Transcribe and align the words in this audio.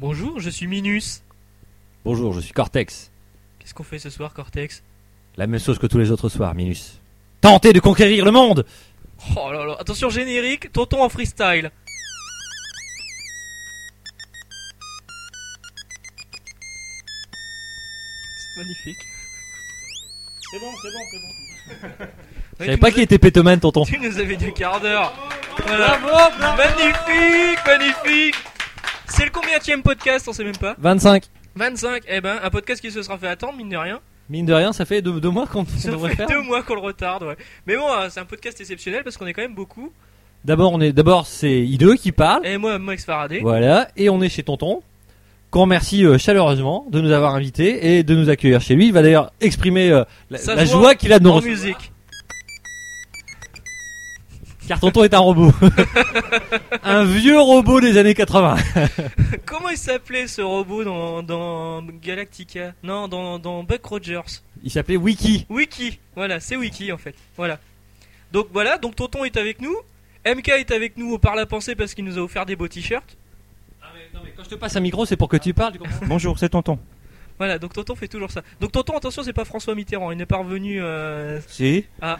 Bonjour, 0.00 0.40
je 0.40 0.48
suis 0.48 0.66
Minus. 0.66 1.22
Bonjour, 2.06 2.32
je 2.32 2.40
suis 2.40 2.54
Cortex. 2.54 3.10
Qu'est-ce 3.58 3.74
qu'on 3.74 3.82
fait 3.82 3.98
ce 3.98 4.08
soir, 4.08 4.32
Cortex? 4.32 4.82
La 5.36 5.46
même 5.46 5.60
chose 5.60 5.78
que 5.78 5.86
tous 5.86 5.98
les 5.98 6.10
autres 6.10 6.30
soirs, 6.30 6.54
Minus. 6.54 6.98
Tentez 7.42 7.74
de 7.74 7.80
conquérir 7.80 8.24
le 8.24 8.30
monde 8.30 8.64
Oh 9.36 9.52
là 9.52 9.66
là, 9.66 9.76
attention 9.78 10.08
générique, 10.08 10.72
tonton 10.72 11.02
en 11.02 11.10
freestyle. 11.10 11.70
C'est 18.38 18.60
magnifique. 18.62 19.06
C'est 20.50 20.60
bon, 20.60 20.72
c'est 20.80 20.92
bon, 20.92 21.04
c'est 21.10 21.18
bon. 21.18 22.06
Je 22.60 22.64
savais 22.64 22.76
pas 22.78 22.90
qui 22.90 23.02
était 23.02 23.18
pétomane, 23.18 23.60
tonton. 23.60 23.84
Tu 23.84 23.98
nous 23.98 24.18
avais 24.18 24.36
du 24.38 24.50
quart 24.54 24.80
d'heure. 24.80 25.12
Voilà. 25.66 25.98
Magnifique, 26.56 27.66
magnifique. 27.66 28.49
C'est 29.10 29.24
le 29.24 29.30
combienième 29.30 29.82
podcast, 29.82 30.26
on 30.28 30.32
sait 30.32 30.44
même 30.44 30.56
pas. 30.56 30.76
25. 30.78 31.24
25, 31.56 32.04
eh 32.08 32.20
ben, 32.20 32.38
un 32.42 32.50
podcast 32.50 32.80
qui 32.80 32.90
se 32.90 33.02
sera 33.02 33.18
fait 33.18 33.26
attendre, 33.28 33.56
mine 33.56 33.68
de 33.68 33.76
rien. 33.76 34.00
Mine 34.28 34.46
de 34.46 34.52
rien, 34.54 34.72
ça 34.72 34.84
fait 34.84 35.02
deux, 35.02 35.20
deux 35.20 35.30
mois 35.30 35.46
qu'on 35.46 35.66
Ça 35.66 35.90
devrait 35.90 36.10
fait 36.10 36.16
faire. 36.16 36.28
deux 36.28 36.42
mois 36.42 36.62
qu'on 36.62 36.74
le 36.76 36.80
retarde, 36.80 37.24
ouais. 37.24 37.36
Mais 37.66 37.76
bon, 37.76 37.90
euh, 37.90 38.06
c'est 38.08 38.20
un 38.20 38.24
podcast 38.24 38.60
exceptionnel 38.60 39.02
parce 39.02 39.16
qu'on 39.16 39.26
est 39.26 39.32
quand 39.32 39.42
même 39.42 39.54
beaucoup. 39.54 39.92
D'abord, 40.44 40.72
on 40.72 40.80
est, 40.80 40.92
d'abord, 40.92 41.26
c'est 41.26 41.50
I2 41.50 41.96
qui 41.96 42.12
parle. 42.12 42.46
Et 42.46 42.56
moi, 42.56 42.78
Max 42.78 43.04
Faraday. 43.04 43.40
Voilà. 43.40 43.88
Et 43.96 44.08
on 44.08 44.22
est 44.22 44.28
chez 44.28 44.44
tonton. 44.44 44.82
Qu'on 45.50 45.62
remercie 45.62 46.06
euh, 46.06 46.16
chaleureusement 46.16 46.86
de 46.90 47.00
nous 47.00 47.10
avoir 47.10 47.34
invités 47.34 47.96
et 47.96 48.04
de 48.04 48.14
nous 48.14 48.30
accueillir 48.30 48.60
chez 48.60 48.76
lui. 48.76 48.86
Il 48.86 48.92
va 48.92 49.02
d'ailleurs 49.02 49.32
exprimer 49.40 49.90
euh, 49.90 50.04
la, 50.30 50.38
joie 50.38 50.64
joie 50.64 50.94
qu'il 50.94 51.12
a 51.12 51.18
de 51.18 51.24
nous 51.24 51.30
en 51.30 51.34
recevoir. 51.34 51.56
musique. 51.56 51.92
Car 54.70 54.78
tonton 54.78 55.02
est 55.02 55.14
un 55.14 55.18
robot. 55.18 55.52
un 56.84 57.04
vieux 57.04 57.40
robot 57.40 57.80
des 57.80 57.96
années 57.98 58.14
80. 58.14 58.56
Comment 59.44 59.68
il 59.68 59.76
s'appelait 59.76 60.28
ce 60.28 60.42
robot 60.42 60.84
dans, 60.84 61.24
dans 61.24 61.82
Galactica? 61.82 62.72
Non, 62.84 63.08
dans, 63.08 63.40
dans 63.40 63.64
Buck 63.64 63.84
Rogers. 63.84 64.20
Il 64.62 64.70
s'appelait 64.70 64.96
Wiki. 64.96 65.44
Wiki. 65.50 65.98
Voilà, 66.14 66.38
c'est 66.38 66.54
Wiki 66.54 66.92
en 66.92 66.98
fait. 66.98 67.16
Voilà. 67.36 67.58
Donc 68.30 68.46
voilà, 68.52 68.78
donc 68.78 68.94
Tonton 68.94 69.24
est 69.24 69.36
avec 69.36 69.60
nous. 69.60 69.74
MK 70.24 70.50
est 70.50 70.70
avec 70.70 70.96
nous 70.96 71.14
au 71.14 71.18
par 71.18 71.34
la 71.34 71.46
pensée 71.46 71.74
parce 71.74 71.92
qu'il 71.92 72.04
nous 72.04 72.16
a 72.16 72.20
offert 72.20 72.46
des 72.46 72.54
beaux 72.54 72.68
t-shirts. 72.68 73.16
Quand 74.36 74.44
je 74.44 74.50
te 74.50 74.54
passe 74.54 74.76
un 74.76 74.80
micro, 74.80 75.04
c'est 75.04 75.16
pour 75.16 75.28
que 75.28 75.36
tu 75.36 75.52
parles. 75.52 75.72
tu 75.72 75.80
Bonjour, 76.06 76.38
c'est 76.38 76.50
tonton. 76.50 76.78
Voilà, 77.38 77.58
donc 77.58 77.72
Tonton 77.72 77.94
fait 77.94 78.06
toujours 78.06 78.30
ça. 78.30 78.42
Donc 78.60 78.70
Tonton, 78.70 78.98
attention, 78.98 79.22
c'est 79.22 79.32
pas 79.32 79.46
François 79.46 79.74
Mitterrand. 79.74 80.10
Il 80.10 80.18
n'est 80.18 80.26
pas 80.26 80.36
revenu. 80.36 80.78
Euh... 80.80 81.40
Si. 81.46 81.86
Ah, 82.02 82.18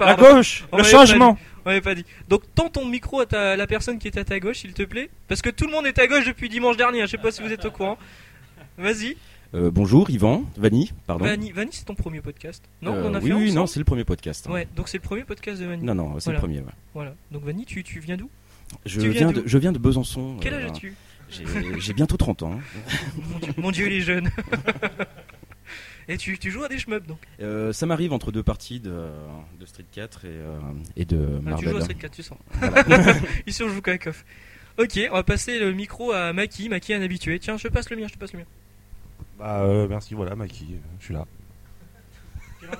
La 0.00 0.14
gauche, 0.14 0.64
On 0.72 0.78
le 0.78 0.82
pas 0.82 0.88
changement. 0.88 1.36
On 1.64 1.68
m'avait 1.70 1.80
pas 1.80 1.94
dit. 1.94 2.04
Donc 2.28 2.42
tends 2.54 2.68
ton 2.70 2.86
micro 2.86 3.20
à 3.20 3.26
ta, 3.26 3.56
la 3.56 3.66
personne 3.66 3.98
qui 3.98 4.08
est 4.08 4.16
à 4.18 4.24
ta 4.24 4.40
gauche, 4.40 4.58
s'il 4.58 4.72
te 4.72 4.82
plaît. 4.82 5.10
Parce 5.28 5.42
que 5.42 5.50
tout 5.50 5.66
le 5.66 5.72
monde 5.72 5.86
est 5.86 5.98
à 5.98 6.06
gauche 6.06 6.26
depuis 6.26 6.48
dimanche 6.48 6.76
dernier. 6.76 7.02
hein. 7.02 7.06
Je 7.06 7.10
sais 7.12 7.18
pas 7.18 7.30
si 7.32 7.42
vous 7.42 7.52
êtes 7.52 7.64
au 7.64 7.70
courant. 7.70 7.98
Vas-y. 8.78 9.16
Euh, 9.52 9.70
bonjour 9.70 10.08
Yvan, 10.10 10.44
Vanny, 10.56 10.92
pardon. 11.08 11.24
Vanny, 11.24 11.50
Vanny, 11.50 11.70
c'est 11.72 11.84
ton 11.84 11.96
premier 11.96 12.20
podcast. 12.20 12.62
Non, 12.82 12.94
Euh, 12.94 13.02
on 13.04 13.08
en 13.10 13.14
a 13.14 13.18
oui, 13.18 13.28
fait 13.30 13.34
oui, 13.34 13.52
non, 13.52 13.66
c'est 13.66 13.80
le 13.80 13.84
premier 13.84 14.04
podcast. 14.04 14.46
hein. 14.48 14.52
Ouais, 14.52 14.68
donc 14.76 14.88
c'est 14.88 14.98
le 14.98 15.02
premier 15.02 15.24
podcast 15.24 15.60
de 15.60 15.66
Vanny. 15.66 15.82
Non, 15.84 15.94
non, 15.96 16.14
c'est 16.20 16.26
Voilà. 16.26 16.38
le 16.38 16.40
premier. 16.40 16.58
ouais. 16.60 16.72
Voilà. 16.94 17.14
Donc 17.32 17.42
Vanny, 17.44 17.64
tu, 17.66 17.82
tu 17.82 17.98
viens 17.98 18.16
d'où? 18.16 18.30
Je 18.86 19.00
viens 19.00 19.32
de, 19.32 19.42
je 19.44 19.58
viens 19.58 19.72
de 19.72 19.78
Besançon. 19.78 20.36
Quel 20.40 20.54
euh, 20.54 20.58
âge 20.64 20.70
as-tu? 20.70 20.94
J'ai 21.30 21.44
j'ai 21.78 21.92
bientôt 21.92 22.16
30 22.16 22.42
ans. 22.44 22.60
mon, 23.32 23.38
Dieu, 23.40 23.52
mon 23.56 23.70
Dieu, 23.72 23.86
les 23.88 24.00
jeunes. 24.00 24.30
Et 26.08 26.16
tu, 26.16 26.38
tu 26.38 26.50
joues 26.50 26.64
à 26.64 26.68
des 26.68 26.78
shmups 26.78 27.06
donc 27.06 27.18
Euh, 27.40 27.72
ça 27.72 27.86
m'arrive 27.86 28.12
entre 28.12 28.32
deux 28.32 28.42
parties 28.42 28.80
de, 28.80 28.90
de 29.58 29.66
Street 29.66 29.84
4 29.92 30.24
et, 30.24 30.28
euh, 30.28 30.58
et 30.96 31.04
de 31.04 31.18
Ah, 31.34 31.38
Tu 31.38 31.44
Marvel. 31.44 31.70
joues 31.70 31.76
à 31.76 31.80
Street 31.82 31.94
4, 31.94 32.12
tu 32.12 32.22
sens. 32.22 32.38
Ici 33.46 33.62
on 33.62 33.68
joue 33.68 33.80
qu'à. 33.82 33.94
Ok, 34.78 34.98
on 35.10 35.14
va 35.14 35.22
passer 35.22 35.58
le 35.58 35.72
micro 35.72 36.12
à 36.12 36.32
Maki. 36.32 36.68
Maki, 36.68 36.94
un 36.94 37.02
habitué. 37.02 37.38
Tiens, 37.38 37.56
je 37.56 37.68
te 37.68 37.72
passe 37.72 37.90
le 37.90 37.96
mien, 37.96 38.06
je 38.08 38.14
te 38.14 38.18
passe 38.18 38.32
le 38.32 38.40
mien. 38.40 38.44
Bah, 39.38 39.60
euh, 39.62 39.86
merci, 39.88 40.14
voilà, 40.14 40.34
Maki, 40.36 40.76
je 40.98 41.04
suis 41.04 41.14
là. 41.14 41.26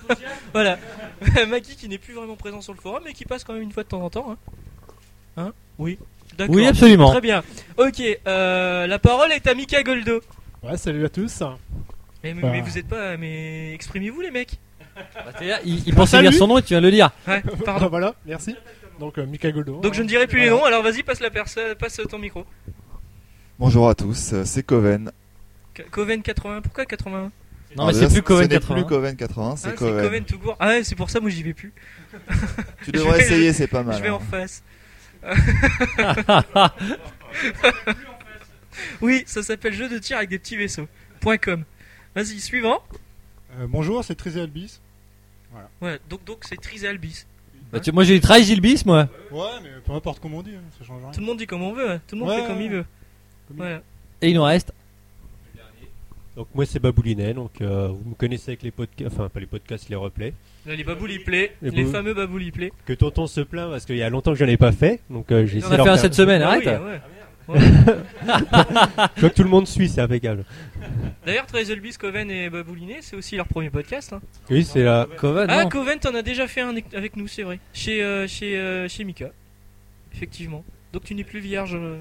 Voilà. 0.53 0.79
Maki 1.49 1.77
qui 1.77 1.89
n'est 1.89 1.99
plus 1.99 2.15
vraiment 2.15 2.37
présent 2.37 2.61
sur 2.61 2.73
le 2.75 2.81
forum, 2.81 3.03
mais 3.05 3.13
qui 3.13 3.25
passe 3.25 3.45
quand 3.45 3.53
même 3.55 3.63
une 3.63 3.73
fois 3.73 3.83
de 3.83 3.89
temps 3.89 4.03
en 4.03 4.11
temps. 4.11 4.31
Hein, 4.33 4.37
Hein? 5.37 5.53
Oui. 5.79 5.99
D'accord. 6.37 6.55
Oui, 6.57 6.67
absolument. 6.67 7.11
Très 7.13 7.21
bien. 7.21 7.43
Ok, 7.79 8.03
euh, 8.27 8.87
la 8.87 8.99
parole 8.99 9.31
est 9.33 9.47
à 9.47 9.55
Mika 9.55 9.83
Goldo. 9.83 10.21
Ouais, 10.63 10.77
salut 10.77 11.05
à 11.05 11.09
tous. 11.09 11.43
Mais, 12.23 12.35
mais- 12.35 12.43
Bah. 12.43 12.49
mais 12.53 12.61
vous 12.61 12.79
êtes 12.79 12.89
pas. 12.89 13.17
Mais 13.17 13.73
exprimez-vous, 13.75 14.21
les 14.21 14.31
mecs. 14.31 14.59
Bah, 14.97 15.33
il, 15.65 15.87
il 15.89 15.95
pensait 15.95 16.17
Salut. 16.17 16.29
lire 16.29 16.39
son 16.39 16.47
nom 16.49 16.59
et 16.59 16.63
tu 16.63 16.69
viens 16.69 16.81
de 16.81 16.87
le 16.87 16.93
dire. 16.93 17.11
Ouais, 17.27 17.43
pardon. 17.65 17.89
voilà, 17.89 18.15
merci. 18.27 18.55
Donc, 18.99 19.17
euh, 19.19 19.25
Mika 19.25 19.51
Goldo. 19.51 19.81
Donc 19.81 19.95
je 19.95 20.03
ne 20.03 20.09
dirai 20.09 20.27
plus 20.27 20.41
les 20.41 20.51
noms, 20.51 20.65
alors 20.65 20.83
vas-y, 20.83 21.03
passe, 21.03 21.21
la 21.21 21.31
personne, 21.31 21.75
passe 21.77 21.99
ton 22.11 22.19
micro. 22.19 22.45
Bonjour 23.59 23.89
à 23.89 23.95
tous, 23.95 24.33
euh, 24.35 24.45
c'est 24.45 24.63
Coven. 24.63 25.11
Coven 25.91 26.21
81, 26.23 26.61
pourquoi 26.61 26.85
81 26.85 27.21
Non, 27.21 27.31
Alors 27.77 27.87
mais 27.87 27.93
déjà, 27.95 28.09
c'est 28.09 28.15
plus 28.17 28.23
Coven 28.23 28.45
ce 28.45 28.49
n'est 28.51 28.55
80. 28.61 28.75
plus 28.75 28.85
Coven 28.87 29.17
80, 29.17 29.51
Ah, 29.53 29.57
c'est 29.57 29.69
C'est 29.71 29.75
Coven. 29.77 30.05
Coven 30.05 30.25
tout 30.25 30.39
court. 30.39 30.57
Ah 30.61 30.69
ouais, 30.69 30.85
c'est 30.85 30.97
pour 30.97 31.09
ça, 31.09 31.21
moi 31.21 31.31
j'y 31.31 31.43
vais 31.43 31.55
plus. 31.55 31.73
Tu 32.11 32.19
Je 32.89 32.93
devrais 32.93 33.19
vais- 33.19 33.25
essayer, 33.25 33.53
c'est 33.55 33.69
pas 33.69 33.83
mal. 33.83 33.97
je 33.97 34.03
vais 34.03 34.11
en 34.11 34.17
hein. 34.17 34.21
face. 34.31 34.63
oui, 39.01 39.23
ça 39.27 39.43
s'appelle 39.43 39.73
jeu 39.75 39.89
de 39.89 39.99
tir 39.99 40.17
avec 40.19 40.29
des 40.31 40.39
petits 40.39 40.57
vaisseaux. 40.57 40.89
Point 41.21 41.39
.com. 41.39 41.65
Vas-y, 42.15 42.41
suivant. 42.41 42.79
Euh, 43.59 43.67
bonjour, 43.69 44.05
c'est 44.05 44.15
Trizé 44.15 44.41
Albis. 44.41 44.81
Ouais, 45.83 45.99
donc 46.09 46.25
donc 46.25 46.39
c'est 46.43 46.61
Tris 46.61 46.85
et 46.85 46.89
Albis. 46.89 47.25
Bah, 47.73 47.81
tu- 47.81 47.91
moi 47.93 48.05
j'ai 48.05 48.21
trahi 48.21 48.45
Gilbis, 48.45 48.83
moi. 48.87 49.09
Ouais, 49.33 49.47
mais 49.63 49.71
peu 49.85 49.93
importe 49.93 50.21
comment 50.21 50.39
on 50.39 50.43
dit, 50.43 50.53
hein, 50.55 50.61
ça 50.79 50.85
change 50.85 51.03
rien. 51.03 51.11
Tout 51.13 51.21
le 51.21 51.27
monde 51.27 51.39
dit 51.39 51.47
comme 51.47 51.63
on 51.63 51.73
veut, 51.73 51.91
hein. 51.91 52.01
tout 52.07 52.15
le 52.15 52.21
monde 52.21 52.31
Ouais, 52.31 52.41
fait 52.43 52.47
comme 52.47 52.61
il 52.61 52.71
veut. 52.71 52.85
Comme 53.49 53.57
il 53.57 53.59
Voilà. 53.59 53.83
Et 54.23 54.29
il 54.31 54.35
nous 54.35 54.43
reste. 54.45 54.73
Donc 56.37 56.47
moi 56.55 56.65
c'est 56.67 56.79
Baboulinet, 56.79 57.35
donc 57.35 57.51
euh, 57.61 57.89
vous 57.89 58.11
me 58.11 58.15
connaissez 58.15 58.53
avec 58.53 58.63
les 58.63 58.71
podcasts, 58.71 59.13
enfin 59.13 59.29
pas 59.29 59.41
les 59.41 59.47
podcasts, 59.47 59.89
les 59.89 59.97
replays. 59.97 60.33
Là, 60.67 60.77
les 60.77 60.85
baboulis 60.85 61.19
play, 61.19 61.57
Les 61.63 61.85
fameux 61.87 62.15
baboulis 62.15 62.53
play. 62.53 62.73
Que 62.87 62.93
tonton 62.93 63.27
se 63.27 63.41
plaint 63.41 63.69
parce 63.71 63.85
qu'il 63.85 63.97
y 63.97 64.03
a 64.03 64.09
longtemps 64.11 64.33
que 64.33 64.39
j'en 64.39 64.47
ai 64.47 64.57
pas 64.57 64.73
fait, 64.73 65.01
donc 65.11 65.33
euh, 65.33 65.45
j'ai 65.47 65.57
On 65.57 65.67
essayé 65.67 65.75
a 65.75 65.79
de 65.79 65.83
fait 65.83 65.89
un 65.91 65.97
cette 65.97 66.15
semaine, 66.15 66.43
Ah 66.43 66.51
arrête. 66.51 66.63
oui, 66.67 66.87
ouais. 66.87 67.01
Je 69.17 69.21
vois 69.21 69.31
que 69.31 69.35
tout 69.35 69.43
le 69.43 69.49
monde 69.49 69.67
suit, 69.67 69.89
c'est 69.89 70.01
impeccable. 70.01 70.45
D'ailleurs, 71.27 71.47
Albis, 71.55 71.97
Coven 71.99 72.31
et 72.31 72.51
Baboulinet, 72.51 72.99
c'est 73.01 73.17
aussi 73.17 73.37
leur 73.37 73.47
premier 73.47 73.71
podcast. 73.71 74.13
hein. 74.13 74.21
Oui, 74.51 74.65
c'est 74.65 74.83
la... 74.85 75.07
Coven, 75.17 75.47
Ah, 75.51 75.65
non. 75.65 75.69
Coven, 75.69 75.99
t'en 75.99 76.15
as 76.15 76.23
déjà 76.23 76.47
fait 76.49 76.61
un 76.63 76.75
avec 76.95 77.17
nous, 77.17 77.29
c'est 77.29 77.43
vrai. 77.43 77.59
Chez, 77.73 78.03
euh, 78.03 78.27
chez, 78.27 78.57
euh, 78.59 78.89
chez 78.89 79.05
Mika. 79.05 79.31
Effectivement. 80.15 80.65
Donc 80.93 81.05
tu 81.05 81.15
n'es 81.15 81.25
plus 81.25 81.41
vierge. 81.41 81.75
euh, 81.75 81.99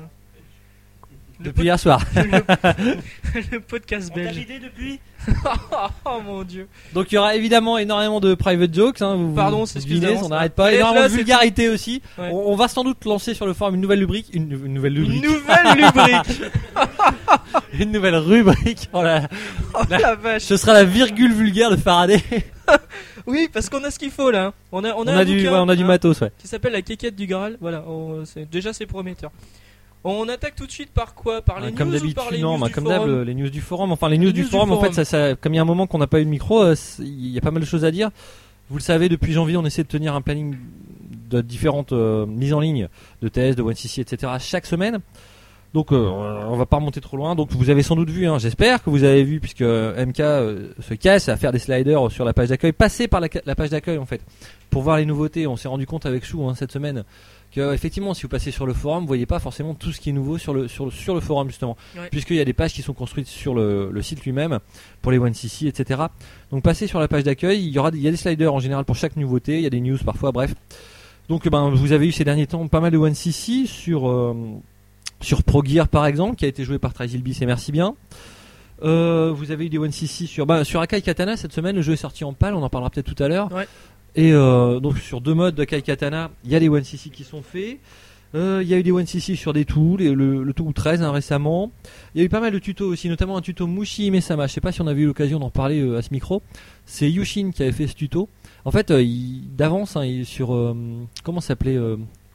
Depuis 1.40 1.64
hier 1.64 1.80
soir. 1.80 2.02
le, 2.16 3.42
le 3.52 3.60
podcast 3.62 4.14
belge. 4.14 4.46
depuis 4.62 5.00
oh 6.06 6.22
mon 6.26 6.44
dieu. 6.44 6.68
Donc 6.94 7.12
il 7.12 7.16
y 7.16 7.18
aura 7.18 7.36
évidemment 7.36 7.78
énormément 7.78 8.20
de 8.20 8.34
private 8.36 8.74
jokes. 8.74 9.02
Hein, 9.02 9.16
vous, 9.16 9.34
Pardon, 9.34 9.66
c'est 9.66 9.80
excusez-moi, 9.80 10.22
on 10.24 10.30
n'arrête 10.30 10.54
pas. 10.56 10.74
Énormément 10.74 11.02
là, 11.04 11.10
de 11.10 11.14
vulgarité 11.14 11.70
aussi. 11.70 12.02
Ouais. 12.18 12.30
On, 12.32 12.52
on 12.52 12.56
va 12.56 12.68
sans 12.68 12.84
doute 12.84 13.04
lancer 13.06 13.34
sur 13.34 13.46
le 13.46 13.54
forum 13.54 13.76
une 13.76 13.82
nouvelle 13.82 14.00
rubrique. 14.00 14.30
Une, 14.34 14.52
une 14.52 14.74
nouvelle 14.74 14.98
Une 14.98 15.04
rubrique. 15.06 15.24
nouvelle 15.24 15.68
rubrique. 15.86 16.42
Une 17.80 17.92
nouvelle 17.92 18.16
rubrique. 18.16 18.90
Oh. 18.94 19.04
Oh 19.74 19.78
la 19.90 20.16
vache. 20.16 20.44
Ce 20.44 20.58
sera 20.58 20.74
la 20.74 20.84
virgule 20.84 21.34
vulgaire 21.34 21.70
de 21.72 21.76
Faraday. 21.78 22.22
Oui, 23.28 23.50
parce 23.52 23.70
qu'on 23.70 23.84
a 23.84 23.92
ce 23.92 24.00
qu'il 24.00 24.12
faut 24.12 24.32
là. 24.32 24.54
On 24.72 24.84
a, 24.84 24.94
on 24.94 25.04
On 25.04 25.08
a, 25.08 25.24
du, 25.26 25.36
bouquin, 25.38 25.52
ouais, 25.52 25.60
on 25.60 25.70
a 25.70 25.76
du 25.76 25.84
hein, 25.84 25.88
matos, 25.88 26.22
ouais. 26.22 26.32
qui 26.38 26.48
s'appelle 26.48 26.74
La 26.74 26.82
quéquette 26.82 27.16
du 27.16 27.28
Graal. 27.28 27.58
Voilà, 27.62 27.84
on- 27.88 28.24
déjà 28.52 28.74
c'est 28.74 28.86
prometteur. 28.86 29.32
On 30.04 30.30
attaque 30.30 30.56
tout 30.56 30.66
de 30.66 30.72
suite 30.72 30.92
par 30.92 31.14
quoi 31.14 31.42
Par 31.42 31.60
les 31.60 31.66
Ouais, 31.66 31.72
news 31.72 31.78
comme 31.78 31.94
ou 31.94 32.14
par 32.14 32.32
les 32.32 32.40
non, 32.40 32.54
news 32.54 32.60
bah, 32.62 32.68
du 32.68 32.74
comme 32.74 32.86
forum 32.86 33.22
les 33.24 33.34
news 33.36 33.50
du 33.50 33.62
forum. 33.62 33.92
Enfin, 33.92 34.08
les 34.10 34.18
news, 34.18 34.28
Les 34.28 34.34
du, 34.34 34.40
news 34.42 34.46
du 34.46 34.52
forum, 34.52 34.72
en 34.72 34.80
fait, 34.80 34.94
ça, 34.94 35.04
ça- 35.06 35.36
comme 35.36 35.54
il 35.54 35.58
y 35.58 35.60
a 35.60 35.62
un 35.62 35.66
moment 35.66 35.88
qu'on 35.88 35.98
n'a 35.98 36.08
pas 36.08 36.22
eu 36.22 36.26
de 36.26 36.30
micro, 36.30 36.64
euh, 36.64 36.76
il 37.00 37.28
y 37.32 37.38
a 37.38 37.42
pas 37.42 37.52
mal 37.52 37.62
de 37.62 37.68
choses 37.68 37.84
à 37.86 37.92
dire. 37.92 38.10
Vous 38.70 38.78
le 38.78 38.82
savez, 38.84 39.10
depuis 39.10 39.34
janvier, 39.34 39.58
on 39.58 39.66
essaie 39.66 39.84
de 39.84 39.88
tenir 39.90 40.16
un 40.16 40.22
planning 40.22 40.56
de 41.30 41.42
différentes 41.42 41.92
euh, 41.92 42.26
mises 42.26 42.54
en 42.54 42.60
ligne 42.60 42.88
de 43.22 43.28
TS, 43.28 43.56
de 43.56 43.62
OneCC, 43.62 44.00
etc. 44.00 44.32
chaque 44.40 44.66
semaine. 44.66 45.00
Donc, 45.74 45.92
euh, 45.92 45.98
on 45.98 46.56
va 46.56 46.66
pas 46.66 46.78
remonter 46.78 47.00
trop 47.02 47.16
loin. 47.18 47.36
Donc, 47.36 47.52
vous 47.52 47.70
avez 47.70 47.84
sans 47.84 47.96
doute 47.96 48.10
vu, 48.10 48.26
hein, 48.28 48.40
j'espère 48.40 48.82
que 48.82 48.90
vous 48.90 49.04
avez 49.04 49.24
vu, 49.24 49.40
puisque 49.40 49.62
MK 49.62 50.20
euh, 50.22 50.70
se 50.80 50.96
casse 50.96 51.30
à 51.30 51.38
faire 51.38 51.52
des 51.52 51.60
sliders 51.60 52.10
sur 52.12 52.26
la 52.26 52.34
page 52.34 52.50
d'accueil. 52.50 52.72
Passez 52.72 53.08
par 53.08 53.20
la, 53.20 53.28
la 53.46 53.54
page 53.56 53.70
d'accueil, 53.70 54.00
en 54.00 54.06
fait, 54.06 54.22
pour 54.72 54.82
voir 54.82 54.98
les 54.98 55.06
nouveautés. 55.06 55.46
On 55.46 55.58
s'est 55.58 55.68
rendu 55.68 55.86
compte 55.86 56.08
avec 56.08 56.26
Chou 56.26 56.48
hein, 56.48 56.56
cette 56.56 56.72
semaine 56.72 57.04
que 57.52 57.74
effectivement 57.74 58.14
si 58.14 58.22
vous 58.24 58.28
passez 58.30 58.52
sur 58.52 58.66
le 58.68 58.74
forum 58.74 59.02
vous 59.02 59.08
voyez 59.08 59.26
pas 59.26 59.40
forcément 59.40 59.74
tout 59.74 59.92
ce 59.92 60.00
qui 60.00 60.10
est 60.10 60.14
nouveau 60.14 60.38
sur 60.38 60.54
le 60.54 60.68
sur 60.68 60.86
le, 60.86 60.92
sur 60.92 61.16
le 61.16 61.20
forum 61.22 61.48
justement. 61.48 61.76
Ouais. 61.98 62.08
puisqu'il 62.12 62.36
y 62.38 62.40
a 62.42 62.46
des 62.46 62.54
pages 62.54 62.74
qui 62.74 62.82
sont 62.84 62.94
construites 62.94 63.28
sur 63.28 63.56
le, 63.56 63.90
le 63.92 64.02
site 64.02 64.24
lui-même 64.24 64.60
pour 65.02 65.12
les 65.12 65.18
1cc 65.20 65.68
etc 65.68 66.02
donc 66.52 66.64
passez 66.64 66.86
sur 66.88 67.00
la 67.00 67.08
page 67.08 67.24
d'accueil. 67.24 67.60
Il 67.66 67.70
y 67.72 67.80
aura 67.80 67.92
des- 67.92 67.98
il 67.98 68.04
y 68.04 68.08
a 68.08 68.12
des 68.12 68.18
sliders 68.18 68.54
en 68.54 68.60
général 68.60 68.86
pour 68.86 68.96
chaque 68.96 69.16
nouveauté. 69.16 69.58
Il 69.58 69.62
y 69.64 69.68
a 69.68 69.70
des 69.70 69.82
news 69.82 69.98
parfois 70.06 70.32
bref. 70.32 70.54
Donc 71.28 71.48
ben 71.50 71.70
vous 71.70 71.92
avez 71.92 72.08
eu 72.08 72.12
ces 72.12 72.24
derniers 72.24 72.48
temps 72.48 72.68
pas 72.68 72.80
mal 72.80 72.92
de 72.92 72.98
1cc 72.98 73.66
sur 73.68 74.10
euh, 74.10 74.36
sur 75.22 75.44
Pro 75.44 75.64
Gear 75.64 75.88
par 75.88 76.06
exemple 76.08 76.36
qui 76.36 76.46
a 76.46 76.48
été 76.48 76.64
joué 76.64 76.80
par 76.80 76.94
Trazilbis 76.94 77.38
et 77.42 77.46
merci 77.46 77.72
bien. 77.72 77.96
Euh, 78.82 79.32
vous 79.36 79.52
avez 79.52 79.66
eu 79.66 79.70
des 79.70 79.78
1cc 79.78 80.26
sur 80.26 80.46
bah, 80.46 80.64
sur 80.64 80.80
Akai 80.80 81.02
Katana 81.02 81.36
cette 81.36 81.52
semaine. 81.52 81.76
Le 81.76 81.82
jeu 81.82 81.94
est 81.94 81.98
sorti 81.98 82.24
en 82.24 82.34
pâle. 82.34 82.54
On 82.56 82.64
en 82.64 82.70
parlera 82.70 82.90
peut-être 82.90 83.14
tout 83.14 83.22
à 83.24 83.28
l'heure. 83.28 83.52
Ouais. 83.52 83.68
Et 84.16 84.34
euh, 84.34 84.80
donc 84.80 84.98
sur 84.98 85.22
deux 85.22 85.34
modes 85.34 85.56
d'Akai 85.56 85.82
Katana 85.82 86.32
il 86.44 86.52
y 86.52 86.56
a 86.56 86.60
des 86.60 86.70
1cc 86.70 87.10
qui 87.10 87.24
sont 87.24 87.42
faits 87.42 87.80
Euh, 88.36 88.62
Il 88.62 88.70
y 88.70 88.76
a 88.76 88.78
eu 88.78 88.84
des 88.84 88.92
1cc 88.92 89.36
sur 89.36 89.54
des 89.54 89.66
tools, 89.66 90.04
le, 90.04 90.54
tool 90.54 90.72
13 90.72 91.02
hein, 91.02 91.12
récemment. 91.12 91.72
Il 92.14 92.20
y 92.20 92.22
a 92.22 92.26
eu 92.26 92.30
pas 92.30 92.40
mal 92.40 92.54
de 92.54 92.60
tutos 92.60 92.86
aussi, 92.86 93.10
notamment 93.10 93.38
un 93.38 93.42
tuto 93.42 93.66
Mushi 93.66 94.06
Imesama. 94.06 94.46
Je 94.46 94.54
sais 94.54 94.62
pas 94.62 94.72
si 94.72 94.82
on 94.82 94.88
a 94.88 94.94
eu 94.94 95.08
l'occasion 95.08 95.40
d'en 95.40 95.50
parler 95.50 95.82
euh, 95.82 95.98
à 95.98 96.04
ce 96.04 96.10
micro. 96.12 96.44
C'est 96.86 97.10
Yushin 97.10 97.50
qui 97.52 97.64
avait 97.64 97.72
fait 97.72 97.88
ce 97.88 97.96
tuto. 97.96 98.30
En 98.66 98.72
fait, 98.72 98.92
d'avance, 98.92 99.96
hein, 99.96 100.22
sur 100.26 100.76
comment 101.24 101.42
s'appelait 101.42 101.80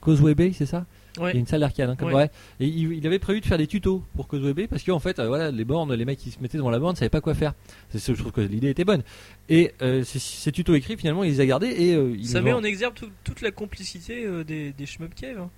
Causeway 0.00 0.34
Bay, 0.34 0.52
c'est 0.52 0.66
ça? 0.66 0.84
Ouais. 1.18 1.30
Il 1.30 1.34
y 1.34 1.36
a 1.36 1.40
une 1.40 1.46
salle 1.46 1.60
d'arcade, 1.60 1.90
hein, 2.00 2.04
Ouais. 2.12 2.28
Et 2.58 2.66
il, 2.66 2.92
il 2.92 3.06
avait 3.06 3.18
prévu 3.20 3.40
de 3.40 3.46
faire 3.46 3.56
des 3.58 3.66
tutos 3.68 4.02
pour 4.16 4.26
Causeway 4.26 4.66
parce 4.66 4.82
qu'en 4.82 4.98
fait, 4.98 5.18
euh, 5.20 5.28
voilà, 5.28 5.50
les 5.52 5.64
bornes, 5.64 5.94
les 5.94 6.04
mecs 6.04 6.18
qui 6.18 6.30
se 6.32 6.40
mettaient 6.40 6.58
devant 6.58 6.70
la 6.70 6.78
borne, 6.80 6.96
savaient 6.96 7.08
pas 7.08 7.20
quoi 7.20 7.34
faire. 7.34 7.54
C'est 7.90 7.98
ce- 8.00 8.14
je 8.14 8.18
trouve 8.18 8.32
que 8.32 8.40
l'idée 8.40 8.70
était 8.70 8.84
bonne. 8.84 9.02
Et 9.48 9.72
euh, 9.82 10.02
ces, 10.02 10.18
ces 10.18 10.50
tutos 10.50 10.74
écrits, 10.74 10.96
finalement, 10.96 11.22
il 11.24 11.30
les 11.30 11.40
a 11.40 11.46
gardés 11.46 11.68
et 11.68 11.94
euh, 11.94 12.14
il 12.18 12.26
Ça 12.26 12.40
met 12.40 12.52
en- 12.52 12.64
exergue 12.64 12.94
tout- 12.94 13.10
toute 13.22 13.42
la 13.42 13.50
complicité 13.52 14.24
euh, 14.26 14.42
des, 14.44 14.72
des 14.72 14.86
shmup 14.86 15.14
cave. 15.14 15.38
hein. 15.38 15.50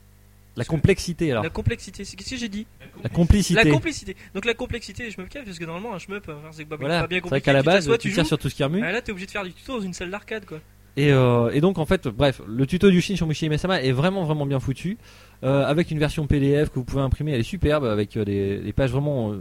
la 0.57 0.65
complexité 0.65 1.31
alors. 1.33 1.43
La 1.45 1.51
complexité, 1.51 2.05
c'est 2.05 2.17
qu'est-ce 2.17 2.31
que 2.31 2.37
j'ai 2.37 2.49
dit? 2.49 2.67
La 3.03 3.09
complicité. 3.11 3.63
La 3.63 3.71
complicité. 3.71 4.17
Donc 4.35 4.45
la 4.47 4.55
complicité 4.55 5.05
des 5.05 5.11
shmup 5.11 5.29
cave, 5.29 5.45
parce 5.45 5.59
que 5.59 5.65
normalement 5.65 5.95
un 5.95 5.99
shmup, 5.99 6.25
enfin, 6.29 6.49
c'est 6.53 6.65
pas, 6.65 6.77
Voilà, 6.77 7.03
pas 7.03 7.07
bien 7.07 7.17
c'est 7.17 7.21
vrai 7.21 7.29
compliqué. 7.41 7.45
qu'à 7.45 7.53
la 7.53 7.63
base, 7.63 7.85
tu 7.87 7.99
tu 7.99 8.13
tires 8.13 8.25
joues. 8.25 8.29
sur 8.29 8.39
tout 8.39 8.49
ce 8.51 8.55
qui 8.55 8.65
remue. 8.65 8.83
Ah, 8.83 8.93
là, 8.93 9.01
t'es 9.03 9.11
obligé 9.13 9.27
de 9.27 9.31
faire 9.33 9.45
du 9.45 9.53
tuto 9.53 9.79
dans 9.79 9.85
une 9.85 9.93
salle 9.95 10.11
d'arcade, 10.11 10.45
quoi. 10.47 10.61
Et, 10.97 11.13
euh, 11.13 11.51
et 11.53 11.61
donc 11.61 11.79
en 11.79 11.85
fait, 11.85 12.09
bref, 12.09 12.41
le 12.49 12.67
tuto 12.67 12.91
du 12.91 13.01
Shin 13.03 13.17
sur 13.17 13.27
Mushi 13.27 13.49
Mesama 13.51 13.83
est 13.83 13.93
vraiment 13.93 14.25
vraiment 14.25 14.47
bien 14.47 14.61
foutu, 14.61 14.97
euh, 15.45 15.65
avec 15.67 15.91
une 15.91 15.99
version 15.99 16.27
PDF 16.27 16.71
que 16.71 16.77
vous 16.77 16.85
pouvez 16.85 17.03
imprimer, 17.03 17.33
elle 17.33 17.41
est 17.41 17.43
superbe, 17.43 17.85
avec 17.85 18.17
euh, 18.17 18.25
des, 18.25 18.59
des 18.59 18.73
pages 18.73 18.93
vraiment 18.93 19.33
euh, 19.33 19.37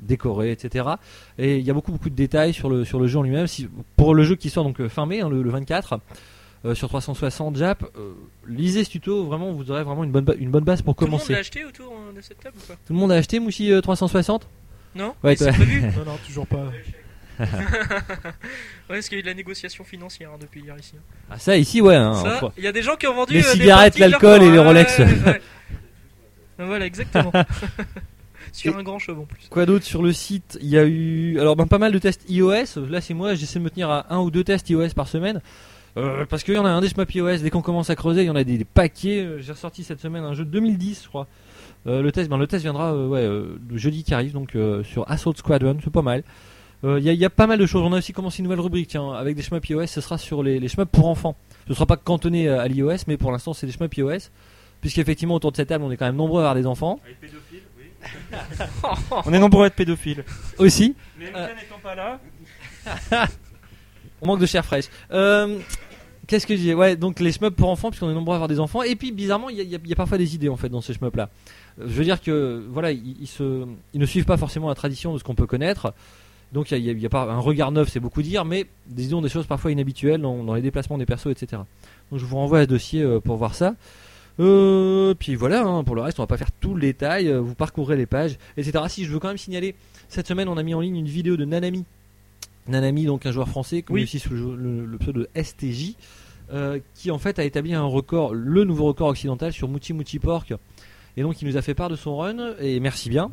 décorées, 0.00 0.50
etc. 0.50 0.86
Et 1.38 1.58
il 1.58 1.64
y 1.64 1.70
a 1.70 1.74
beaucoup 1.74 1.92
beaucoup 1.92 2.10
de 2.10 2.16
détails 2.16 2.52
sur 2.52 2.68
le 2.68 2.84
sur 2.84 2.98
le 2.98 3.06
jeu 3.06 3.18
en 3.18 3.22
lui-même. 3.22 3.46
Si, 3.46 3.68
pour 3.96 4.14
le 4.14 4.24
jeu 4.24 4.34
qui 4.34 4.50
sort 4.50 4.64
donc 4.64 4.84
fin 4.88 5.06
mai, 5.06 5.20
hein, 5.20 5.28
le, 5.28 5.42
le 5.42 5.50
24. 5.50 6.00
euh, 6.64 6.74
sur 6.74 6.88
360 6.88 7.54
Jap, 7.54 7.84
euh, 7.96 8.10
lisez 8.48 8.82
ce 8.82 8.90
tuto, 8.90 9.24
vraiment 9.24 9.52
vous 9.52 9.70
aurez 9.70 9.84
vraiment 9.84 10.02
une 10.02 10.10
bonne, 10.10 10.26
une 10.40 10.50
bonne 10.50 10.64
base 10.64 10.82
pour 10.82 10.96
Tout 10.96 11.04
le 11.04 11.10
monde 11.12 11.20
commencer. 11.20 11.32
l'a 11.32 11.38
acheté 11.38 11.64
autour 11.64 11.94
de 12.16 12.20
cette 12.20 12.40
table 12.40 12.56
ou 12.58 12.66
pas? 12.66 12.74
Tout 12.84 12.92
le 12.92 12.98
monde 12.98 13.12
a 13.12 13.14
acheté 13.14 13.38
Mushi 13.38 13.70
euh, 13.72 13.80
360 13.80 14.48
Non? 14.96 15.14
Ouais, 15.22 15.36
c'est 15.36 15.52
prévu 15.52 15.82
Non, 15.96 16.04
non, 16.04 16.18
toujours 16.26 16.48
pas. 16.48 16.64
Ouais, 17.38 17.46
parce 18.88 19.08
qu'il 19.08 19.16
y 19.16 19.18
a 19.18 19.20
eu 19.20 19.22
de 19.22 19.28
la 19.28 19.34
négociation 19.34 19.84
financière 19.84 20.30
hein, 20.32 20.38
depuis 20.40 20.60
hier 20.60 20.76
ici. 20.78 20.94
Ah 21.30 21.38
ça 21.38 21.56
ici 21.56 21.80
ouais. 21.80 21.94
Hein, 21.94 22.14
Ça, 22.14 22.52
il 22.56 22.64
y 22.64 22.66
a 22.66 22.72
des 22.72 22.82
gens 22.82 22.96
qui 22.96 23.06
ont 23.06 23.14
vendu 23.14 23.34
Les 23.34 23.46
euh, 23.46 23.52
des 23.54 23.60
cigarettes, 23.60 23.98
l'alcool 23.98 24.42
et 24.42 24.50
les 24.50 24.58
Rolex. 24.58 24.98
ouais, 24.98 25.06
ouais. 25.26 25.40
voilà, 26.58 26.86
exactement. 26.86 27.32
Sur 28.52 28.76
un 28.78 28.82
grand 28.82 28.98
cheveu 28.98 29.18
en 29.20 29.24
plus. 29.26 29.46
Quoi 29.50 29.66
d'autre 29.66 29.84
sur 29.84 30.02
le 30.02 30.12
site? 30.12 30.58
Il 30.62 30.68
y 30.68 30.78
a 30.78 30.84
eu 30.84 31.38
alors 31.38 31.54
ben, 31.54 31.66
pas 31.66 31.78
mal 31.78 31.92
de 31.92 31.98
tests 31.98 32.24
iOS. 32.28 32.86
Là 32.88 33.00
c'est 33.00 33.14
moi, 33.14 33.34
j'essaie 33.34 33.58
de 33.58 33.64
me 33.64 33.70
tenir 33.70 33.90
à 33.90 34.12
un 34.12 34.20
ou 34.20 34.30
deux 34.30 34.42
tests 34.42 34.68
iOS 34.70 34.88
par 34.96 35.06
semaine. 35.06 35.40
Euh, 35.96 36.24
parce 36.26 36.44
qu'il 36.44 36.54
y 36.54 36.58
en 36.58 36.64
a 36.64 36.70
un 36.70 36.80
des 36.80 36.88
shmup 36.88 37.12
iOS, 37.14 37.38
dès 37.38 37.50
qu'on 37.50 37.62
commence 37.62 37.90
à 37.90 37.96
creuser, 37.96 38.22
il 38.22 38.26
y 38.26 38.30
en 38.30 38.36
a 38.36 38.44
des, 38.44 38.58
des 38.58 38.64
paquets. 38.64 39.20
Euh, 39.20 39.38
J'ai 39.40 39.52
ressorti 39.52 39.82
cette 39.84 40.00
semaine 40.00 40.22
un 40.24 40.34
jeu 40.34 40.44
de 40.44 40.50
2010, 40.50 41.02
je 41.04 41.08
crois. 41.08 41.26
Euh, 41.86 42.02
le 42.02 42.12
test, 42.12 42.28
ben, 42.28 42.38
le 42.38 42.46
test 42.46 42.62
viendra 42.62 42.92
euh, 42.92 43.06
ouais, 43.06 43.76
jeudi 43.76 44.04
qui 44.04 44.14
arrive, 44.14 44.32
donc 44.32 44.56
sur 44.84 45.10
Assault 45.10 45.34
Squadron, 45.36 45.78
c'est 45.82 45.92
pas 45.92 46.02
mal. 46.02 46.22
Euh, 46.84 46.98
Il 47.00 47.04
y, 47.04 47.08
a- 47.08 47.12
il 47.12 47.18
y 47.18 47.24
a 47.24 47.30
pas 47.30 47.46
mal 47.46 47.58
de 47.58 47.66
choses. 47.66 47.82
On 47.82 47.92
a 47.92 47.98
aussi 47.98 48.12
commencé 48.12 48.38
une 48.38 48.44
nouvelle 48.44 48.60
rubrique, 48.60 48.88
tiens, 48.88 49.12
avec 49.12 49.34
des 49.36 49.42
shmup 49.42 49.66
iOS. 49.68 49.86
Ce 49.88 50.00
sera 50.00 50.16
sur 50.18 50.42
les, 50.42 50.60
les 50.60 50.68
pour 50.90 51.06
enfants. 51.08 51.36
Ce 51.66 51.74
sera 51.74 51.86
pas 51.86 51.96
cantonné 51.96 52.48
euh, 52.48 52.60
à 52.60 52.68
l'iOS, 52.68 53.04
mais 53.08 53.16
pour 53.16 53.32
l'instant 53.32 53.52
c'est 53.52 53.66
des 53.66 53.72
shmup 53.72 53.94
iOS. 53.96 54.30
Puisqu'effectivement 54.80 55.34
autour 55.34 55.50
de 55.50 55.56
cette 55.56 55.68
table, 55.68 55.82
on 55.84 55.90
est 55.90 55.96
quand 55.96 56.06
même 56.06 56.14
nombreux 56.16 56.40
à 56.42 56.50
avoir 56.50 56.54
des 56.54 56.66
enfants 56.66 57.00
On 59.26 59.32
est 59.32 59.38
nombreux 59.40 59.64
à 59.64 59.66
être 59.66 59.74
pédophiles. 59.74 60.24
aussi. 60.58 60.94
Mais 61.18 61.32
Euh. 61.34 61.48
n'étant 61.48 61.78
pas 61.82 61.94
là, 61.96 62.20
On 64.22 64.26
manque 64.26 64.40
de 64.40 64.46
chair 64.46 64.64
fraîche. 64.64 64.86
Euh, 65.12 65.58
Qu'est-ce 66.26 66.46
que 66.46 66.54
je 66.54 66.60
disais? 66.60 66.74
Ouais, 66.74 66.94
donc 66.94 67.20
les 67.20 67.32
shmups 67.32 67.56
pour 67.56 67.70
enfants, 67.70 67.88
puisqu'on 67.90 68.10
est 68.10 68.14
nombreux 68.14 68.34
à 68.34 68.36
avoir 68.36 68.48
des 68.48 68.60
enfants. 68.60 68.82
Et 68.82 68.96
puis, 68.96 69.12
bizarrement, 69.12 69.48
il 69.48 69.56
y, 69.56 69.60
a- 69.60 69.78
y 69.78 69.80
y 69.90 69.94
parfois 69.94 70.18
des 70.18 70.34
idées 70.34 70.50
en 70.50 70.56
fait 70.58 70.68
dans 70.68 70.82
ces 70.82 70.92
shmups 70.92 71.16
là. 71.16 71.30
Je 71.78 71.86
veux 71.86 72.04
dire 72.04 72.20
que, 72.20 72.62
voilà, 72.68 72.92
ils, 72.92 73.16
ils 73.20 73.26
se, 73.26 73.64
ils 73.94 74.00
ne 74.00 74.04
suivent 74.06 74.26
pas 74.26 74.36
forcément 74.36 74.68
la 74.68 74.74
tradition 74.74 75.14
de 75.14 75.18
ce 75.18 75.24
qu'on 75.24 75.34
peut 75.34 75.46
connaître. 75.46 75.94
Donc, 76.52 76.70
il 76.70 76.78
y 76.78 76.88
a, 76.90 76.92
y 76.92 77.06
a- 77.06 77.08
pas 77.10 77.24
un 77.24 77.38
regard 77.40 77.72
neuf, 77.72 77.88
c'est 77.90 78.00
beaucoup 78.00 78.22
dire, 78.22 78.44
mais 78.44 78.66
disons 78.86 79.20
des 79.20 79.28
choses 79.28 79.46
parfois 79.46 79.70
inhabituelles 79.70 80.20
dans, 80.20 80.42
dans 80.44 80.54
les 80.54 80.62
déplacements 80.62 80.96
des 80.98 81.04
persos, 81.06 81.26
etc. 81.30 81.62
Donc, 82.10 82.20
je 82.20 82.24
vous 82.24 82.36
renvoie 82.36 82.60
à 82.60 82.62
ce 82.64 82.68
dossier 82.68 83.02
euh, 83.02 83.20
pour 83.20 83.36
voir 83.36 83.54
ça. 83.54 83.74
Euh, 84.40 85.14
puis 85.18 85.34
voilà, 85.34 85.64
hein, 85.64 85.82
pour 85.84 85.94
le 85.96 86.00
reste, 86.02 86.18
on 86.20 86.22
va 86.22 86.26
pas 86.28 86.36
faire 86.36 86.52
tout 86.52 86.74
le 86.74 86.80
détail. 86.80 87.28
euh, 87.28 87.40
Vous 87.40 87.54
parcourrez 87.54 87.96
les 87.96 88.06
pages, 88.06 88.38
etc. 88.56 88.84
Si 88.88 89.04
je 89.04 89.10
veux 89.12 89.18
quand 89.18 89.28
même 89.28 89.36
signaler, 89.38 89.74
cette 90.08 90.26
semaine, 90.28 90.48
on 90.48 90.56
a 90.56 90.62
mis 90.62 90.74
en 90.74 90.80
ligne 90.80 90.96
une 90.96 91.06
vidéo 91.08 91.36
de 91.36 91.44
Nanami. 91.44 91.84
Nanami, 92.68 93.04
donc 93.06 93.26
un 93.26 93.32
joueur 93.32 93.48
français, 93.48 93.82
connu 93.82 93.98
Oui. 94.00 94.04
aussi 94.04 94.18
sous 94.18 94.34
le, 94.34 94.54
le- 94.56 94.84
le 94.86 94.98
pseudo 94.98 95.22
de 95.22 95.28
STJ, 95.42 95.94
euh, 96.52 96.78
qui 96.94 97.10
en 97.10 97.18
fait 97.18 97.38
a 97.38 97.44
établi 97.44 97.74
un 97.74 97.82
record, 97.84 98.32
le 98.34 98.64
nouveau 98.64 98.84
record 98.84 99.08
occidental 99.08 99.52
sur 99.52 99.68
Mouti 99.68 99.92
Mouti 99.92 100.18
Pork. 100.18 100.52
Et 101.16 101.22
donc 101.22 101.42
il 101.42 101.48
nous 101.48 101.56
a 101.56 101.62
fait 101.62 101.74
part 101.74 101.88
de 101.88 101.96
son 101.96 102.16
run, 102.18 102.54
et 102.60 102.78
merci 102.80 103.08
bien. 103.10 103.30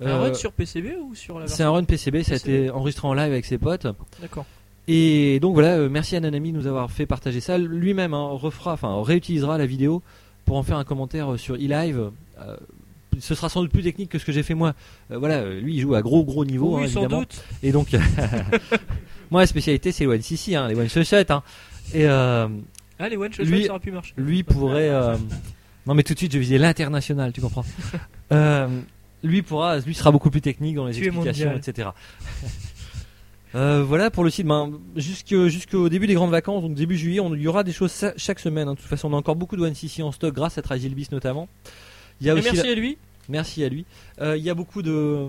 Un 0.00 0.06
Euh, 0.06 0.18
run 0.18 0.34
sur 0.34 0.52
PCB 0.52 0.96
ou 1.02 1.14
sur 1.14 1.38
la 1.40 1.46
c'est 1.48 1.62
un 1.62 1.70
run 1.70 1.84
PCB, 1.84 2.22
ça 2.22 2.34
a 2.34 2.36
été 2.36 2.70
enregistré 2.70 3.08
en 3.08 3.14
live 3.14 3.32
avec 3.32 3.44
ses 3.44 3.58
potes. 3.58 3.86
D'accord. 4.20 4.44
Et 4.86 5.38
donc 5.40 5.54
voilà, 5.54 5.76
euh, 5.76 5.88
merci 5.90 6.16
à 6.16 6.20
Nanami 6.20 6.52
de 6.52 6.56
nous 6.58 6.66
avoir 6.66 6.90
fait 6.90 7.04
partager 7.04 7.40
ça. 7.40 7.58
Lui-même 7.58 8.14
hein, 8.14 8.28
refera, 8.32 8.72
enfin 8.72 9.02
réutilisera 9.02 9.58
la 9.58 9.66
vidéo 9.66 10.02
pour 10.46 10.56
en 10.56 10.62
faire 10.62 10.76
un 10.78 10.84
commentaire 10.84 11.32
euh, 11.32 11.36
sur 11.36 11.56
eLive. 11.56 12.10
Euh, 12.40 12.56
ce 13.20 13.34
sera 13.34 13.48
sans 13.48 13.60
doute 13.62 13.72
plus 13.72 13.82
technique 13.82 14.08
que 14.10 14.18
ce 14.18 14.24
que 14.24 14.32
j'ai 14.32 14.42
fait 14.44 14.54
moi. 14.54 14.74
Euh, 15.10 15.18
voilà, 15.18 15.44
lui 15.50 15.74
il 15.74 15.80
joue 15.80 15.94
à 15.94 16.00
gros 16.02 16.24
gros 16.24 16.44
niveau 16.44 16.76
oui, 16.78 16.84
hein, 16.84 16.88
sans 16.88 17.00
évidemment. 17.00 17.20
doute. 17.22 17.42
Et 17.62 17.72
donc, 17.72 17.88
moi 19.30 19.40
la 19.42 19.46
spécialité 19.46 19.92
c'est 19.92 20.04
les 20.04 20.10
one 20.10 20.22
CC, 20.22 20.54
hein, 20.54 20.68
les 20.68 20.74
one 20.76 20.88
hein. 21.28 21.42
Et 21.92 22.06
Ah, 22.06 23.08
les 23.10 23.16
one 23.16 23.30
Lui- 23.40 23.64
ça 23.64 23.70
aurait 23.72 23.80
pu 23.80 23.90
marcher. 23.90 24.14
lui 24.16 24.42
pourrait. 24.42 24.90
Non 25.86 25.94
mais 25.94 26.02
tout 26.02 26.12
de 26.14 26.18
suite 26.18 26.32
je 26.32 26.38
visais 26.38 26.58
l'international, 26.58 27.32
tu 27.32 27.40
comprends. 27.40 27.64
Lui 29.24 29.42
pourra, 29.42 29.78
lui 29.78 29.94
sera 29.94 30.10
beaucoup 30.12 30.30
plus 30.30 30.40
technique 30.40 30.76
dans 30.76 30.86
les 30.86 30.94
Tu 30.94 31.04
explications, 31.06 31.56
etc. 31.56 31.88
Euh, 33.54 33.82
voilà 33.82 34.10
pour 34.10 34.24
le 34.24 34.30
site. 34.30 34.46
Ben, 34.46 34.70
jusqu'au 34.94 35.88
début 35.88 36.06
des 36.06 36.12
grandes 36.12 36.30
vacances, 36.30 36.62
donc 36.62 36.74
début 36.74 36.98
juillet, 36.98 37.18
on, 37.20 37.34
il 37.34 37.40
y 37.40 37.48
aura 37.48 37.64
des 37.64 37.72
choses 37.72 37.90
sa- 37.92 38.12
chaque 38.18 38.40
semaine. 38.40 38.68
hein. 38.68 38.74
De 38.74 38.78
toute 38.78 38.86
façon, 38.88 39.08
on 39.10 39.14
a 39.14 39.16
encore 39.16 39.36
beaucoup 39.36 39.56
de 39.56 39.62
1cc 39.66 40.02
en 40.02 40.12
stock 40.12 40.34
grâce 40.34 40.58
à 40.58 40.62
Tragilbis 40.62 41.08
notamment. 41.12 41.48
Il 42.20 42.26
y 42.26 42.30
a 42.30 42.34
Et 42.34 42.38
aussi 42.38 42.44
merci 42.52 42.66
la- 42.66 42.72
à 42.72 42.74
lui. 42.74 42.98
Merci 43.30 43.64
à 43.64 43.68
lui. 43.70 43.86
Euh, 44.20 44.36
il 44.36 44.42
y 44.44 44.50
a 44.50 44.54
beaucoup 44.54 44.82
de. 44.82 45.28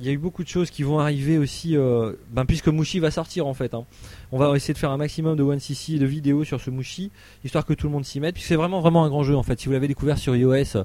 Il 0.00 0.06
y 0.06 0.08
a 0.08 0.12
eu 0.12 0.18
beaucoup 0.18 0.42
de 0.42 0.48
choses 0.48 0.70
qui 0.70 0.82
vont 0.82 0.98
arriver 0.98 1.36
aussi, 1.36 1.76
euh, 1.76 2.12
ben, 2.30 2.46
puisque 2.46 2.68
Mushi 2.68 3.00
va 3.00 3.10
sortir 3.10 3.46
en 3.46 3.52
fait. 3.52 3.74
hein. 3.74 3.84
On 4.32 4.38
va 4.38 4.56
essayer 4.56 4.72
de 4.72 4.78
faire 4.78 4.90
un 4.92 4.96
maximum 4.96 5.36
de 5.36 5.42
1cc 5.42 5.98
de 5.98 6.06
vidéos 6.06 6.42
sur 6.44 6.58
ce 6.60 6.70
Mushi, 6.70 7.10
histoire 7.44 7.66
que 7.66 7.74
tout 7.74 7.86
le 7.86 7.92
monde 7.92 8.04
s'y 8.06 8.18
mette, 8.18 8.34
puisque 8.34 8.48
c'est 8.48 8.56
vraiment 8.56 8.80
vraiment 8.80 9.04
un 9.04 9.08
grand 9.10 9.24
jeu 9.24 9.36
en 9.36 9.42
fait. 9.42 9.60
Si 9.60 9.66
vous 9.66 9.72
l'avez 9.72 9.88
découvert 9.88 10.16
sur 10.16 10.34
iOS, 10.34 10.54
euh, 10.76 10.84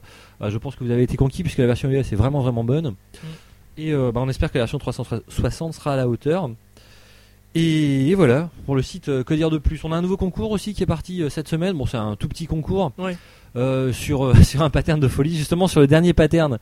je 0.50 0.58
pense 0.58 0.76
que 0.76 0.84
vous 0.84 0.92
avez 0.92 1.04
été 1.04 1.16
conquis, 1.16 1.44
puisque 1.44 1.60
la 1.60 1.68
version 1.68 1.90
iOS 1.90 2.00
est 2.02 2.16
vraiment 2.16 2.42
vraiment 2.42 2.66
bonne. 2.66 2.96
Et 3.78 3.94
euh, 3.94 4.12
ben, 4.12 4.22
on 4.22 4.28
espère 4.30 4.52
que 4.52 4.58
la 4.58 4.64
version 4.64 4.80
360 4.80 5.74
sera 5.74 5.94
à 5.94 5.96
la 5.96 6.08
hauteur. 6.10 6.50
Et, 7.58 8.10
et 8.10 8.16
voilà, 8.16 8.50
pour 8.66 8.76
le 8.76 8.82
site, 8.82 9.06
que 9.24 9.34
dire 9.34 9.50
de 9.50 9.58
plus 9.58 9.82
On 9.86 9.94
a 9.94 9.96
un 9.96 10.02
nouveau 10.02 10.18
concours 10.18 10.52
aussi 10.52 10.74
qui 10.74 10.84
est 10.84 10.88
parti 10.88 11.24
cette 11.30 11.48
semaine. 11.48 11.78
Bon, 11.78 11.86
c'est 11.86 11.96
un 11.96 12.18
tout 12.18 12.28
petit 12.28 12.48
concours 12.48 12.92
Ouais. 12.98 13.16
Euh, 13.56 13.92
sur, 13.94 14.26
euh, 14.26 14.34
sur 14.44 14.62
un 14.62 14.70
pattern 14.70 15.00
de 15.00 15.08
folie, 15.08 15.36
justement 15.36 15.68
sur 15.68 15.80
le 15.82 15.88
dernier 15.88 16.14
pattern 16.14 16.58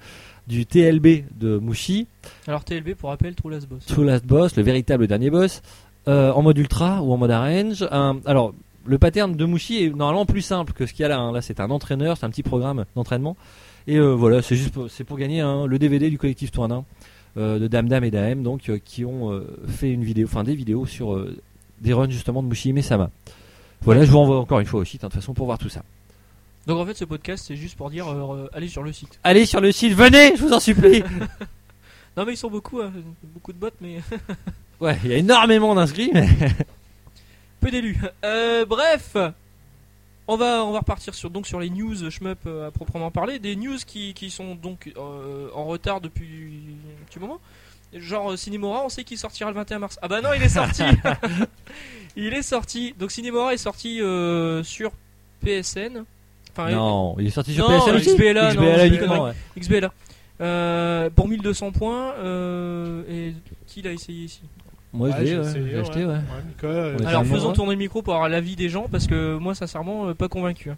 du 0.48 0.66
TLB 0.66 1.24
de 1.40 1.58
Mushi, 1.60 2.08
Alors 2.48 2.64
TLB 2.64 2.96
pour 2.96 3.10
rappel, 3.10 3.34
True 3.36 3.50
Last 3.52 3.68
Boss. 3.68 3.86
True 3.86 4.06
Last 4.06 4.26
Boss, 4.26 4.56
le 4.58 4.64
véritable 4.64 5.08
dernier 5.08 5.30
boss, 5.30 5.62
euh, 6.08 6.32
en 6.32 6.42
mode 6.42 6.58
ultra 6.58 7.02
ou 7.02 7.14
en 7.14 7.18
mode 7.18 7.32
arrange. 7.32 7.88
Un- 7.92 8.20
alors, 8.26 8.54
le 8.86 8.98
pattern 8.98 9.34
de 9.36 9.46
Mushi 9.46 9.84
est 9.84 9.90
normalement 9.96 10.26
plus 10.26 10.42
simple 10.42 10.74
que 10.74 10.86
ce 10.86 10.92
qu'il 10.94 11.04
y 11.04 11.06
a 11.06 11.08
là. 11.08 11.18
hein. 11.20 11.32
Là, 11.32 11.42
c'est 11.42 11.62
un 11.62 11.70
entraîneur, 11.70 12.18
c'est 12.18 12.26
un 12.26 12.30
petit 12.30 12.44
programme 12.44 12.84
d'entraînement. 12.96 13.38
Et 13.88 13.98
euh, 13.98 14.12
voilà, 14.14 14.42
c'est 14.42 14.56
juste 14.58 14.74
pour, 14.74 14.90
c'est 14.90 15.06
pour 15.06 15.18
gagner 15.18 15.40
hein, 15.40 15.66
le 15.66 15.80
DVD 15.80 16.10
du 16.10 16.18
collectif 16.18 16.52
euh, 17.38 17.60
de 17.60 17.68
Dame 17.68 17.88
Dame 17.88 18.04
et 18.04 18.12
Daem, 18.12 18.44
donc 18.44 18.70
qui 18.84 19.06
ont 19.06 19.42
fait 19.68 19.92
une 19.92 20.04
vidéo, 20.04 20.28
enfin 20.30 20.44
des 20.44 20.56
vidéos 20.56 20.86
sur 20.86 21.18
des 21.82 21.94
runs 21.94 22.10
justement 22.10 22.44
de 22.44 22.48
Mushi 22.50 22.74
Mesama. 22.74 23.10
Voilà, 23.82 24.04
je 24.06 24.12
vous 24.12 24.20
renvoie 24.20 24.40
encore 24.40 24.60
une 24.60 24.66
fois 24.66 24.82
au 24.82 24.86
site, 24.86 25.04
hein, 25.04 25.08
de 25.08 25.14
toute 25.14 25.22
façon, 25.22 25.34
pour 25.34 25.46
voir 25.46 25.58
tout 25.58 25.70
ça. 25.70 25.84
Donc 26.68 26.80
en 26.80 26.86
fait, 26.86 26.96
ce 26.96 27.06
podcast, 27.06 27.46
c'est 27.48 27.56
juste 27.56 27.76
pour 27.76 27.90
dire 27.90 28.08
euh, 28.12 28.50
allez 28.54 28.70
sur 28.70 28.84
le 28.84 28.94
site. 28.94 29.20
Allez 29.24 29.46
sur 29.46 29.60
le 29.60 29.72
site, 29.72 29.94
venez, 29.94 30.36
je 30.36 30.42
vous 30.42 30.54
en 30.54 30.60
supplie. 30.60 31.04
Non, 32.16 32.26
mais 32.26 32.34
ils 32.34 32.38
sont 32.38 32.50
beaucoup, 32.52 32.80
hein, 32.80 32.94
beaucoup 33.24 33.54
de 33.54 33.58
bots, 33.58 33.70
mais 33.82 34.00
ouais, 34.80 34.96
il 35.04 35.10
y 35.10 35.14
a 35.16 35.18
énormément 35.18 35.74
d'inscrits, 35.74 36.12
mais 36.14 36.28
peu 37.60 37.72
d'élus. 37.72 38.00
Euh, 38.24 38.66
bref, 38.66 39.18
on 40.28 40.38
va, 40.38 40.64
on 40.64 40.72
va 40.72 40.80
repartir 40.80 41.14
sur, 41.14 41.30
donc 41.30 41.48
sur 41.48 41.60
les 41.60 41.70
news 41.70 42.10
shmup 42.10 42.40
euh, 42.46 42.68
à 42.68 42.72
proprement 42.72 43.12
parler. 43.12 43.40
Des 43.40 43.56
news 43.56 43.78
qui, 43.86 44.14
qui 44.14 44.30
sont 44.30 44.56
donc 44.56 44.92
euh, 44.96 45.50
en 45.54 45.66
retard 45.66 46.02
depuis 46.02 46.78
un 47.02 47.06
petit 47.06 47.20
moment. 47.20 47.40
Genre 47.94 48.38
Cinemora, 48.38 48.84
on 48.86 48.90
sait 48.90 49.04
qu'il 49.04 49.18
sortira 49.18 49.50
le 49.50 49.56
21 49.56 49.80
mars. 49.80 50.00
Ah 50.02 50.08
bah 50.08 50.22
non, 50.22 50.30
il 50.34 50.42
est 50.42 50.50
sorti 50.50 50.84
Il 52.16 52.34
est 52.34 52.42
sorti. 52.42 52.94
Donc 52.98 53.12
Cinemora 53.12 53.54
est 53.54 53.58
sorti 53.58 54.02
euh, 54.02 54.64
sur 54.64 54.92
PSN. 55.44 56.06
Enfin, 56.56 56.70
non, 56.72 57.16
il 57.20 57.28
est 57.28 57.32
sorti 57.32 57.54
sur 57.54 57.68
Non, 57.68 57.80
PSN 57.80 57.96
aussi. 57.96 58.10
XBLA, 58.16 58.54
non, 58.54 58.62
XBLA 58.62 58.76
XBLA, 58.76 58.86
uniquement, 58.88 59.24
ouais. 59.26 59.34
XBLA. 59.58 59.94
Euh, 60.42 61.10
pour 61.10 61.28
1200 61.28 61.72
points. 61.72 62.14
euh, 62.20 63.04
et 63.10 63.34
qui 63.68 63.82
l'a 63.82 63.92
essayé 63.92 64.26
ici? 64.26 64.42
Moi, 64.92 65.10
je 65.10 65.14
Ouais, 65.16 65.20
l'ai, 65.22 65.28
j'ai 65.28 65.38
ouais, 65.40 65.46
essayé, 65.50 65.70
j'ai 65.72 65.80
acheté, 65.80 66.06
ouais. 66.06 66.20
Mika, 66.48 66.68
euh, 66.68 66.98
Alors 67.08 67.26
faisons 67.26 67.54
tourner 67.54 67.72
le 67.72 67.78
micro 67.80 68.04
pour 68.04 68.14
avoir 68.14 68.30
l'avis 68.30 68.56
des 68.56 68.70
gens 68.70 68.88
parce 68.92 69.08
que 69.08 69.38
moi 69.38 69.56
sincèrement 69.56 70.08
euh, 70.10 70.14
pas 70.14 70.28
convaincu. 70.30 70.70
hein. 70.70 70.78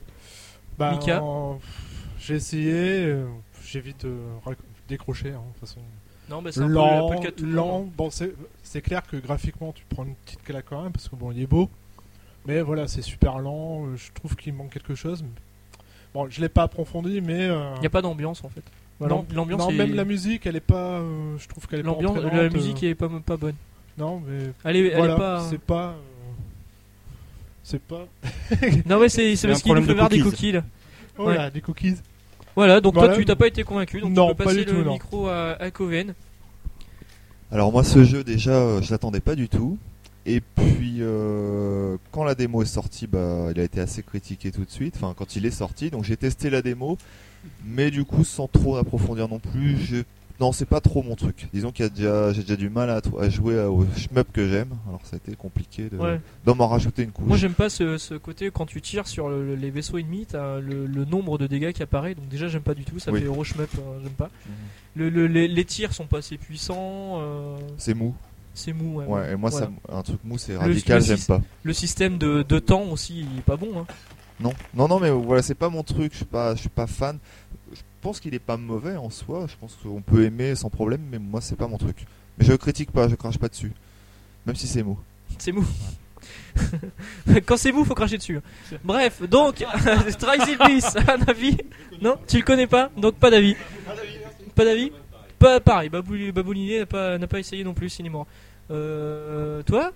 Bah, 0.78 0.92
Mika? 0.92 1.22
en- 1.22 1.60
J'ai 2.20 2.36
essayé, 2.36 2.74
euh, 3.06 3.26
j'ai 3.66 3.82
vite 3.82 4.06
euh, 4.06 4.18
décroché. 4.88 5.30
hein, 5.32 5.42
de 5.54 5.60
toute 5.60 5.68
façon. 5.70 5.82
Non, 6.30 6.42
bah 6.42 6.52
c'est 6.54 6.62
un 6.62 6.68
peu, 6.68 6.74
lent, 6.74 7.06
un 7.06 7.10
peu 7.10 7.16
le 7.16 7.20
cas 7.20 7.32
de 7.32 7.36
tout 7.36 7.46
le 7.46 7.52
monde. 7.52 7.86
lent. 7.86 7.92
Bon, 7.98 8.10
c'est 8.10 8.82
clair 8.82 9.04
que 9.06 9.18
graphiquement, 9.18 9.74
tu 9.74 9.84
prends 9.90 10.06
une 10.06 10.16
petite 10.16 10.44
claque 10.44 10.66
quand 10.70 10.82
même 10.82 10.92
parce 10.94 11.10
que 11.10 11.16
bon, 11.18 11.32
il 11.34 11.42
est 11.42 11.48
beau. 11.48 11.70
Mais 12.48 12.62
voilà, 12.62 12.88
c'est 12.88 13.02
super 13.02 13.40
lent. 13.40 13.96
Je 13.96 14.12
trouve 14.14 14.36
qu'il 14.38 14.54
manque 14.54 14.72
quelque 14.72 14.96
chose. 14.96 15.26
Bon, 16.16 16.28
je 16.30 16.42
l'ai 16.42 16.50
pas 16.50 16.64
approfondi, 16.64 17.22
mais 17.22 17.42
euh, 17.44 17.74
Il 17.76 17.82
n'y 17.82 17.86
a 17.88 17.90
pas 17.92 18.02
d'ambiance 18.02 18.44
en 18.44 18.50
fait. 18.50 18.64
voilà. 19.00 19.14
non, 19.16 19.26
l'ambiance 19.36 19.62
non, 19.62 19.70
est- 19.70 19.74
même 19.76 19.94
la 19.94 20.06
musique, 20.06 20.48
elle 20.48 20.56
est 20.56 20.60
pas. 20.62 21.00
euh, 21.02 21.36
je 21.38 21.48
trouve 21.48 21.68
qu'elle 21.68 21.82
est 21.82 21.84
pas 21.84 21.90
L'ambiance, 21.90 22.12
entraînante, 22.18 22.34
la 22.34 22.40
euh, 22.44 22.50
musique 22.50 22.82
est 22.84 22.96
pas, 22.96 23.10
pas 23.24 23.36
bonne. 23.38 23.56
Non, 23.98 24.22
mais 24.28 24.52
Elle 24.64 24.78
est, 24.78 24.88
elle 24.88 24.96
voilà, 24.98 25.14
est 25.14 25.18
pas. 25.18 25.48
c'est 25.50 25.60
pas. 25.62 25.90
euh, 25.90 25.94
C'est 27.64 27.82
pas. 27.82 28.08
Non, 28.86 28.98
ouais, 28.98 29.10
c'est 29.10 29.36
parce 29.48 29.62
qu'il 29.62 29.74
nous 29.74 29.82
fait 29.82 29.88
de 29.90 29.94
voir 29.94 30.10
des 30.10 30.20
cookies. 30.20 30.32
coquilles 30.32 30.52
là. 30.54 30.64
Oh 31.18 31.30
là, 31.30 31.50
des 31.52 31.62
cookies. 31.62 31.96
Voilà, 32.56 32.80
donc 32.80 32.94
Voilà. 32.94 33.10
toi 33.10 33.18
tu 33.18 33.26
t'as 33.26 33.36
pas 33.36 33.48
été 33.48 33.64
convaincu, 33.64 34.00
donc 34.00 34.14
Non, 34.14 34.30
tu 34.30 34.36
peux 34.36 34.44
pas 34.46 34.50
passer 34.52 34.64
le 34.64 34.84
tout, 34.84 34.90
micro 34.90 35.28
à, 35.28 35.58
à 35.62 35.72
Coven. 35.72 36.14
Alors 37.52 37.72
moi 37.72 37.84
ce 37.84 38.04
jeu 38.06 38.24
déjà 38.24 38.52
euh, 38.52 38.82
je 38.82 38.92
l'attendais 38.92 39.20
pas 39.20 39.36
du 39.36 39.50
tout 39.50 39.78
et 40.26 40.42
puis 40.42 40.98
euh, 41.02 41.98
quand 42.12 42.24
la 42.24 42.36
démo 42.36 42.62
est 42.62 42.66
sortie 42.66 43.08
bah 43.08 43.48
il 43.52 43.60
a 43.60 43.64
été 43.64 43.80
assez 43.80 44.02
critiqué 44.04 44.52
tout 44.52 44.66
de 44.66 44.70
suite 44.72 44.96
enfin 44.98 45.14
quand 45.18 45.36
il 45.36 45.46
est 45.46 45.52
sorti 45.52 45.90
donc 45.92 46.04
j'ai 46.04 46.18
testé 46.18 46.50
la 46.50 46.62
démo 46.62 46.98
mais 47.64 47.92
du 47.92 48.06
coup 48.06 48.24
sans 48.24 48.48
trop 48.48 48.78
approfondir 48.78 49.28
non 49.30 49.40
plus 49.40 49.78
je 49.78 49.98
non 50.40 50.52
c'est 50.52 50.66
pas 50.66 50.82
trop 50.82 51.02
mon 51.04 51.16
truc 51.16 51.48
disons 51.54 51.72
qu'il 51.72 51.86
y 51.86 51.88
a 51.88 51.90
déjà 51.90 52.34
j'ai 52.34 52.42
déjà 52.42 52.56
du 52.56 52.70
mal 52.70 52.90
à, 52.90 53.02
à 53.20 53.30
jouer 53.30 53.58
au 53.66 53.86
shmup 53.96 54.32
que 54.34 54.50
j'aime 54.50 54.70
alors 54.88 55.00
ça 55.04 55.16
a 55.16 55.18
été 55.18 55.36
compliqué 55.36 55.90
de 55.90 55.98
Ouais. 55.98 56.20
d'en 56.44 56.56
m'en 56.56 56.68
rajouter 56.68 57.04
une 57.04 57.12
couche 57.12 57.26
Moi 57.28 57.38
j'aime 57.38 57.54
pas 57.54 57.70
ce, 57.70 57.98
ce 58.00 58.16
côté 58.16 58.50
quand 58.52 58.66
tu 58.66 58.82
tires 58.82 59.08
sur 59.08 59.30
le- 59.30 59.46
le- 59.46 59.56
les 59.56 59.70
vaisseaux 59.70 59.98
ennemis, 59.98 60.26
t'as 60.28 60.60
le, 60.60 60.88
le 60.88 61.06
nombre 61.06 61.38
de 61.38 61.48
dégâts 61.48 61.72
qui 61.72 61.84
apparaît, 61.84 62.16
donc 62.16 62.28
déjà 62.28 62.48
j'aime 62.50 62.64
pas 62.64 62.74
du 62.74 62.84
tout, 62.84 63.00
ça 63.00 63.12
Oui. 63.12 63.20
fait 63.22 63.26
Euroshmup, 63.28 63.70
euh, 63.78 64.00
j'aime 64.04 64.12
pas. 64.12 64.30
Mhm. 64.46 64.54
Le, 64.96 65.10
le- 65.10 65.28
les, 65.28 65.48
les 65.48 65.66
tirs 65.66 65.94
sont 65.94 66.06
pas 66.08 66.18
assez 66.18 66.38
puissants, 66.38 67.20
euh, 67.22 67.56
c'est 67.78 67.94
mou 67.94 68.14
c'est 68.56 68.74
mou. 68.74 69.00
Ouais, 69.00 69.06
ouais 69.06 69.34
et 69.34 69.36
moi 69.36 69.50
Voilà. 69.52 69.68
ça 69.68 69.96
un 69.98 70.02
truc 70.02 70.20
mou 70.24 70.38
c'est 70.38 70.58
radical 70.58 71.02
j'aime 71.02 71.20
pas 71.20 71.42
Le 71.64 71.74
système 71.74 72.18
de, 72.18 72.42
de 72.42 72.60
temps 72.60 72.84
aussi 72.86 73.20
il 73.32 73.40
est 73.40 73.42
pas 73.44 73.58
bon. 73.58 73.80
Hein. 73.80 73.86
Non, 74.40 74.54
non, 74.74 74.88
non, 74.90 75.00
mais 75.00 75.12
voilà, 75.12 75.42
c'est 75.42 75.56
pas 75.56 75.70
mon 75.70 75.84
truc. 75.84 76.12
Je 76.12 76.18
suis 76.18 76.26
pas, 76.26 76.56
je 76.56 76.60
suis 76.62 76.70
pas 76.70 76.88
fan. 76.88 77.20
Je 77.74 77.80
pense 78.02 78.20
qu'il 78.20 78.34
est 78.34 78.40
pas 78.40 78.58
mauvais 78.58 78.98
en 78.98 79.10
soi. 79.10 79.46
Je 79.48 79.56
pense 79.56 79.78
qu'on 79.82 80.02
peut 80.02 80.26
aimer 80.26 80.56
sans 80.56 80.70
problème, 80.70 81.02
mais 81.10 81.20
moi, 81.20 81.40
c'est 81.42 81.56
pas 81.56 81.68
mon 81.68 81.78
truc. 81.78 82.06
Mais 82.38 82.46
je 82.46 82.54
critique 82.54 82.92
pas, 82.92 83.08
je 83.08 83.16
crache 83.16 83.38
pas 83.38 83.48
dessus, 83.48 83.72
même 84.46 84.56
si 84.58 84.68
c'est 84.68 84.84
mou. 84.84 85.00
C'est 85.38 85.54
mou. 85.54 85.66
Quand 87.46 87.56
c'est 87.56 87.72
mou, 87.72 87.86
faut 87.86 87.96
cracher 87.96 88.18
dessus. 88.18 88.40
Bref, 88.84 89.22
donc, 89.30 89.64
Bliss, 90.66 90.96
un 91.08 91.22
avis 91.28 91.58
Non 92.02 92.18
Tu 92.28 92.38
le 92.38 92.44
connais 92.44 92.68
pas 92.68 92.90
Donc 92.98 93.16
pas 93.16 93.30
d'avis. 93.30 93.56
Pas 94.54 94.66
d'avis? 94.66 94.92
Pas 95.40 95.60
pareil, 95.60 95.90
Babou- 95.90 96.32
Babouliné 96.32 96.80
n'a 96.80 96.86
pas, 96.86 97.18
n'a 97.18 97.28
pas 97.28 97.40
essayé 97.40 97.64
non 97.64 97.74
plus, 97.74 97.90
Cinémora. 97.90 98.26
Euh, 98.72 99.62
toi? 99.64 99.92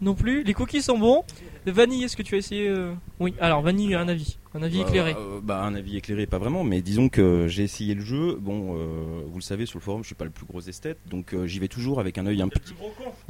Non 0.00 0.14
plus. 0.14 0.42
Les 0.44 0.54
cookies 0.54 0.80
sont 0.80 0.98
bons. 0.98 1.22
Vanille, 1.66 2.04
est-ce 2.04 2.16
que 2.16 2.22
tu 2.22 2.34
as 2.34 2.38
essayé 2.38 2.68
euh? 2.68 2.94
Oui, 3.18 3.34
alors 3.38 3.60
Vanille, 3.60 3.94
un 3.94 4.08
avis. 4.08 4.38
Un 4.54 4.62
avis 4.62 4.78
Bah, 4.82 4.88
éclairé. 4.88 5.14
euh, 5.18 5.40
bah, 5.42 5.62
un 5.62 5.74
avis 5.74 5.98
éclairé, 5.98 6.26
pas 6.26 6.38
vraiment, 6.38 6.64
mais 6.64 6.80
disons 6.80 7.10
que 7.10 7.46
j'ai 7.48 7.64
essayé 7.64 7.94
le 7.94 8.00
jeu. 8.00 8.36
Bon, 8.40 8.76
euh, 8.78 9.22
vous 9.26 9.36
le 9.36 9.42
savez, 9.42 9.66
sur 9.66 9.78
le 9.78 9.84
forum, 9.84 10.02
je 10.02 10.06
suis 10.06 10.14
pas 10.14 10.24
le 10.24 10.30
plus 10.30 10.46
gros 10.46 10.60
esthète, 10.62 10.96
donc 11.10 11.34
euh, 11.34 11.46
j'y 11.46 11.58
vais 11.58 11.68
toujours 11.68 12.00
avec 12.00 12.16
un 12.16 12.26
œil 12.26 12.40
un 12.40 12.48
petit. 12.48 12.72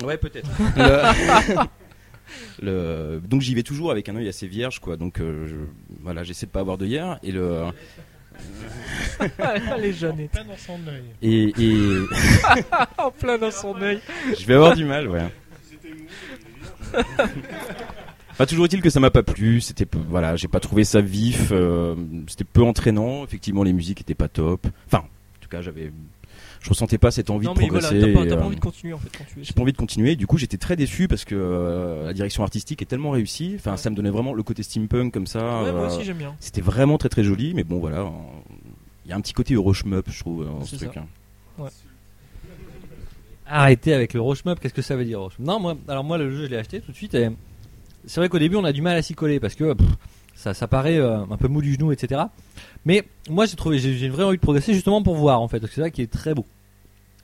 Ouais, 0.05 0.17
peut-être. 0.17 0.49
Le- 0.77 1.57
le- 2.63 3.21
Donc 3.27 3.41
j'y 3.41 3.55
vais 3.57 3.65
toujours 3.65 3.91
avec 3.91 4.09
un 4.09 4.15
œil 4.17 4.29
assez 4.29 4.47
vierge, 4.47 4.79
quoi. 4.79 4.97
Donc 4.97 5.21
euh, 5.21 5.47
je- 5.49 5.57
voilà, 6.03 6.23
j'essaie 6.23 6.47
de 6.47 6.51
pas 6.53 6.61
avoir 6.61 6.79
de 6.79 6.87
hier 6.87 7.19
et 7.25 7.33
le 7.33 7.65
Les 9.79 9.93
jeunes. 9.93 10.29
Plein 10.29 10.45
dans 10.45 10.57
son 10.57 10.79
œil. 10.89 11.05
et, 11.23 11.53
et 11.59 11.99
En 12.99 13.11
plein 13.11 13.39
dans 13.39 13.51
son 13.51 13.81
œil. 13.81 14.01
je 14.39 14.47
vais 14.47 14.55
avoir 14.55 14.75
du 14.75 14.85
mal, 14.85 15.09
ouais. 15.09 15.27
Pas 18.39 18.47
toujours 18.47 18.65
est-il 18.65 18.81
que 18.81 18.89
ça 18.91 19.01
m'a 19.01 19.11
pas 19.11 19.23
plu. 19.23 19.61
C'était 19.61 19.85
peu- 19.85 19.99
voilà, 20.09 20.37
j'ai 20.37 20.49
pas 20.49 20.61
trouvé 20.61 20.85
ça 20.85 21.01
vif. 21.01 21.51
euh, 21.53 21.95
c'était 22.27 22.45
peu 22.45 22.63
entraînant. 22.63 23.25
Effectivement, 23.25 23.63
les 23.63 23.73
musiques 23.75 24.01
étaient 24.01 24.15
pas 24.15 24.29
top. 24.29 24.67
Enfin, 24.87 24.99
en 25.05 25.41
tout 25.43 25.49
cas, 25.51 25.61
j'avais, 25.61 25.93
je 26.61 26.69
ressentais 26.69 26.99
pas 26.99 27.11
cette 27.11 27.31
envie 27.31 27.47
Non, 27.47 27.55
de 27.55 27.61
mais 27.61 27.69
voilà, 27.69 27.89
progresser. 27.89 28.13
t'as 28.13 28.37
pas, 28.37 28.41
euh, 28.43 28.45
envie 28.45 28.57
de 28.57 28.61
continuer 28.61 28.93
en 28.93 28.99
fait 28.99 29.09
quand 29.17 29.25
tu 29.33 29.41
j'ai 29.43 29.53
pas 29.55 29.63
envie 29.63 29.73
de 29.73 29.77
continuer. 29.79 30.15
Du 30.17 30.27
coup, 30.27 30.37
j'étais 30.39 30.59
très 30.59 30.77
déçu 30.77 31.09
parce 31.09 31.25
que 31.25 31.35
euh, 31.35 32.05
la 32.07 32.13
direction 32.13 32.43
artistique 32.43 32.83
est 32.83 32.87
tellement 32.87 33.11
réussie. 33.11 33.55
Enfin, 33.57 33.73
Ouais. 33.73 33.77
ça 33.79 33.89
me 33.91 33.97
donnait 33.97 34.11
vraiment 34.11 34.35
le 34.35 34.43
côté 34.43 34.63
steampunk 34.63 35.13
comme 35.13 35.27
ça. 35.27 35.39
Ouais, 35.63 35.73
moi 35.73 35.83
euh, 35.83 35.87
aussi 35.89 36.05
j'aime 36.05 36.19
bien. 36.19 36.35
C'était 36.41 36.61
vraiment 36.61 36.99
très 36.99 37.09
très 37.09 37.25
joli, 37.25 37.55
mais 37.55 37.65
bon, 37.65 37.79
voilà. 37.81 38.11
Il 39.07 39.11
y 39.11 39.13
a 39.13 39.17
un 39.17 39.21
petit 39.23 39.33
côté 39.33 39.55
Euroshmup, 39.55 40.11
je 40.11 40.21
trouve, 40.21 40.45
dans 40.45 40.65
ce 40.65 40.77
C'est 40.77 40.87
truc. 40.87 40.95
ça. 40.95 41.01
hein. 41.63 41.69
Arrêtez 43.47 43.93
avec 43.95 44.15
le 44.15 44.21
Rochemup, 44.21 44.61
qu'est-ce 44.61 44.75
que 44.75 44.83
ça 44.83 44.95
veut 44.97 45.05
dire 45.05 45.19
Rochemup 45.21 45.47
Non, 45.47 45.59
moi, 45.59 45.77
alors 45.89 46.05
moi 46.05 46.19
le 46.19 46.31
jeu 46.31 46.45
je 46.45 46.51
l'ai 46.51 46.57
acheté 46.57 46.81
tout 46.81 46.93
de 46.93 46.97
suite 46.97 47.15
et 47.15 47.31
c'est 48.07 48.21
vrai 48.21 48.29
qu'au 48.29 48.39
début 48.39 48.55
on 48.57 48.65
a 48.65 48.73
du 48.73 48.81
mal 48.81 48.97
à 48.97 49.03
s'y 49.03 49.15
coller 49.15 49.41
parce 49.41 49.57
que 49.57 49.73
pff, 49.73 49.89
ça, 50.37 50.55
ça 50.55 50.69
paraît 50.69 50.99
euh, 50.99 51.23
un 51.29 51.37
peu 51.37 51.49
mou 51.49 51.61
du 51.61 51.75
genou, 51.75 51.91
etc. 51.91 52.23
Mais 52.85 53.05
moi 53.29 53.47
j'ai 53.47 53.57
trouvé, 53.57 53.79
j'ai 53.79 54.09
vraie 54.09 54.25
envie 54.25 54.37
de 54.37 54.43
progresser 54.43 54.73
justement 54.75 55.03
pour 55.03 55.15
voir 55.17 55.41
en 55.41 55.49
fait, 55.49 55.61
parce 55.61 55.71
que 55.71 55.75
c'est 55.77 55.83
ça 55.83 55.91
qui 55.91 56.03
est 56.03 56.11
très 56.11 56.35
beau. 56.35 56.47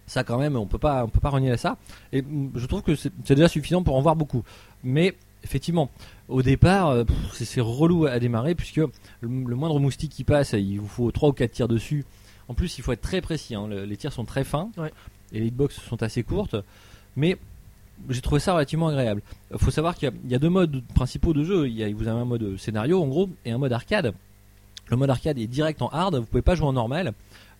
Ça 0.06 0.22
quand 0.22 0.38
même, 0.38 0.54
on 0.56 0.66
peut 0.66 0.78
pas, 0.78 1.04
on 1.04 1.08
peut 1.08 1.20
pas 1.20 1.30
renier 1.30 1.50
à 1.50 1.56
ça. 1.56 1.78
Et 2.12 2.22
je 2.54 2.66
trouve 2.66 2.82
que 2.82 2.94
c'est 2.94 3.12
déjà 3.34 3.48
suffisant 3.48 3.82
pour 3.82 3.96
en 3.96 4.00
voir 4.02 4.14
beaucoup. 4.14 4.44
Mais 4.84 5.14
effectivement, 5.42 5.90
au 6.28 6.42
départ, 6.42 6.88
euh, 6.90 7.04
c'est- 7.32 7.60
relou 7.60 8.06
à 8.06 8.18
démarrer 8.20 8.54
puisque 8.54 8.76
le, 8.76 8.90
le 9.22 9.56
moindre 9.56 9.80
moustique 9.80 10.12
qui 10.12 10.22
passe, 10.24 10.52
il 10.52 10.78
vous 10.78 10.86
faut 10.88 11.10
3 11.10 11.30
ou 11.30 11.32
4 11.32 11.50
tirs 11.52 11.68
dessus. 11.68 12.04
En 12.48 12.54
plus, 12.54 12.78
il 12.78 12.82
faut 12.82 12.92
être 12.92 13.00
très 13.00 13.20
précis. 13.20 13.54
hein. 13.56 13.66
Le- 13.68 13.84
les 13.84 13.96
tirs 13.96 14.12
sont 14.12 14.24
très 14.24 14.44
fins 14.44 14.70
Ouais. 14.76 14.92
et 15.32 15.40
les 15.40 15.46
hitbox 15.46 15.74
sont 15.88 16.00
assez 16.04 16.22
courtes. 16.22 16.54
Mais 17.16 17.36
j'ai 18.08 18.20
trouvé 18.20 18.40
ça 18.40 18.52
relativement 18.52 18.88
agréable. 18.88 19.22
Il 19.50 19.58
faut 19.58 19.70
savoir 19.72 19.96
qu'il 19.96 20.08
y 20.08 20.12
a- 20.12 20.14
il 20.24 20.30
y, 20.30 20.34
a 20.34 20.38
deux 20.38 20.50
modes 20.50 20.82
principaux 20.94 21.32
de 21.32 21.42
jeu. 21.42 21.66
Il 21.66 21.74
y 21.74 21.82
a, 21.82 21.92
vous 21.92 22.06
avez 22.06 22.20
un 22.20 22.24
mode 22.24 22.56
scénario 22.58 23.02
en 23.02 23.08
gros 23.08 23.28
et 23.44 23.50
un 23.50 23.58
mode 23.58 23.72
arcade. 23.72 24.12
Le 24.88 24.96
mode 24.96 25.10
arcade 25.10 25.38
est 25.38 25.46
direct 25.46 25.82
en 25.82 25.88
hard. 25.88 26.16
Vous 26.16 26.26
pouvez 26.26 26.42
pas 26.42 26.54
jouer 26.54 26.68
en 26.68 26.72
normal. 26.72 27.12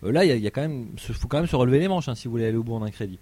Euh, 0.03 0.11
là, 0.11 0.25
il 0.25 0.41
y 0.41 0.47
a, 0.47 0.51
quand 0.51 0.61
même, 0.61 0.87
faut 0.97 1.27
quand 1.27 1.37
même 1.37 1.47
se 1.47 1.55
relever 1.55 1.79
les 1.79 1.87
manches 1.87 2.07
hein, 2.07 2.15
si 2.15 2.27
vous 2.27 2.31
voulez 2.31 2.47
aller 2.47 2.57
au 2.57 2.63
bout 2.63 2.75
en 2.75 2.83
un 2.83 2.91
crédit. 2.91 3.19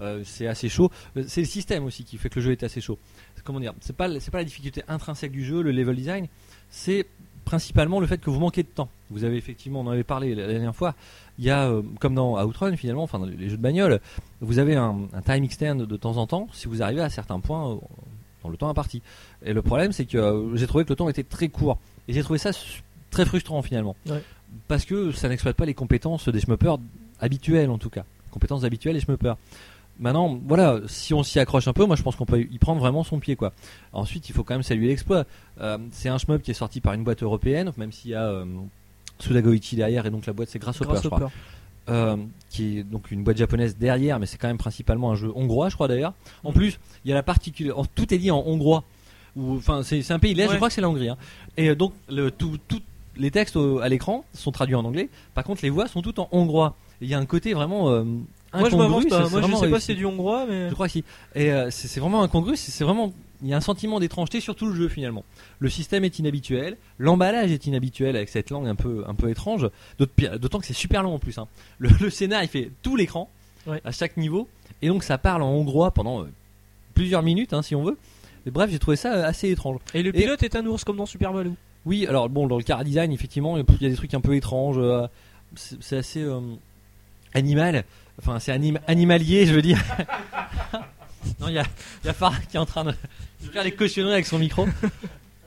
Euh, 0.00 0.22
c'est 0.24 0.46
assez 0.46 0.68
chaud. 0.68 0.90
Euh, 1.16 1.24
C'est 1.26 1.40
le 1.40 1.46
système 1.46 1.84
aussi 1.84 2.04
qui 2.04 2.18
fait 2.18 2.28
que 2.28 2.36
le 2.36 2.44
jeu 2.44 2.52
est 2.52 2.62
assez 2.62 2.80
chaud. 2.80 2.98
Comment 3.44 3.60
dire 3.60 3.74
C'est 3.80 3.94
pas 3.94 4.08
c'est 4.18 4.32
pas 4.32 4.38
la 4.38 4.44
difficulté 4.44 4.82
intrinsèque 4.88 5.30
du 5.30 5.44
jeu, 5.44 5.62
le 5.62 5.70
level 5.70 5.94
design. 5.94 6.26
C'est 6.68 7.06
principalement 7.44 8.00
le 8.00 8.08
fait 8.08 8.18
que 8.18 8.28
vous 8.28 8.40
manquez 8.40 8.64
de 8.64 8.68
temps. 8.68 8.88
Vous 9.10 9.22
avez 9.22 9.36
effectivement, 9.36 9.80
on 9.80 9.86
en 9.86 9.90
avait 9.90 10.02
parlé 10.02 10.34
la 10.34 10.48
dernière 10.48 10.74
fois. 10.74 10.96
Il 11.38 11.44
y 11.44 11.50
a, 11.50 11.70
comme 12.00 12.16
dans 12.16 12.44
Outrun 12.44 12.76
finalement, 12.76 13.04
enfin 13.04 13.20
dans 13.20 13.26
les 13.26 13.48
jeux 13.48 13.56
de 13.56 13.62
bagnole, 13.62 14.00
vous 14.40 14.58
avez 14.58 14.74
un, 14.74 15.06
time 15.24 15.44
extend 15.44 15.76
de 15.76 15.96
temps 15.96 16.16
en 16.16 16.26
temps 16.26 16.48
si 16.52 16.66
vous 16.66 16.82
arrivez 16.82 17.02
à 17.02 17.08
certains 17.08 17.38
points 17.38 17.78
dans 18.42 18.50
le 18.50 18.56
temps 18.56 18.68
imparti. 18.68 19.00
Et 19.44 19.52
le 19.52 19.62
problème, 19.62 19.92
c'est 19.92 20.06
que 20.06 20.50
j'ai 20.54 20.66
trouvé 20.66 20.82
que 20.84 20.90
le 20.90 20.96
temps 20.96 21.08
était 21.08 21.22
très 21.22 21.48
court. 21.48 21.78
Et 22.08 22.12
j'ai 22.12 22.24
trouvé 22.24 22.40
ça 22.40 22.50
très 23.10 23.24
frustrant 23.24 23.62
finalement. 23.62 23.96
Ouais. 24.08 24.22
Parce 24.68 24.84
que 24.84 25.12
ça 25.12 25.28
n'exploite 25.28 25.56
pas 25.56 25.64
les 25.66 25.74
compétences 25.74 26.28
des 26.28 26.40
schmuppers 26.40 26.78
habituelles 27.20 27.70
en 27.70 27.78
tout 27.78 27.90
cas. 27.90 28.04
Compétences 28.30 28.64
habituelles 28.64 28.94
des 28.94 29.00
schmuppers. 29.00 29.36
Maintenant, 29.98 30.38
voilà, 30.46 30.80
si 30.88 31.14
on 31.14 31.22
s'y 31.22 31.38
accroche 31.38 31.66
un 31.68 31.72
peu, 31.72 31.86
moi 31.86 31.96
je 31.96 32.02
pense 32.02 32.16
qu'on 32.16 32.26
peut 32.26 32.40
y 32.42 32.58
prendre 32.58 32.80
vraiment 32.80 33.02
son 33.02 33.18
pied 33.18 33.34
quoi. 33.34 33.52
Ensuite, 33.94 34.28
il 34.28 34.34
faut 34.34 34.44
quand 34.44 34.54
même 34.54 34.62
saluer 34.62 34.88
l'exploit. 34.88 35.24
Euh, 35.60 35.78
c'est 35.90 36.10
un 36.10 36.18
shmup 36.18 36.42
qui 36.42 36.50
est 36.50 36.54
sorti 36.54 36.80
par 36.82 36.92
une 36.92 37.02
boîte 37.02 37.22
européenne, 37.22 37.72
même 37.78 37.92
s'il 37.92 38.10
y 38.10 38.14
a 38.14 38.24
euh, 38.24 38.44
Sudagoichi 39.18 39.76
derrière, 39.76 40.04
et 40.04 40.10
donc 40.10 40.26
la 40.26 40.32
boîte 40.34 40.50
c'est 40.50 40.58
Grasshopper, 40.58 40.90
Grâce 40.92 41.02
je 41.02 41.08
crois 41.08 41.30
euh, 41.88 42.16
qui 42.50 42.78
est 42.78 42.82
donc 42.82 43.10
une 43.12 43.22
boîte 43.22 43.36
japonaise 43.38 43.76
derrière, 43.78 44.18
mais 44.18 44.26
c'est 44.26 44.36
quand 44.38 44.48
même 44.48 44.58
principalement 44.58 45.12
un 45.12 45.14
jeu 45.14 45.30
hongrois, 45.34 45.68
je 45.68 45.76
crois 45.76 45.88
d'ailleurs. 45.88 46.12
En 46.44 46.52
plus, 46.52 46.78
il 47.04 47.08
y 47.08 47.12
a 47.12 47.14
la 47.14 47.22
particularité, 47.22 47.88
tout 47.94 48.12
est 48.12 48.18
dit 48.18 48.30
en 48.30 48.42
hongrois. 48.44 48.82
Enfin, 49.38 49.82
c'est 49.82 50.10
un 50.10 50.18
pays 50.18 50.32
de 50.32 50.38
l'Est, 50.38 50.46
Ouais. 50.48 50.52
je 50.52 50.56
crois 50.56 50.68
que 50.68 50.74
c'est 50.74 50.80
la 50.80 50.88
Hongrie. 50.90 51.08
hein. 51.10 51.16
Et 51.56 51.68
euh, 51.68 51.74
donc, 51.76 51.92
le, 52.08 52.30
tout, 52.30 52.58
tout- 52.68 52.82
les 53.16 53.30
textes 53.30 53.56
au- 53.56 53.80
à 53.80 53.88
l'écran 53.88 54.24
sont 54.34 54.52
traduits 54.52 54.74
en 54.74 54.84
anglais. 54.84 55.08
Par 55.34 55.44
contre, 55.44 55.62
les 55.62 55.70
voix 55.70 55.86
sont 55.88 56.02
toutes 56.02 56.18
en 56.18 56.28
hongrois. 56.32 56.76
Il 57.00 57.08
y 57.08 57.14
a 57.14 57.18
un 57.18 57.26
côté 57.26 57.52
vraiment 57.54 57.90
euh, 57.90 58.02
Moi 58.04 58.24
je 58.54 58.58
incongru, 58.66 58.78
m'avance 58.78 59.04
pas, 59.06 59.28
moi 59.28 59.42
je 59.42 59.54
sais 59.56 59.70
pas 59.70 59.80
si 59.80 59.86
c'est 59.86 59.94
du 59.94 60.06
hongrois, 60.06 60.46
mais. 60.48 60.68
Je 60.68 60.74
crois 60.74 60.86
que 60.86 60.92
si. 60.92 61.04
Et 61.34 61.52
euh, 61.52 61.68
c'est 61.70 62.00
vraiment 62.00 62.22
incongru, 62.22 62.56
c'est 62.56 62.84
vraiment. 62.84 63.12
Il 63.42 63.48
y 63.48 63.52
a 63.52 63.56
un 63.58 63.60
sentiment 63.60 64.00
d'étrangeté 64.00 64.40
sur 64.40 64.56
tout 64.56 64.64
le 64.66 64.74
jeu 64.74 64.88
finalement. 64.88 65.22
Le 65.58 65.68
système 65.68 66.04
est 66.04 66.18
inhabituel, 66.18 66.78
l'emballage 66.98 67.52
est 67.52 67.66
inhabituel 67.66 68.16
avec 68.16 68.30
cette 68.30 68.48
langue 68.48 68.66
un 68.66 68.74
peu, 68.74 69.04
un 69.06 69.14
peu 69.14 69.28
étrange. 69.28 69.68
D'autant 69.98 70.58
que 70.58 70.64
c'est 70.66 70.72
super 70.72 71.02
long 71.02 71.14
en 71.14 71.18
plus. 71.18 71.36
hein. 71.36 71.46
Le, 71.78 71.90
le 72.00 72.08
scénar 72.08 72.42
il 72.42 72.48
fait 72.48 72.70
tout 72.82 72.96
l'écran 72.96 73.28
Ouais. 73.66 73.80
à 73.84 73.90
chaque 73.90 74.16
niveau, 74.16 74.48
et 74.80 74.86
donc 74.88 75.02
ça 75.02 75.18
parle 75.18 75.42
en 75.42 75.50
hongrois 75.50 75.90
pendant 75.90 76.20
euh, 76.22 76.30
plusieurs 76.94 77.22
minutes 77.22 77.52
hein, 77.52 77.62
si 77.62 77.74
on 77.74 77.82
veut. 77.82 77.98
Bref, 78.46 78.70
j'ai 78.70 78.78
trouvé 78.78 78.96
ça 78.96 79.12
euh, 79.12 79.24
assez 79.26 79.50
étrange. 79.50 79.78
Et 79.92 80.04
le 80.04 80.10
Et- 80.10 80.20
pilote 80.22 80.42
est 80.44 80.54
un 80.54 80.64
ours 80.66 80.84
comme 80.84 80.96
dans 80.96 81.04
Super 81.04 81.32
Baloo. 81.32 81.56
Oui, 81.86 82.06
alors 82.06 82.28
bon, 82.28 82.46
dans 82.48 82.58
le 82.58 82.64
car 82.64 82.84
design, 82.84 83.12
effectivement, 83.12 83.56
il 83.56 83.64
y 83.80 83.86
a 83.86 83.88
des 83.88 83.94
trucs 83.94 84.12
un 84.12 84.20
peu 84.20 84.34
étranges. 84.34 84.76
euh, 84.78 85.06
c'est 85.54 85.96
assez 85.96 86.20
euh, 86.22 86.40
animal. 87.32 87.84
Enfin, 88.20 88.38
c'est 88.40 88.52
anim- 88.52 88.80
animalier, 88.88 89.46
je 89.46 89.54
veux 89.54 89.62
dire. 89.62 89.78
non, 91.40 91.48
il 91.48 91.54
y 91.54 91.58
a, 91.58 91.64
qui 92.50 92.56
est 92.56 92.60
en 92.60 92.66
train 92.66 92.84
de 92.84 92.92
faire 93.52 93.62
des 93.62 93.72
cochonneries 93.72 94.14
avec 94.14 94.26
son 94.26 94.38
micro. 94.38 94.66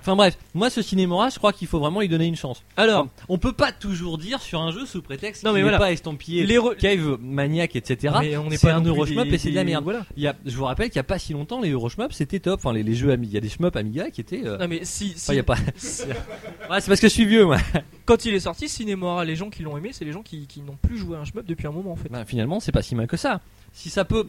Enfin 0.01 0.15
bref, 0.15 0.38
moi 0.53 0.70
ce 0.70 0.82
Cinémora, 0.82 1.29
je 1.29 1.38
crois 1.38 1.51
qu'il 1.53 1.68
faut 1.68 1.79
vraiment 1.79 2.00
lui 2.00 2.08
donner 2.08 2.25
une 2.25 2.36
chance. 2.36 2.63
Alors, 2.77 3.08
on 3.27 3.38
peut 3.38 3.51
pas 3.53 3.72
toujours 3.72 4.18
dire 4.18 4.41
sur 4.41 4.62
un 4.62 4.72
jeu 4.72 4.86
sous 4.86 5.01
prétexte 5.01 5.44
Non, 5.44 5.50
qu'il 5.51 5.56
mais 5.56 5.60
n'est 5.60 5.63
voilà. 5.63 5.77
pas 5.77 5.91
estampillé 5.91 6.46
Les 6.46 6.58
re- 6.58 6.75
cave 6.77 7.18
maniaque 7.22 7.75
etc. 7.75 8.15
mais 8.22 8.38
on 8.38 8.50
n'est 8.50 8.58
c'est 8.58 8.68
pas 8.68 8.75
un 8.75 8.82
Euroshmup 8.82 9.27
des- 9.27 9.36
et 9.36 9.38
c'est 9.38 9.50
de 9.51 9.56
la 9.56 9.63
merde. 9.63 9.84
Voilà. 9.84 10.06
Il 10.15 10.24
y 10.24 10.27
a, 10.27 10.36
je 10.46 10.56
vous 10.56 10.63
rappelle 10.65 10.88
qu'il 10.89 10.96
y 10.96 11.00
a 11.00 11.03
pas 11.03 11.20
si 11.20 11.34
longtemps 11.34 11.62
les 11.62 11.70
Euroshmup 11.72 12.13
c'était 12.13 12.39
top. 12.39 12.60
Enfin 12.63 12.74
les, 12.74 12.84
les 12.84 12.96
jeux 12.96 13.12
Ami- 13.12 13.27
il 13.27 13.34
y 13.34 13.38
a 13.38 13.41
des 13.41 13.50
shmup 13.50 13.75
Amiga 13.75 14.10
qui 14.10 14.22
étaient. 14.22 14.41
euh, 14.46 14.58
Non 14.58 14.68
mais 14.68 14.79
si, 14.84 15.10
si- 15.10 15.15
enfin, 15.18 15.34
il 15.34 15.38
y 15.38 15.39
a 15.39 15.44
pas. 15.44 15.56
ouais, 16.70 16.82
c'est 16.82 16.88
parce 16.88 17.00
que 17.00 17.08
je 17.08 17.13
suis 17.13 17.25
vieux 17.25 17.46
moi. 17.46 17.58
quand 18.06 18.25
il 18.25 18.34
est 18.34 18.39
sorti, 18.39 18.70
Cinémora, 18.70 19.25
les 19.25 19.36
gens 19.36 19.50
qui 19.50 19.63
l'ont 19.63 19.77
aimé, 19.77 19.89
c'est 19.94 20.06
les 20.06 20.12
gens 20.13 20.24
qui, 20.24 20.48
qui 20.48 20.62
n'ont 20.62 20.77
plus 20.82 20.98
joué 20.98 21.18
à 21.18 21.20
un 21.20 21.25
shmup 21.25 21.46
depuis 21.46 21.68
un 21.68 21.72
moment 21.72 21.91
en 21.91 21.96
fait. 21.96 22.10
Bah, 22.10 22.25
finalement, 22.25 22.60
c'est 22.60 22.72
pas 22.72 22.82
si 22.82 22.96
mal 22.96 23.08
que 23.08 23.18
ça. 23.18 23.41
Si 23.74 23.89
ça 23.89 24.03
peut, 24.06 24.27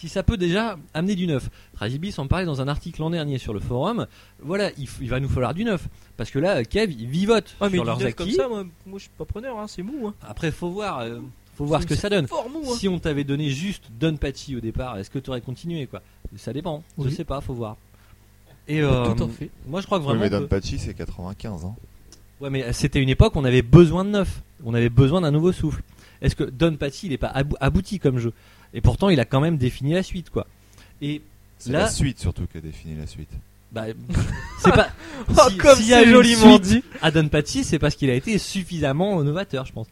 si 0.00 0.08
ça 0.08 0.22
peut 0.22 0.36
déjà 0.36 0.76
amener 0.94 1.14
du 1.14 1.26
neuf. 1.26 1.50
Razibis 1.76 2.14
en 2.18 2.26
parlait 2.26 2.46
dans 2.46 2.60
un 2.60 2.68
article 2.68 3.00
l'an 3.00 3.10
dernier 3.10 3.38
sur 3.38 3.52
le 3.54 3.60
forum. 3.60 4.06
Voilà, 4.42 4.70
il, 4.78 4.86
f- 4.86 4.98
il 5.00 5.08
va 5.10 5.20
nous 5.20 5.28
falloir 5.28 5.54
du 5.54 5.64
neuf 5.64 5.86
parce 6.16 6.30
que 6.30 6.38
là, 6.38 6.64
Kev, 6.64 6.92
ils 6.92 7.06
vivotent 7.06 7.54
Ah 7.60 7.66
mais 7.70 7.76
sur 7.76 7.84
leurs 7.84 7.98
comme 8.16 8.30
ça, 8.30 8.48
moi, 8.48 8.64
moi 8.86 8.98
je 8.98 9.02
suis 9.04 9.10
pas 9.16 9.24
preneur, 9.26 9.58
hein, 9.58 9.66
c'est 9.68 9.82
mou. 9.82 10.08
Hein. 10.08 10.14
Après, 10.26 10.50
faut 10.50 10.70
voir, 10.70 11.00
euh, 11.00 11.20
faut 11.56 11.64
voir 11.66 11.82
ce 11.82 11.86
que 11.86 11.94
ça 11.94 12.08
donne. 12.08 12.26
Fort 12.26 12.48
mou. 12.50 12.62
Hein. 12.66 12.74
Si 12.78 12.88
on 12.88 12.98
t'avait 12.98 13.24
donné 13.24 13.50
juste 13.50 13.84
Don 14.00 14.16
Patchy 14.16 14.56
au 14.56 14.60
départ, 14.60 14.96
est-ce 14.98 15.10
que 15.10 15.18
tu 15.18 15.28
aurais 15.30 15.40
continué 15.42 15.86
quoi? 15.86 16.00
Ça 16.36 16.52
dépend. 16.52 16.82
Je 16.98 17.04
Oui. 17.04 17.12
sais 17.12 17.24
pas, 17.24 17.40
faut 17.40 17.54
voir. 17.54 17.76
Et 18.68 18.80
euh, 18.82 19.04
Tout 19.14 19.22
en 19.22 19.28
fait. 19.28 19.50
moi, 19.66 19.80
je 19.80 19.86
crois 19.86 19.98
que 19.98 20.04
vraiment. 20.04 20.20
mais 20.20 20.30
que- 20.30 20.36
Don 20.36 20.46
Pachi, 20.46 20.78
c'est 20.78 20.94
95. 20.94 21.64
Hein. 21.64 21.74
Ouais, 22.40 22.50
mais 22.50 22.72
c'était 22.72 23.02
une 23.02 23.08
époque 23.08 23.34
où 23.36 23.38
on 23.38 23.44
avait 23.44 23.62
besoin 23.62 24.04
de 24.04 24.10
neuf. 24.10 24.42
On 24.64 24.72
avait 24.74 24.88
besoin 24.88 25.20
d'un 25.20 25.30
nouveau 25.30 25.52
souffle. 25.52 25.82
Est-ce 26.22 26.36
que 26.36 26.44
Don 26.44 26.76
Patchy, 26.76 27.06
il 27.06 27.12
est 27.12 27.18
pas 27.18 27.28
abou- 27.34 27.56
abouti 27.60 27.98
comme 27.98 28.18
jeu? 28.18 28.32
Et 28.74 28.80
pourtant, 28.80 29.08
il 29.08 29.18
a 29.20 29.24
quand 29.24 29.40
même 29.40 29.56
défini 29.56 29.94
la 29.94 30.02
suite, 30.02 30.30
quoi. 30.30 30.46
Et 31.02 31.22
C'est 31.58 31.72
Là- 31.72 31.80
la 31.80 31.88
suite 31.90 32.18
surtout 32.20 32.46
qui 32.50 32.58
a 32.58 32.60
défini 32.60 32.96
la 32.98 33.06
suite. 33.06 33.30
bah, 33.72 33.84
c'est 34.64 34.72
pas. 34.72 34.88
Oh, 35.28 35.48
si- 35.50 35.56
comme 35.58 35.76
s'il 35.76 35.92
a 35.94 36.00
c'est 36.04 36.10
joliment 36.10 36.58
dit. 36.58 36.82
À 37.02 37.10
Don 37.10 37.28
Patchy, 37.28 37.64
c'est 37.64 37.78
parce 37.78 37.94
qu'il 37.96 38.08
a 38.10 38.14
été 38.14 38.38
suffisamment 38.38 39.22
novateur, 39.22 39.66
je 39.66 39.72
pense. 39.72 39.86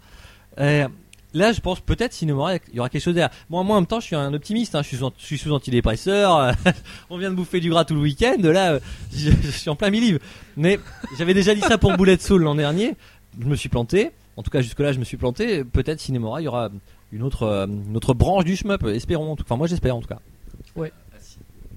Euh, 0.59 0.89
là, 1.35 1.53
je 1.53 1.61
pense 1.61 1.81
peut-être 1.81 2.13
Cinémora, 2.15 2.55
il 2.57 2.61
y 2.75 2.81
aura 2.81 2.89
quelque 2.89 3.03
chose 3.03 3.15
derrière. 3.15 3.31
Moi, 3.51 3.63
moi, 3.65 3.77
en 3.77 3.81
même 3.81 3.87
temps, 3.87 4.01
je 4.01 4.07
suis 4.07 4.17
un 4.17 4.33
optimiste. 4.33 4.75
hein. 4.75 4.83
Je 4.83 4.89
suis 4.89 4.97
sous, 4.97 5.11
je 5.19 5.25
suis 5.25 5.39
sous 5.39 5.53
antidépresseur. 5.53 6.55
on 7.11 7.19
vient 7.19 7.31
de 7.31 7.35
bouffer 7.37 7.61
du 7.61 7.69
gras 7.71 7.85
tout 7.85 7.95
le 7.95 8.01
week-end. 8.01 8.37
Là, 8.43 8.73
euh, 8.73 8.81
je, 9.15 9.31
je 9.43 9.51
suis 9.51 9.69
en 9.71 9.77
plein 9.77 9.91
milieu. 9.91 10.19
Mais 10.57 10.79
j'avais 11.19 11.35
déjà 11.35 11.55
dit 11.55 11.61
ça 11.61 11.77
pour 11.79 11.97
Bullet 11.97 12.19
Soul 12.19 12.43
l'an 12.45 12.55
dernier. 12.55 12.95
Je 13.39 13.47
me 13.47 13.55
suis 13.57 13.69
planté. 13.69 14.11
En 14.37 14.43
tout 14.43 14.51
cas, 14.51 14.63
jusque-là, 14.63 14.93
je 14.93 14.99
me 14.99 15.05
suis 15.05 15.17
planté. 15.19 15.65
Peut-être 15.65 16.01
Cinémora, 16.01 16.41
il 16.41 16.45
y 16.45 16.49
aura 16.49 16.71
une 17.12 17.23
autre, 17.23 17.43
euh, 17.45 17.67
une 17.67 17.97
autre 17.97 18.15
branche 18.15 18.45
du 18.45 18.57
shmup. 18.57 18.85
Espérons. 18.85 19.33
en 19.33 19.37
tout- 19.37 19.45
Enfin, 19.45 19.57
moi, 19.57 19.67
j'espère 19.67 19.97
en 19.97 20.00
tout 20.00 20.09
cas. 20.09 20.21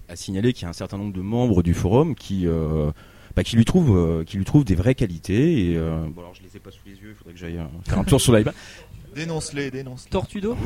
à 0.09 0.15
signaler 0.17 0.51
qu'il 0.51 0.63
y 0.63 0.65
a 0.65 0.69
un 0.69 0.73
certain 0.73 0.97
nombre 0.97 1.13
de 1.13 1.21
membres 1.21 1.63
du 1.63 1.73
forum 1.73 2.15
qui, 2.15 2.45
euh, 2.45 2.91
bah, 3.35 3.43
qui 3.45 3.55
lui 3.55 3.63
trouvent, 3.63 3.95
euh, 3.97 4.23
qui 4.25 4.35
lui 4.37 4.43
trouvent 4.43 4.65
des 4.65 4.75
vraies 4.75 4.93
qualités. 4.95 5.71
Et 5.71 5.77
euh, 5.77 6.05
bon, 6.13 6.19
alors 6.21 6.33
je 6.35 6.43
les 6.43 6.57
ai 6.57 6.59
pas 6.59 6.69
sous 6.71 6.81
les 6.85 6.91
yeux. 6.93 7.09
Il 7.11 7.15
faudrait 7.15 7.33
que 7.33 7.39
j'aille 7.39 7.59
faire 7.85 7.99
un 7.99 8.03
tour 8.03 8.19
sur 8.19 8.33
l'iPad. 8.35 8.53
Dénonce-les, 9.15 9.71
dénonce-les. 9.71 10.09
Tortudo 10.09 10.55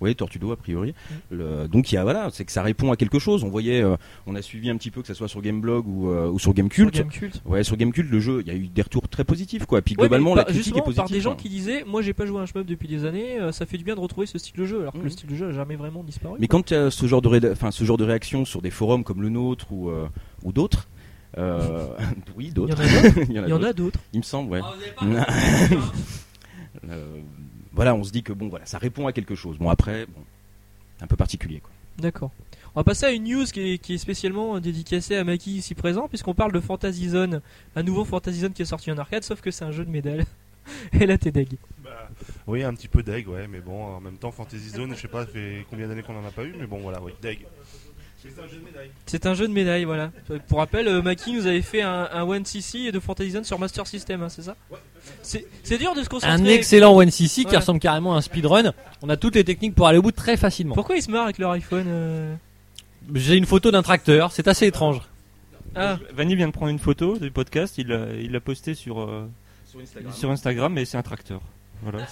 Oui, 0.00 0.14
Tortudo 0.14 0.52
a 0.52 0.56
priori. 0.56 0.94
Le- 1.28 1.66
donc 1.66 1.90
il 1.90 1.96
y 1.96 1.98
a 1.98 2.04
voilà, 2.04 2.28
c'est 2.32 2.44
que 2.44 2.52
ça 2.52 2.62
répond 2.62 2.92
à 2.92 2.96
quelque 2.96 3.18
chose. 3.18 3.42
On 3.42 3.48
voyait, 3.48 3.82
euh, 3.82 3.96
on 4.28 4.36
a 4.36 4.42
suivi 4.42 4.70
un 4.70 4.76
petit 4.76 4.92
peu 4.92 5.00
que 5.00 5.08
ça 5.08 5.14
soit 5.14 5.26
sur 5.26 5.42
Gameblog 5.42 5.88
ou, 5.88 6.08
euh, 6.10 6.28
ou 6.30 6.38
sur 6.38 6.54
Gamecult. 6.54 6.94
Sur 6.94 7.04
Gamecult. 7.04 7.42
Ouais, 7.44 7.64
sur 7.64 7.76
Gamecult, 7.76 8.08
le 8.08 8.20
jeu, 8.20 8.40
il 8.42 8.46
y 8.46 8.50
a 8.52 8.54
eu 8.54 8.68
des 8.68 8.82
retours 8.82 9.08
très 9.08 9.24
positifs 9.24 9.66
quoi. 9.66 9.82
Puis 9.82 9.94
Ouais, 9.96 10.02
globalement, 10.04 10.30
par- 10.30 10.36
la 10.36 10.44
critique 10.44 10.62
justement, 10.66 10.82
est 10.82 10.84
positive. 10.84 11.02
par 11.04 11.10
des 11.10 11.20
gens 11.20 11.34
qui 11.34 11.48
disaient 11.48 11.82
moi 11.84 12.00
j'ai 12.02 12.12
pas 12.14 12.26
joué 12.26 12.38
à 12.38 12.42
un 12.42 12.46
shmup 12.46 12.64
depuis 12.64 12.86
des 12.86 13.04
années 13.04 13.40
euh, 13.40 13.50
ça 13.50 13.66
fait 13.66 13.76
du 13.76 13.82
bien 13.82 13.96
de 13.96 14.00
retrouver 14.00 14.28
ce 14.28 14.38
style 14.38 14.54
de 14.56 14.64
jeu 14.66 14.80
alors 14.82 14.92
que 14.92 14.98
Mhm. 14.98 15.04
le 15.04 15.10
style 15.10 15.28
de 15.30 15.34
jeu 15.34 15.48
a 15.48 15.52
jamais 15.52 15.74
vraiment 15.74 16.04
disparu 16.04 16.36
Mais 16.38 16.46
quand 16.46 16.64
tu 16.64 16.74
as 16.76 16.92
ce 16.92 17.06
genre 17.06 17.20
de, 17.22 17.28
réda- 17.28 17.50
enfin, 17.50 17.72
ce 17.72 17.82
genre 17.82 17.96
de 17.96 18.04
réaction 18.04 18.44
sur 18.44 18.62
des 18.62 18.70
forums 18.70 19.02
comme 19.02 19.20
le 19.20 19.30
nôtre 19.30 19.72
ou, 19.72 19.88
euh, 19.90 20.06
ou 20.44 20.52
d'autres, 20.52 20.86
euh, 21.38 21.88
oui, 22.36 22.44
il 22.44 22.48
y 22.50 22.52
d'autres. 22.52 22.76
en 22.76 22.84
a 22.84 23.02
d'autres 23.02 23.18
Il 23.30 23.34
y 23.34 23.38
en 23.40 23.42
a 23.42 23.46
il 23.48 23.70
y 23.70 23.74
d'autres. 23.74 23.98
a 23.98 24.02
Il 24.12 24.18
me 24.18 24.22
semble, 24.22 24.52
ouais. 24.52 24.60
Euh, 26.88 27.20
voilà, 27.72 27.94
on 27.94 28.04
se 28.04 28.10
dit 28.12 28.22
que 28.22 28.32
bon, 28.32 28.48
voilà, 28.48 28.66
ça 28.66 28.78
répond 28.78 29.06
à 29.06 29.12
quelque 29.12 29.34
chose. 29.34 29.58
Bon, 29.58 29.68
après, 29.70 30.06
bon, 30.06 30.20
un 31.00 31.06
peu 31.06 31.16
particulier, 31.16 31.60
quoi. 31.60 31.70
d'accord 31.98 32.30
on 32.74 32.80
va 32.80 32.84
passer 32.84 33.06
à 33.06 33.10
une 33.10 33.24
news 33.24 33.44
qui 33.46 33.72
est, 33.72 33.78
qui 33.78 33.94
est 33.94 33.98
spécialement 33.98 34.60
dédicacée 34.60 35.16
à 35.16 35.24
Maki 35.24 35.56
ici 35.56 35.74
présent 35.74 36.06
puisqu'on 36.06 36.34
parle 36.34 36.52
de 36.52 36.60
Fantasy 36.60 37.08
Zone 37.08 37.40
un 37.74 37.82
nouveau 37.82 38.04
Fantasy 38.04 38.40
Zone 38.40 38.52
qui 38.52 38.62
est 38.62 38.66
sorti 38.66 38.92
en 38.92 38.98
arcade 38.98 39.24
sauf 39.24 39.40
que 39.40 39.50
c'est 39.50 39.64
un 39.64 39.72
jeu 39.72 39.84
de 39.84 39.90
médailles 39.90 40.24
et 40.92 41.06
là 41.06 41.18
t'es 41.18 41.32
deg 41.32 41.56
Bah, 41.82 42.08
oui, 42.46 42.62
un 42.62 42.74
petit 42.74 42.86
peu 42.86 43.02
deg, 43.02 43.26
ouais, 43.26 43.48
mais 43.48 43.60
bon, 43.60 43.82
en 43.96 44.00
même 44.00 44.16
temps, 44.16 44.30
Fantasy 44.30 44.68
Zone, 44.68 44.94
je 44.94 45.00
sais 45.00 45.08
pas, 45.08 45.26
fait 45.26 45.64
combien 45.70 45.88
d'années 45.88 46.02
qu'on 46.02 46.16
en 46.16 46.26
a 46.26 46.30
pas 46.30 46.44
eu, 46.44 46.54
mais 46.58 46.66
bon, 46.66 46.78
voilà, 46.78 47.00
oui, 47.02 47.12
deg. 47.22 47.46
C'est 48.34 48.42
un 48.42 48.46
jeu 48.48 48.56
de 48.58 48.64
médaille. 48.64 48.90
c'est 49.06 49.26
un 49.26 49.34
jeu 49.34 49.48
de 49.48 49.52
médailles 49.52 49.84
voilà 49.84 50.10
pour 50.48 50.58
rappel 50.58 50.86
euh, 50.88 51.02
Maki 51.02 51.32
nous 51.32 51.46
avait 51.46 51.62
fait 51.62 51.82
un, 51.82 52.08
un 52.12 52.24
1cc 52.26 52.90
de 52.90 53.00
Fantasy 53.00 53.30
Zone 53.32 53.44
sur 53.44 53.58
Master 53.58 53.86
System 53.86 54.22
hein, 54.22 54.28
c'est 54.28 54.42
ça 54.42 54.56
c'est 55.22 55.46
c'est 55.62 55.78
dur 55.78 55.94
de 55.94 56.02
se 56.02 56.08
concentrer 56.08 56.34
Un 56.34 56.44
excellent 56.44 56.94
One 56.94 57.10
CC 57.10 57.44
qui 57.44 57.50
Ouais. 57.50 57.56
ressemble 57.56 57.80
carrément 57.80 58.14
à 58.14 58.18
un 58.18 58.20
speedrun. 58.20 58.72
On 59.02 59.08
a 59.08 59.16
toutes 59.16 59.34
les 59.36 59.44
techniques 59.44 59.74
pour 59.74 59.86
aller 59.88 59.98
au 59.98 60.02
bout 60.02 60.12
très 60.12 60.36
facilement. 60.36 60.74
pourquoi 60.74 60.96
ils 60.96 61.02
se 61.02 61.10
marrent 61.10 61.24
avec 61.24 61.38
leur 61.38 61.50
iPhone 61.52 61.84
euh 61.88 62.34
J'ai 63.14 63.36
une 63.36 63.46
photo 63.46 63.70
d'un 63.70 63.82
tracteur, 63.82 64.32
c'est 64.32 64.48
assez 64.48 64.66
étrange. 64.66 65.00
ah 65.74 65.98
Vanny 66.14 66.36
vient 66.36 66.46
de 66.48 66.52
prendre 66.52 66.70
une 66.70 66.78
photo 66.78 67.16
du 67.18 67.30
podcast, 67.30 67.78
il 67.78 67.88
l'a 67.88 68.06
il 68.20 68.32
l'a 68.32 68.40
posté 68.40 68.74
sur, 68.74 69.00
euh, 69.00 69.26
sur 70.12 70.30
Instagram, 70.30 70.76
et 70.78 70.84
c'est 70.84 70.98
un 70.98 71.02
tracteur. 71.02 71.40
Voilà, 71.82 72.06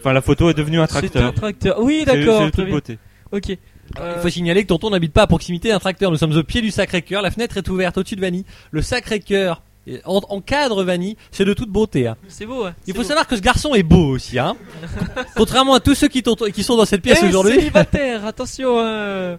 enfin, 0.00 0.12
la 0.12 0.20
photo 0.20 0.50
est 0.50 0.54
devenue 0.54 0.78
un 0.78 0.86
c'est 0.86 0.96
un 0.98 1.00
tracteur. 1.00 1.34
tracteur 1.34 1.80
oui 1.80 2.04
d'accord 2.04 2.48
C'est 2.54 2.66
beauté. 2.66 2.98
ok 3.32 3.56
Euh, 4.00 4.14
Il 4.16 4.22
faut 4.22 4.28
signaler 4.28 4.62
que 4.62 4.68
tonton 4.68 4.90
n'habite 4.90 5.12
pas 5.12 5.22
à 5.22 5.26
proximité 5.26 5.68
d'un 5.70 5.78
tracteur. 5.78 6.10
Nous 6.10 6.16
sommes 6.16 6.36
au 6.36 6.42
pied 6.42 6.60
du 6.60 6.70
Sacré-Cœur. 6.70 7.22
La 7.22 7.30
fenêtre 7.30 7.56
est 7.56 7.68
ouverte 7.68 7.96
au-dessus 7.98 8.16
de 8.16 8.20
Vanny. 8.20 8.44
Le 8.70 8.82
Sacré-Cœur 8.82 9.62
est- 9.86 10.02
en, 10.04 10.20
en 10.28 10.40
cadre 10.40 10.84
Vanny. 10.84 11.16
C'est 11.30 11.44
de 11.44 11.54
toute 11.54 11.70
beauté. 11.70 12.06
hein. 12.08 12.16
c'est 12.28 12.46
beau. 12.46 12.66
Il 12.86 12.94
faut 12.94 13.02
beau. 13.02 13.06
savoir 13.06 13.26
que 13.26 13.36
ce 13.36 13.40
garçon 13.40 13.74
est 13.74 13.82
beau 13.82 14.08
aussi. 14.10 14.38
Hein. 14.38 14.56
Contrairement 15.36 15.74
à 15.74 15.80
tous 15.80 15.94
ceux 15.94 16.08
qui 16.08 16.22
sont 16.22 16.76
dans 16.76 16.84
cette 16.84 17.02
pièce 17.02 17.20
Eh, 17.22 17.26
aujourd'hui. 17.28 17.54
célibataire, 17.54 18.26
attention. 18.26 18.78
euh. 18.78 19.36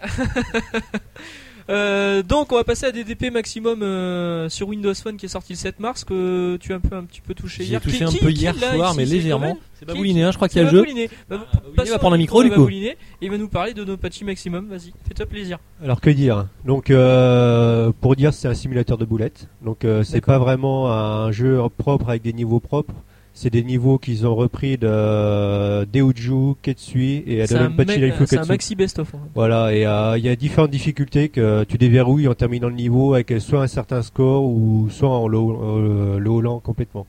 Euh, 1.69 2.23
donc 2.23 2.51
on 2.51 2.55
va 2.55 2.63
passer 2.63 2.87
à 2.87 2.91
DDP 2.91 3.29
maximum 3.31 3.83
euh, 3.83 4.49
sur 4.49 4.67
Windows 4.69 4.93
Phone 4.95 5.17
qui 5.17 5.27
est 5.27 5.29
sorti 5.29 5.53
le 5.53 5.57
7 5.57 5.79
mars 5.79 6.03
que 6.03 6.57
tu 6.57 6.73
as 6.73 6.77
un 6.77 6.79
peu 6.79 6.95
un 6.95 7.03
petit 7.03 7.21
peu 7.21 7.35
touché 7.35 7.63
J'ai 7.63 7.69
hier. 7.71 7.81
touché 7.81 7.97
Qui- 7.99 8.03
un 8.05 8.07
qui- 8.07 8.17
peu 8.17 8.31
qui, 8.31 8.41
hier 8.41 8.55
soir, 8.55 8.89
ici, 8.89 8.97
mais 8.97 9.05
légèrement. 9.05 9.55
C'est 9.75 9.85
Qui- 9.85 9.91
Babouliné, 9.93 10.23
hein, 10.23 10.31
je 10.31 10.35
crois 10.37 10.49
qu'il 10.49 10.61
y 10.61 10.65
C'est 10.65 10.69
a 10.69 10.71
le 10.71 10.83
jeu. 10.85 11.07
Bah, 11.29 11.37
passons 11.75 11.91
va 11.91 11.99
prendre 11.99 12.15
le 12.15 12.21
micro, 12.21 12.41
du 12.43 12.49
coup. 12.49 12.55
Babouliné, 12.55 12.87
et 12.89 12.97
il 13.21 13.29
va 13.31 13.37
nous 13.37 13.47
parler 13.47 13.73
de 13.73 13.83
nos 13.85 13.97
patchs 13.97 14.23
maximum. 14.23 14.67
Vas-y, 14.67 14.91
fais-toi 15.07 15.25
plaisir. 15.27 15.59
Alors 15.83 16.01
que 16.01 16.09
dire? 16.09 16.47
Donc 16.65 16.89
euh, 16.89 17.91
pour 18.01 18.15
dire 18.15 18.33
c'est 18.33 18.47
un 18.47 18.53
simulateur 18.55 18.97
de 18.97 19.05
boulettes. 19.05 19.47
Donc 19.63 19.85
euh, 19.85 20.03
c'est 20.03 20.21
pas 20.21 20.39
vraiment 20.39 20.91
un 20.91 21.31
jeu 21.31 21.61
propre 21.77 22.09
avec 22.09 22.23
des 22.23 22.33
niveaux 22.33 22.59
propres. 22.59 22.93
C'est 23.41 23.49
des 23.49 23.63
niveaux 23.63 23.97
qu'ils 23.97 24.27
ont 24.27 24.35
repris 24.35 24.77
de 24.77 25.85
Deuju, 25.85 26.55
Ketsui 26.61 27.23
et 27.25 27.37
me- 27.69 27.69
Laifu 28.01 28.27
c'est 28.27 28.37
un 28.37 28.43
maxi 28.45 28.75
best-of. 28.75 29.15
hein. 29.15 29.19
Voilà, 29.33 29.73
et 29.73 29.85
euh, 29.85 30.17
il 30.17 30.25
y 30.25 30.27
a 30.27 30.35
différentes 30.35 30.71
difficultés 30.71 31.29
que 31.29 31.63
tu 31.63 31.77
déverrouilles 31.77 32.27
en 32.27 32.33
terminant 32.33 32.67
le 32.67 32.75
niveau 32.75 33.13
avec 33.13 33.33
soit 33.39 33.61
un 33.61 33.67
certain 33.67 34.01
score 34.01 34.43
ou 34.43 34.89
soit 34.89 35.07
en 35.07 35.29
le, 35.29 35.37
euh, 35.37 36.19
le 36.19 36.29
haulant 36.29 36.59
complètement. 36.59 37.07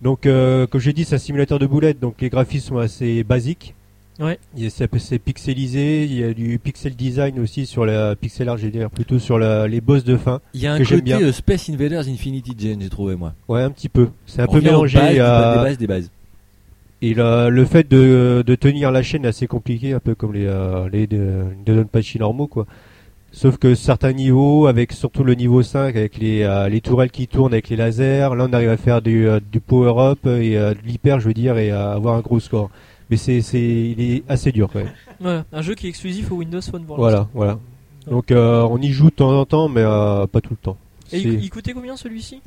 Donc, 0.00 0.24
euh, 0.24 0.66
comme 0.66 0.80
j'ai 0.80 0.94
dit, 0.94 1.04
c'est 1.04 1.16
un 1.16 1.18
simulateur 1.18 1.58
de 1.58 1.66
boulettes, 1.66 2.00
donc 2.00 2.14
les 2.22 2.30
graphismes 2.30 2.68
sont 2.76 2.78
assez 2.78 3.22
basiques. 3.22 3.74
Ouais. 4.20 4.38
C'est 4.68 5.18
pixelisé, 5.18 6.04
il 6.04 6.14
y 6.18 6.22
a 6.24 6.32
du 6.32 6.58
pixel 6.58 6.94
design 6.94 7.40
aussi 7.40 7.66
sur 7.66 7.84
la 7.84 8.14
pixel 8.14 8.48
art, 8.48 8.56
dire 8.58 8.88
plutôt 8.90 9.18
sur 9.18 9.38
la- 9.38 9.66
les 9.66 9.80
boss 9.80 10.04
de 10.04 10.16
fin. 10.16 10.40
Il 10.54 10.60
y 10.60 10.66
a 10.66 10.74
un 10.74 10.78
que 10.78 10.84
côté 10.84 11.02
bien. 11.02 11.20
euh, 11.20 11.32
Space 11.32 11.68
Invaders 11.68 12.06
Infinity 12.08 12.52
Gen, 12.58 12.80
j'ai 12.80 12.88
trouvé 12.88 13.16
moi. 13.16 13.34
Ouais, 13.48 13.62
un 13.62 13.70
petit 13.70 13.88
peu. 13.88 14.08
C'est 14.26 14.42
un 14.42 14.46
On 14.48 14.52
peu 14.52 14.60
mélangé. 14.60 14.98
à- 14.98 15.56
des 15.56 15.62
bases, 15.64 15.78
des 15.78 15.86
bases. 15.86 16.10
Et 17.02 17.12
le, 17.12 17.50
le 17.50 17.64
fait 17.64 17.88
de, 17.90 18.42
de 18.46 18.54
tenir 18.54 18.90
la 18.92 19.02
chaîne 19.02 19.24
est 19.24 19.28
assez 19.28 19.46
compliqué, 19.46 19.92
un 19.92 20.00
peu 20.00 20.14
comme 20.14 20.32
les, 20.32 20.46
euh, 20.46 20.88
les 20.90 21.06
de, 21.06 21.44
normaux, 22.18 22.46
quoi. 22.46 22.66
Sauf 23.32 23.56
que 23.58 23.74
certains 23.74 24.12
niveaux, 24.12 24.68
avec 24.68 24.92
surtout 24.92 25.24
le 25.24 25.34
niveau 25.34 25.60
5, 25.62 25.96
avec 25.96 26.18
les, 26.18 26.42
euh, 26.44 26.68
les 26.68 26.80
tourelles 26.80 27.10
qui 27.10 27.26
tournent 27.26 27.52
avec 27.52 27.68
les 27.68 27.74
lasers, 27.76 28.20
là 28.36 28.46
on 28.48 28.52
arrive 28.52 28.68
à 28.70 28.76
faire 28.76 29.02
du, 29.02 29.26
euh, 29.28 29.40
du 29.52 29.58
power-up 29.58 30.20
et 30.26 30.56
euh, 30.56 30.70
de 30.72 30.78
l'hyper, 30.86 31.18
je 31.18 31.26
veux 31.26 31.34
dire, 31.34 31.58
et 31.58 31.72
à 31.72 31.90
avoir 31.90 32.14
un 32.14 32.20
gros 32.20 32.38
score. 32.38 32.70
Mais 33.10 33.16
c'est, 33.16 33.40
c'est, 33.42 33.60
il 33.60 34.00
est 34.00 34.22
assez 34.28 34.50
dur 34.52 34.68
quand 34.72 34.78
même. 34.80 34.92
Voilà, 35.20 35.44
un 35.52 35.62
jeu 35.62 35.74
qui 35.74 35.86
est 35.86 35.90
exclusif 35.90 36.30
au 36.32 36.36
Windows 36.36 36.60
Phone. 36.62 36.84
pour 36.84 36.96
Voilà, 36.96 37.28
voilà. 37.34 37.58
Donc 38.06 38.30
euh, 38.30 38.62
on 38.70 38.78
y 38.78 38.88
joue 38.92 39.06
de 39.10 39.14
temps 39.14 39.38
en 39.38 39.44
temps, 39.44 39.68
mais 39.68 39.82
euh, 39.82 40.26
pas 40.26 40.40
tout 40.40 40.50
le 40.52 40.56
temps. 40.56 40.76
Et 41.12 41.18
il, 41.18 41.42
il 41.44 41.50
coûtait 41.50 41.72
combien 41.72 41.96
celui-ci? 41.96 42.40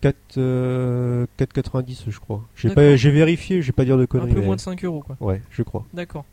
4, 0.00 0.16
euh, 0.38 1.26
4,90 1.38 2.04
je 2.08 2.18
crois. 2.18 2.42
J'ai 2.56 2.68
D'accord. 2.68 2.82
pas, 2.84 2.96
j'ai 2.96 3.10
vérifié, 3.10 3.62
je 3.62 3.66
vais 3.68 3.72
pas 3.72 3.84
dire 3.84 3.96
de 3.96 4.02
Un 4.02 4.06
conneries. 4.06 4.32
peu 4.34 4.40
mais- 4.40 4.46
moins 4.46 4.56
de 4.56 4.60
5 4.60 4.84
euros 4.84 5.00
quoi. 5.06 5.16
Ouais, 5.20 5.40
je 5.50 5.62
crois. 5.62 5.84
D'accord. 5.94 6.24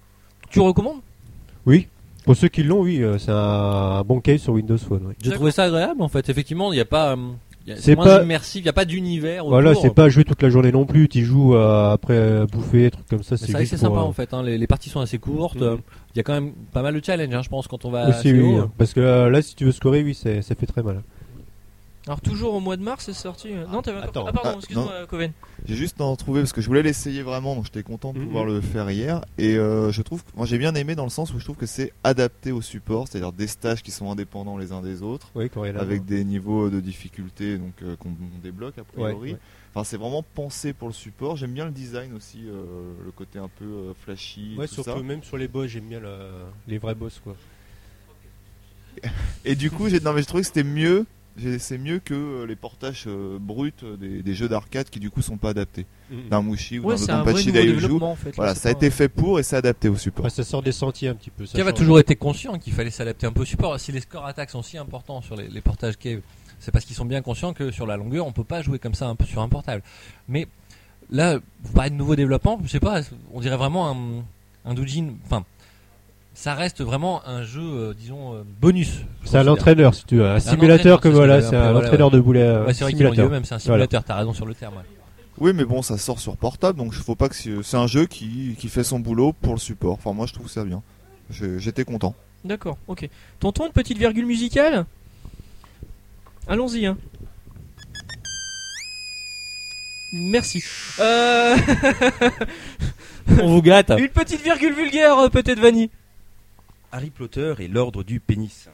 Tu 0.49 0.59
recommandes? 0.59 0.99
Oui. 1.65 1.87
Pour 2.25 2.35
ceux 2.35 2.49
qui 2.49 2.61
l'ont, 2.63 2.81
oui, 2.81 3.01
euh, 3.01 3.17
c'est 3.17 3.31
un 3.31 4.03
bon 4.03 4.19
case 4.19 4.41
sur 4.41 4.53
Windows 4.53 4.77
Phone. 4.77 5.03
oui. 5.07 5.13
J'ai 5.19 5.29
D'accord. 5.29 5.35
trouvé 5.37 5.51
ça 5.51 5.63
agréable 5.63 6.01
en 6.01 6.07
fait. 6.07 6.29
Effectivement, 6.29 6.71
il 6.71 6.75
n'y 6.75 6.81
a 6.81 6.85
pas. 6.85 7.15
C'est 7.77 7.95
pas- 7.95 8.23
immersif, 8.23 8.61
il 8.61 8.63
n'y 8.63 8.69
a 8.69 8.73
pas 8.73 8.85
d'univers. 8.85 9.45
Voilà, 9.45 9.75
c'est 9.75 9.93
pas 9.93 10.09
jouer 10.09 10.23
toute 10.23 10.41
la 10.41 10.49
journée 10.49 10.71
non 10.71 10.85
plus. 10.85 11.07
Tu 11.07 11.23
joues 11.23 11.55
euh, 11.55 11.91
après 11.93 12.13
euh, 12.15 12.45
bouffer, 12.47 12.89
trucs 12.91 13.07
comme 13.07 13.23
ça. 13.23 13.37
C'est 13.37 13.51
vrai 13.51 13.63
que 13.63 13.69
c'est 13.69 13.77
sympa 13.77 13.97
euh, 13.97 13.99
en 13.99 14.11
fait. 14.13 14.33
hein. 14.33 14.41
Les, 14.43 14.57
les 14.57 14.67
parties 14.67 14.89
sont 14.89 14.99
assez 14.99 15.19
courtes. 15.19 15.61
Euh, 15.61 15.77
Il 16.15 16.17
y 16.17 16.19
a 16.19 16.23
quand 16.23 16.33
même 16.33 16.53
pas 16.73 16.81
mal 16.81 16.93
de 16.99 17.05
challenge, 17.05 17.33
hein, 17.33 17.41
je 17.43 17.49
pense, 17.49 17.67
quand 17.67 17.85
on 17.85 17.91
va. 17.91 18.09
Aussi, 18.09 18.31
oui, 18.33 18.41
haut. 18.41 18.57
hein. 18.61 18.71
Parce 18.77 18.93
que 18.93 19.27
là, 19.27 19.41
si 19.41 19.55
tu 19.55 19.65
veux 19.65 19.71
scorer, 19.71 20.03
oui, 20.03 20.13
c'est- 20.15 20.41
ça 20.41 20.55
fait 20.55 20.65
très 20.65 20.81
mal. 20.83 21.01
Alors 22.07 22.19
toujours 22.19 22.55
au 22.55 22.59
mois 22.59 22.77
de 22.77 22.81
mars 22.83 23.05
c'est 23.05 23.13
sorti. 23.13 23.53
Non, 23.53 23.83
t'avais 23.83 23.99
Attends. 23.99 24.25
Ah 24.27 24.33
pardon, 24.33 24.49
Ah, 24.53 24.57
excuse-moi 24.57 25.05
Coven. 25.07 25.31
J'ai 25.65 25.75
juste 25.75 26.01
en 26.01 26.15
trouvé 26.15 26.41
parce 26.41 26.51
que 26.51 26.59
je 26.59 26.65
voulais 26.67 26.81
l'essayer 26.81 27.21
vraiment, 27.21 27.55
donc 27.55 27.65
j'étais 27.65 27.83
content 27.83 28.11
de 28.11 28.17
Mhm. 28.17 28.25
pouvoir 28.25 28.45
le 28.45 28.59
faire 28.59 28.89
hier. 28.89 29.23
Et 29.37 29.55
euh, 29.55 29.91
je 29.91 30.01
trouve, 30.01 30.23
moi 30.35 30.47
j'ai 30.47 30.57
bien 30.57 30.73
aimé 30.73 30.95
dans 30.95 31.03
le 31.03 31.11
sens 31.11 31.31
où 31.31 31.37
je 31.37 31.43
trouve 31.43 31.57
que 31.57 31.67
c'est 31.67 31.93
adapté 32.03 32.51
au 32.51 32.61
support, 32.63 33.07
c'est-à-dire 33.07 33.31
des 33.31 33.45
stages 33.45 33.83
qui 33.83 33.91
sont 33.91 34.09
indépendants 34.11 34.57
les 34.57 34.71
uns 34.71 34.81
des 34.81 35.03
autres, 35.03 35.29
Oui, 35.35 35.49
avec 35.77 36.05
des 36.05 36.23
niveaux 36.23 36.71
de 36.71 36.79
difficulté 36.79 37.59
donc 37.59 37.73
euh, 37.83 37.95
qu'on 37.97 38.13
débloque 38.41 38.79
a 38.79 38.83
priori. 38.83 39.13
Ouais, 39.19 39.31
ouais. 39.33 39.37
Enfin, 39.75 39.83
c'est 39.83 39.97
vraiment 39.97 40.23
pensé 40.23 40.73
pour 40.73 40.87
le 40.87 40.93
support. 40.95 41.37
J'aime 41.37 41.53
bien 41.53 41.65
le 41.65 41.71
design 41.71 42.13
aussi, 42.15 42.39
euh, 42.47 42.63
le 43.05 43.11
côté 43.11 43.37
un 43.37 43.47
peu 43.47 43.63
euh, 43.65 43.93
flashy, 44.03 44.55
Ouais, 44.57 44.67
tout 44.67 44.73
surtout 44.73 44.89
ça. 44.97 45.03
même 45.03 45.21
sur 45.23 45.37
les 45.37 45.47
boss, 45.47 45.67
j'aime 45.69 45.85
bien 45.87 45.99
la- 45.99 46.29
les 46.67 46.79
vrais 46.79 46.95
boss 46.95 47.21
quoi. 47.23 47.35
Et 49.45 49.55
du 49.55 49.69
coup, 49.71 49.87
j'ai 49.87 49.99
non 49.99 50.13
mais 50.13 50.21
je 50.21 50.27
trouvais 50.27 50.41
que 50.41 50.47
c'était 50.47 50.63
mieux. 50.63 51.05
C'est 51.59 51.77
mieux 51.77 51.99
que 51.99 52.13
euh, 52.13 52.45
les 52.45 52.55
portages 52.55 53.05
euh, 53.07 53.37
bruts 53.39 53.73
euh, 53.83 53.97
des, 53.97 54.21
des 54.21 54.33
jeux 54.35 54.47
d'arcade 54.49 54.89
qui 54.89 54.99
du 54.99 55.09
coup 55.09 55.21
sont 55.21 55.37
pas 55.37 55.49
adaptés. 55.49 55.85
D'un 56.29 56.41
Mushi 56.41 56.79
ou 56.79 56.85
Ouais, 56.87 56.95
d'un 57.07 57.23
Daioju. 57.23 57.51
développement 57.51 58.11
en 58.11 58.15
fait. 58.15 58.29
là, 58.29 58.33
Voilà, 58.35 58.55
ça 58.55 58.69
a 58.69 58.73
pas- 58.73 58.77
été 58.77 58.89
fait 58.89 59.07
pour 59.09 59.39
et 59.39 59.43
c'est 59.43 59.55
adapté 59.55 59.87
au 59.89 59.95
support. 59.95 60.29
Ça 60.29 60.43
sort 60.43 60.61
des 60.61 60.71
sentiers 60.71 61.07
un 61.09 61.15
petit 61.15 61.29
peu. 61.29 61.45
ça 61.45 61.57
Cave 61.57 61.67
a 61.67 61.73
toujours 61.73 61.99
été 61.99 62.15
conscient 62.15 62.57
qu'il 62.59 62.73
fallait 62.73 62.91
s'adapter 62.91 63.27
un 63.27 63.31
peu 63.31 63.41
au 63.41 63.45
support. 63.45 63.79
Si 63.79 63.91
les 63.91 64.01
scores 64.01 64.25
attaques 64.25 64.49
sont 64.49 64.61
si 64.61 64.77
importants 64.77 65.21
sur 65.21 65.35
les, 65.35 65.47
les 65.47 65.61
portages 65.61 65.97
Cave, 65.97 66.19
c'est 66.59 66.71
parce 66.71 66.85
qu'ils 66.85 66.95
sont 66.95 67.05
bien 67.05 67.21
conscients 67.21 67.53
que 67.53 67.71
sur 67.71 67.87
la 67.87 67.97
longueur, 67.97 68.27
on 68.27 68.31
peut 68.33 68.43
pas 68.43 68.61
jouer 68.61 68.77
comme 68.77 68.93
ça 68.93 69.07
un 69.07 69.15
peu 69.15 69.25
sur 69.25 69.41
un 69.41 69.49
portable. 69.49 69.81
Mais 70.27 70.47
là, 71.09 71.39
vous 71.63 71.73
parlez 71.73 71.89
de 71.91 71.95
nouveau 71.95 72.15
développement, 72.15 72.59
je 72.63 72.67
sais 72.69 72.79
pas, 72.79 73.01
on 73.33 73.39
dirait 73.39 73.57
vraiment 73.57 73.89
un, 73.89 74.69
un 74.69 74.73
doujin. 74.73 75.07
Enfin, 75.25 75.43
ça 76.33 76.55
reste 76.55 76.81
vraiment 76.81 77.21
un 77.27 77.43
jeu, 77.43 77.61
euh, 77.61 77.93
disons, 77.93 78.35
euh, 78.35 78.43
bonus. 78.59 78.89
C'est 79.23 79.35
un 79.37 79.39
considère. 79.39 79.51
entraîneur 79.53 79.93
si 79.95 80.05
tu 80.05 80.15
veux. 80.17 80.27
Un 80.27 80.39
simulateur 80.39 80.99
que 81.01 81.07
voilà, 81.09 81.41
c'est 81.41 81.55
un 81.55 81.75
entraîneur 81.75 82.09
de 82.11 82.19
boulet. 82.19 82.41
euh, 82.41 82.65
Ouais, 82.65 82.73
c'est 82.73 82.83
vrai 82.83 82.91
simulateur. 82.91 83.27
eux-mêmes, 83.27 83.45
c'est 83.45 83.55
un 83.55 83.59
simulateur, 83.59 84.03
t'as 84.03 84.15
raison 84.15 84.33
sur 84.33 84.45
le 84.45 84.53
terme. 84.55 84.75
ouais. 84.75 84.83
Oui, 85.37 85.53
mais 85.53 85.65
bon, 85.65 85.81
ça 85.81 85.97
sort 85.97 86.19
sur 86.19 86.37
portable, 86.37 86.77
donc 86.77 86.93
faut 86.93 87.15
pas 87.15 87.27
que 87.27 87.35
c'est 87.35 87.63
c'est 87.63 87.77
un 87.77 87.87
jeu 87.87 88.05
qui, 88.05 88.55
qui 88.59 88.67
fait 88.69 88.83
son 88.83 88.99
boulot 88.99 89.33
pour 89.33 89.53
le 89.53 89.59
support. 89.59 89.93
Enfin, 89.93 90.13
moi, 90.13 90.27
je 90.27 90.33
trouve 90.33 90.49
ça 90.49 90.63
bien. 90.63 90.81
J'étais 91.31 91.83
content. 91.83 92.13
D'accord, 92.45 92.77
ok. 92.87 93.09
Tonton, 93.39 93.65
une 93.67 93.71
petite 93.71 93.97
virgule 93.97 94.25
musicale? 94.25 94.85
Allons-y, 96.47 96.85
hein. 96.85 96.97
Merci. 100.13 100.63
Euh... 100.99 101.55
On 103.41 103.47
vous 103.47 103.61
gâte. 103.61 103.91
une 103.97 104.09
petite 104.09 104.41
virgule 104.43 104.73
vulgaire, 104.73 105.17
euh, 105.19 105.29
peut-être, 105.29 105.59
Vanny. 105.59 105.89
Harry 106.91 107.09
Potter 107.09 107.53
et 107.59 107.67
l'ordre 107.67 108.03
du 108.03 108.19
pénis. 108.19 108.67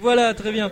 Voilà, 0.00 0.34
très 0.34 0.52
bien. 0.52 0.70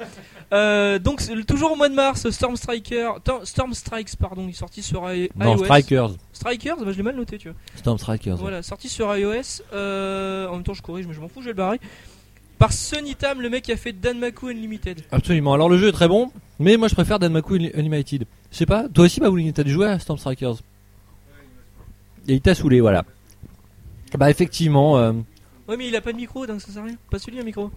Euh, 0.52 0.98
donc, 0.98 1.22
toujours 1.46 1.72
au 1.72 1.76
mois 1.76 1.88
de 1.88 1.94
mars, 1.94 2.28
Storm 2.30 2.54
Striker, 2.56 3.12
Tor- 3.24 3.46
Storm 3.46 3.72
Strikes, 3.72 4.14
pardon, 4.16 4.42
il 4.44 4.50
est 4.50 4.52
sorti 4.52 4.82
sur 4.82 5.10
I- 5.10 5.30
Non, 5.34 5.56
iOS. 5.56 5.64
Strikers. 5.64 6.10
Strikers, 6.34 6.76
bah, 6.76 6.92
je 6.92 6.96
l'ai 6.98 7.02
mal 7.02 7.16
noté, 7.16 7.38
tu 7.38 7.48
vois. 7.48 7.56
Storm 7.76 7.98
Strikers. 7.98 8.36
Voilà, 8.36 8.62
sorti 8.62 8.88
sur 8.90 9.14
iOS. 9.16 9.62
Euh, 9.72 10.46
en 10.48 10.52
même 10.56 10.62
temps, 10.64 10.74
je 10.74 10.82
corrige, 10.82 11.06
mais 11.06 11.14
je 11.14 11.20
m'en 11.20 11.28
fous, 11.28 11.40
je 11.40 11.46
vais 11.46 11.52
le 11.52 11.56
barrer. 11.56 11.80
Par 12.58 12.72
Sonny 12.72 13.14
Tam, 13.14 13.40
le 13.40 13.48
mec 13.50 13.64
qui 13.64 13.72
a 13.72 13.76
fait 13.76 13.92
Danmaku 13.92 14.48
Unlimited. 14.50 15.00
Absolument. 15.12 15.52
Alors 15.54 15.68
le 15.68 15.76
jeu 15.78 15.88
est 15.88 15.92
très 15.92 16.08
bon, 16.08 16.30
mais 16.58 16.78
moi 16.78 16.88
je 16.88 16.94
préfère 16.94 17.18
Danmaku 17.18 17.56
Unlimited. 17.74 18.24
Je 18.50 18.56
sais 18.56 18.64
pas, 18.64 18.88
toi 18.88 19.04
aussi 19.04 19.20
Baboulini, 19.20 19.52
t'as 19.52 19.66
jouer 19.66 19.88
à 19.88 19.98
Storm 19.98 20.18
Strikers? 20.18 20.54
Et 22.28 22.32
il 22.34 22.40
t'a 22.40 22.54
saoulé, 22.54 22.80
voilà. 22.80 23.04
Bah 24.16 24.30
effectivement, 24.30 24.96
euh, 24.96 25.12
Ouais, 25.68 25.76
mais 25.76 25.88
il 25.88 25.96
a 25.96 26.00
pas 26.00 26.12
de 26.12 26.16
micro, 26.16 26.46
donc 26.46 26.60
ça 26.60 26.70
sert 26.72 26.82
à 26.82 26.86
rien. 26.86 26.96
Pas 27.10 27.18
celui, 27.18 27.40
un 27.40 27.44
micro. 27.44 27.70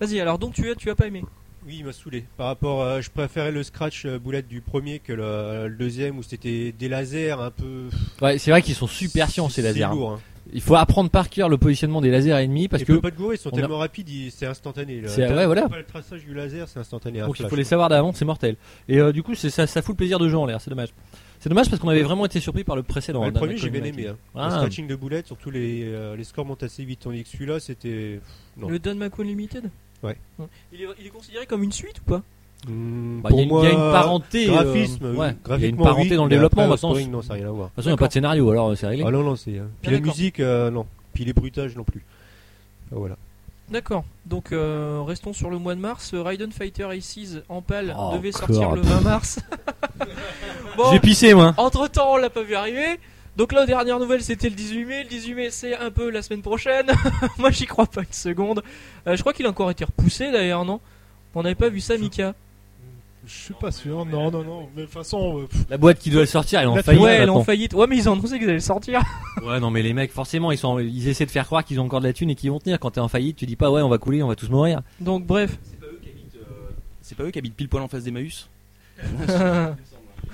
Vas-y, 0.00 0.20
alors 0.20 0.38
donc 0.38 0.54
tu 0.54 0.70
as, 0.70 0.74
tu 0.74 0.90
as 0.90 0.94
pas 0.94 1.06
aimé. 1.06 1.24
Oui, 1.66 1.76
il 1.80 1.84
m'a 1.84 1.92
saoulé. 1.92 2.24
Par 2.36 2.46
rapport, 2.46 2.84
à- 2.84 3.00
je 3.00 3.10
préférais 3.10 3.50
le 3.50 3.62
scratch 3.64 4.04
euh, 4.06 4.18
boulette 4.20 4.46
du 4.46 4.60
premier 4.60 5.00
que 5.00 5.12
le, 5.12 5.66
le 5.68 5.74
deuxième 5.76 6.16
où 6.18 6.22
c'était 6.22 6.70
des 6.72 6.88
lasers 6.88 7.32
un 7.32 7.50
peu. 7.50 7.88
ouais, 8.22 8.38
c'est 8.38 8.52
vrai 8.52 8.62
qu'ils 8.62 8.76
sont 8.76 8.86
super 8.86 9.28
chiants 9.28 9.48
ces 9.48 9.62
lasers. 9.62 9.88
lourd, 9.90 10.12
hein. 10.12 10.20
Il 10.52 10.60
faut 10.60 10.76
apprendre 10.76 11.10
par 11.10 11.28
cœur 11.28 11.48
le 11.48 11.58
positionnement 11.58 12.00
des 12.00 12.08
lasers 12.12 12.30
ennemis 12.40 12.68
parce 12.68 12.84
Et 12.84 12.86
que 12.86 12.92
peut 12.92 13.00
pas 13.00 13.10
de 13.10 13.16
gourer, 13.16 13.34
ils 13.34 13.38
sont 13.38 13.48
a- 13.48 13.52
tellement 13.56 13.78
rapides, 13.78 14.08
c'est 14.30 14.46
instantané. 14.46 15.00
là. 15.00 15.08
Ouais, 15.34 15.44
voilà. 15.46 15.68
pas 15.68 15.78
le 15.78 15.84
traçage 15.84 16.24
du 16.24 16.34
laser, 16.34 16.68
c'est 16.68 16.78
instantané. 16.78 17.18
donc 17.18 17.40
il 17.40 17.48
faut 17.48 17.56
les 17.56 17.64
savoir 17.64 17.88
d'avant, 17.88 18.12
c'est 18.12 18.24
mortel. 18.24 18.54
Et 18.88 19.00
euh, 19.00 19.10
du 19.12 19.24
coup, 19.24 19.34
c'est 19.34 19.50
ça, 19.50 19.66
ça 19.66 19.82
fout 19.82 19.94
le 19.94 19.96
plaisir 19.96 20.20
de 20.20 20.28
jouer 20.28 20.38
en 20.38 20.46
l'air, 20.46 20.60
c'est 20.60 20.70
dommage. 20.70 20.90
C'est 21.46 21.50
dommage 21.50 21.70
parce 21.70 21.80
qu'on 21.80 21.90
avait 21.90 22.02
vraiment 22.02 22.26
été 22.26 22.40
surpris 22.40 22.64
par 22.64 22.74
le 22.74 22.82
précédent. 22.82 23.20
Ouais, 23.20 23.28
le 23.28 23.32
premier, 23.32 23.56
j'ai 23.56 23.70
bien 23.70 23.84
aimé. 23.84 24.08
hein. 24.08 24.16
Ah. 24.34 24.46
Le 24.46 24.54
scratching 24.56 24.88
de 24.88 24.96
boulettes, 24.96 25.28
surtout 25.28 25.52
les, 25.52 25.84
euh, 25.84 26.16
les 26.16 26.24
scores 26.24 26.44
montent 26.44 26.64
assez 26.64 26.84
vite. 26.84 26.98
Tandis 27.04 27.22
que 27.22 27.28
celui-là, 27.28 27.60
c'était. 27.60 28.18
Le 28.60 28.78
Danmaku 28.80 29.22
Unlimited 29.22 29.70
Ouais. 30.02 30.16
Il 30.72 30.82
est, 30.82 30.86
il 30.98 31.06
est 31.06 31.10
considéré 31.10 31.46
comme 31.46 31.62
une 31.62 31.70
suite 31.70 32.00
ou 32.00 32.10
pas? 32.10 32.22
Hmm, 32.68 33.20
Bah, 33.20 33.28
il 33.32 33.36
y, 33.38 33.42
a 33.42 33.42
pour 33.42 33.42
une- 33.42 33.48
moi, 33.48 33.60
il 33.62 33.64
y 33.64 33.68
a 33.68 33.72
une 33.74 33.92
parenté. 33.92 34.48
euh, 34.48 34.52
Graphisme, 34.54 35.06
oui. 35.12 35.16
ouais, 35.18 35.36
il 35.56 35.60
y 35.60 35.64
a 35.66 35.68
une 35.68 35.76
parenté 35.76 36.10
oui, 36.10 36.16
dans 36.16 36.24
le 36.24 36.30
développement 36.30 36.62
après, 36.62 36.70
maintenant. 36.72 36.88
au 36.90 36.94
De 36.94 36.98
scoring, 36.98 37.12
non, 37.12 37.22
ça 37.22 37.28
n'a 37.28 37.34
rien 37.34 37.46
à 37.46 37.50
voir. 37.52 37.68
toute 37.68 37.76
façon, 37.76 37.88
il 37.90 37.92
n'y 37.92 37.94
a 37.94 37.96
pas 37.98 38.08
de 38.08 38.12
scénario 38.12 38.50
alors 38.50 38.68
euh, 38.70 38.74
c'est 38.74 38.88
réglé. 38.88 39.04
Ah 39.06 39.12
non, 39.12 39.22
non, 39.22 39.36
c'est. 39.36 39.56
euh, 39.56 39.66
Puis 39.82 39.92
la 39.92 39.98
d'accord. 39.98 40.12
musique, 40.14 40.40
euh, 40.40 40.70
non. 40.72 40.84
Puis 41.14 41.24
les 41.24 41.32
bruitages 41.32 41.76
non 41.76 41.84
plus. 41.84 42.04
Ah, 42.90 42.96
voilà. 42.96 43.16
D'accord. 43.70 44.04
Donc 44.26 44.52
euh, 44.52 45.02
restons 45.04 45.32
sur 45.32 45.50
le 45.50 45.58
mois 45.58 45.74
de 45.74 45.80
mars. 45.80 46.14
Raiden 46.14 46.52
Fighter 46.52 46.84
Aces 46.84 47.42
en 47.48 47.62
pâle 47.62 47.94
Oh, 47.98 48.12
devait 48.14 48.32
sortir 48.32 48.72
le 48.72 48.80
20 48.80 49.00
mars. 49.00 49.40
bon, 50.76 50.92
J'ai 50.92 51.00
pissé 51.00 51.34
moi. 51.34 51.52
entre 51.56 51.88
temps, 51.88 52.12
on 52.12 52.16
l'a 52.16 52.30
pas 52.30 52.42
vu 52.42 52.54
arriver. 52.54 52.98
Donc 53.36 53.52
là, 53.52 53.66
dernière 53.66 53.98
nouvelle, 53.98 54.22
c'était 54.22 54.48
le 54.48 54.54
18 54.54 54.84
mai. 54.84 55.02
Le 55.02 55.08
18 55.08 55.34
mai, 55.34 55.50
c'est 55.50 55.76
un 55.76 55.90
peu 55.90 56.10
la 56.10 56.22
semaine 56.22 56.42
prochaine. 56.42 56.86
Moi, 57.38 57.50
j'y 57.50 57.66
crois 57.66 57.86
pas 57.86 58.00
une 58.00 58.12
seconde. 58.12 58.62
Euh, 59.06 59.14
je 59.16 59.20
crois 59.20 59.32
qu'il 59.34 59.44
a 59.46 59.50
encore 59.50 59.70
été 59.70 59.84
repoussé 59.84 60.30
d'ailleurs, 60.32 60.64
non? 60.64 60.80
On 61.34 61.42
n'avait 61.42 61.54
pas 61.54 61.68
vu 61.68 61.80
ça, 61.80 61.98
Mika 61.98 62.34
Je 63.26 63.32
suis 63.34 63.54
pas 63.54 63.70
sûr. 63.72 64.04
Non, 64.06 64.30
non, 64.30 64.44
non. 64.44 64.68
Mais 64.76 64.82
de 64.82 64.86
toute 64.86 64.94
façon, 64.94 65.40
euh, 65.40 65.46
pff, 65.46 65.64
La 65.68 65.78
boîte 65.78 65.98
qui 65.98 66.10
doit 66.10 66.20
le 66.20 66.26
sortir, 66.26 66.60
elle 66.60 66.66
est 66.66 66.68
en 66.68 66.76
La- 66.76 66.82
faillite. 66.82 67.02
Ouais, 67.02 67.10
elle 67.10 67.16
est 67.16 67.18
maintenant. 67.26 67.36
en 67.40 67.44
faillite. 67.44 67.74
Ouais, 67.74 67.86
mais 67.88 67.96
ils 67.96 68.08
ont 68.08 68.12
annoncé 68.12 68.34
qu'ils 68.38 68.44
allaient 68.44 68.54
le 68.54 68.60
sortir. 68.60 69.02
Ouais, 69.44 69.60
non, 69.60 69.70
mais 69.70 69.82
les 69.82 69.92
mecs, 69.92 70.12
forcément, 70.12 70.50
ils 70.52 70.58
sont, 70.58 70.78
ils 70.78 71.08
essaient 71.08 71.26
de 71.26 71.30
faire 71.30 71.44
croire 71.46 71.64
qu'ils 71.64 71.78
ont 71.80 71.84
encore 71.84 72.00
de 72.00 72.06
la 72.06 72.12
thune 72.12 72.30
et 72.30 72.34
qu'ils 72.34 72.50
vont 72.50 72.58
tenir. 72.60 72.78
Quand 72.80 72.90
t'es 72.92 73.00
en 73.00 73.08
faillite, 73.08 73.36
tu 73.36 73.46
dis 73.46 73.56
pas, 73.56 73.70
ouais, 73.70 73.82
on 73.82 73.88
va 73.88 73.98
couler, 73.98 74.22
on 74.22 74.28
va 74.28 74.36
tous 74.36 74.48
mourir. 74.48 74.80
Donc, 75.00 75.26
bref. 75.26 75.58
C'est 77.02 77.16
pas 77.16 77.24
eux 77.24 77.30
qui 77.30 77.38
habitent 77.38 77.54
pile 77.54 77.68
poil 77.68 77.82
en 77.82 77.88
face 77.88 78.04
d'Emmaüs 78.04 78.48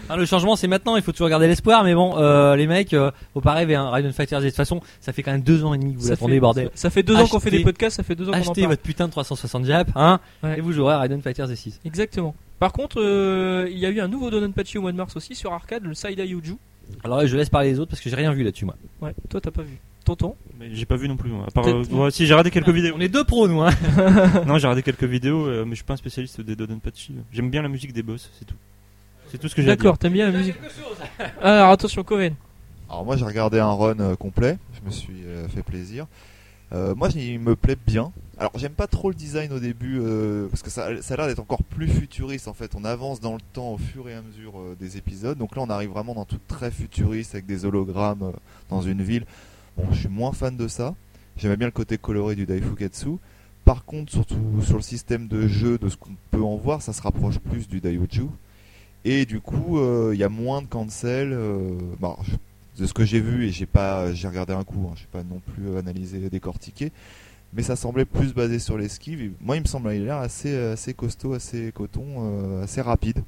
Hein, 0.08 0.16
le 0.16 0.24
changement, 0.24 0.56
c'est 0.56 0.68
maintenant. 0.68 0.96
Il 0.96 1.02
faut 1.02 1.12
toujours 1.12 1.28
garder 1.28 1.46
l'espoir. 1.48 1.84
Mais 1.84 1.94
bon, 1.94 2.16
euh, 2.16 2.56
les 2.56 2.66
mecs, 2.66 2.94
euh, 2.94 3.10
faut 3.34 3.40
pas 3.40 3.52
rêver. 3.52 3.74
Hein. 3.74 3.90
Raiden 3.90 4.12
Fighters, 4.12 4.40
de 4.40 4.46
toute 4.46 4.56
façon, 4.56 4.80
ça 5.00 5.12
fait 5.12 5.22
quand 5.22 5.32
même 5.32 5.42
deux 5.42 5.64
ans 5.64 5.74
et 5.74 5.78
demi 5.78 5.94
que 5.94 5.98
vous 5.98 6.04
ça, 6.04 6.10
l'attendez, 6.10 6.34
fait, 6.34 6.40
bordel. 6.40 6.70
ça 6.74 6.88
fait 6.90 7.02
deux 7.02 7.14
ans 7.16 7.26
qu'on 7.26 7.40
fait 7.40 7.50
Achetez- 7.50 7.58
des 7.58 7.64
podcasts, 7.64 7.96
ça 7.96 8.02
fait 8.02 8.14
deux 8.14 8.28
ans 8.28 8.32
qu'on 8.32 8.38
en 8.38 8.40
Achetez 8.40 8.62
parle. 8.62 8.72
votre 8.72 8.82
putain 8.82 9.06
de 9.06 9.10
360 9.10 9.64
Jap, 9.66 9.90
hein, 9.96 10.20
Ouais. 10.42 10.58
et 10.58 10.60
vous 10.60 10.72
jouerez 10.72 10.94
à 10.94 10.98
Raiden 11.00 11.20
Fighters 11.22 11.48
6. 11.54 11.80
Exactement. 11.84 12.34
Par 12.62 12.72
contre, 12.72 13.02
euh, 13.02 13.66
il 13.72 13.76
y 13.78 13.86
a 13.86 13.90
eu 13.90 13.98
un 13.98 14.06
nouveau 14.06 14.30
Dononpachi 14.30 14.78
au 14.78 14.82
mois 14.82 14.92
de 14.92 14.96
mars 14.96 15.16
aussi 15.16 15.34
sur 15.34 15.52
arcade, 15.52 15.82
le 15.82 15.94
Saida 15.94 16.24
Yuju. 16.24 16.54
Alors 17.02 17.18
là, 17.18 17.26
je 17.26 17.36
laisse 17.36 17.48
parler 17.50 17.72
les 17.72 17.80
autres 17.80 17.90
parce 17.90 18.00
que 18.00 18.08
j'ai 18.08 18.14
rien 18.14 18.32
vu 18.32 18.44
là-dessus, 18.44 18.66
moi. 18.66 18.76
Ouais, 19.00 19.12
toi 19.28 19.40
t'as 19.40 19.50
pas 19.50 19.62
vu. 19.62 19.80
Tonton 20.04 20.36
Mais 20.60 20.68
j'ai 20.72 20.86
pas 20.86 20.94
vu 20.94 21.08
non 21.08 21.16
plus. 21.16 21.28
moi. 21.28 21.46
À 21.48 21.50
part, 21.50 21.64
Peut-être- 21.64 21.92
euh, 21.92 22.04
ouais, 22.04 22.10
si 22.12 22.24
j'ai 22.24 22.34
regardé 22.34 22.52
quelques 22.52 22.68
vidéos. 22.68 22.94
On 22.96 23.00
est 23.00 23.08
deux 23.08 23.24
pros, 23.24 23.48
nous, 23.48 23.62
hein. 23.62 23.70
non, 24.46 24.58
j'ai 24.58 24.68
regardé 24.68 24.84
quelques 24.84 25.02
vidéos, 25.02 25.44
euh, 25.44 25.64
mais 25.64 25.72
je 25.72 25.74
suis 25.74 25.84
pas 25.84 25.94
un 25.94 25.96
spécialiste 25.96 26.40
des 26.40 26.54
Dodonpachi. 26.54 27.16
J'aime 27.32 27.50
bien 27.50 27.62
la 27.62 27.68
musique 27.68 27.92
des 27.92 28.04
boss, 28.04 28.30
c'est 28.38 28.44
tout. 28.44 28.54
C'est 29.32 29.38
tout 29.38 29.48
ce 29.48 29.56
que 29.56 29.62
j'ai 29.62 29.72
à 29.72 29.74
dire. 29.74 29.82
D'accord, 29.82 29.98
t'aimes 29.98 30.12
bien 30.12 30.30
la 30.30 30.38
musique. 30.38 30.54
Alors 31.42 31.70
attention, 31.70 32.04
Coven. 32.04 32.36
Alors 32.88 33.04
moi 33.04 33.16
j'ai 33.16 33.24
regardé 33.24 33.58
un 33.58 33.72
run 33.72 33.98
euh, 33.98 34.14
complet, 34.14 34.56
je 34.80 34.86
me 34.86 34.92
suis 34.92 35.24
euh, 35.26 35.48
fait 35.48 35.64
plaisir. 35.64 36.06
Euh, 36.72 36.94
moi 36.94 37.08
il 37.12 37.40
me 37.40 37.56
plaît 37.56 37.76
bien. 37.88 38.12
Alors 38.38 38.52
j'aime 38.54 38.72
pas 38.72 38.86
trop 38.86 39.10
le 39.10 39.14
design 39.14 39.52
au 39.52 39.58
début 39.58 39.98
euh, 40.00 40.48
parce 40.48 40.62
que 40.62 40.70
ça, 40.70 41.02
ça 41.02 41.14
a 41.14 41.16
l'air 41.18 41.26
d'être 41.26 41.38
encore 41.38 41.62
plus 41.62 41.88
futuriste 41.88 42.48
en 42.48 42.54
fait. 42.54 42.74
On 42.74 42.84
avance 42.84 43.20
dans 43.20 43.34
le 43.34 43.40
temps 43.52 43.74
au 43.74 43.78
fur 43.78 44.08
et 44.08 44.14
à 44.14 44.22
mesure 44.22 44.58
euh, 44.58 44.76
des 44.78 44.96
épisodes. 44.96 45.36
Donc 45.36 45.54
là 45.54 45.62
on 45.62 45.70
arrive 45.70 45.90
vraiment 45.90 46.14
dans 46.14 46.24
tout 46.24 46.40
très 46.48 46.70
futuriste 46.70 47.34
avec 47.34 47.46
des 47.46 47.64
hologrammes 47.64 48.22
euh, 48.22 48.32
dans 48.70 48.80
une 48.80 49.02
ville. 49.02 49.26
Bon 49.76 49.84
je 49.92 50.00
suis 50.00 50.08
moins 50.08 50.32
fan 50.32 50.56
de 50.56 50.66
ça. 50.66 50.94
J'aimais 51.36 51.56
bien 51.56 51.66
le 51.66 51.72
côté 51.72 51.98
coloré 51.98 52.34
du 52.34 52.46
Daifukatsu. 52.46 53.18
Par 53.66 53.84
contre 53.84 54.10
surtout 54.10 54.62
sur 54.62 54.76
le 54.76 54.82
système 54.82 55.28
de 55.28 55.46
jeu 55.46 55.76
de 55.76 55.88
ce 55.88 55.96
qu'on 55.96 56.16
peut 56.30 56.42
en 56.42 56.56
voir, 56.56 56.80
ça 56.80 56.94
se 56.94 57.02
rapproche 57.02 57.38
plus 57.38 57.68
du 57.68 57.80
Daioju. 57.80 58.26
Et 59.04 59.26
du 59.26 59.40
coup, 59.40 59.78
euh, 59.78 60.12
il 60.14 60.20
y 60.20 60.24
a 60.24 60.28
moins 60.28 60.62
de 60.62 60.66
cancel. 60.68 61.36
bah, 62.00 62.16
de 62.78 62.86
ce 62.86 62.94
que 62.94 63.04
j'ai 63.04 63.20
vu 63.20 63.46
et 63.46 63.50
j'ai 63.50 63.66
pas, 63.66 64.12
j'ai 64.14 64.28
regardé 64.28 64.52
un 64.52 64.64
coup. 64.64 64.88
Hein, 64.90 64.94
je 64.96 65.06
pas 65.06 65.22
non 65.22 65.40
plus 65.40 65.76
analysé, 65.76 66.30
décortiqué. 66.30 66.92
Mais 67.54 67.62
ça 67.62 67.76
semblait 67.76 68.04
plus 68.06 68.32
basé 68.32 68.58
sur 68.58 68.78
l'esquive. 68.78 69.20
Et 69.20 69.32
Moi, 69.40 69.56
il 69.56 69.62
me 69.62 69.66
semble, 69.66 69.92
il 69.94 70.02
a 70.02 70.04
l'air 70.04 70.16
assez, 70.18 70.56
assez 70.56 70.94
costaud, 70.94 71.34
assez 71.34 71.70
coton, 71.72 72.04
euh, 72.18 72.62
assez 72.64 72.80
rapide. 72.80 73.22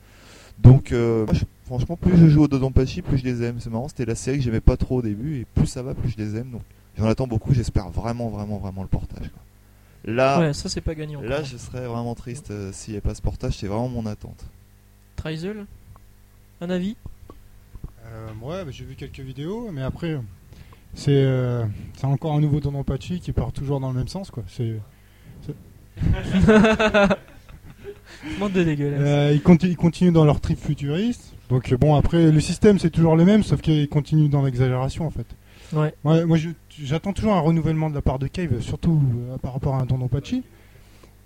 Donc, 0.59 0.93
euh, 0.93 1.27
moi, 1.27 1.35
je- 1.35 1.45
franchement, 1.67 1.97
plus 1.97 2.17
je 2.17 2.29
joue 2.29 2.45
au 2.45 2.49
Dodonpachi, 2.49 3.03
plus 3.03 3.19
je 3.19 3.25
les 3.25 3.43
aime. 3.43 3.61
C'est 3.61 3.71
marrant, 3.71 3.89
c'était 3.89 4.07
la 4.07 4.15
série 4.15 4.39
que 4.39 4.45
j'aimais 4.45 4.61
pas 4.61 4.77
trop 4.77 4.99
au 4.99 5.03
début 5.03 5.41
et 5.41 5.47
plus 5.55 5.67
ça 5.67 5.83
va, 5.83 5.95
plus 5.95 6.11
je 6.11 6.17
les 6.17 6.37
aime. 6.37 6.51
Donc, 6.51 6.63
j'en 6.97 7.07
attends 7.07 7.27
beaucoup. 7.27 7.53
J'espère 7.53 7.91
vraiment, 7.91 8.29
vraiment, 8.31 8.59
vraiment 8.59 8.83
le 8.83 8.89
portage. 8.89 9.29
quoi. 9.29 9.43
Là, 10.07 10.41
Ouais, 10.41 10.53
ça 10.53 10.69
c'est 10.69 10.81
pas 10.81 10.93
encore. 10.93 11.23
là, 11.23 11.43
je 11.43 11.57
serais 11.57 11.87
vraiment 11.87 12.15
triste 12.15 12.51
euh, 12.51 12.73
s'il 12.73 12.93
n'y 12.93 12.97
avait 12.99 13.09
pas 13.09 13.15
ce 13.15 13.23
portage. 13.23 13.55
C'est 13.59 13.67
vraiment 13.67 13.89
mon 13.89 14.07
attente. 14.07 14.45
Trizel 15.17 15.67
Un 16.61 16.71
avis? 16.71 16.97
Euh, 18.07 18.29
ouais, 18.43 18.65
bah, 18.65 18.71
j'ai 18.71 18.85
vu 18.85 18.95
quelques 18.95 19.21
vidéos, 19.21 19.71
mais 19.73 19.83
après, 19.83 20.11
euh, 20.13 20.21
c'est 20.95 21.11
euh, 21.13 21.65
c'est 21.97 22.07
encore 22.07 22.35
un 22.35 22.41
nouveau 22.41 22.61
Dononpachi 22.61 23.21
qui 23.21 23.33
part 23.33 23.53
toujours 23.53 23.81
dans 23.81 23.89
le 23.91 23.97
même 23.99 24.09
sens, 24.09 24.31
quoi. 24.31 24.43
C'est 24.49 24.75
Monde 28.39 28.53
de 28.55 28.63
dégueulasse. 28.65 29.01
Euh, 29.03 29.33
ils, 29.35 29.41
conti- 29.41 29.69
ils 29.69 29.77
continuent 29.77 30.13
dans 30.13 30.25
leur 30.25 30.41
trip 30.41 30.59
futuriste. 30.59 31.33
Donc 31.51 31.73
bon, 31.75 31.95
après, 31.95 32.31
le 32.31 32.41
système 32.41 32.79
c'est 32.79 32.91
toujours 32.91 33.17
le 33.17 33.25
même, 33.25 33.43
sauf 33.43 33.61
qu'ils 33.61 33.89
continuent 33.89 34.31
dans 34.31 34.43
l'exagération 34.43 35.07
en 35.07 35.11
fait. 35.11 35.27
Ouais. 35.73 35.93
moi, 36.05 36.39
j'attends 36.83 37.13
toujours 37.13 37.35
un 37.35 37.41
renouvellement 37.41 37.91
de 37.91 37.95
la 37.95 38.03
part 38.03 38.19
de 38.19 38.27
Cave, 38.29 38.61
surtout 38.61 39.03
euh, 39.31 39.39
par 39.39 39.53
rapport 39.55 39.75
à 39.75 39.79
un 39.81 39.87
Tonton 39.87 40.09
Pachi. 40.09 40.43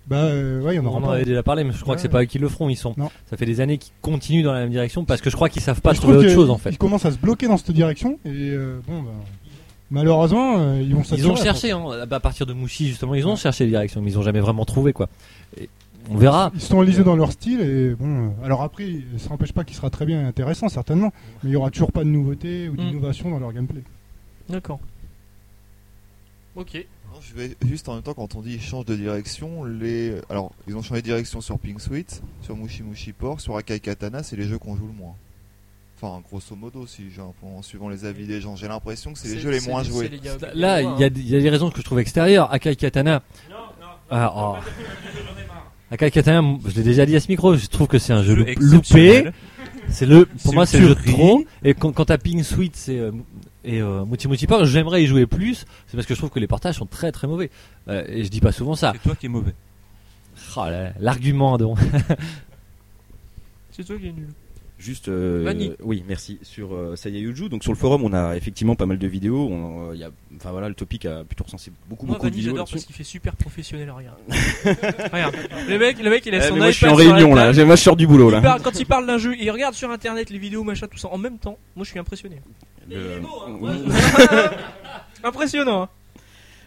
Bah 0.07 0.23
euh, 0.23 0.61
ouais, 0.63 0.73
il 0.73 0.77
y 0.77 0.79
en 0.79 0.85
On 0.87 1.03
en 1.03 1.09
avait 1.11 1.23
déjà 1.25 1.43
parlé, 1.43 1.63
mais 1.63 1.71
je 1.71 1.81
crois 1.81 1.93
que 1.95 2.01
c'est 2.01 2.07
Ouais. 2.07 2.11
pas 2.13 2.21
eux 2.23 2.25
qui 2.25 2.39
le 2.39 2.49
feront. 2.49 2.67
Ils 2.67 2.75
sont. 2.75 2.95
Non. 2.97 3.11
Ça 3.29 3.37
fait 3.37 3.45
des 3.45 3.61
années 3.61 3.77
qu'ils 3.77 3.93
continuent 4.01 4.43
dans 4.43 4.53
la 4.53 4.61
même 4.61 4.71
direction 4.71 5.05
parce 5.05 5.21
que 5.21 5.29
je 5.29 5.35
crois 5.35 5.49
qu'ils 5.49 5.61
savent 5.61 5.81
pas 5.81 5.93
Je 5.93 5.99
trouver 5.99 6.15
trouve 6.15 6.25
autre 6.25 6.33
chose 6.33 6.49
en 6.49 6.57
fait. 6.57 6.71
Ils 6.71 6.77
commencent 6.79 7.05
à 7.05 7.11
se 7.11 7.17
bloquer 7.19 7.47
dans 7.47 7.57
cette 7.57 7.71
direction 7.71 8.17
et 8.25 8.29
euh, 8.51 8.79
bon, 8.87 9.03
bah, 9.03 9.11
malheureusement, 9.91 10.57
euh, 10.59 10.81
ils 10.81 10.93
vont 10.95 11.03
Ils 11.15 11.27
ont 11.27 11.35
cherché, 11.35 11.71
hein, 11.71 12.05
bah, 12.07 12.17
à 12.17 12.19
partir 12.19 12.45
de 12.45 12.53
Mouchi 12.53 12.87
justement, 12.87 13.15
ils 13.15 13.27
ont 13.27 13.35
cherché 13.35 13.63
les 13.65 13.71
directions, 13.71 14.01
mais 14.01 14.11
ils 14.11 14.17
ont 14.19 14.23
jamais 14.23 14.39
vraiment 14.39 14.65
trouvé 14.65 14.93
quoi. 14.93 15.09
Et 15.59 15.69
on 16.09 16.17
verra. 16.17 16.51
Ils 16.55 16.61
sont 16.61 16.77
enlisés 16.77 17.03
dans 17.03 17.15
leur 17.15 17.31
style 17.31 17.61
et 17.61 17.93
bon. 17.95 18.27
euh, 18.27 18.45
alors 18.45 18.61
après, 18.61 18.85
ça 19.17 19.29
n'empêche 19.29 19.51
pas 19.53 19.63
qu'il 19.63 19.75
sera 19.75 19.89
très 19.89 20.05
bien 20.05 20.21
et 20.21 20.25
intéressant 20.25 20.69
certainement, 20.69 21.11
mais 21.43 21.49
il 21.49 21.53
y 21.53 21.55
aura 21.55 21.69
toujours 21.71 21.91
pas 21.91 22.03
de 22.03 22.09
nouveauté 22.09 22.69
ou 22.69 22.73
Mm. 22.73 22.77
d'innovation 22.77 23.29
dans 23.31 23.39
leur 23.39 23.53
gameplay. 23.53 23.81
D'accord. 24.49 24.79
Ok. 26.55 26.85
Non, 27.13 27.19
je 27.21 27.33
vais 27.35 27.55
juste 27.67 27.89
en 27.89 27.93
même 27.95 28.03
temps 28.03 28.13
quand 28.13 28.35
on 28.35 28.41
dit 28.41 28.59
change 28.59 28.85
de 28.85 28.95
direction, 28.95 29.63
les 29.63 30.15
alors 30.29 30.51
ils 30.67 30.75
ont 30.75 30.81
changé 30.81 31.01
de 31.01 31.05
direction 31.05 31.41
sur 31.41 31.57
Pink 31.57 31.79
Sweet, 31.81 32.21
sur 32.41 32.55
Mushi 32.55 32.83
Mushi 32.83 33.13
Port, 33.13 33.41
sur 33.41 33.55
Akai 33.57 33.79
Katana, 33.79 34.21
c'est 34.23 34.35
les 34.35 34.43
jeux 34.43 34.57
qu'on 34.59 34.75
joue 34.75 34.85
le 34.87 34.93
moins. 34.93 35.15
Enfin, 36.01 36.21
grosso 36.29 36.55
modo, 36.55 36.87
si 36.87 37.03
peu- 37.03 37.45
en 37.45 37.61
suivant 37.61 37.89
les 37.89 38.05
avis 38.05 38.25
des 38.25 38.39
gens, 38.39 38.55
j'ai 38.55 38.69
l'impression 38.69 39.11
que 39.11 39.19
c'est 39.19 39.27
les 39.35 39.39
jeux 39.39 39.49
les 39.51 39.59
moins 39.61 39.83
joués. 39.83 40.09
Là, 40.53 40.81
il 40.81 40.97
y, 40.99 41.03
a 41.03 41.09
des- 41.09 41.19
il 41.19 41.27
y 41.29 41.35
a 41.35 41.41
des 41.41 41.49
raisons 41.49 41.69
que 41.69 41.77
je 41.77 41.83
trouve 41.83 41.99
extérieures. 41.99 42.51
Akai 42.53 42.75
Katana. 42.77 43.21
Ah, 44.09 44.33
oh. 44.35 44.55
Akai 45.91 46.09
Katana, 46.09 46.41
je 46.65 46.75
l'ai 46.75 46.83
déjà 46.83 47.05
dit 47.05 47.15
à 47.17 47.19
ce 47.19 47.27
micro, 47.27 47.55
je 47.55 47.67
trouve 47.67 47.87
que 47.87 47.99
c'est 47.99 48.13
un 48.13 48.23
jeu, 48.23 48.35
loupé. 48.59 49.29
C'est 49.89 50.05
le, 50.05 50.25
pour 50.25 50.53
moi, 50.53 50.65
c'est 50.65 50.79
le 50.79 50.87
jeu 50.89 50.95
de 50.95 51.01
tuerie. 51.01 51.13
trop. 51.17 51.43
Et 51.63 51.73
quand, 51.73 51.91
quand 51.91 52.05
t'as 52.05 52.17
Pink 52.19 52.45
Sweet 52.45 52.75
c'est, 52.75 52.97
euh, 52.99 53.11
et 53.65 53.81
euh, 53.81 54.05
Muti 54.05 54.27
Muti 54.27 54.45
Port, 54.45 54.63
j'aimerais 54.65 55.03
y 55.03 55.07
jouer 55.07 55.25
plus. 55.25 55.65
C'est 55.87 55.97
parce 55.97 56.05
que 56.05 56.13
je 56.13 56.19
trouve 56.19 56.29
que 56.29 56.39
les 56.39 56.47
portages 56.47 56.75
sont 56.75 56.85
très 56.85 57.11
très 57.11 57.27
mauvais. 57.27 57.49
Euh, 57.87 58.03
et 58.07 58.23
je 58.23 58.29
dis 58.29 58.39
pas 58.39 58.51
souvent 58.51 58.75
ça. 58.75 58.93
C'est 58.95 59.01
toi 59.03 59.15
qui 59.15 59.25
es 59.25 59.29
mauvais. 59.29 59.53
Oh 60.55 60.63
L'argument, 60.99 61.57
donc. 61.57 61.77
C'est 63.71 63.83
toi 63.83 63.97
qui 63.97 64.07
es 64.07 64.11
nul. 64.11 64.27
Juste, 64.79 65.09
euh, 65.09 65.75
oui, 65.83 66.05
merci. 66.07 66.39
Sur 66.41 66.73
euh, 66.73 66.95
Sayayuju, 66.95 67.49
donc 67.49 67.63
sur 67.63 67.73
le 67.73 67.77
forum, 67.77 68.01
on 68.05 68.13
a 68.13 68.37
effectivement 68.37 68.75
pas 68.75 68.85
mal 68.85 68.97
de 68.97 69.07
vidéos. 69.07 69.49
On, 69.51 69.89
euh, 69.89 69.93
il 69.93 69.99
y 69.99 70.05
a, 70.05 70.09
enfin 70.37 70.51
voilà, 70.51 70.69
le 70.69 70.73
topic 70.73 71.03
a 71.05 71.25
plutôt 71.25 71.43
recensé 71.43 71.69
beaucoup, 71.89 72.05
Moi, 72.05 72.15
beaucoup 72.15 72.29
de 72.29 72.35
vidéos 72.35 72.51
j'adore 72.51 72.69
parce 72.71 72.85
qu'il 72.85 72.95
fait 72.95 73.03
super 73.03 73.35
professionnel. 73.35 73.91
Regarde. 73.91 74.17
regarde. 75.11 75.35
Le 75.67 75.77
mec, 75.77 76.01
le 76.01 76.09
mec, 76.09 76.25
il 76.25 76.33
a 76.33 76.37
Eh, 76.37 76.47
son 76.47 76.55
moi, 76.55 76.67
je 76.71 76.77
suis 76.77 76.85
en 76.85 76.95
sur 76.95 76.97
réunion 76.97 77.35
là. 77.35 77.51
Moi, 77.65 77.75
je 77.75 77.81
sors 77.83 77.97
du 77.97 78.07
boulot 78.07 78.29
Il 78.29 78.35
là. 78.35 78.41
parle- 78.41 78.61
quand 78.61 78.79
il 78.79 78.85
parle 78.85 79.05
d'un 79.05 79.17
jeu, 79.17 79.35
il 79.37 79.51
regarde 79.51 79.73
sur 79.75 79.91
internet 79.91 80.29
les 80.29 80.39
vidéos, 80.39 80.63
machin, 80.63 80.87
tout 80.87 80.97
ça 80.97 81.09
en 81.09 81.17
même 81.17 81.39
temps. 81.39 81.57
Moi, 81.75 81.83
je 81.83 81.89
suis 81.89 81.99
impressionné. 81.99 82.41
Le- 82.89 83.21
Impressionnant. 85.23 85.83
hein. 85.83 85.89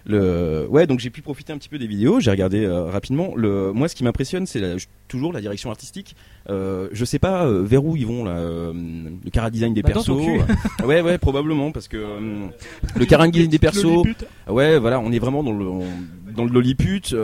Le... 0.05 0.67
Ouais, 0.69 0.87
donc 0.87 0.99
j'ai 1.01 1.11
pu 1.11 1.23
profiter 1.23 1.53
un 1.53 1.59
petit 1.59 1.69
peu 1.69 1.79
des 1.79 1.87
vidéos, 1.87 2.19
j'ai 2.21 2.31
regardé 2.31 2.65
euh, 2.65 2.85
rapidement. 2.85 3.33
Le... 3.37 3.73
Moi, 3.73 3.89
ce 3.89 3.95
qui 3.95 4.03
m'impressionne, 4.05 4.47
c'est 4.47 4.59
la- 4.59 4.77
toujours 5.09 5.33
la 5.33 5.41
direction 5.41 5.71
artistique. 5.71 6.17
Euh, 6.51 6.89
je 6.93 7.05
sais 7.05 7.19
pas 7.21 7.47
euh, 7.47 7.63
vers 7.63 7.85
où 7.85 7.97
ils 7.97 8.07
vont, 8.07 8.25
là, 8.25 8.33
euh, 8.33 8.73
le 8.73 9.31
cara 9.31 9.51
design 9.51 9.75
des 9.75 9.83
Bah, 9.83 9.91
persos. 9.93 10.09
ouais, 10.85 11.01
ouais, 11.03 11.19
probablement, 11.19 11.71
parce 11.71 11.87
que 11.89 11.97
euh, 11.97 12.47
le 12.97 13.05
cara 13.07 13.29
design 13.29 13.51
des 13.51 13.59
persos, 13.59 14.03
ouais, 14.49 14.79
voilà, 14.79 14.99
on 15.01 15.13
est 15.13 15.19
vraiment 15.21 15.43
dans 15.45 15.53
le 15.53 15.67
dans 16.35 16.45
le 16.45 16.51
lolliput. 16.51 17.15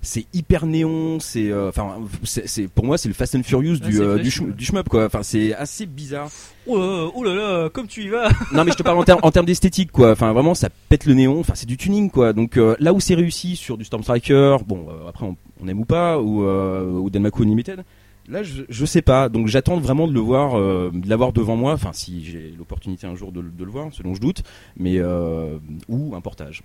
Euh, 0.00 0.02
c'est 0.02 0.26
hyper 0.32 0.66
néon, 0.66 1.20
c'est, 1.20 1.50
euh, 1.50 1.68
enfin, 1.68 1.96
c'est, 2.24 2.68
pour 2.68 2.84
moi, 2.86 2.96
c'est 2.96 3.08
le 3.08 3.14
Fast 3.14 3.34
and 3.34 3.42
Furious 3.42 3.76
du 3.78 4.00
euh, 4.00 4.18
du, 4.18 4.30
shmup, 4.64 4.88
quoi. 4.88 5.04
Enfin, 5.06 5.22
c'est 5.22 5.54
assez 5.54 5.84
bizarre. 5.86 6.30
Oh 6.66 6.78
là, 6.78 7.10
oh 7.14 7.22
là 7.24 7.34
là, 7.34 7.68
comme 7.68 7.86
tu 7.86 8.04
y 8.04 8.08
vas. 8.08 8.28
Non 8.52 8.64
mais 8.64 8.72
je 8.72 8.76
te 8.76 8.82
parle 8.82 8.98
en 8.98 9.04
termes 9.04 9.20
en 9.22 9.30
termes 9.30 9.46
d'esthétique 9.46 9.90
quoi. 9.90 10.12
Enfin 10.12 10.32
vraiment 10.32 10.54
ça 10.54 10.68
pète 10.88 11.06
le 11.06 11.14
néon. 11.14 11.40
Enfin 11.40 11.54
c'est 11.56 11.66
du 11.66 11.76
tuning 11.76 12.10
quoi. 12.10 12.32
Donc 12.32 12.56
euh, 12.56 12.76
là 12.80 12.92
où 12.92 13.00
c'est 13.00 13.14
réussi 13.14 13.56
sur 13.56 13.76
du 13.78 13.84
Storm 13.84 14.02
Striker, 14.02 14.58
bon 14.66 14.86
euh, 14.88 15.08
après 15.08 15.26
on, 15.26 15.66
aime 15.68 15.80
ou 15.80 15.84
pas 15.84 16.18
ou 16.20 16.44
euh, 16.44 16.84
ou 16.92 17.08
Denmaku 17.10 17.42
Unlimited. 17.44 17.82
Là 18.28 18.42
je, 18.42 18.62
je 18.68 18.84
sais 18.86 19.02
pas. 19.02 19.28
Donc 19.28 19.48
j'attends 19.48 19.78
vraiment 19.78 20.06
de 20.06 20.12
le 20.12 20.20
voir, 20.20 20.56
euh, 20.58 20.90
de 20.92 21.08
l'avoir 21.08 21.32
devant 21.32 21.56
moi. 21.56 21.72
Enfin 21.72 21.90
si 21.92 22.24
j'ai 22.24 22.54
l'opportunité 22.56 23.06
un 23.06 23.14
jour 23.16 23.32
de, 23.32 23.40
le- 23.40 23.50
de 23.50 23.64
le 23.64 23.70
voir, 23.70 23.88
selon 23.92 24.14
je 24.14 24.20
doute. 24.20 24.42
Mais 24.76 24.98
euh, 24.98 25.58
ou 25.88 26.14
un 26.14 26.20
portage. 26.20 26.62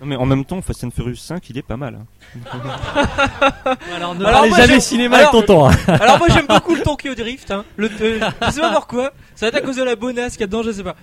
Non, 0.00 0.06
mais 0.06 0.14
en 0.16 0.26
même 0.26 0.44
temps, 0.44 0.62
Fast 0.62 0.84
and 0.84 0.90
Furious 0.92 1.16
5, 1.16 1.50
il 1.50 1.58
est 1.58 1.62
pas 1.62 1.76
mal. 1.76 1.96
hein. 1.96 2.06
Alors 3.96 4.14
ne 4.14 4.22
parlez 4.22 4.48
moi, 4.50 4.58
jamais 4.58 4.78
cinéma 4.80 5.16
alors- 5.16 5.34
avec 5.34 5.46
tonton. 5.46 5.68
hein. 5.68 5.72
Alors 6.00 6.18
moi 6.18 6.28
j'aime 6.30 6.46
beaucoup 6.46 6.74
le 6.76 6.82
Tokyo 6.82 7.14
Drift. 7.16 7.50
Hein. 7.50 7.64
Le, 7.76 7.88
euh, 8.00 8.20
je 8.46 8.50
sais 8.52 8.60
pas 8.60 8.72
pourquoi. 8.74 9.12
Ça 9.34 9.46
va 9.46 9.48
être 9.48 9.56
à 9.64 9.66
cause 9.66 9.76
de 9.76 9.82
la 9.82 9.96
bonasse 9.96 10.32
qu'il 10.34 10.42
y 10.42 10.44
a 10.44 10.46
dedans, 10.46 10.62
je 10.62 10.70
sais 10.70 10.84
pas. 10.84 10.94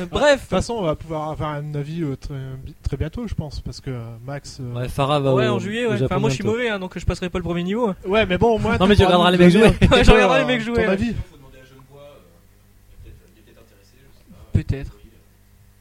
Euh, 0.00 0.04
De 0.04 0.10
bref. 0.10 0.40
toute 0.40 0.50
façon, 0.50 0.74
on 0.74 0.82
va 0.82 0.96
pouvoir 0.96 1.30
avoir 1.30 1.50
un 1.54 1.74
avis 1.76 2.02
euh, 2.02 2.16
très, 2.16 2.34
très 2.82 2.96
bientôt, 2.96 3.28
je 3.28 3.34
pense, 3.34 3.60
parce 3.60 3.80
que 3.80 3.90
euh, 3.90 4.02
Max. 4.26 4.58
euh, 4.60 4.72
Ouais, 4.80 4.88
Farah 4.88 5.20
va 5.20 5.32
Ouais, 5.34 5.46
au- 5.46 5.54
en 5.54 5.58
juillet. 5.60 5.86
au 5.86 5.90
Ouais. 5.90 5.96
Japon 5.98 6.14
Enfin, 6.14 6.20
moi 6.20 6.30
je 6.30 6.34
suis 6.34 6.42
bientôt. 6.42 6.56
mauvais, 6.58 6.70
hein, 6.70 6.78
donc 6.80 6.98
je 6.98 7.04
passerai 7.06 7.28
pas 7.30 7.38
le 7.38 7.44
premier 7.44 7.62
niveau. 7.62 7.92
Ouais, 8.04 8.26
mais 8.26 8.36
bon, 8.36 8.56
au 8.56 8.58
moins. 8.58 8.78
Non, 8.78 8.88
mais 8.88 8.96
tu 8.96 9.04
pourras 9.04 9.16
regarderas 9.18 9.30
nous 9.32 9.38
les 9.38 9.44
mecs 9.44 9.52
donner 9.52 9.64
jouer. 9.66 9.74
un 9.74 9.78
petit 9.78 9.92
Ouais, 9.94 10.04
je 10.04 10.10
peu, 10.10 10.12
regarderai 10.16 10.38
euh, 10.38 10.42
les 10.42 10.46
mecs 10.48 10.62
jouer, 10.62 10.74
Ton 10.74 10.80
ouais. 10.80 10.88
avis? 10.88 11.14
Peut-être. 14.52 14.92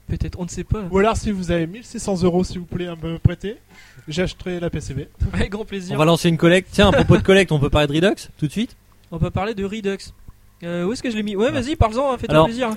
Peut-être, 0.10 0.40
on 0.40 0.44
ne 0.44 0.50
sait 0.50 0.64
pas. 0.64 0.82
Ou 0.90 0.98
alors, 0.98 1.16
si 1.16 1.32
vous 1.32 1.52
avez 1.52 1.68
1600 1.68 2.24
euros, 2.24 2.44
s'il 2.44 2.60
vous 2.60 2.66
plaît, 2.66 2.88
à 2.88 2.96
me 2.96 3.20
prêter, 3.20 3.58
j'achèterai 4.08 4.60
la 4.60 4.70
PCB. 4.70 5.08
Avec 5.32 5.50
grand 5.52 5.66
plaisir. 5.66 5.96
On 5.96 6.00
va 6.00 6.06
lancer 6.06 6.30
une 6.30 6.38
collecte. 6.38 6.70
Tiens, 6.72 6.90
à 6.90 6.92
propos 6.92 7.18
de 7.18 7.22
collecte, 7.22 7.52
on 7.52 7.60
peut 7.60 7.70
parler 7.70 7.88
de 7.88 7.94
Redux 7.94 8.30
tout 8.38 8.48
de 8.48 8.52
suite? 8.52 8.76
On 9.12 9.18
va 9.18 9.30
parler 9.30 9.54
de 9.54 9.64
Redux. 9.64 9.98
Euh, 10.64 10.86
où 10.86 10.94
est-ce 10.94 11.04
que 11.04 11.10
je 11.12 11.16
l'ai 11.16 11.24
mis? 11.24 11.36
Ouais, 11.36 11.52
vas-y, 11.52 11.76
parle-en, 11.76 12.12
hein, 12.12 12.18
fais-toi 12.18 12.46
plaisir. 12.46 12.70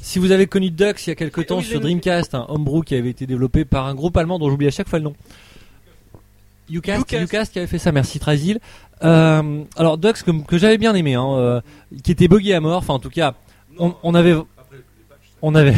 Si 0.00 0.18
vous 0.18 0.32
avez 0.32 0.46
connu 0.46 0.70
Dux 0.70 0.94
il 1.06 1.10
y 1.10 1.12
a 1.12 1.14
quelques 1.14 1.46
temps 1.46 1.58
oui, 1.58 1.64
sur. 1.64 1.80
Dreamcast, 1.80 2.34
un 2.34 2.46
homebrew 2.48 2.82
qui 2.82 2.96
avait 2.96 3.10
été 3.10 3.26
développé 3.26 3.64
par 3.64 3.86
un 3.86 3.94
groupe 3.94 4.16
allemand 4.16 4.38
dont 4.40 4.50
j'oublie 4.50 4.66
à 4.66 4.72
chaque 4.72 4.88
fois 4.88 4.98
le 4.98 5.04
nom. 5.04 5.14
Ucast, 6.68 7.02
Ucast. 7.02 7.22
Ucast 7.22 7.52
qui 7.52 7.58
avait 7.58 7.68
fait 7.68 7.78
ça, 7.78 7.92
merci 7.92 8.18
Trazil. 8.18 8.58
Euh, 9.04 9.62
alors 9.76 9.98
Dux 9.98 10.22
que, 10.24 10.30
que 10.44 10.58
j'avais 10.58 10.78
bien 10.78 10.94
aimé, 10.94 11.14
hein, 11.14 11.28
euh, 11.36 11.60
qui 12.02 12.10
était 12.10 12.28
buggy 12.28 12.52
à 12.52 12.60
mort, 12.60 12.78
enfin 12.78 12.94
en 12.94 12.98
tout 12.98 13.10
cas, 13.10 13.34
on, 13.78 13.94
on 14.02 14.14
avait, 14.14 14.34
on 15.42 15.54
avait, 15.54 15.74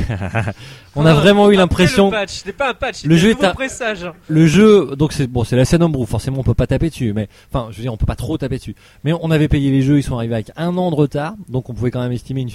on 0.95 1.05
a 1.07 1.15
vraiment 1.15 1.51
eu 1.51 1.57
l'impression, 1.57 2.07
Le 2.07 2.11
patch, 2.13 2.43
pas 2.57 2.71
un 2.71 2.75
patch, 2.75 3.05
Le 3.05 3.17
c'était 3.17 3.29
jeu 3.31 3.37
un 3.39 3.43
est 3.43 3.45
un- 3.49 3.55
pressage. 3.55 4.07
le 4.29 4.47
jeu, 4.47 4.95
donc 4.97 5.13
c'est 5.13 5.27
bon, 5.27 5.43
c'est 5.45 5.57
la 5.57 5.65
scène 5.65 5.83
homebrew, 5.83 6.05
forcément 6.07 6.41
on 6.41 6.43
peut 6.43 6.55
pas 6.55 6.67
taper 6.67 6.91
dessus, 6.91 7.13
mais 7.15 7.29
enfin 7.53 7.69
je 7.71 7.77
veux 7.77 7.83
dire 7.83 7.93
on 7.93 7.97
peut 7.97 8.07
pas 8.07 8.15
trop 8.17 8.37
taper 8.39 8.59
dessus. 8.59 8.75
Mais 9.05 9.13
on 9.21 9.31
avait 9.31 9.49
payé 9.49 9.71
les 9.71 9.83
jeux, 9.83 9.99
ils 9.99 10.03
sont 10.03 10.17
arrivés 10.17 10.35
avec 10.35 10.51
un 10.57 10.77
an 10.77 10.91
de 10.91 10.97
retard, 10.97 11.35
donc 11.49 11.71
on 11.71 11.75
pouvait 11.75 11.91
quand 11.91 12.03
même 12.03 12.13
estimer 12.13 12.43
une, 12.43 12.51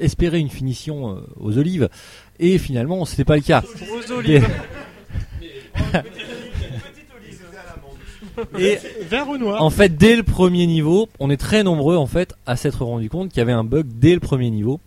espérer 0.00 0.38
une 0.40 0.50
finition 0.50 1.10
euh, 1.12 1.20
aux 1.40 1.56
olives, 1.56 1.88
et 2.40 2.58
finalement 2.58 3.04
c'était 3.04 3.24
pas 3.24 3.36
le 3.36 3.42
cas. 3.42 3.62
Aux 4.08 4.12
olives. 4.12 4.46
Et 8.58 8.78
Vert 9.08 9.28
ou 9.28 9.36
noir 9.38 9.62
En 9.62 9.70
fait, 9.70 9.96
dès 9.96 10.16
le 10.16 10.22
premier 10.24 10.66
niveau, 10.66 11.08
on 11.20 11.30
est 11.30 11.36
très 11.36 11.62
nombreux 11.62 11.96
en 11.96 12.06
fait 12.06 12.34
à 12.46 12.56
s'être 12.56 12.84
rendu 12.84 13.08
compte 13.08 13.28
qu'il 13.28 13.38
y 13.38 13.42
avait 13.42 13.52
un 13.52 13.62
bug 13.64 13.86
dès 13.94 14.14
le 14.14 14.20
premier 14.20 14.50
niveau. 14.50 14.80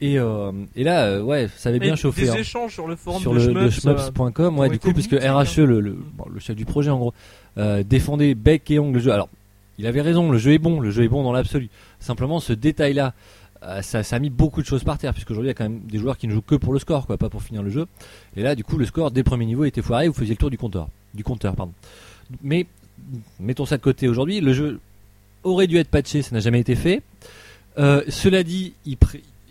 Et, 0.00 0.18
euh, 0.18 0.50
et 0.76 0.84
là, 0.84 1.04
euh, 1.06 1.22
ouais, 1.22 1.48
ça 1.56 1.68
avait 1.68 1.78
bien 1.78 1.94
chauffé. 1.94 2.22
Des 2.22 2.30
hein. 2.30 2.36
échanges 2.36 2.72
sur 2.72 2.86
le 2.86 2.96
forum 2.96 3.20
Sur 3.20 3.34
de 3.34 3.38
le, 3.38 3.52
le 3.52 3.70
Shmups, 3.70 3.86
euh, 3.86 4.10
shmups.com, 4.12 4.58
ouais, 4.58 4.70
du 4.70 4.78
coup, 4.78 4.92
puisque 4.94 5.12
RHE, 5.12 5.60
le, 5.60 5.80
le, 5.80 5.92
bon, 5.92 6.24
le 6.32 6.40
chef 6.40 6.56
du 6.56 6.64
projet 6.64 6.90
en 6.90 6.98
gros, 6.98 7.14
euh, 7.58 7.82
défendait 7.82 8.34
bec 8.34 8.70
et 8.70 8.78
ongle 8.78 8.94
le 8.94 9.00
jeu. 9.00 9.12
Alors, 9.12 9.28
il 9.78 9.86
avait 9.86 10.00
raison, 10.00 10.30
le 10.30 10.38
jeu 10.38 10.52
est 10.52 10.58
bon, 10.58 10.80
le 10.80 10.90
jeu 10.90 11.04
est 11.04 11.08
bon 11.08 11.22
dans 11.22 11.32
l'absolu. 11.32 11.68
Simplement, 12.00 12.40
ce 12.40 12.54
détail-là, 12.54 13.12
euh, 13.62 13.82
ça, 13.82 14.02
ça 14.02 14.16
a 14.16 14.18
mis 14.18 14.30
beaucoup 14.30 14.62
de 14.62 14.66
choses 14.66 14.84
par 14.84 14.96
terre, 14.96 15.12
puisqu'aujourd'hui, 15.12 15.48
il 15.48 15.50
y 15.50 15.54
a 15.54 15.54
quand 15.54 15.64
même 15.64 15.80
des 15.80 15.98
joueurs 15.98 16.16
qui 16.16 16.28
ne 16.28 16.32
jouent 16.32 16.42
que 16.42 16.54
pour 16.54 16.72
le 16.72 16.78
score, 16.78 17.06
quoi, 17.06 17.18
pas 17.18 17.28
pour 17.28 17.42
finir 17.42 17.62
le 17.62 17.70
jeu. 17.70 17.86
Et 18.36 18.42
là, 18.42 18.54
du 18.54 18.64
coup, 18.64 18.78
le 18.78 18.86
score 18.86 19.10
dès 19.10 19.20
le 19.20 19.24
premier 19.24 19.44
niveau 19.44 19.64
était 19.64 19.82
foiré, 19.82 20.08
vous 20.08 20.14
faisiez 20.14 20.34
le 20.34 20.38
tour 20.38 20.50
du 20.50 20.56
compteur. 20.58 20.88
Du 21.12 21.24
compteur, 21.24 21.54
pardon. 21.54 21.72
Mais, 22.42 22.66
mettons 23.38 23.66
ça 23.66 23.76
de 23.76 23.82
côté 23.82 24.08
aujourd'hui, 24.08 24.40
le 24.40 24.52
jeu 24.54 24.80
aurait 25.44 25.66
dû 25.66 25.76
être 25.76 25.88
patché, 25.88 26.22
ça 26.22 26.34
n'a 26.34 26.40
jamais 26.40 26.60
été 26.60 26.74
fait. 26.74 27.02
Euh, 27.78 28.02
cela 28.08 28.42
dit, 28.42 28.72
il, 28.86 28.96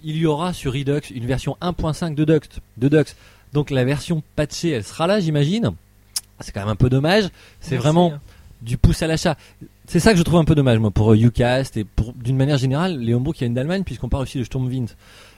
il 0.04 0.18
y 0.18 0.26
aura 0.26 0.54
sur 0.54 0.74
Redux 0.74 1.02
une 1.14 1.26
version 1.26 1.58
1.5 1.62 2.16
de 2.16 2.26
Dux, 2.26 2.40
de 2.78 2.88
Dux. 2.88 3.16
Donc 3.54 3.72
la 3.72 3.84
version 3.84 4.24
patchée, 4.36 4.70
elle 4.70 4.84
sera 4.84 5.08
là, 5.08 5.20
j'imagine. 5.20 5.72
C'est 6.40 6.52
quand 6.52 6.62
même 6.62 6.70
un 6.70 6.76
peu 6.76 6.90
dommage. 6.90 7.26
C'est 7.60 7.78
vraiment 7.78 8.14
hein. 8.14 8.22
du 8.62 8.78
pouce 8.78 9.02
à 9.02 9.08
l'achat. 9.08 9.36
C'est 9.86 10.00
ça 10.00 10.12
que 10.12 10.18
je 10.18 10.24
trouve 10.24 10.40
un 10.40 10.46
peu 10.46 10.56
dommage, 10.56 10.78
moi, 10.80 10.92
pour 10.92 11.14
euh, 11.14 11.18
Ucast 11.18 11.76
et 11.76 11.84
pour, 11.84 12.14
d'une 12.14 12.38
manière 12.38 12.58
générale, 12.58 13.00
les 13.00 13.14
homebrew 13.14 13.34
qui 13.34 13.40
viennent 13.40 13.56
d'Allemagne, 13.56 13.84
puisqu'on 13.84 14.08
parle 14.08 14.24
aussi 14.24 14.38
de 14.38 14.44
Sturmwind. 14.44 14.90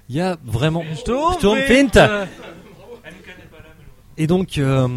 Il 0.09 0.15
y 0.15 0.21
a 0.21 0.37
vraiment. 0.43 0.83
Sturmwind. 0.95 1.89
Sturmwind. 1.89 2.27
Et 4.17 4.27
donc, 4.27 4.57
euh, 4.57 4.87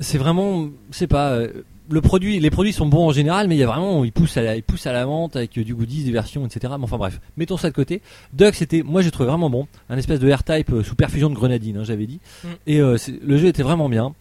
c'est 0.00 0.18
vraiment, 0.18 0.68
c'est 0.90 1.06
pas, 1.06 1.30
euh, 1.30 1.64
le 1.90 2.00
produit, 2.00 2.40
les 2.40 2.50
produits 2.50 2.72
sont 2.72 2.86
bons 2.86 3.06
en 3.06 3.12
général, 3.12 3.48
mais 3.48 3.56
il 3.56 3.58
y 3.58 3.62
a 3.62 3.66
vraiment, 3.66 4.04
ils 4.04 4.12
poussent 4.12 4.36
à 4.36 4.42
la, 4.42 4.56
ils 4.56 4.62
poussent 4.62 4.86
à 4.86 4.92
la 4.92 5.04
vente 5.04 5.36
avec 5.36 5.58
du 5.58 5.74
goodies, 5.74 6.04
des 6.04 6.12
versions, 6.12 6.46
etc. 6.46 6.74
Mais 6.78 6.84
enfin 6.84 6.96
bref, 6.96 7.20
mettons 7.36 7.56
ça 7.56 7.68
de 7.68 7.74
côté. 7.74 8.00
Dux 8.32 8.52
c'était, 8.54 8.82
moi 8.82 9.02
j'ai 9.02 9.10
trouvé 9.10 9.28
vraiment 9.28 9.50
bon, 9.50 9.66
un 9.90 9.98
espèce 9.98 10.20
de 10.20 10.32
R-Type 10.32 10.72
euh, 10.72 10.82
sous 10.82 10.94
perfusion 10.94 11.30
de 11.30 11.34
grenadine, 11.34 11.78
hein, 11.78 11.84
j'avais 11.84 12.06
dit. 12.06 12.20
Mm. 12.42 12.48
Et 12.66 12.80
euh, 12.80 12.96
le 13.22 13.36
jeu 13.36 13.48
était 13.48 13.62
vraiment 13.62 13.88
bien. 13.88 14.14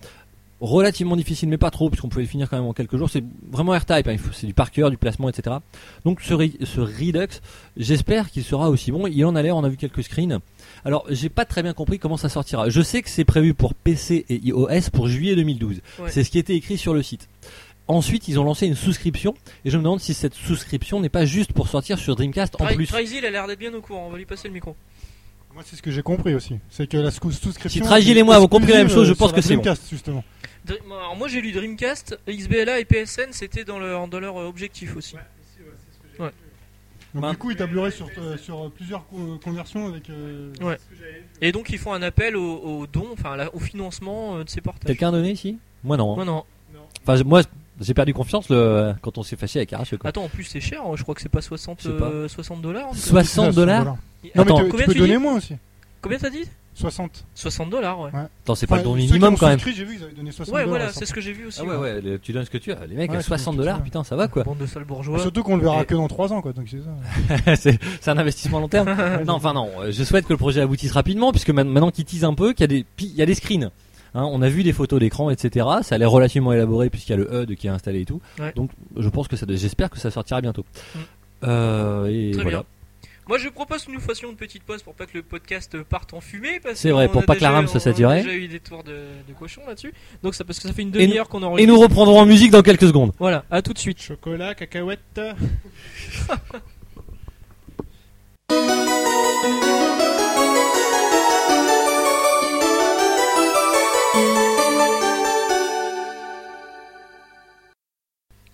relativement 0.60 1.15
difficile, 1.15 1.49
mais 1.49 1.58
pas 1.58 1.71
trop, 1.71 1.89
puisqu'on 1.89 2.10
pouvait 2.10 2.23
le 2.23 2.28
finir 2.28 2.49
quand 2.49 2.58
même 2.58 2.65
en 2.65 2.73
quelques 2.73 2.97
jours. 2.97 3.10
C'est 3.10 3.23
vraiment 3.52 3.71
R-Type, 3.73 4.08
hein, 4.08 4.15
c'est 4.34 4.47
du 4.47 4.54
par 4.54 4.71
cœur, 4.71 4.89
du 4.89 4.97
placement, 4.97 5.30
etc. 5.30 5.58
Donc 6.06 6.21
ce, 6.21 6.34
ce 6.63 6.80
Redux, 6.80 7.39
j'espère 7.78 8.30
qu'il 8.30 8.43
sera 8.43 8.69
aussi 8.69 8.91
bon. 8.91 9.08
Il 9.08 9.23
en 9.26 9.36
a 9.36 9.41
l'air, 9.41 9.56
on 9.56 9.63
a 9.63 9.69
vu 9.69 9.78
quelques 9.78 10.04
screens. 10.04 10.39
Alors, 10.86 11.06
j'ai 11.10 11.30
pas 11.30 11.46
très 11.46 11.63
bien 11.63 11.74
compris 11.74 11.98
comment 12.00 12.17
ça 12.17 12.30
sortira. 12.30 12.69
Je 12.69 12.82
sais 12.82 13.02
que 13.02 13.10
c'est 13.10 13.24
prévu 13.26 13.54
pour 13.54 13.74
PC 13.74 14.26
et 14.30 14.36
iOS 14.36 14.67
pour 14.91 15.08
juillet 15.08 15.36
2012. 15.36 15.82
Ouais. 16.00 16.12
C'est 16.12 16.24
ce 16.24 16.30
qui 16.30 16.39
était 16.39 16.56
écrit 16.56 16.78
sur 16.78 16.93
le 16.93 17.02
site. 17.04 17.28
Ensuite, 17.88 18.28
ils 18.28 18.39
ont 18.39 18.43
lancé 18.43 18.65
une 18.65 18.76
souscription, 18.76 19.34
et 19.65 19.69
je 19.69 19.78
me 19.78 19.84
demande 19.84 20.00
si 20.00 20.13
cette 20.13 20.34
souscription 20.34 21.00
n'est 21.02 21.10
pas 21.10 21.26
juste 21.26 21.52
pour 21.54 21.67
sortir 21.67 22.00
sur 22.00 22.15
Dreamcast 22.15 22.60
en 22.62 22.65
plus. 22.67 22.88
Trizy, 22.88 23.17
il 23.17 23.26
a 23.26 23.30
l'air 23.32 23.46
d'être 23.48 23.60
bien 23.60 23.74
au 23.74 23.82
courant. 23.82 24.08
On 24.08 24.10
va 24.10 24.17
lui 24.17 24.26
passer 24.26 24.48
le 24.48 24.54
micro. 24.54 24.76
Moi, 25.54 25.63
c'est 25.65 25.76
ce 25.76 25.82
que 25.82 25.91
j'ai 25.91 26.02
compris 26.02 26.34
aussi. 26.34 26.56
C'est 26.69 26.88
que 26.88 26.98
la 26.98 27.12
sous- 27.12 27.32
souscription. 27.32 27.82
Si 27.84 27.88
Tragil 27.88 28.17
et 28.17 28.24
moi 28.24 28.36
avons 28.36 28.48
compris 28.48 28.72
la 28.72 28.80
même 28.80 28.89
chose, 28.89 29.08
je 29.08 29.13
pense 29.13 29.32
que 29.34 29.41
c'est 29.41 29.56
bon. 29.56 29.62
Dreamcast, 29.62 29.89
justement. 29.89 30.24
Alors 30.69 31.15
moi 31.17 31.28
j'ai 31.28 31.41
lu 31.41 31.52
Dreamcast, 31.52 32.17
XBLA 32.28 32.80
et 32.80 32.86
PSN 32.86 33.32
c'était 33.32 33.65
dans 33.65 33.80
leur, 33.80 34.08
dans 34.08 34.19
leur 34.22 34.38
euh, 34.38 34.48
objectif 34.48 34.96
aussi. 34.96 35.15
Donc, 37.13 37.21
Ben- 37.21 37.32
du 37.32 37.38
coup, 37.38 37.52
il 37.52 37.58
tablerait 37.58 37.91
sur, 37.91 38.08
euh, 38.17 38.38
sur 38.38 38.71
plusieurs 38.71 39.06
co- 39.08 39.39
conversions 39.43 39.88
avec. 39.88 40.10
euh, 40.10 40.52
Ouais. 40.62 40.78
Et 41.41 41.52
donc 41.52 41.69
ils 41.69 41.78
font 41.78 41.93
un 41.93 42.02
appel 42.02 42.36
au, 42.36 42.56
au 42.58 42.88
don, 42.88 43.06
enfin 43.13 43.38
au 43.54 43.60
financement 43.60 44.38
euh, 44.38 44.43
de 44.43 44.49
ces 44.49 44.62
portages. 44.62 44.88
Quelqu'un 44.88 45.10
a 45.10 45.12
donné 45.12 45.32
ici? 45.32 45.58
Moi 45.84 45.95
non. 45.97 46.13
hein. 46.19 46.26
Non 46.26 46.32
non. 46.32 46.43
Enfin, 47.06 47.21
moi, 47.23 47.41
j'ai 47.82 47.93
perdu 47.93 48.13
confiance 48.13 48.49
le, 48.49 48.93
quand 49.02 49.17
on 49.17 49.23
s'est 49.23 49.36
fâché 49.36 49.60
avec 49.60 49.73
Arrache. 49.73 49.95
Quoi. 49.97 50.10
Attends 50.10 50.23
en 50.23 50.30
plus 50.30 50.45
c'est 50.45 50.62
cher, 50.62 50.82
hein, 50.86 50.93
je 50.95 51.04
crois 51.04 51.13
que 51.13 51.21
c'est 51.21 51.30
pas 51.30 51.41
60 51.41 51.82
Je 51.84 51.89
sais 51.89 51.97
pas. 51.97 52.06
euh, 52.06 52.28
60 52.28 52.62
dollars. 52.62 52.88
en 52.88 52.91
tout 52.91 52.95
cas. 52.95 53.02
60 53.02 53.54
dollars? 53.54 53.86
Non, 53.86 53.97
Attends, 54.36 54.58
mais 54.63 54.69
tu, 54.69 54.78
peux 54.86 54.93
tu 54.93 54.99
donner 54.99 55.13
dis? 55.15 55.21
moins 55.21 55.36
aussi. 55.36 55.56
Combien 56.02 56.17
t'as 56.17 56.30
dit? 56.30 56.45
60. 56.75 57.25
60 57.36 57.69
dollars 57.69 57.99
ouais. 57.99 58.09
Attends, 58.43 58.55
c'est 58.55 58.67
pas 58.67 58.77
le 58.77 58.83
don 58.83 58.95
minimum 58.95 59.38
quand 59.38 59.47
même. 59.47 59.59
souscrit, 59.59 59.75
J'ai 59.75 59.86
vu 59.86 59.95
qu'ils 59.95 60.03
avaient 60.05 60.13
donné 60.13 60.31
60 60.31 60.53
Ouais 60.53 60.62
dollars, 60.62 60.69
voilà, 60.77 60.91
ça. 60.91 60.99
c'est 60.99 61.05
ce 61.05 61.13
que 61.13 61.21
j'ai 61.21 61.31
vu 61.33 61.45
aussi. 61.47 61.59
Ah 61.62 61.65
ouais, 61.65 61.75
ouais, 61.77 62.01
le- 62.01 62.19
tu 62.19 62.33
donnes 62.33 62.45
ce 62.45 62.49
que 62.49 62.57
tu 62.57 62.71
as. 62.71 62.86
Les 62.88 62.95
mecs, 62.95 63.12
Ouais, 63.12 63.17
à 63.17 63.21
c'est 63.21 63.27
60 63.27 63.55
tout 63.55 63.59
dollars, 63.62 63.81
putain, 63.83 64.03
ça 64.03 64.15
va 64.15 64.27
quoi. 64.27 64.43
Bande 64.43 64.57
de 64.57 64.65
sales 64.65 64.86
bourgeois. 64.86 65.19
Surtout 65.19 65.43
qu'on 65.43 65.55
le 65.57 65.63
verra 65.63 65.83
Et- 65.83 65.86
que 65.86 65.93
dans 65.95 66.07
3 66.07 66.33
ans, 66.33 66.41
quoi. 66.41 66.53
Donc 66.53 66.67
c'est 66.69 66.79
ça. 66.81 67.55
c'est 67.55 67.79
c'est 68.01 68.12
un 68.12 68.17
investissement 68.17 68.59
long 68.59 68.67
terme. 68.69 68.89
non, 69.25 69.33
enfin 69.33 69.53
non, 69.53 69.69
euh, 69.79 69.91
je 69.91 70.03
souhaite 70.03 70.25
que 70.25 70.33
le 70.33 70.38
projet 70.38 70.62
aboutisse 70.62 70.91
rapidement, 70.91 71.31
puisque 71.31 71.49
ma- 71.51 71.63
maintenant 71.63 71.91
qu'ils 71.91 72.05
teasent 72.05 72.25
un 72.25 72.33
peu, 72.33 72.53
qu'il 72.53 72.62
y 72.62 72.63
a 72.63 72.67
des, 72.67 72.86
il 72.99 73.15
y 73.15 73.21
a 73.21 73.25
des 73.25 73.36
screens. 73.36 73.69
Hein, 74.15 74.27
on 74.31 74.41
a 74.43 74.49
vu 74.49 74.62
des 74.63 74.73
photos 74.73 74.99
d'écran, 74.99 75.31
etc. 75.31 75.65
Ça 75.81 75.95
a 75.95 75.97
l'air 75.97 76.12
relativement 76.12 76.53
élaboré 76.53 76.89
puisqu'il 76.91 77.12
y 77.12 77.15
a 77.15 77.17
le 77.17 77.33
HUD 77.43 77.55
qui 77.55 77.65
est 77.65 77.71
installé 77.71 78.01
et 78.01 78.05
tout. 78.05 78.21
Ouais. 78.39 78.51
Donc, 78.55 78.69
je 78.95 79.09
pense 79.09 79.27
que 79.27 79.36
ça, 79.36 79.47
j'espère 79.49 79.89
que 79.89 79.97
ça 79.97 80.12
sortira 80.12 80.39
bientôt. 80.39 80.63
Mm. 80.93 80.99
Euh, 81.45 82.05
et 82.05 82.31
Très 82.31 82.43
voilà. 82.43 82.57
bien. 82.59 82.65
Moi 83.27 83.38
je 83.38 83.47
propose 83.49 83.86
que 83.86 83.91
nous 83.91 83.99
fassions 84.01 84.29
une 84.29 84.36
petite 84.36 84.63
pause 84.63 84.83
pour 84.83 84.93
pas 84.95 85.05
que 85.05 85.13
le 85.15 85.23
podcast 85.23 85.81
parte 85.83 86.13
en 86.13 86.21
fumée. 86.21 86.59
parce 86.62 86.79
C'est 86.79 86.91
vrai, 86.91 87.07
pour 87.07 87.25
pas 87.25 87.36
que 87.36 87.41
la 87.41 87.51
rame 87.51 87.67
se 87.67 87.73
on 87.73 87.77
a 87.77 87.79
saturait. 87.79 88.23
déjà 88.23 88.36
eu 88.36 88.47
des 88.47 88.59
tours 88.59 88.83
de, 88.83 88.91
de 89.27 89.33
cochon 89.38 89.62
là-dessus. 89.67 89.93
Donc 90.23 90.36
ça 90.36 90.43
parce 90.43 90.59
que 90.59 90.67
ça 90.67 90.73
fait 90.73 90.81
une 90.81 90.89
Et 90.89 90.91
nous- 90.91 90.99
demi-heure 91.07 91.29
qu'on 91.29 91.41
Et 91.41 91.45
enregistre. 91.45 91.73
nous 91.73 91.79
reprendrons 91.79 92.19
en 92.19 92.25
musique 92.25 92.51
dans 92.51 92.62
quelques 92.62 92.88
secondes. 92.88 93.12
Voilà, 93.19 93.45
à 93.49 93.62
tout 93.62 93.73
de 93.73 93.79
suite. 93.79 94.01
Chocolat, 94.01 94.55
cacahuète. 94.55 95.21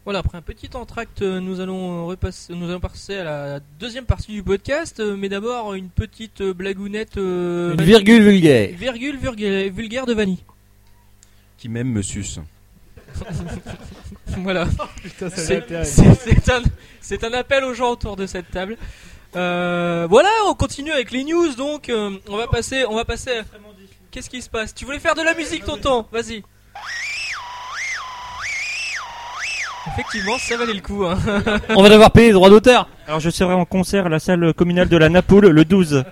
Voilà, 0.09 0.21
après 0.21 0.39
un 0.39 0.41
petit 0.41 0.71
entracte, 0.73 1.21
euh, 1.21 1.39
nous 1.39 1.59
allons 1.59 2.07
repasser, 2.07 2.55
nous 2.55 2.67
allons 2.67 2.79
passer 2.79 3.17
à 3.17 3.23
la 3.23 3.59
deuxième 3.79 4.05
partie 4.05 4.31
du 4.31 4.41
podcast, 4.41 4.99
euh, 4.99 5.15
mais 5.15 5.29
d'abord 5.29 5.75
une 5.75 5.89
petite 5.89 6.41
euh, 6.41 6.51
blagounette, 6.51 7.17
euh, 7.17 7.73
Une 7.75 7.83
virgule 7.83 8.23
vulgaire. 8.23 8.75
virgule 8.75 9.17
vulgaire, 9.17 9.71
vulgaire 9.71 10.05
de 10.07 10.15
Vanny. 10.15 10.43
Qui 11.59 11.69
même 11.69 11.89
me 11.91 12.01
suce. 12.01 12.39
Voilà, 14.39 14.63
va 14.63 14.89
c'est 17.01 17.23
un, 17.23 17.33
appel 17.33 17.63
aux 17.63 17.75
gens 17.75 17.91
autour 17.91 18.15
de 18.15 18.25
cette 18.25 18.49
table. 18.49 18.77
Euh, 19.35 20.07
voilà, 20.09 20.29
on 20.47 20.55
continue 20.55 20.91
avec 20.91 21.11
les 21.11 21.23
news, 21.23 21.53
donc 21.53 21.87
euh, 21.89 22.17
on 22.27 22.37
va 22.37 22.47
passer, 22.47 22.83
on 22.89 22.95
va 22.95 23.05
passer. 23.05 23.29
à- 23.37 23.43
Qu'est-ce 24.09 24.31
qui 24.31 24.41
se 24.41 24.49
passe? 24.49 24.73
Tu 24.73 24.85
voulais 24.85 24.97
faire 24.97 25.13
de 25.13 25.21
la 25.21 25.35
musique, 25.35 25.65
tonton? 25.65 26.07
Vas-y. 26.11 26.41
Effectivement, 29.87 30.37
ça 30.37 30.57
valait 30.57 30.73
le 30.73 30.81
coup. 30.81 31.05
Hein. 31.05 31.17
On 31.75 31.81
va 31.81 31.89
devoir 31.89 32.11
payer 32.11 32.27
les 32.27 32.33
droits 32.33 32.49
d'auteur. 32.49 32.87
Alors 33.07 33.19
je 33.19 33.29
serai 33.29 33.53
en 33.53 33.65
concert 33.65 34.05
à 34.05 34.09
la 34.09 34.19
salle 34.19 34.53
communale 34.53 34.87
de 34.89 34.97
la 34.97 35.09
Napoule 35.09 35.47
le 35.47 35.65
12. 35.65 36.03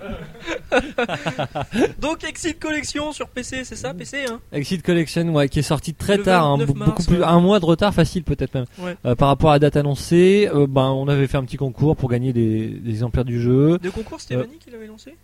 Donc 1.99 2.23
Exit 2.23 2.57
Collection 2.59 3.11
sur 3.11 3.27
PC, 3.27 3.63
c'est 3.63 3.75
ça 3.75 3.93
PC 3.93 4.25
hein? 4.29 4.39
Exit 4.51 4.81
Collection, 4.81 5.27
ouais, 5.33 5.49
qui 5.49 5.59
est 5.59 5.63
sorti 5.63 5.93
très 5.93 6.17
Le 6.17 6.23
tard, 6.23 6.45
hein, 6.45 6.57
29 6.57 6.69
be- 6.75 6.85
beaucoup 6.85 7.03
plus, 7.03 7.17
ouais. 7.19 7.25
un 7.25 7.39
mois 7.39 7.59
de 7.59 7.65
retard 7.65 7.93
facile 7.93 8.23
peut-être 8.23 8.53
même. 8.55 8.65
Ouais. 8.79 8.95
Euh, 9.05 9.15
par 9.15 9.27
rapport 9.27 9.51
à 9.51 9.53
la 9.55 9.59
date 9.59 9.75
annoncée, 9.75 10.49
euh, 10.53 10.65
ben 10.67 10.87
on 10.89 11.07
avait 11.07 11.27
fait 11.27 11.37
un 11.37 11.43
petit 11.43 11.57
concours 11.57 11.95
pour 11.95 12.09
gagner 12.09 12.33
des, 12.33 12.67
des 12.67 12.89
exemplaires 12.91 13.25
du 13.25 13.41
jeu. 13.41 13.77
De 13.79 13.89
concours, 13.89 14.21
c'était 14.21 14.35
Euh. 14.35 14.39
Vanny 14.43 14.57
qui 14.57 14.71
l'avait 14.71 14.87
lancé? 14.87 15.15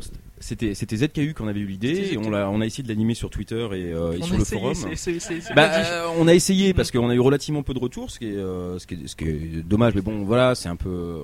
C'était 0.00 0.18
c'était 0.40 0.96
ZKU 0.96 1.34
qu'on 1.34 1.48
avait 1.48 1.60
eu 1.60 1.66
l'idée 1.66 2.04
C'était 2.06 2.16
on, 2.18 2.60
a 2.60 2.66
essayé 2.66 2.82
de 2.82 2.88
l'animer 2.88 3.14
sur 3.14 3.30
Twitter 3.30 3.66
et, 3.72 3.92
euh, 3.92 4.12
et 4.12 4.22
sur 4.22 4.36
le 4.36 4.42
essayé, 4.42 4.60
forum. 4.60 5.54
Bah, 5.54 5.70
euh, 5.74 6.06
on 6.18 6.28
a 6.28 6.34
essayé 6.34 6.74
parce 6.74 6.90
qu'on 6.90 7.08
a 7.08 7.14
eu 7.14 7.20
relativement 7.20 7.62
peu 7.62 7.74
de 7.74 7.78
retours, 7.78 8.10
ce 8.10 8.18
qui 8.18 8.26
est, 8.26 8.36
euh, 8.36 8.78
ce 8.78 8.86
qui 8.86 8.94
est, 8.94 9.06
ce 9.06 9.16
qui 9.16 9.24
est 9.24 9.62
dommage, 9.62 9.94
mais 9.94 10.00
bon, 10.00 10.24
voilà, 10.24 10.54
c'est 10.54 10.68
un 10.68 10.76
peu. 10.76 11.22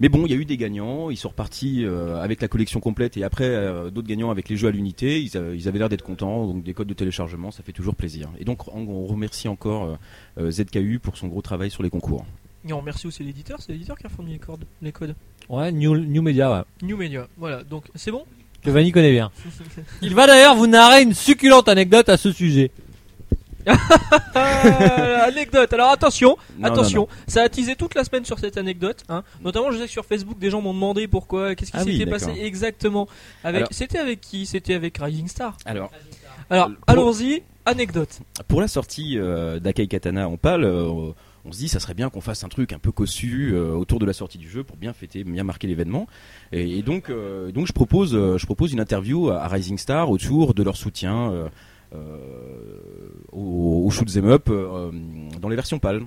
mais 0.00 0.08
bon, 0.08 0.26
il 0.26 0.30
y 0.30 0.34
a 0.34 0.36
eu 0.36 0.44
des 0.44 0.56
gagnants, 0.56 1.10
ils 1.10 1.16
sont 1.16 1.28
repartis 1.28 1.84
euh, 1.84 2.22
avec 2.22 2.40
la 2.40 2.48
collection 2.48 2.80
complète 2.80 3.16
et 3.16 3.24
après 3.24 3.48
euh, 3.48 3.90
d'autres 3.90 4.08
gagnants 4.08 4.30
avec 4.30 4.48
les 4.48 4.56
jeux 4.56 4.68
à 4.68 4.72
l'unité. 4.72 5.20
Ils, 5.20 5.36
avaient 5.36 5.78
l'air 5.78 5.88
d'être 5.88 6.04
contents, 6.04 6.46
donc 6.46 6.62
des 6.62 6.74
codes 6.74 6.88
de 6.88 6.94
téléchargement, 6.94 7.50
ça 7.50 7.62
fait 7.62 7.72
toujours 7.72 7.94
plaisir. 7.94 8.28
Et 8.38 8.44
donc, 8.44 8.68
on, 8.74 9.06
remercie 9.06 9.48
encore 9.48 9.98
ZKU 10.38 10.98
pour 11.00 11.16
son 11.16 11.28
gros 11.28 11.42
travail 11.42 11.70
sur 11.70 11.82
les 11.82 11.90
concours. 11.90 12.24
Et 12.68 12.72
on 12.72 12.80
remercie 12.80 13.06
aussi 13.06 13.24
l'éditeur, 13.24 13.60
c'est 13.60 13.72
l'éditeur 13.72 13.96
qui 13.96 14.06
a 14.06 14.10
fourni 14.10 14.32
les, 14.32 14.38
cordes, 14.38 14.64
les 14.82 14.92
codes. 14.92 15.14
Ouais, 15.50 15.70
New, 15.72 15.96
New 15.96 16.22
Media, 16.22 16.50
ouais. 16.50 16.62
New 16.82 16.96
Media, 16.96 17.26
voilà, 17.36 17.62
donc 17.64 17.84
c'est 17.94 18.10
bon? 18.12 18.24
Que 18.62 18.70
Vanny 18.70 18.92
connaît 18.92 19.10
bien. 19.12 19.30
Il 20.02 20.14
va 20.14 20.26
d'ailleurs 20.26 20.54
vous 20.54 20.66
narrer 20.68 21.02
une 21.02 21.12
succulente 21.14 21.68
anecdote 21.68 22.08
à 22.08 22.16
ce 22.16 22.30
sujet. 22.32 22.70
Ah, 23.66 25.24
Anecdote, 25.26 25.72
alors 25.72 25.90
attention, 25.90 26.36
Non, 26.58 26.68
attention, 26.68 27.00
non, 27.02 27.08
ça 27.26 27.42
a 27.42 27.48
teasé 27.48 27.76
toute 27.76 27.94
la 27.94 28.04
semaine 28.04 28.24
sur 28.24 28.38
cette 28.38 28.56
anecdote. 28.56 29.02
Hein. 29.08 29.22
Notamment, 29.42 29.70
je 29.70 29.78
sais 29.78 29.84
que 29.84 29.90
sur 29.90 30.04
Facebook, 30.04 30.38
des 30.38 30.50
gens 30.50 30.60
m'ont 30.60 30.72
demandé 30.74 31.06
pourquoi, 31.08 31.54
qu'est-ce 31.54 31.70
qui 31.72 31.76
Ah 31.76 31.82
oui, 31.84 31.98
s'était 31.98 32.10
passé 32.10 32.30
exactement. 32.42 33.06
Avec, 33.44 33.58
Alors- 33.58 33.68
C'était 33.72 33.98
avec 33.98 34.20
qui? 34.20 34.46
C'était 34.46 34.74
avec 34.74 34.96
Rising 34.98 35.28
Star. 35.28 35.56
Alors, 35.64 35.90
Alors, 36.48 36.68
Pour- 36.68 36.76
allons-y, 36.86 37.42
anecdote. 37.66 38.20
pour 38.48 38.60
la 38.60 38.68
sortie 38.68 39.18
euh, 39.18 39.60
d'Akai 39.60 39.86
Katana 39.88 40.28
en 40.28 40.36
pâle, 40.36 40.64
euh, 40.64 41.12
on 41.44 41.52
se 41.52 41.58
dit 41.58 41.68
ça 41.68 41.80
serait 41.80 41.94
bien 41.94 42.10
qu'on 42.10 42.20
fasse 42.20 42.44
un 42.44 42.48
truc 42.48 42.72
un 42.72 42.78
peu 42.78 42.92
cossu 42.92 43.52
euh, 43.52 43.72
autour 43.72 43.98
de 43.98 44.06
la 44.06 44.12
sortie 44.12 44.38
du 44.38 44.48
jeu 44.48 44.64
pour 44.64 44.76
bien 44.76 44.92
fêter, 44.92 45.24
bien 45.24 45.44
marquer 45.44 45.66
l'événement. 45.66 46.06
Et, 46.52 46.82
donc, 46.82 47.10
euh, 47.10 47.52
donc 47.52 47.66
je 47.66 47.72
propose, 47.72 48.14
euh, 48.14 48.38
je 48.38 48.46
propose 48.46 48.72
une 48.72 48.80
interview 48.80 49.30
à, 49.30 49.46
Rising 49.48 49.78
Star 49.78 50.10
autour 50.10 50.54
de 50.54 50.62
leur 50.62 50.76
soutien 50.76 51.32
euh, 51.32 51.48
euh, 51.94 52.18
au, 53.32 53.84
au 53.86 53.90
shoot 53.90 54.08
'em 54.16 54.26
up 54.26 54.50
dans 55.40 55.48
les 55.48 55.56
versions 55.56 55.78
pâles. 55.78 56.02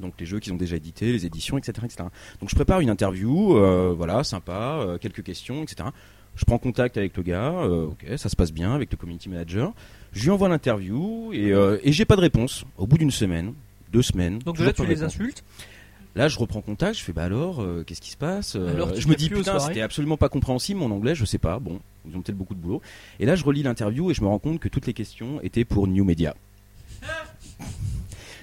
Donc 0.00 0.14
les 0.18 0.24
jeux 0.24 0.40
qu'ils 0.40 0.54
ont 0.54 0.56
déjà 0.56 0.76
édités, 0.76 1.12
les 1.12 1.26
éditions, 1.26 1.58
etc., 1.58 1.72
etc. 1.84 2.04
Donc 2.40 2.48
je 2.48 2.54
prépare 2.54 2.80
une 2.80 2.88
interview, 2.88 3.58
voilà, 3.94 4.24
sympa, 4.24 4.96
quelques 5.00 5.22
questions, 5.22 5.62
etc. 5.62 5.90
Je 6.34 6.46
prends 6.46 6.56
contact 6.56 6.96
avec 6.96 7.14
le 7.14 7.22
gars, 7.22 7.52
ok, 7.66 8.06
ça 8.16 8.30
se 8.30 8.34
passe 8.34 8.52
bien 8.52 8.74
avec 8.74 8.90
le 8.90 8.96
community 8.96 9.28
manager. 9.28 9.74
Je 10.12 10.24
lui 10.24 10.30
envoie 10.30 10.48
l'interview 10.48 11.30
et, 11.34 11.50
et 11.50 11.92
j'ai 11.92 12.06
pas 12.06 12.16
de 12.16 12.22
réponse. 12.22 12.64
Au 12.78 12.86
bout 12.86 12.96
d'une 12.96 13.10
semaine, 13.10 13.52
deux 13.92 14.02
semaines. 14.02 14.38
Donc 14.40 14.56
déjà, 14.56 14.72
tu 14.72 14.86
les 14.86 15.02
insultes. 15.02 15.44
Là, 16.14 16.28
je 16.28 16.38
reprends 16.38 16.60
contact, 16.60 16.98
je 16.98 17.02
fais 17.04 17.14
bah 17.14 17.24
alors, 17.24 17.62
euh, 17.62 17.84
qu'est-ce 17.86 18.02
qui 18.02 18.10
se 18.10 18.18
passe 18.18 18.54
Euh, 18.54 18.74
Alors, 18.74 18.94
Je 18.94 19.08
me 19.08 19.14
dis 19.14 19.30
putain, 19.30 19.58
c'était 19.58 19.80
absolument 19.80 20.18
pas 20.18 20.28
compréhensible 20.28 20.78
mon 20.80 20.90
anglais, 20.90 21.14
je 21.14 21.24
sais 21.24 21.38
pas. 21.38 21.58
Bon, 21.58 21.80
ils 22.06 22.14
ont 22.16 22.20
peut-être 22.20 22.36
beaucoup 22.36 22.54
de 22.54 22.60
boulot. 22.60 22.82
Et 23.18 23.24
là, 23.24 23.34
je 23.34 23.44
relis 23.44 23.62
l'interview 23.62 24.10
et 24.10 24.14
je 24.14 24.20
me 24.20 24.26
rends 24.26 24.38
compte 24.38 24.60
que 24.60 24.68
toutes 24.68 24.86
les 24.86 24.92
questions 24.92 25.40
étaient 25.42 25.64
pour 25.64 25.86
New 25.86 26.04
Media. 26.04 26.34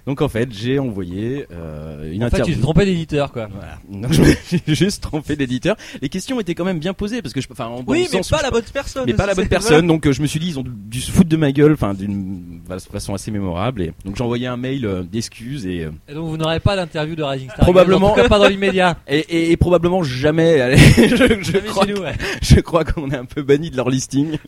Donc 0.10 0.24
en 0.24 0.28
fait, 0.28 0.50
j'ai 0.52 0.80
envoyé 0.80 1.46
euh, 1.52 2.12
une 2.12 2.24
En 2.24 2.30
fait, 2.32 2.38
tu 2.38 2.42
interview. 2.42 2.56
te 2.56 2.62
trompais 2.64 2.86
d'éditeur, 2.86 3.32
quoi. 3.32 3.48
Voilà. 3.54 3.78
Donc 3.92 4.12
je 4.12 4.24
me 4.24 4.34
suis 4.34 4.60
juste 4.68 5.04
trompé 5.04 5.36
d'éditeur. 5.36 5.76
Les 6.02 6.10
questions 6.10 6.40
étaient 6.40 6.56
quand 6.56 6.66
même 6.66 6.80
bien 6.80 6.96
posées 6.96 7.22
parce 7.22 7.32
que 7.32 7.42
je, 7.42 7.48
enfin, 7.52 7.68
en, 7.68 7.84
Oui, 7.86 8.08
mais 8.12 8.18
sens 8.24 8.30
pas 8.32 8.38
je- 8.40 8.44
la 8.44 8.50
bonne 8.50 8.64
personne. 8.74 9.04
mais 9.06 9.14
pas 9.14 9.28
la 9.28 9.36
bonne 9.36 9.48
personne. 9.48 9.86
Donc 9.86 10.08
euh, 10.08 10.12
je 10.12 10.24
me 10.24 10.26
suis 10.26 10.40
dit 10.40 10.48
ils 10.48 10.58
ont 10.58 10.64
dû 10.66 11.00
se 11.00 11.12
foutre 11.12 11.30
de 11.30 11.38
ma 11.38 11.52
gueule, 11.52 11.74
enfin 11.74 11.94
d'une 11.94 12.60
voilà, 12.66 12.82
façon 12.82 13.14
assez 13.14 13.30
mémorable. 13.30 13.84
Et 13.84 13.94
donc 14.04 14.16
j'ai 14.16 14.24
envoyé 14.24 14.48
un 14.48 14.58
mail 14.58 14.84
euh, 14.88 15.04
d'excuses 15.04 15.68
et, 15.68 15.84
euh, 15.84 15.92
Et 16.08 16.16
donc 16.16 16.28
vous 16.28 16.38
n'aurez 16.38 16.60
pas 16.60 16.76
d'interview 16.76 17.16
de 17.16 17.22
Rising 17.22 17.50
Star. 17.52 17.60
Probablement. 17.60 18.08
En 18.08 18.16
tout 18.16 18.22
cas, 18.24 18.28
pas 18.30 18.40
dans 18.40 18.48
l'immédiat. 18.48 18.98
et, 19.08 19.20
et- 19.20 19.52
et 19.52 19.58
probablement 19.58 20.02
jamais. 20.02 20.60
allez, 20.60 20.78
je, 20.98 21.16
je 21.44 21.52
Jamais 21.52 21.68
crois, 21.68 21.86
chez 21.86 21.94
nous, 21.94 22.02
ouais. 22.02 22.16
je 22.42 22.60
crois 22.62 22.84
qu'on 22.84 23.12
est 23.12 23.16
un 23.18 23.26
peu 23.26 23.44
banni 23.44 23.70
de 23.70 23.78
leur 23.78 23.92
listing. 23.92 24.40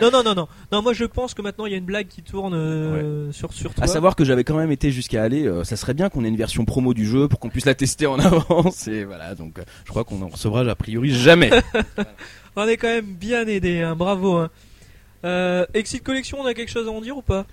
Non, 0.00 0.10
non, 0.10 0.22
non, 0.24 0.34
non. 0.34 0.48
Non, 0.72 0.80
moi 0.80 0.94
je 0.94 1.04
pense 1.04 1.34
que 1.34 1.42
maintenant 1.42 1.66
il 1.66 1.72
y 1.72 1.74
a 1.74 1.78
une 1.78 1.84
blague 1.84 2.06
qui 2.08 2.22
tourne 2.22 3.30
sur, 3.30 3.52
sur 3.52 3.74
toi. 3.74 3.84
À 3.84 3.86
savoir 3.88 4.16
que 4.16 4.24
j'avais 4.24 4.42
quand 4.42 4.53
même 4.58 4.72
été 4.72 4.90
jusqu'à 4.90 5.22
aller. 5.22 5.46
euh, 5.46 5.64
ça 5.64 5.76
serait 5.76 5.94
bien 5.94 6.08
qu'on 6.08 6.24
ait 6.24 6.28
une 6.28 6.36
version 6.36 6.64
promo 6.64 6.94
du 6.94 7.06
jeu 7.06 7.28
pour 7.28 7.38
qu'on 7.40 7.48
puisse 7.50 7.66
la 7.66 7.74
tester 7.74 8.06
en 8.06 8.18
avance. 8.20 8.86
Et 8.88 9.04
voilà. 9.04 9.34
Donc 9.34 9.58
euh, 9.58 9.62
je 9.84 9.90
crois 9.90 10.04
qu'on 10.04 10.20
en 10.22 10.28
recevra 10.28 10.60
a 10.62 10.74
priori 10.74 11.10
jamais. 11.10 11.50
On 12.56 12.66
est 12.68 12.76
quand 12.76 12.86
même 12.88 13.14
bien 13.14 13.46
aidé, 13.48 13.80
hein, 13.82 13.96
bravo. 13.96 14.36
hein. 14.36 14.50
Euh, 15.24 15.66
Exit 15.74 16.02
Collection, 16.04 16.38
on 16.40 16.46
a 16.46 16.54
quelque 16.54 16.70
chose 16.70 16.86
à 16.86 16.90
en 16.92 17.00
dire 17.00 17.16
ou 17.16 17.22
pas? 17.22 17.46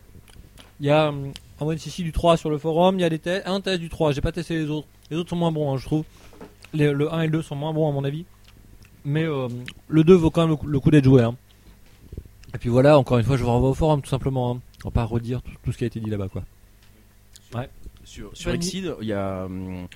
Il 0.79 0.85
y 0.85 0.91
a 0.91 1.09
hum, 1.09 1.31
un 1.59 1.65
ONCC 1.65 2.01
du 2.03 2.11
3 2.11 2.37
sur 2.37 2.49
le 2.51 2.57
forum, 2.59 2.99
il 2.99 3.01
y 3.01 3.05
a 3.05 3.09
des 3.09 3.17
tests, 3.17 3.47
un 3.47 3.61
test 3.61 3.79
du 3.79 3.89
3, 3.89 4.11
j'ai 4.11 4.21
pas 4.21 4.31
testé 4.31 4.55
les 4.59 4.69
autres. 4.69 4.87
Les 5.09 5.17
autres 5.17 5.29
sont 5.31 5.35
moins 5.35 5.51
bons, 5.51 5.73
hein, 5.73 5.77
je 5.77 5.85
trouve. 5.85 6.03
Les- 6.73 6.91
le 6.93 7.11
1 7.11 7.21
et 7.21 7.25
le 7.25 7.31
2 7.31 7.41
sont 7.41 7.55
moins 7.55 7.73
bons 7.73 7.89
à 7.89 7.91
mon 7.91 8.03
avis. 8.03 8.25
Mais 9.03 9.23
euh, 9.23 9.47
le 9.87 10.03
2 10.03 10.13
vaut 10.13 10.29
quand 10.29 10.45
même 10.47 10.55
le 10.65 10.79
coup, 10.79 10.91
d'être 10.91 11.05
joué. 11.05 11.23
hein. 11.23 11.35
Et 12.53 12.57
puis 12.59 12.69
voilà, 12.69 12.97
encore 12.99 13.17
une 13.17 13.23
fois, 13.25 13.37
je 13.37 13.43
vous 13.43 13.49
renvoie 13.49 13.69
au 13.69 13.73
forum 13.73 14.01
tout 14.03 14.09
simplement. 14.09 14.51
Hein. 14.51 14.59
On 14.83 14.89
va 14.89 14.91
pas 14.91 15.03
redire 15.05 15.41
tout, 15.41 15.51
tout 15.63 15.71
ce 15.71 15.77
qui 15.79 15.83
a 15.85 15.87
été 15.87 15.99
dit 15.99 16.09
là-bas 16.11 16.27
quoi. 16.27 16.43
Sur, 18.03 18.31
sur. 18.35 18.51
Exceed, 18.51 18.95
il 19.01 19.07
y 19.07 19.13
a. 19.13 19.45
hum, 19.45 19.87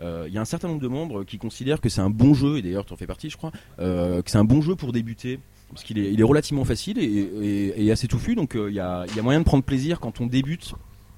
euh, 0.00 0.24
il 0.28 0.34
y 0.34 0.38
a 0.38 0.40
un 0.40 0.44
certain 0.44 0.68
nombre 0.68 0.80
de 0.80 0.88
membres 0.88 1.22
qui 1.24 1.38
considèrent 1.38 1.80
que 1.80 1.88
c'est 1.88 2.00
un 2.00 2.10
bon 2.10 2.34
jeu, 2.34 2.58
et 2.58 2.62
d'ailleurs 2.62 2.84
tu 2.84 2.92
en 2.92 2.96
fais 2.96 3.06
partie 3.06 3.30
je 3.30 3.36
crois, 3.36 3.52
euh, 3.78 4.22
que 4.22 4.30
c'est 4.30 4.38
un 4.38 4.44
bon 4.44 4.60
jeu 4.60 4.74
pour 4.74 4.92
débuter, 4.92 5.38
parce 5.70 5.84
qu'il 5.84 5.98
est, 5.98 6.12
il 6.12 6.20
est 6.20 6.24
relativement 6.24 6.64
facile 6.64 6.98
et, 6.98 7.04
et- 7.04 7.86
et 7.86 7.90
assez 7.92 8.08
touffu, 8.08 8.34
donc 8.34 8.56
euh, 8.56 8.68
il 8.70 8.74
y, 8.74 8.80
a, 8.80 9.04
il 9.08 9.16
y 9.16 9.20
a 9.20 9.22
moyen 9.22 9.38
de 9.38 9.44
prendre 9.44 9.62
plaisir 9.62 10.00
quand 10.00 10.20
on 10.20 10.26
débute. 10.26 10.72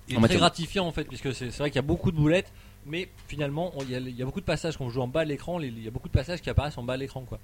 Il 0.09 0.13
est 0.15 0.17
En 0.17 0.21
très 0.21 0.23
matière- 0.23 0.41
gratifiant 0.41 0.87
en 0.87 0.93
fait, 0.93 1.05
puisque 1.05 1.35
c'est 1.35 1.51
c'est 1.51 1.59
vrai 1.59 1.71
qu'il 1.71 1.77
y 1.77 1.79
a 1.79 1.83
beaucoup 1.83 2.13
de 2.13 2.17
boulettes, 2.17 2.53
mais 2.85 3.09
finalement 3.29 3.73
il 3.81 3.91
y, 3.91 3.95
a- 3.97 3.99
il 3.99 4.15
y 4.15 4.23
a 4.23 4.27
beaucoup 4.27 4.41
de 4.41 4.45
passages 4.45 4.77
quand 4.77 4.85
on 4.85 4.91
joue 4.91 5.01
en 5.01 5.09
bas 5.09 5.25
de 5.25 5.31
l'écran, 5.31 5.59
il 5.59 5.83
y 5.83 5.89
a 5.89 5.91
beaucoup 5.91 6.09
de 6.09 6.13
passages 6.15 6.43
qui 6.43 6.51
apparaissent 6.51 6.77
en 6.79 6.85
bas 6.85 6.97
de 6.97 7.01
l'écran 7.01 7.23
quoi. 7.23 7.39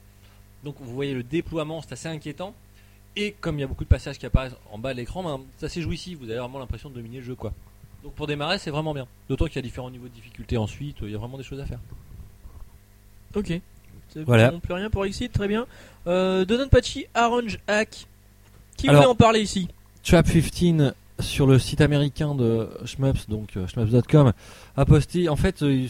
Donc 0.64 0.76
vous 0.80 0.92
voyez 0.94 1.14
le 1.14 1.22
déploiement, 1.22 1.80
c'est 1.80 1.92
assez 1.92 2.08
inquiétant. 2.08 2.54
Et 3.16 3.34
comme 3.40 3.56
il 3.56 3.62
y 3.62 3.64
a 3.64 3.66
beaucoup 3.66 3.84
de 3.84 3.88
passages 3.88 4.18
qui 4.18 4.26
apparaissent 4.26 4.54
en 4.70 4.78
bas 4.78 4.92
de 4.92 4.98
l'écran, 4.98 5.22
ben, 5.24 5.40
c'est 5.58 5.66
assez 5.66 5.80
jouissif, 5.82 6.18
vous 6.18 6.30
avez 6.30 6.38
vraiment 6.38 6.58
l'impression 6.58 6.90
de 6.90 6.94
dominer 6.94 7.18
le 7.18 7.24
jeu 7.24 7.34
quoi. 7.34 7.52
Donc 8.02 8.12
pour 8.14 8.26
démarrer 8.26 8.58
c'est 8.58 8.70
vraiment 8.70 8.94
bien. 8.94 9.06
D'autant 9.28 9.46
qu'il 9.46 9.56
y 9.56 9.58
a 9.58 9.62
différents 9.62 9.90
niveaux 9.90 10.08
de 10.08 10.12
difficulté 10.14 10.56
ensuite, 10.56 10.96
il 11.02 11.10
y 11.10 11.14
a 11.14 11.18
vraiment 11.18 11.38
des 11.38 11.44
choses 11.44 11.60
à 11.60 11.66
faire. 11.66 11.78
Ok. 13.34 13.52
C'est 14.08 14.24
Voilà. 14.24 14.50
bon, 14.50 14.60
plus 14.60 14.74
rien 14.74 14.90
pour 14.90 15.04
Exit, 15.06 15.32
très 15.32 15.48
bien. 15.48 15.66
Euh, 16.06 16.44
Dononpachi 16.44 17.06
Orange 17.16 17.58
Hack. 17.66 18.06
Qui 18.76 18.88
Alors- 18.88 19.02
voulait 19.02 19.10
en 19.12 19.14
parler 19.14 19.40
ici? 19.40 19.68
Trap 20.02 20.26
15 20.26 20.94
sur 21.20 21.46
le 21.46 21.58
site 21.58 21.80
américain 21.80 22.34
de 22.34 22.68
Shmups, 22.84 23.28
donc 23.28 23.56
euh, 23.56 23.66
shmups.com, 23.68 24.32
a 24.76 24.84
posté. 24.84 25.28
En 25.28 25.36
fait, 25.36 25.62
euh, 25.62 25.86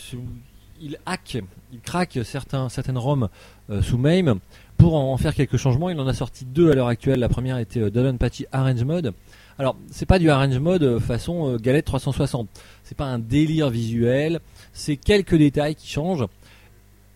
il, 0.80 0.98
hack, 1.06 1.38
il 1.72 1.80
craque 1.80 2.18
certains, 2.24 2.68
certaines 2.68 2.98
ROM 2.98 3.28
euh, 3.70 3.80
sous 3.82 3.96
MAME 3.96 4.38
pour 4.76 4.94
en, 4.94 5.12
en 5.12 5.16
faire 5.16 5.34
quelques 5.34 5.56
changements. 5.56 5.88
Il 5.88 5.98
en 5.98 6.06
a 6.06 6.12
sorti 6.14 6.44
deux 6.44 6.70
à 6.70 6.74
l'heure 6.74 6.88
actuelle. 6.88 7.20
La 7.20 7.28
première 7.30 7.56
était 7.58 7.80
euh, 7.80 8.12
Patchy 8.12 8.46
Arrange 8.52 8.84
Mode. 8.84 9.14
Alors, 9.58 9.76
c'est 9.90 10.06
pas 10.06 10.18
du 10.18 10.30
arrange 10.30 10.58
mode 10.58 10.82
euh, 10.82 11.00
façon 11.00 11.50
euh, 11.54 11.56
galette 11.58 11.84
360. 11.84 12.48
C'est 12.84 12.96
pas 12.96 13.04
un 13.06 13.18
délire 13.18 13.70
visuel. 13.70 14.40
C'est 14.72 14.96
quelques 14.96 15.34
détails 15.36 15.74
qui 15.74 15.88
changent 15.88 16.26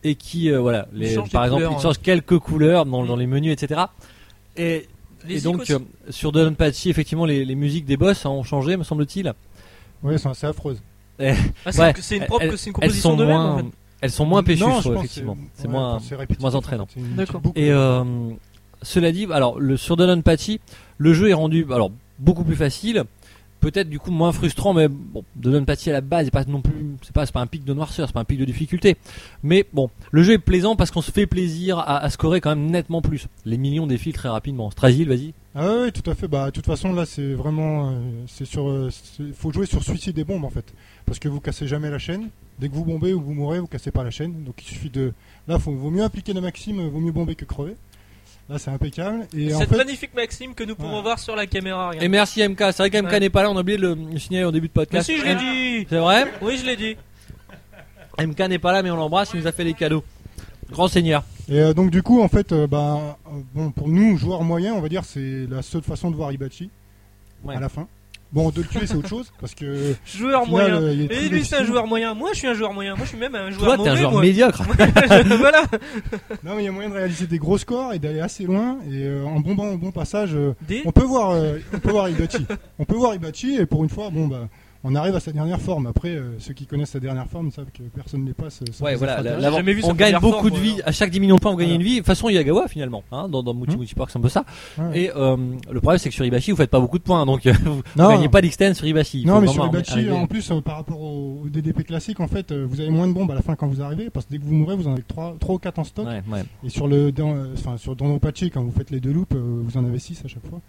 et 0.05 0.15
qui, 0.15 0.51
euh, 0.51 0.61
voilà, 0.61 0.87
Il 0.93 1.01
les, 1.01 1.15
change 1.15 1.31
par 1.31 1.45
exemple, 1.45 1.63
couleurs, 1.63 1.73
il 1.73 1.77
hein. 1.77 1.83
change 1.83 1.99
quelques 1.99 2.39
couleurs 2.39 2.87
dans, 2.87 3.05
dans 3.05 3.17
les 3.17 3.27
menus, 3.27 3.53
etc. 3.53 3.81
Et 4.57 4.87
Les 5.27 5.39
et 5.39 5.41
donc 5.41 5.69
euh, 5.71 5.79
sur 6.11 6.31
Don 6.33 6.55
Patchy, 6.55 6.91
effectivement, 6.91 7.25
les, 7.25 7.45
les 7.45 7.55
musiques 7.55 7.87
des 7.87 7.97
boss 7.97 8.25
hein, 8.27 8.31
ont 8.31 8.43
changé, 8.45 8.77
me 8.77 8.85
semble-t-il. 8.85 9.33
Ouais, 10.03 10.13
elles 10.13 10.19
sont 10.21 10.31
assez 10.31 10.47
affreuses. 10.47 10.81
Ah, 11.19 11.33
c'est 11.71 11.81
ouais, 11.81 11.95
c'est 11.99 12.19
une, 12.19 12.25
propre- 12.25 12.43
elles- 12.45 12.59
c'est 12.59 12.67
une 12.71 12.71
elles 12.71 12.73
composition 12.75 13.11
sont 13.11 13.17
de 13.17 13.25
même 13.25 13.35
moins, 13.35 13.53
en 13.55 13.59
fait. 13.59 13.65
elles 14.03 14.11
sont 14.11 14.27
moins 14.27 14.43
péchues, 14.43 14.65
effectivement. 14.95 15.39
C'est 15.55 15.67
ouais, 15.67 15.73
moins, 15.73 15.99
moins 16.41 16.55
en 16.55 16.59
entraînant. 16.59 16.87
D'accord. 16.95 17.41
Et 17.55 17.73
euh, 17.73 18.05
cela 18.83 19.11
dit, 19.13 19.27
alors 19.33 19.59
le 19.59 19.77
sur 19.79 19.97
Don 19.97 20.21
Patchy, 20.21 20.61
le 20.99 21.15
jeu 21.15 21.31
est 21.31 21.35
rendu 21.35 21.67
alors 21.73 21.91
beaucoup 22.19 22.45
plus 22.45 22.57
facile, 22.57 23.05
peut-être 23.61 23.89
du 23.89 23.99
coup 23.99 24.11
moins 24.11 24.33
frustrant, 24.33 24.75
mais 24.75 24.89
bon, 24.89 25.25
Don 25.35 25.65
Patchy 25.65 25.91
à 25.91 25.95
la 25.95 26.01
base, 26.01 26.27
c'est 26.27 26.31
pas 26.31 26.45
non 26.45 26.61
plus, 26.61 26.97
c'est 27.03 27.13
pas, 27.13 27.27
pas 27.27 27.41
un 27.41 27.47
pic 27.47 27.65
de 27.65 27.75
noirceur, 27.75 28.07
c'est 28.07 28.13
pas 28.13 28.21
un 28.21 28.25
pic 28.25 28.39
de 28.39 28.45
difficulté. 28.45 28.97
Mais 29.43 29.67
bon, 29.73 29.91
le 30.11 30.23
jeu 30.23 30.35
est 30.35 30.39
plaisant 30.39 30.77
parce 30.77 30.91
qu'on 30.91 31.03
se 31.03 31.11
fait 31.11 31.27
plaisir 31.27 31.79
à, 31.79 32.09
scorer 32.11 32.41
quand 32.41 32.51
même 32.55 32.71
nettement 32.71 33.03
plus. 33.03 33.27
Les 33.45 33.59
millions 33.59 33.87
défilent 33.87 34.13
très 34.13 34.29
rapidement. 34.29 34.71
Strasil, 34.71 35.09
vas-y. 35.09 35.35
Ah 35.55 35.81
ouais, 35.81 35.91
tout 35.91 36.09
à 36.09 36.15
fait. 36.15 36.29
Bah, 36.29 36.47
de 36.47 36.51
toute 36.51 36.67
façon, 36.67 36.93
là, 36.93 37.07
c'est 37.07 37.33
vraiment, 37.33 37.91
euh, 37.91 38.51
euh, 38.57 38.91
faut 39.35 39.53
jouer 39.53 39.67
sur 39.67 39.83
suicide 39.83 40.15
des 40.15 40.25
bombes 40.25 40.45
en 40.45 40.51
fait, 40.51 40.75
parce 41.07 41.19
que 41.19 41.29
vous 41.29 41.41
cassez 41.41 41.67
jamais 41.67 41.91
la 41.91 41.99
chaîne. 41.99 42.29
Dès 42.59 42.69
que 42.69 42.75
vous 42.75 42.85
bombez 42.85 43.13
ou 43.13 43.21
vous 43.21 43.35
mourrez, 43.35 43.59
vous 43.59 43.67
cassez 43.67 43.91
pas 43.91 44.05
la 44.05 44.11
chaîne. 44.11 44.45
Donc 44.45 44.63
il 44.63 44.67
suffit 44.67 44.91
de, 44.91 45.13
là, 45.49 45.59
faut, 45.59 45.73
vaut 45.73 45.91
mieux 45.91 46.05
appliquer 46.05 46.33
la 46.33 46.41
maxime, 46.41 46.87
vaut 46.89 47.01
mieux 47.01 47.13
bomber 47.13 47.35
que 47.35 47.45
crever. 47.45 47.75
Là, 48.49 48.59
c'est 48.59 48.71
impeccable. 48.71 49.27
Et 49.37 49.53
en 49.53 49.59
Cette 49.59 49.71
fait, 49.71 49.77
magnifique 49.77 50.15
Maxime 50.15 50.55
que 50.55 50.63
nous 50.63 50.77
pouvons 50.77 50.97
Ouais. 50.97 51.03
voir 51.03 51.19
sur 51.19 51.35
la 51.35 51.47
caméra. 51.47 51.89
regarde. 51.89 52.05
Et 52.05 52.09
merci 52.09 52.43
MK. 52.47 52.59
C'est 52.73 52.77
vrai 52.79 52.91
que 52.91 52.97
MK 52.99 53.11
Ouais. 53.11 53.21
n'est 53.21 53.31
pas 53.31 53.43
là, 53.43 53.51
on 53.51 53.57
a 53.57 53.61
oublié 53.61 53.77
de 53.77 53.83
le, 53.83 53.95
le 54.13 54.19
signaler 54.21 54.45
au 54.45 54.53
début 54.53 54.69
de 54.69 54.73
Mais 54.77 54.83
podcast. 54.85 55.07
si, 55.07 55.19
je 55.19 55.25
l'ai 55.25 55.35
dit 55.35 55.87
C'est 55.91 55.99
vrai 55.99 56.31
Oui, 56.41 56.57
je 56.57 56.65
l'ai 56.65 56.77
dit. 56.77 56.97
MK 58.19 58.39
n'est 58.49 58.59
pas 58.61 58.73
là, 58.73 58.83
mais 58.83 58.91
on 58.91 58.97
l'embrasse, 58.97 59.31
il 59.35 59.41
nous 59.41 59.47
a 59.47 59.53
fait 59.53 59.65
des 59.65 59.75
cadeaux. 59.75 60.05
Grand 60.71 60.89
seigneur. 60.89 61.23
et 61.49 61.61
euh, 61.61 61.75
donc 61.75 61.91
du 61.91 62.03
coup, 62.03 62.21
en 62.23 62.29
fait, 62.29 62.51
euh, 62.53 62.67
bah, 62.67 63.19
euh, 63.27 63.31
bon, 63.55 63.71
pour 63.71 63.89
nous, 63.89 64.17
joueurs 64.17 64.43
moyens, 64.43 64.75
on 64.77 64.81
va 64.81 64.89
dire, 64.89 65.05
c'est 65.05 65.47
la 65.49 65.63
seule 65.63 65.83
façon 65.83 66.11
de 66.11 66.17
voir 66.17 66.33
Ibachi 66.33 66.71
Ouais. 67.45 67.55
à 67.57 67.61
la 67.61 67.69
fin. 67.69 67.87
Bon, 68.33 68.51
de 68.51 68.61
le 68.61 68.67
tuer, 68.67 68.87
c'est 68.87 68.97
autre 68.97 69.09
chose, 69.09 69.33
parce 69.41 69.55
que 69.55 69.95
Joueur 70.05 70.45
final, 70.45 70.71
moyen. 70.71 70.83
euh, 70.83 70.93
il 70.93 71.01
est 71.03 71.05
Et 71.05 71.09
très 71.09 71.29
lui, 71.29 71.45
c'est 71.45 71.57
un 71.57 71.65
joueur 71.65 71.87
moyen. 71.87 72.13
Moi, 72.15 72.31
je 72.33 72.39
suis 72.39 72.49
un 72.49 72.55
joueur 72.55 72.73
moyen. 72.73 72.95
Moi, 72.97 73.05
je 73.05 73.11
suis 73.11 73.19
même 73.19 73.35
un 73.35 73.51
joueur 73.51 73.65
Toi, 73.67 73.73
t'es 73.77 73.79
mauvais. 73.79 73.91
un 73.91 73.97
joueur 73.97 74.13
moi. 74.13 74.21
médiocre. 74.21 74.63
voilà. 75.39 75.63
Non, 76.45 76.55
mais 76.57 76.63
il 76.63 76.65
y 76.65 76.69
a 76.69 76.73
moyen 76.73 76.89
de 76.91 76.95
réaliser 76.95 77.27
des 77.27 77.39
gros 77.39 77.57
scores 77.57 77.93
et 77.95 77.99
d'aller 77.99 78.21
assez 78.21 78.45
loin. 78.45 78.79
Et 78.91 79.05
euh, 79.05 79.25
en 79.25 79.41
bombant 79.41 79.69
au 79.69 79.79
bon 79.79 79.93
passage, 79.93 80.35
euh, 80.35 80.55
Des... 80.69 80.83
on 80.85 80.93
peut 80.93 81.05
voir, 81.05 81.31
euh, 81.31 81.59
on 81.73 81.79
peut 81.79 81.91
voir 81.91 82.09
Ibachi. 82.09 82.47
on 82.79 82.85
peut 82.85 82.97
voir 82.97 83.15
Ibachi 83.15 83.57
et 83.57 83.65
pour 83.67 83.85
une 83.85 83.91
fois, 83.91 84.11
bon 84.11 84.27
bah, 84.27 84.49
on 84.85 84.95
arrive 84.95 85.15
à 85.17 85.21
sa 85.21 85.33
dernière 85.33 85.61
forme. 85.61 85.87
Après, 85.87 86.11
euh, 86.11 86.39
ceux 86.39 86.55
qui 86.55 86.67
connaissent 86.67 86.91
sa 86.91 87.01
dernière 87.01 87.27
forme 87.27 87.51
savent 87.51 87.71
que 87.73 87.83
personne 87.95 88.23
ne 88.23 88.27
les 88.29 88.35
passe. 88.35 88.61
euh, 88.63 88.85
Ouais, 88.85 88.95
voilà. 88.95 89.23
la- 89.23 89.39
la- 89.39 89.51
jamais 89.51 89.73
vu 89.73 89.83
on 89.85 89.95
gagne 89.95 90.15
beaucoup 90.21 90.35
forme, 90.35 90.47
de 90.51 90.55
moi, 90.55 90.61
vie. 90.61 90.81
À 90.85 90.93
chaque 90.93 91.11
10 91.11 91.21
millions 91.21 91.37
de 91.37 91.41
points, 91.41 91.53
on 91.53 91.57
gagne 91.57 91.69
Voilà. 91.69 91.81
une 91.81 91.87
vie. 91.87 91.93
De 91.95 91.99
toute 91.99 92.07
façon, 92.07 92.29
Yagawa 92.29 92.69
finalement. 92.69 93.03
Hein, 93.13 93.29
dans 93.29 93.43
dans 93.43 93.55
Hmm. 93.55 93.77
Muchi 93.79 93.95
Park, 93.95 94.11
c'est 94.11 94.19
un 94.19 94.23
peu 94.23 94.29
ça. 94.29 94.45
Ouais. 94.79 95.03
Et 95.03 95.11
euh, 95.17 95.37
le 95.71 95.81
problème, 95.81 95.99
c'est 95.99 96.09
que 96.09 96.15
sur 96.15 96.25
Ibashi, 96.25 96.51
vous 96.51 96.57
faites 96.57 96.71
pas 96.71 96.81
beaucoup 96.81 96.99
de 96.99 97.03
points. 97.05 97.25
Donc, 97.27 97.47
euh, 97.47 97.53
vous 97.65 97.83
Non. 97.97 98.11
gagnez 98.11 98.29
pas 98.29 98.41
d'extend 98.41 98.75
sur 98.75 98.87
Ibashi. 98.87 99.25
Non, 99.25 99.41
mais 99.41 99.49
sur 99.49 99.65
arriver- 99.65 100.11
en 100.13 100.27
plus, 100.27 100.51
euh, 100.51 100.61
par 100.61 100.77
rapport 100.77 101.01
au, 101.01 101.43
au 101.45 101.49
DDP 101.49 101.83
classique, 101.85 102.21
en 102.21 102.29
fait, 102.29 102.53
euh, 102.53 102.67
vous 102.69 102.81
avez 102.81 102.91
moins 102.91 103.07
de 103.09 103.13
bombes 103.13 103.31
à 103.31 103.35
la 103.35 103.43
fin 103.43 103.55
quand 103.57 103.67
vous 103.67 103.83
arrivez, 103.83 104.11
parce 104.11 104.27
que 104.27 104.33
dès 104.33 104.39
que 104.39 104.45
vous 104.45 104.55
mourrez, 104.55 104.77
vous 104.77 104.87
en 104.89 104.93
avez 104.93 105.03
3, 105.03 105.37
ou 105.49 105.59
4 105.59 105.79
en 105.79 105.85
stock. 105.85 106.07
Ouais, 106.07 106.23
ouais. 106.33 106.45
Et 106.65 106.69
sur 106.69 106.87
le, 106.87 107.13
dans, 107.13 107.35
euh, 107.35 107.55
enfin, 107.55 107.77
sur 107.77 107.97
Dono 107.97 108.19
Pachi, 108.19 108.51
quand 108.51 108.63
vous 108.63 108.73
faites 108.73 108.91
les 108.91 109.01
deux 109.01 109.13
loops, 109.13 109.35
euh, 109.35 109.63
vous 109.65 109.77
en 109.77 109.85
avez 109.85 109.99
6 109.99 110.23
à 110.25 110.29
chaque 110.29 110.47
fois. 110.47 110.61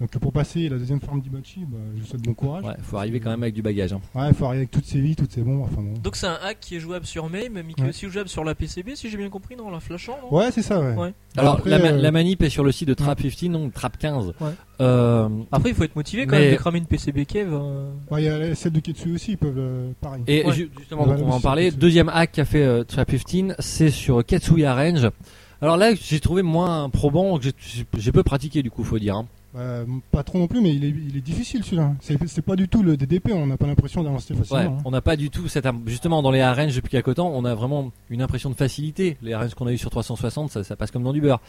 Donc 0.00 0.10
pour 0.18 0.32
passer 0.32 0.68
la 0.68 0.78
deuxième 0.78 1.00
forme 1.00 1.20
d'Ibachi, 1.20 1.64
bah, 1.66 1.76
je 1.96 2.00
vous 2.02 2.06
souhaite 2.06 2.22
bon 2.22 2.32
courage. 2.32 2.64
Ouais, 2.64 2.74
faut 2.82 2.98
arriver 2.98 3.18
quand 3.18 3.30
même 3.30 3.42
avec 3.42 3.52
du 3.54 3.62
bagage. 3.62 3.92
hein. 3.92 4.00
Ouais, 4.14 4.28
il 4.28 4.34
faut 4.34 4.44
arriver 4.44 4.60
avec 4.60 4.70
toutes 4.70 4.84
ses 4.84 5.00
vies, 5.00 5.16
toutes 5.16 5.32
ses 5.32 5.40
bombes, 5.40 5.62
enfin 5.62 5.82
bon. 5.82 5.94
Donc, 6.00 6.14
c'est 6.14 6.28
un 6.28 6.38
hack 6.40 6.58
qui 6.60 6.76
est 6.76 6.80
jouable 6.80 7.04
sur 7.04 7.28
MAME, 7.28 7.62
mais 7.66 7.74
qui 7.74 7.82
est 7.82 7.88
aussi 7.88 8.08
jouable 8.08 8.28
sur 8.28 8.44
la 8.44 8.54
PCB, 8.54 8.94
si 8.94 9.10
j'ai 9.10 9.16
bien 9.16 9.28
compris, 9.28 9.56
non 9.56 9.70
La 9.70 9.80
flashant, 9.80 10.16
non? 10.22 10.36
Ouais, 10.38 10.50
c'est 10.52 10.62
ça, 10.62 10.80
ouais. 10.80 10.94
Ouais. 10.94 11.12
Alors, 11.36 11.54
Après, 11.56 11.70
la, 11.70 11.78
ma- 11.80 11.88
euh, 11.88 12.00
la 12.00 12.10
manip 12.12 12.42
est 12.42 12.48
sur 12.48 12.62
le 12.62 12.70
site 12.70 12.86
de 12.86 12.94
Trap 12.94 13.20
15, 13.20 13.50
donc 13.50 13.72
Trap 13.74 13.98
15. 13.98 14.34
Ouais. 14.40 14.50
Euh, 14.80 15.28
Après, 15.50 15.70
il 15.70 15.74
faut 15.74 15.82
être 15.82 15.96
motivé 15.96 16.26
quand 16.26 16.36
Mais- 16.36 16.42
même 16.42 16.52
de 16.52 16.56
cramer 16.58 16.78
une 16.78 16.86
PCB 16.86 17.26
Kev. 17.26 17.50
euh. 17.52 17.90
Ouais, 18.12 18.22
il 18.22 18.26
y 18.26 18.28
a 18.28 18.54
celle 18.54 18.72
de 18.72 18.80
Ketsu 18.80 19.14
aussi, 19.16 19.32
ils 19.32 19.38
peuvent, 19.38 19.58
euh, 19.58 19.90
pareil. 20.00 20.22
Et 20.28 20.44
Ouais. 20.44 20.52
ju- 20.52 20.70
justement, 20.78 21.02
Ouais, 21.08 21.16
donc, 21.16 21.26
on 21.26 21.30
va 21.30 21.34
en 21.34 21.40
parler. 21.40 21.72
Deuxième 21.72 22.08
hack 22.08 22.30
qu'a 22.32 22.44
fait 22.44 22.62
euh, 22.62 22.84
Trap 22.84 23.10
15, 23.10 23.56
c'est 23.58 23.90
sur 23.90 24.24
Katsuya 24.24 24.76
Range. 24.76 25.08
Alors 25.60 25.76
là, 25.76 25.92
j'ai 25.92 26.20
trouvé 26.20 26.42
moins 26.42 26.88
probant, 26.88 27.40
j'ai 27.40 28.12
peu 28.12 28.22
pratiqué 28.22 28.62
du 28.62 28.70
coup, 28.70 28.84
faut 28.84 29.00
dire. 29.00 29.16
hein. 29.16 29.26
Euh, 29.56 29.86
pas 30.10 30.22
trop 30.22 30.38
non 30.38 30.46
plus, 30.46 30.60
mais 30.60 30.74
il 30.74 30.84
est, 30.84 30.90
il 30.90 31.16
est 31.16 31.20
difficile 31.22 31.64
celui-là. 31.64 31.94
C'est 32.00 32.18
c'est 32.28 32.42
pas 32.42 32.54
du 32.54 32.68
tout 32.68 32.82
le 32.82 32.96
DDP, 32.98 33.30
on 33.32 33.46
n'a 33.46 33.56
pas 33.56 33.66
l'impression 33.66 34.02
d'avancer 34.04 34.34
Ouais, 34.34 34.40
facilement. 34.40 34.76
hein. 34.78 34.82
on 34.84 34.90
n'a 34.90 35.00
pas 35.00 35.16
du 35.16 35.30
tout 35.30 35.48
cette 35.48 35.66
justement 35.86 36.22
dans 36.22 36.30
les 36.30 36.40
arranges 36.42 36.76
depuis 36.76 36.90
quelque 36.90 37.10
temps, 37.12 37.30
on 37.34 37.44
a 37.46 37.54
vraiment 37.54 37.90
une 38.10 38.20
impression 38.20 38.50
de 38.50 38.54
facilité. 38.54 39.16
Les 39.22 39.32
arranges 39.32 39.54
qu'on 39.54 39.66
a 39.66 39.72
eu 39.72 39.78
sur 39.78 39.88
360, 39.90 40.50
ça, 40.50 40.64
ça 40.64 40.76
passe 40.76 40.90
comme 40.90 41.02
dans 41.02 41.14
du 41.14 41.22
beurre. 41.22 41.40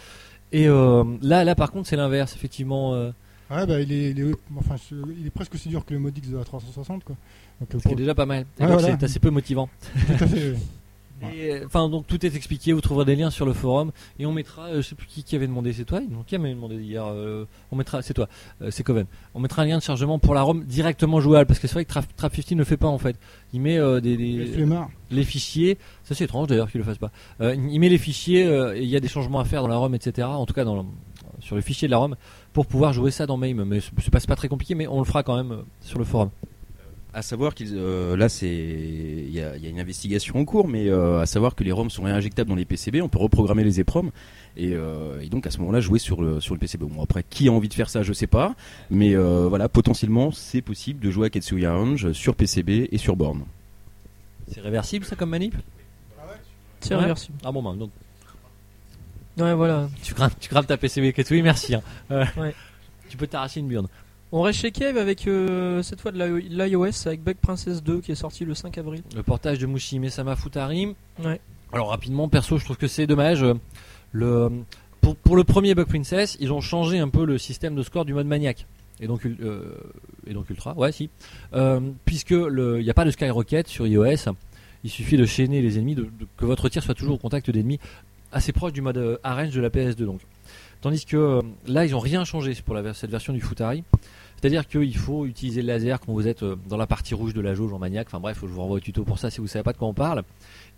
Et 0.53 0.67
euh, 0.69 1.03
là, 1.21 1.43
là 1.43 1.55
par 1.55 1.71
contre, 1.71 1.89
c'est 1.89 1.97
l'inverse, 1.97 2.33
effectivement. 2.35 2.93
euh, 2.93 3.11
Ouais, 3.51 3.65
bah, 3.65 3.81
il, 3.81 3.91
est, 3.91 4.11
il, 4.11 4.19
est, 4.21 4.31
enfin, 4.57 4.75
je- 4.89 4.95
il 5.19 5.25
est 5.27 5.31
presque 5.31 5.55
aussi 5.55 5.69
dur 5.69 5.83
que 5.83 5.91
le 5.93 5.99
Modix 5.99 6.29
de 6.29 6.37
la 6.37 6.43
360. 6.45 7.03
Quoi. 7.03 7.15
Donc, 7.59 7.69
ce 7.73 7.77
qui 7.77 7.87
est 7.87 7.89
pour- 7.89 7.95
déjà 7.97 8.13
pas 8.15 8.27
mal. 8.27 8.45
Ouais, 8.59 8.67
voilà. 8.67 8.79
c'est 8.97 9.03
assez 9.03 9.19
peu 9.19 9.31
motivant. 9.31 9.67
Tout 10.07 10.23
à 10.23 10.27
fait, 10.27 10.53
euh, 11.23 11.65
Enfin, 11.65 11.89
donc 11.89 12.07
tout 12.07 12.25
est 12.25 12.35
expliqué. 12.35 12.73
Vous 12.73 12.81
trouverez 12.81 13.05
des 13.05 13.15
liens 13.15 13.29
sur 13.29 13.45
le 13.45 13.53
forum 13.53 13.91
et 14.19 14.25
on 14.25 14.31
mettra. 14.31 14.67
euh, 14.67 14.81
je 14.81 14.87
sais 14.89 14.95
plus 14.95 15.07
qui, 15.07 15.23
qui 15.23 15.35
avait 15.35 15.47
demandé. 15.47 15.73
C'est 15.73 15.85
toi 15.85 16.01
qui 16.27 16.35
avait 16.35 16.49
demandé 16.49 16.75
hier 16.75 17.05
euh, 17.05 17.45
On 17.71 17.75
mettra. 17.75 18.01
C'est 18.01 18.13
toi. 18.13 18.27
c'est 18.69 18.83
Coven. 18.83 19.05
On 19.33 19.39
mettra 19.39 19.61
un 19.61 19.65
lien 19.65 19.77
de 19.77 19.83
chargement 19.83 20.19
pour 20.19 20.33
la 20.33 20.41
ROM 20.41 20.63
directement 20.63 21.19
jouable 21.21 21.45
parce 21.47 21.59
que 21.59 21.67
c'est 21.67 21.73
vrai 21.73 21.85
que 21.85 21.89
Trap, 21.89 22.05
Trap 22.15 22.33
15 22.33 22.51
ne 22.51 22.57
le 22.57 22.63
fait 22.63 22.77
pas 22.77 22.87
en 22.87 22.97
fait. 22.97 23.15
Il 23.53 23.61
met 23.61 23.77
des, 24.01 24.17
des- 24.17 24.45
Les 25.11 25.23
fichiers. 25.23 25.77
Ça 26.03 26.15
c'est 26.15 26.23
étrange 26.25 26.47
d'ailleurs 26.47 26.69
qu'il 26.71 26.79
le 26.79 26.85
fasse 26.85 26.97
pas. 26.99 27.11
Il 27.41 27.79
met 27.79 27.89
les 27.89 27.97
fichiers 27.97 28.43
et 28.43 28.81
il 28.81 28.87
y 28.89 28.95
a 28.95 28.99
des 28.99 29.07
changements 29.07 29.39
à 29.39 29.45
faire 29.45 29.61
dans 29.61 29.67
la 29.67 29.77
ROM, 29.77 29.93
etc. 29.95 30.27
En 30.27 30.45
tout 30.45 30.53
cas 30.53 30.63
dans 30.63 30.75
le- 30.75 30.83
sur 31.41 31.55
le 31.55 31.61
fichier 31.61 31.87
de 31.87 31.91
la 31.91 31.97
ROM 31.97 32.15
pour 32.53 32.65
pouvoir 32.65 32.91
jouer 32.93 33.11
ça 33.11 33.25
dans 33.25 33.37
MAME. 33.37 33.63
Mais 33.63 33.79
c'est 33.79 34.11
pas, 34.11 34.19
pas 34.19 34.35
très 34.35 34.49
compliqué, 34.49 34.75
mais 34.75 34.87
on 34.87 34.99
le 34.99 35.05
fera 35.05 35.23
quand 35.23 35.37
même 35.37 35.63
sur 35.81 35.97
le 35.97 36.03
forum. 36.05 36.29
À 37.11 37.23
savoir 37.23 37.55
qu'ils, 37.55 37.73
euh, 37.75 38.15
là, 38.15 38.29
c'est, 38.29 38.47
il 38.47 39.31
y 39.31 39.41
a, 39.41 39.55
il 39.57 39.63
y 39.63 39.65
a 39.65 39.69
une 39.69 39.79
investigation 39.79 40.35
en 40.35 40.45
cours, 40.45 40.67
mais 40.67 40.89
euh, 40.89 41.19
à 41.19 41.25
savoir 41.25 41.55
que 41.55 41.63
les 41.63 41.71
ROM 41.71 41.89
sont 41.89 42.03
réinjectables 42.03 42.47
dans 42.47 42.55
les 42.55 42.65
PCB, 42.65 43.01
on 43.01 43.09
peut 43.09 43.17
reprogrammer 43.17 43.63
les 43.63 43.79
EPROM 43.79 44.11
et, 44.55 44.73
euh, 44.75 45.19
et 45.19 45.27
donc 45.27 45.47
à 45.47 45.51
ce 45.51 45.57
moment-là 45.57 45.79
jouer 45.79 45.97
sur 45.97 46.21
le 46.21 46.39
sur 46.39 46.53
le 46.53 46.59
PCB. 46.59 46.83
Bon, 46.85 47.01
après, 47.01 47.23
qui 47.27 47.47
a 47.47 47.51
envie 47.51 47.67
de 47.67 47.73
faire 47.73 47.89
ça, 47.89 48.03
je 48.03 48.13
sais 48.13 48.27
pas, 48.27 48.53
mais 48.91 49.15
euh, 49.15 49.47
voilà, 49.49 49.67
potentiellement, 49.69 50.31
c'est 50.31 50.61
possible 50.61 50.99
de 50.99 51.09
jouer 51.09 51.27
à 51.27 51.29
Ketsuya 51.31 51.73
Range 51.73 52.11
sur 52.11 52.35
PCB 52.35 52.89
et 52.91 52.97
sur 52.99 53.15
borne. 53.15 53.43
C'est 54.51 54.61
réversible 54.61 55.03
ça 55.03 55.15
comme 55.15 55.31
manip? 55.31 55.55
C'est 56.81 56.93
Ouais. 56.93 57.01
réversible. 57.01 57.37
Ah 57.43 57.51
bon, 57.51 57.63
ben, 57.63 57.75
donc 57.75 57.89
Ouais, 59.37 59.53
voilà. 59.55 59.89
tu 60.03 60.13
crames, 60.13 60.31
tu 60.39 60.47
crames 60.49 60.65
ta 60.65 60.77
PCB 60.77 61.11
oui, 61.31 61.41
merci. 61.41 61.73
hein. 61.73 61.81
Euh, 62.11 62.23
Ouais. 62.37 62.53
tu 63.09 63.17
peux 63.17 63.25
t'arracher 63.25 63.61
une 63.61 63.67
burne. 63.67 63.87
On 64.31 64.41
reste 64.41 64.59
chez 64.59 64.71
Kev 64.71 64.99
avec 64.99 65.27
euh, 65.27 65.81
cette 65.81 66.01
fois 66.01 66.11
de 66.11 66.23
l'i- 66.23 66.49
l'iOS 66.49 67.07
avec 67.07 67.23
Bug 67.23 67.37
Princess 67.41 67.81
2 67.83 67.99
qui 68.01 68.11
est 68.11 68.15
sorti 68.15 68.45
le 68.45 68.53
5 68.53 68.77
avril. 68.77 69.01
Le 69.15 69.23
portage 69.23 69.57
de 69.57 69.65
Mushihime 69.65 70.09
Sama 70.09 70.35
Futari. 70.35 70.95
Ouais. 71.23 71.41
Alors 71.73 71.89
rapidement, 71.89 72.29
perso, 72.29 72.57
je 72.59 72.65
trouve 72.65 72.77
que 72.77 72.87
c'est 72.87 73.07
dommage. 73.07 73.43
Le, 74.11 74.49
pour, 75.01 75.15
pour 75.15 75.35
le 75.35 75.43
premier 75.43 75.73
Bug 75.75 75.87
Princess, 75.87 76.37
ils 76.39 76.51
ont 76.53 76.61
changé 76.61 76.99
un 76.99 77.09
peu 77.09 77.25
le 77.25 77.37
système 77.37 77.75
de 77.75 77.81
score 77.83 78.05
du 78.05 78.13
mode 78.13 78.27
maniaque. 78.27 78.67
Et 79.01 79.07
donc, 79.07 79.25
euh, 79.25 79.73
et 80.27 80.33
donc 80.33 80.49
ultra, 80.49 80.73
ouais, 80.77 80.91
si. 80.91 81.09
Euh, 81.53 81.79
puisque 82.05 82.31
il 82.31 82.81
n'y 82.83 82.89
a 82.89 82.93
pas 82.93 83.05
de 83.05 83.11
skyrocket 83.11 83.67
sur 83.67 83.87
iOS, 83.87 84.31
il 84.83 84.89
suffit 84.89 85.15
de 85.17 85.25
chaîner 85.25 85.61
les 85.61 85.77
ennemis, 85.77 85.95
de, 85.95 86.03
de- 86.03 86.27
que 86.37 86.45
votre 86.45 86.69
tir 86.69 86.83
soit 86.83 86.95
toujours 86.95 87.15
au 87.15 87.17
contact 87.17 87.49
d'ennemis, 87.49 87.79
assez 88.31 88.51
proche 88.51 88.73
du 88.73 88.81
mode 88.81 88.97
euh, 88.97 89.17
arrange 89.23 89.51
de 89.51 89.61
la 89.61 89.69
PS2 89.69 90.03
donc. 90.05 90.19
Tandis 90.81 91.05
que 91.05 91.17
euh, 91.17 91.41
là, 91.67 91.85
ils 91.85 91.91
n'ont 91.91 91.99
rien 91.99 92.23
changé 92.23 92.55
pour 92.65 92.75
la, 92.75 92.93
cette 92.93 93.11
version 93.11 93.33
du 93.33 93.41
Futari. 93.41 93.83
C'est-à-dire 94.39 94.67
qu'il 94.67 94.95
faut 94.95 95.25
utiliser 95.25 95.61
le 95.61 95.67
laser 95.67 95.99
quand 95.99 96.13
vous 96.13 96.27
êtes 96.27 96.43
euh, 96.43 96.55
dans 96.69 96.77
la 96.77 96.87
partie 96.87 97.13
rouge 97.13 97.33
de 97.33 97.41
la 97.41 97.53
jauge 97.53 97.73
en 97.73 97.79
maniaque. 97.79 98.07
Enfin 98.07 98.21
bref, 98.21 98.37
je 98.41 98.47
vous 98.47 98.61
renvoie 98.61 98.77
au 98.77 98.79
tuto 98.79 99.03
pour 99.03 99.19
ça 99.19 99.29
si 99.29 99.41
vous 99.41 99.47
savez 99.47 99.63
pas 99.63 99.73
de 99.73 99.77
quoi 99.77 99.87
on 99.89 99.93
parle. 99.93 100.23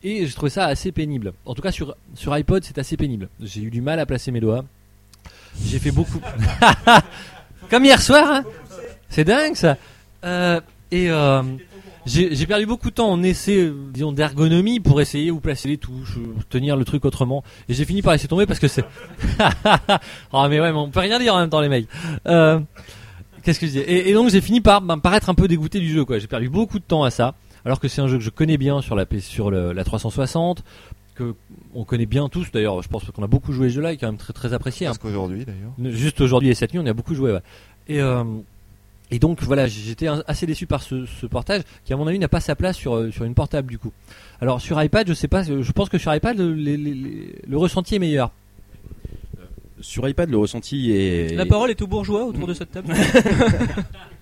Et 0.02 0.26
j'ai 0.26 0.34
trouvé 0.34 0.50
ça 0.50 0.66
assez 0.66 0.92
pénible. 0.92 1.34
En 1.46 1.54
tout 1.54 1.62
cas 1.62 1.72
sur, 1.72 1.96
sur 2.16 2.34
iPod 2.34 2.64
c'est 2.64 2.80
assez 2.80 2.98
pénible. 2.98 3.30
J'ai 3.40 3.62
eu 3.62 3.70
du 3.70 3.82
mal 3.82 4.00
à 4.00 4.08
placer 4.08 4.32
mes 4.32 4.40
doigts. 4.40 4.66
J'ai 5.64 5.78
fait 5.78 5.92
beaucoup. 5.92 6.20
Comme 7.70 7.86
hier 7.86 8.02
soir, 8.02 8.28
hein 8.28 8.44
C'est 9.10 9.26
dingue 9.26 9.56
ça. 9.56 9.78
Euh, 10.24 10.60
et 10.90 11.12
j'ai 12.06 12.46
perdu 12.48 12.66
beaucoup 12.66 12.90
de 12.90 12.96
temps 12.96 13.10
en 13.12 13.22
essai, 13.24 13.58
euh, 13.58 13.74
disons, 13.94 14.12
d'ergonomie 14.12 14.80
pour 14.80 15.02
essayer 15.02 15.30
où 15.32 15.40
placer 15.40 15.68
les 15.70 15.78
touches, 15.78 16.18
euh, 16.18 16.34
tenir 16.50 16.76
le 16.76 16.84
truc 16.86 17.06
autrement. 17.06 17.44
Et 17.70 17.74
j'ai 17.74 17.86
fini 17.86 18.02
par 18.02 18.14
laisser 18.14 18.28
tomber 18.28 18.46
parce 18.46 18.60
que 18.60 18.68
c'est. 18.68 18.84
oh 20.34 20.46
mais 20.50 20.60
ouais, 20.60 20.72
mais 20.72 20.78
on 20.78 20.90
peut 20.90 21.00
rien 21.00 21.20
dire 21.20 21.36
en 21.36 21.40
même 21.40 21.50
temps 21.50 21.62
les 21.62 21.70
mecs. 21.70 21.88
Euh, 22.28 22.60
Qu'est-ce 23.44 23.60
que 23.60 23.66
je 23.66 23.72
disais 23.72 23.84
et, 23.92 24.10
et 24.10 24.14
donc 24.14 24.30
j'ai 24.30 24.40
fini 24.42 24.62
par 24.62 24.82
bah, 24.82 24.96
me 24.96 25.02
paraître 25.02 25.30
un 25.30 25.34
peu 25.34 25.48
dégoûté 25.48 25.80
du 25.80 25.90
jeu 25.92 26.06
quoi. 26.06 26.20
J'ai 26.20 26.28
perdu 26.28 26.48
beaucoup 26.50 26.78
de 26.78 26.84
temps 26.84 27.04
à 27.04 27.10
ça, 27.10 27.34
alors 27.66 27.80
que 27.80 27.88
c'est 27.88 28.02
un 28.02 28.08
jeu 28.08 28.18
que 28.18 28.24
je 28.24 28.30
connais 28.30 28.58
bien 28.58 28.82
sur 28.82 28.96
la 28.96 29.06
P- 29.08 29.20
sur 29.20 29.50
le- 29.50 29.72
la 29.74 29.84
360, 29.84 30.64
que 31.16 31.34
on 31.74 31.84
connaît 31.84 32.06
bien 32.06 32.30
tous. 32.30 32.52
D'ailleurs, 32.52 32.84
je 32.84 32.88
pense 32.88 33.04
qu'on 33.06 33.24
a 33.24 33.28
beaucoup 33.28 33.52
joué 33.52 33.70
ce 33.70 33.76
jeu-là, 33.76 33.94
et 33.94 33.98
quand 33.98 34.06
même 34.08 34.18
très 34.18 34.34
très 34.34 34.54
apprécié. 34.54 34.86
hein. 34.86 34.92
Parce 34.92 35.00
qu'aujourd'hui, 35.00 35.44
d'ailleurs. 35.46 35.96
Juste 35.96 36.22
aujourd'hui 36.22 36.50
et 36.50 36.54
cette 36.54 36.72
nuit, 36.72 36.80
on 36.80 36.86
y 36.86 36.90
a 36.90 36.94
beaucoup 36.94 37.16
joué. 37.16 37.32
Ouais. 37.32 37.42
Et 37.88 38.00
euh, 38.00 38.24
et 39.12 39.20
donc 39.20 39.44
voilà, 39.44 39.68
j'étais 39.68 40.08
assez 40.28 40.46
déçu 40.46 40.66
par 40.66 40.82
ce, 40.82 41.06
ce 41.06 41.26
portage 41.26 41.62
qui 41.86 41.94
à 41.94 41.98
mon 41.98 42.08
avis 42.08 42.18
n'a 42.18 42.28
pas 42.30 42.40
sa 42.40 42.56
place 42.56 42.78
sur 42.78 42.96
euh, 42.96 43.12
sur 43.12 43.26
une 43.26 43.34
portable 43.36 43.70
du 43.70 43.78
coup. 43.78 43.92
Alors 44.42 44.62
sur 44.62 44.82
iPad, 44.82 45.08
je 45.08 45.14
sais 45.14 45.28
pas, 45.28 45.44
je 45.44 45.72
pense 45.72 45.90
que 45.90 45.98
sur 45.98 46.14
iPad 46.16 46.38
le, 46.38 46.54
les- 46.54 46.78
les- 46.78 46.94
les- 46.94 47.36
le 47.48 47.58
ressenti 47.58 47.96
est 47.96 48.00
meilleur. 48.00 48.32
Sur 49.82 50.08
iPad, 50.08 50.30
le 50.30 50.38
ressenti 50.38 50.92
est. 50.92 51.36
La 51.36 51.46
parole 51.46 51.72
est 51.72 51.82
aux 51.82 51.88
bourgeois 51.88 52.24
autour 52.26 52.48
de 52.48 52.54
cette 52.54 52.72
table. 52.72 52.94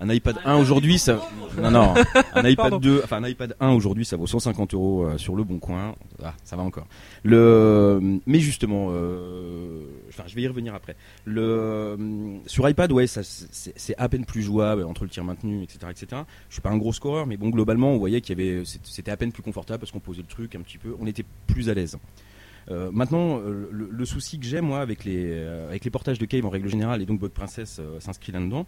Un 0.00 0.10
iPad 0.10 0.36
1 0.44 0.56
aujourd'hui, 0.56 0.98
ça. 0.98 1.20
Non, 1.60 1.70
non. 1.72 1.94
Un 2.34 2.48
iPad 2.48 2.70
Pardon. 2.70 2.78
2, 2.78 3.00
enfin 3.02 3.22
un 3.22 3.28
iPad 3.28 3.56
1 3.58 3.70
aujourd'hui, 3.70 4.04
ça 4.04 4.16
vaut 4.16 4.28
150 4.28 4.74
euros 4.74 5.04
euh, 5.04 5.18
sur 5.18 5.34
le 5.34 5.42
bon 5.42 5.58
coin. 5.58 5.96
Ah, 6.22 6.34
ça 6.44 6.54
va 6.54 6.62
encore. 6.62 6.86
Le, 7.24 8.20
mais 8.26 8.38
justement, 8.38 8.88
euh... 8.90 9.82
enfin, 10.08 10.22
je 10.26 10.36
vais 10.36 10.42
y 10.42 10.46
revenir 10.46 10.74
après. 10.74 10.94
Le, 11.24 12.38
sur 12.46 12.68
iPad, 12.68 12.92
ouais, 12.92 13.08
ça, 13.08 13.22
c'est 13.24 13.76
c'est 13.76 13.96
à 13.98 14.08
peine 14.08 14.24
plus 14.24 14.42
jouable 14.42 14.84
entre 14.84 15.02
le 15.02 15.10
tir 15.10 15.24
maintenu, 15.24 15.64
etc., 15.64 15.78
etc. 15.90 16.22
Je 16.48 16.54
suis 16.54 16.62
pas 16.62 16.70
un 16.70 16.78
gros 16.78 16.92
scoreur, 16.92 17.26
mais 17.26 17.36
bon, 17.36 17.48
globalement, 17.48 17.92
on 17.92 17.98
voyait 17.98 18.20
qu'il 18.20 18.38
y 18.38 18.40
avait, 18.40 18.62
c'était 18.84 19.10
à 19.10 19.16
peine 19.16 19.32
plus 19.32 19.42
confortable 19.42 19.80
parce 19.80 19.90
qu'on 19.90 20.00
posait 20.00 20.22
le 20.22 20.28
truc 20.28 20.54
un 20.54 20.60
petit 20.60 20.78
peu, 20.78 20.94
on 21.00 21.06
était 21.06 21.24
plus 21.48 21.68
à 21.70 21.74
l'aise. 21.74 21.98
Euh, 22.70 22.90
maintenant, 22.92 23.38
euh, 23.38 23.68
le, 23.70 23.88
le 23.90 24.04
souci 24.04 24.38
que 24.38 24.46
j'ai 24.46 24.60
moi 24.60 24.80
avec 24.80 25.04
les 25.04 25.26
euh, 25.30 25.68
avec 25.68 25.84
les 25.84 25.90
portages 25.90 26.18
de 26.18 26.26
Cave 26.26 26.44
en 26.44 26.50
règle 26.50 26.68
générale 26.68 27.02
et 27.02 27.06
donc 27.06 27.20
Bug 27.20 27.30
Princess 27.30 27.80
s'inscrit 28.00 28.32
là-dedans, 28.32 28.66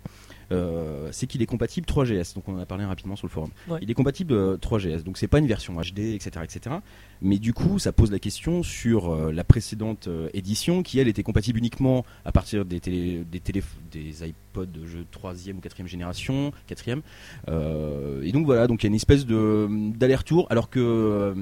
c'est 1.13 1.27
qu'il 1.27 1.43
est 1.43 1.47
compatible 1.47 1.87
3GS. 1.87 2.35
Donc 2.35 2.49
on 2.49 2.55
en 2.55 2.59
a 2.59 2.67
parlé 2.67 2.85
rapidement 2.85 3.17
sur 3.17 3.27
le 3.27 3.33
forum. 3.33 3.51
Ouais. 3.69 3.79
Il 3.83 3.91
est 3.91 3.95
compatible 3.95 4.33
euh, 4.33 4.57
3GS. 4.57 5.03
Donc 5.03 5.19
c'est 5.19 5.29
pas 5.29 5.39
une 5.39 5.47
version 5.47 5.75
HD, 5.75 6.15
etc., 6.15 6.31
etc. 6.43 6.77
Mais 7.23 7.39
du 7.39 7.53
coup, 7.53 7.79
ça 7.79 7.93
pose 7.93 8.11
la 8.11 8.19
question 8.19 8.63
sur 8.63 9.15
la 9.31 9.45
précédente 9.45 10.09
édition 10.33 10.83
qui 10.83 10.99
elle 10.99 11.09
était 11.09 11.23
compatible 11.23 11.59
uniquement 11.59 12.05
à 12.25 12.33
partir 12.33 12.65
des 12.65 12.81
télé, 12.81 13.25
des 13.31 13.41
télé, 13.41 13.63
des 13.93 14.27
iPods 14.27 14.67
de 14.67 14.87
jeu 14.87 15.05
troisième 15.11 15.59
ou 15.59 15.61
quatrième 15.61 15.87
génération, 15.89 16.53
quatrième. 16.67 17.03
Euh, 17.49 18.23
et 18.23 18.33
donc 18.33 18.47
voilà, 18.47 18.67
donc 18.67 18.83
il 18.83 18.87
y 18.87 18.89
a 18.89 18.91
une 18.91 18.95
espèce 18.95 19.27
de 19.27 19.69
d'aller-retour 19.97 20.47
alors 20.51 20.71
que 20.71 21.35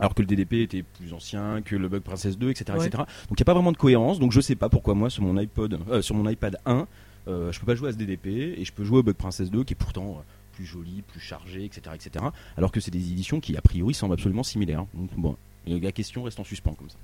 alors 0.00 0.14
que 0.14 0.22
le 0.22 0.26
DDP 0.26 0.54
était 0.62 0.82
plus 0.82 1.12
ancien 1.12 1.62
que 1.62 1.76
le 1.76 1.88
Bug 1.88 2.02
Princess 2.02 2.38
2, 2.38 2.50
etc., 2.50 2.78
Ouais. 2.78 2.86
etc. 2.86 3.02
Donc 3.28 3.38
il 3.38 3.40
n'y 3.40 3.42
a 3.42 3.44
pas 3.44 3.54
vraiment 3.54 3.72
de 3.72 3.76
cohérence. 3.76 4.18
Donc 4.18 4.32
je 4.32 4.40
sais 4.40 4.54
pas 4.56 4.68
pourquoi 4.68 4.94
moi 4.94 5.10
sur 5.10 5.22
mon 5.22 5.36
iPod, 5.36 5.78
euh, 5.90 6.02
sur 6.02 6.14
mon 6.14 6.28
iPad 6.28 6.56
1, 6.66 6.86
euh, 7.28 7.52
je 7.52 7.60
peux 7.60 7.66
pas 7.66 7.74
jouer 7.74 7.88
à 7.90 7.92
ce 7.92 7.96
DDP 7.98 8.26
et 8.58 8.64
je 8.64 8.72
peux 8.72 8.84
jouer 8.84 8.98
au 8.98 9.02
Bug 9.02 9.16
Princess 9.16 9.50
2 9.50 9.64
qui 9.64 9.74
est 9.74 9.76
pourtant 9.76 10.16
euh, 10.18 10.22
plus 10.52 10.64
joli, 10.64 11.02
plus 11.06 11.20
chargé, 11.20 11.64
etc., 11.64 11.94
etc. 11.94 12.24
Alors 12.56 12.72
que 12.72 12.80
c'est 12.80 12.90
des 12.90 12.98
éditions 13.12 13.40
qui 13.40 13.56
a 13.56 13.60
priori 13.60 13.94
semblent 13.94 14.14
absolument 14.14 14.42
similaires. 14.42 14.86
Donc 14.94 15.10
bon, 15.16 15.36
la 15.66 15.92
question 15.92 16.22
reste 16.24 16.40
en 16.40 16.44
suspens 16.44 16.74
comme 16.74 16.88
ça. 16.90 16.96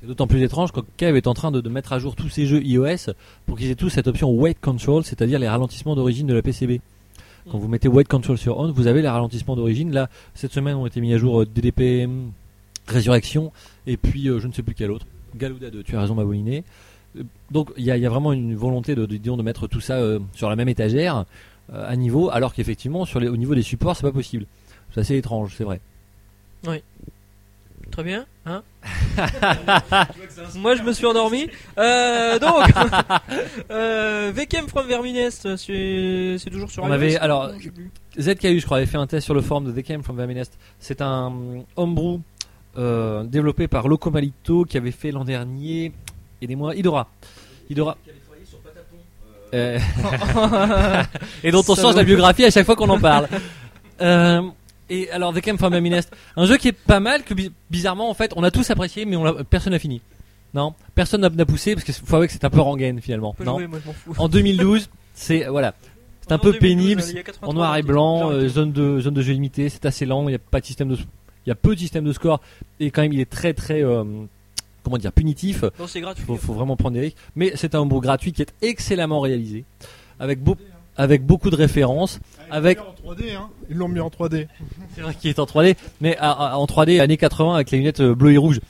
C'est 0.00 0.06
d'autant 0.06 0.26
plus 0.26 0.42
étrange 0.42 0.70
quand 0.72 0.84
Kev 0.96 1.16
est 1.16 1.26
en 1.26 1.34
train 1.34 1.50
de, 1.50 1.60
de 1.60 1.68
mettre 1.68 1.92
à 1.92 1.98
jour 1.98 2.14
tous 2.14 2.28
ses 2.28 2.46
jeux 2.46 2.62
iOS 2.62 3.12
pour 3.46 3.56
qu'ils 3.58 3.70
aient 3.70 3.74
tous 3.74 3.88
cette 3.90 4.06
option 4.06 4.30
Weight 4.32 4.60
Control, 4.60 5.02
c'est-à-dire 5.04 5.38
les 5.38 5.48
ralentissements 5.48 5.94
d'origine 5.96 6.26
de 6.26 6.34
la 6.34 6.42
PCB. 6.42 6.80
Quand 7.50 7.58
vous 7.58 7.68
mettez 7.68 7.88
Weight 7.88 8.08
Control 8.08 8.38
sur 8.38 8.58
On, 8.58 8.72
vous 8.72 8.86
avez 8.86 9.02
les 9.02 9.08
ralentissements 9.08 9.56
d'origine. 9.56 9.92
Là, 9.92 10.08
cette 10.34 10.52
semaine, 10.52 10.76
ont 10.76 10.86
été 10.86 11.00
mis 11.00 11.12
à 11.12 11.18
jour 11.18 11.42
euh, 11.42 11.46
DDP 11.46 12.04
hum, 12.04 12.32
Résurrection 12.86 13.52
et 13.86 13.96
puis 13.96 14.28
euh, 14.28 14.40
je 14.40 14.46
ne 14.46 14.52
sais 14.52 14.62
plus 14.62 14.74
quel 14.74 14.90
autre. 14.90 15.06
Galouda 15.36 15.70
2, 15.70 15.82
tu 15.82 15.96
as 15.96 16.00
raison, 16.00 16.14
Mabouliné. 16.14 16.64
Euh, 17.18 17.22
Donc 17.50 17.70
il 17.76 17.84
y 17.84 17.90
a, 17.90 18.08
vraiment 18.08 18.32
une 18.32 18.54
volonté 18.54 18.94
de, 18.94 19.06
de, 19.06 19.16
de 19.16 19.42
mettre 19.42 19.66
tout 19.66 19.80
ça 19.80 20.00
sur 20.34 20.48
la 20.48 20.56
même 20.56 20.68
étagère 20.68 21.24
à 21.72 21.96
niveau, 21.96 22.28
alors 22.30 22.52
qu'effectivement, 22.52 23.06
au 23.14 23.36
niveau 23.36 23.54
des 23.54 23.62
supports, 23.62 23.96
c'est 23.96 24.02
pas 24.02 24.12
possible. 24.12 24.44
C'est 24.92 25.00
assez 25.00 25.16
étrange, 25.16 25.54
c'est 25.56 25.64
vrai. 25.64 25.80
Très 27.94 28.02
bien, 28.02 28.26
hein 28.44 28.64
Moi 30.56 30.74
je 30.74 30.82
me 30.82 30.92
suis 30.92 31.06
endormi. 31.06 31.48
Euh, 31.78 32.40
donc, 32.40 32.64
euh, 33.70 34.32
Vecem 34.34 34.66
from 34.66 34.88
Verminest, 34.88 35.54
c'est 35.54 36.34
c'est 36.40 36.50
toujours 36.50 36.72
sur 36.72 36.82
On 36.82 36.88
iOS, 36.88 36.92
avait- 36.92 37.16
alors, 37.18 37.52
Je 37.56 37.66
sais 37.66 37.70
plus. 37.70 37.92
ZKU, 38.18 38.58
je 38.58 38.64
crois, 38.64 38.78
avait 38.78 38.86
fait 38.86 38.96
un 38.96 39.06
test 39.06 39.24
sur 39.24 39.32
le 39.32 39.42
forum 39.42 39.72
de 39.72 39.80
The 39.80 39.84
Came 39.84 40.02
from 40.02 40.16
Verminest. 40.16 40.58
C'est 40.80 41.02
un 41.02 41.32
homebrew 41.76 42.18
euh, 42.76 43.22
développé 43.22 43.68
par 43.68 43.86
Locomalito 43.86 44.64
qui 44.64 44.76
avait 44.76 44.90
fait 44.90 45.12
l'an 45.12 45.24
dernier, 45.24 45.92
aidez-moi, 46.42 46.74
Idora. 46.74 47.06
Idora. 47.70 47.96
Euh, 49.54 49.78
et 51.44 51.52
dont 51.52 51.62
on 51.68 51.76
Ça 51.76 51.82
change 51.82 51.94
la 51.94 52.02
biographie 52.02 52.44
à 52.44 52.50
chaque 52.50 52.66
fois 52.66 52.74
qu'on 52.74 52.90
en 52.90 52.98
parle. 52.98 53.28
Euh, 54.00 54.42
et 54.90 55.10
alors, 55.10 55.32
The 55.34 55.40
Came 55.40 55.58
from 55.58 55.72
Verminest, 55.72 56.14
un 56.36 56.46
jeu 56.46 56.56
qui 56.56 56.68
est 56.68 56.72
pas 56.72 57.00
mal, 57.00 57.22
que 57.24 57.34
bi- 57.34 57.52
bizarrement, 57.70 58.08
en 58.10 58.14
fait, 58.14 58.32
on 58.36 58.42
a 58.44 58.50
tous 58.50 58.68
apprécié, 58.70 59.04
mais 59.04 59.16
on 59.16 59.24
l'a- 59.24 59.44
personne 59.44 59.72
n'a 59.72 59.78
fini. 59.78 60.00
Non, 60.52 60.72
personne 60.94 61.20
n'a 61.22 61.30
n'a 61.30 61.44
poussé 61.44 61.74
parce 61.74 61.84
qu'il 61.84 61.94
faut 61.94 62.14
avouer 62.14 62.28
que 62.28 62.32
c'est 62.32 62.44
un 62.44 62.50
peu 62.50 62.60
rengaine 62.60 63.00
finalement. 63.00 63.34
Non, 63.44 63.54
jouer, 63.58 63.66
moi 63.66 63.78
je 63.82 63.88
m'en 63.88 63.92
fous. 63.92 64.14
en 64.18 64.28
2012, 64.28 64.88
c'est 65.14 65.46
voilà, 65.46 65.74
c'est 66.20 66.30
un 66.32 66.38
peu 66.38 66.52
2012, 66.52 66.60
pénible. 66.60 67.22
83 67.24 67.48
En 67.48 67.52
noir 67.54 67.76
et 67.76 67.82
blanc, 67.82 68.30
euh, 68.30 68.46
zone 68.48 68.70
de 68.70 69.00
zone 69.00 69.14
de 69.14 69.22
jeu 69.22 69.32
limitée, 69.32 69.68
c'est 69.68 69.84
assez 69.84 70.06
lent. 70.06 70.28
Il 70.28 70.32
y 70.32 70.36
a 70.36 70.38
pas 70.38 70.60
de 70.60 70.66
système 70.66 70.88
de, 70.90 70.94
il 70.94 71.48
y 71.48 71.50
a 71.50 71.56
peu 71.56 71.74
de 71.74 71.80
système 71.80 72.04
de 72.04 72.12
score 72.12 72.40
et 72.78 72.92
quand 72.92 73.02
même 73.02 73.12
il 73.12 73.18
est 73.20 73.28
très 73.28 73.52
très 73.52 73.82
euh, 73.82 74.04
comment 74.84 74.96
dire 74.96 75.10
punitif. 75.12 75.64
Non, 75.80 75.88
c'est 75.88 76.00
gratuit. 76.00 76.22
Faut, 76.24 76.36
faut 76.36 76.52
vraiment 76.54 76.76
prendre 76.76 76.94
des 76.94 77.00
risques. 77.00 77.16
Mais 77.34 77.52
c'est 77.56 77.74
un 77.74 77.80
homebrew 77.80 78.00
gratuit 78.00 78.30
qui 78.32 78.42
est 78.42 78.54
excellemment 78.62 79.18
réalisé, 79.20 79.64
avec 80.20 80.40
beau- 80.40 80.56
avec 80.96 81.24
beaucoup 81.24 81.50
de 81.50 81.56
références, 81.56 82.20
avec 82.50 82.78
en 82.80 82.94
3D, 83.12 83.34
hein. 83.36 83.48
Ils 83.70 83.76
l'ont 83.76 83.88
mis 83.88 84.00
en 84.00 84.08
3D. 84.08 84.46
c'est 84.94 85.00
vrai 85.00 85.14
qu'il 85.14 85.30
est 85.30 85.38
en 85.38 85.44
3D, 85.46 85.76
mais 86.00 86.16
à- 86.18 86.30
à- 86.52 86.56
en 86.56 86.66
3D 86.66 87.00
années 87.00 87.16
80 87.16 87.54
avec 87.54 87.70
les 87.70 87.78
lunettes 87.78 88.00
euh, 88.00 88.14
bleues 88.14 88.32
et 88.32 88.38
rouges. 88.38 88.60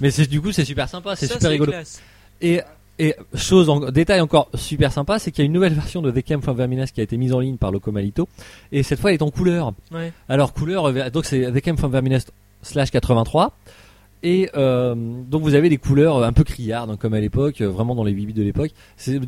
Mais 0.00 0.10
c'est 0.10 0.26
du 0.26 0.40
coup 0.40 0.50
c'est 0.52 0.64
super 0.64 0.88
sympa, 0.88 1.14
c'est 1.16 1.26
Ça, 1.26 1.34
super 1.34 1.50
rigolo. 1.50 1.72
classe. 1.72 2.00
Et, 2.40 2.60
et 2.98 3.14
chose 3.34 3.68
en, 3.68 3.90
détail 3.90 4.20
encore 4.20 4.48
super 4.54 4.92
sympa, 4.92 5.18
c'est 5.18 5.30
qu'il 5.30 5.42
y 5.42 5.44
a 5.44 5.46
une 5.46 5.52
nouvelle 5.52 5.74
version 5.74 6.00
de 6.02 6.10
The 6.10 6.24
Camp 6.26 6.40
from 6.42 6.56
Verminas 6.56 6.86
qui 6.94 7.00
a 7.00 7.04
été 7.04 7.16
mise 7.16 7.32
en 7.32 7.40
ligne 7.40 7.56
par 7.56 7.70
Locomalito. 7.72 8.28
Et 8.72 8.82
cette 8.82 8.98
fois, 9.00 9.10
elle 9.10 9.18
est 9.18 9.22
en 9.22 9.30
couleur. 9.30 9.72
Ouais. 9.92 10.12
Alors, 10.28 10.52
couleur, 10.52 10.86
euh, 10.86 11.10
donc 11.10 11.24
c'est 11.26 11.50
The 11.52 11.60
Camp 11.60 11.76
from 11.76 11.90
Verminas 11.92 12.26
slash 12.62 12.90
83. 12.90 13.52
Et 14.22 14.48
euh, 14.56 14.94
donc, 14.96 15.42
vous 15.42 15.54
avez 15.54 15.68
des 15.68 15.76
couleurs 15.76 16.22
un 16.24 16.32
peu 16.32 16.44
criardes, 16.44 16.90
hein, 16.90 16.96
comme 16.96 17.14
à 17.14 17.20
l'époque, 17.20 17.60
vraiment 17.60 17.94
dans 17.94 18.04
les 18.04 18.12
8 18.12 18.26
bits 18.26 18.32
de 18.32 18.42
l'époque. 18.42 18.70
C'est, 18.96 19.20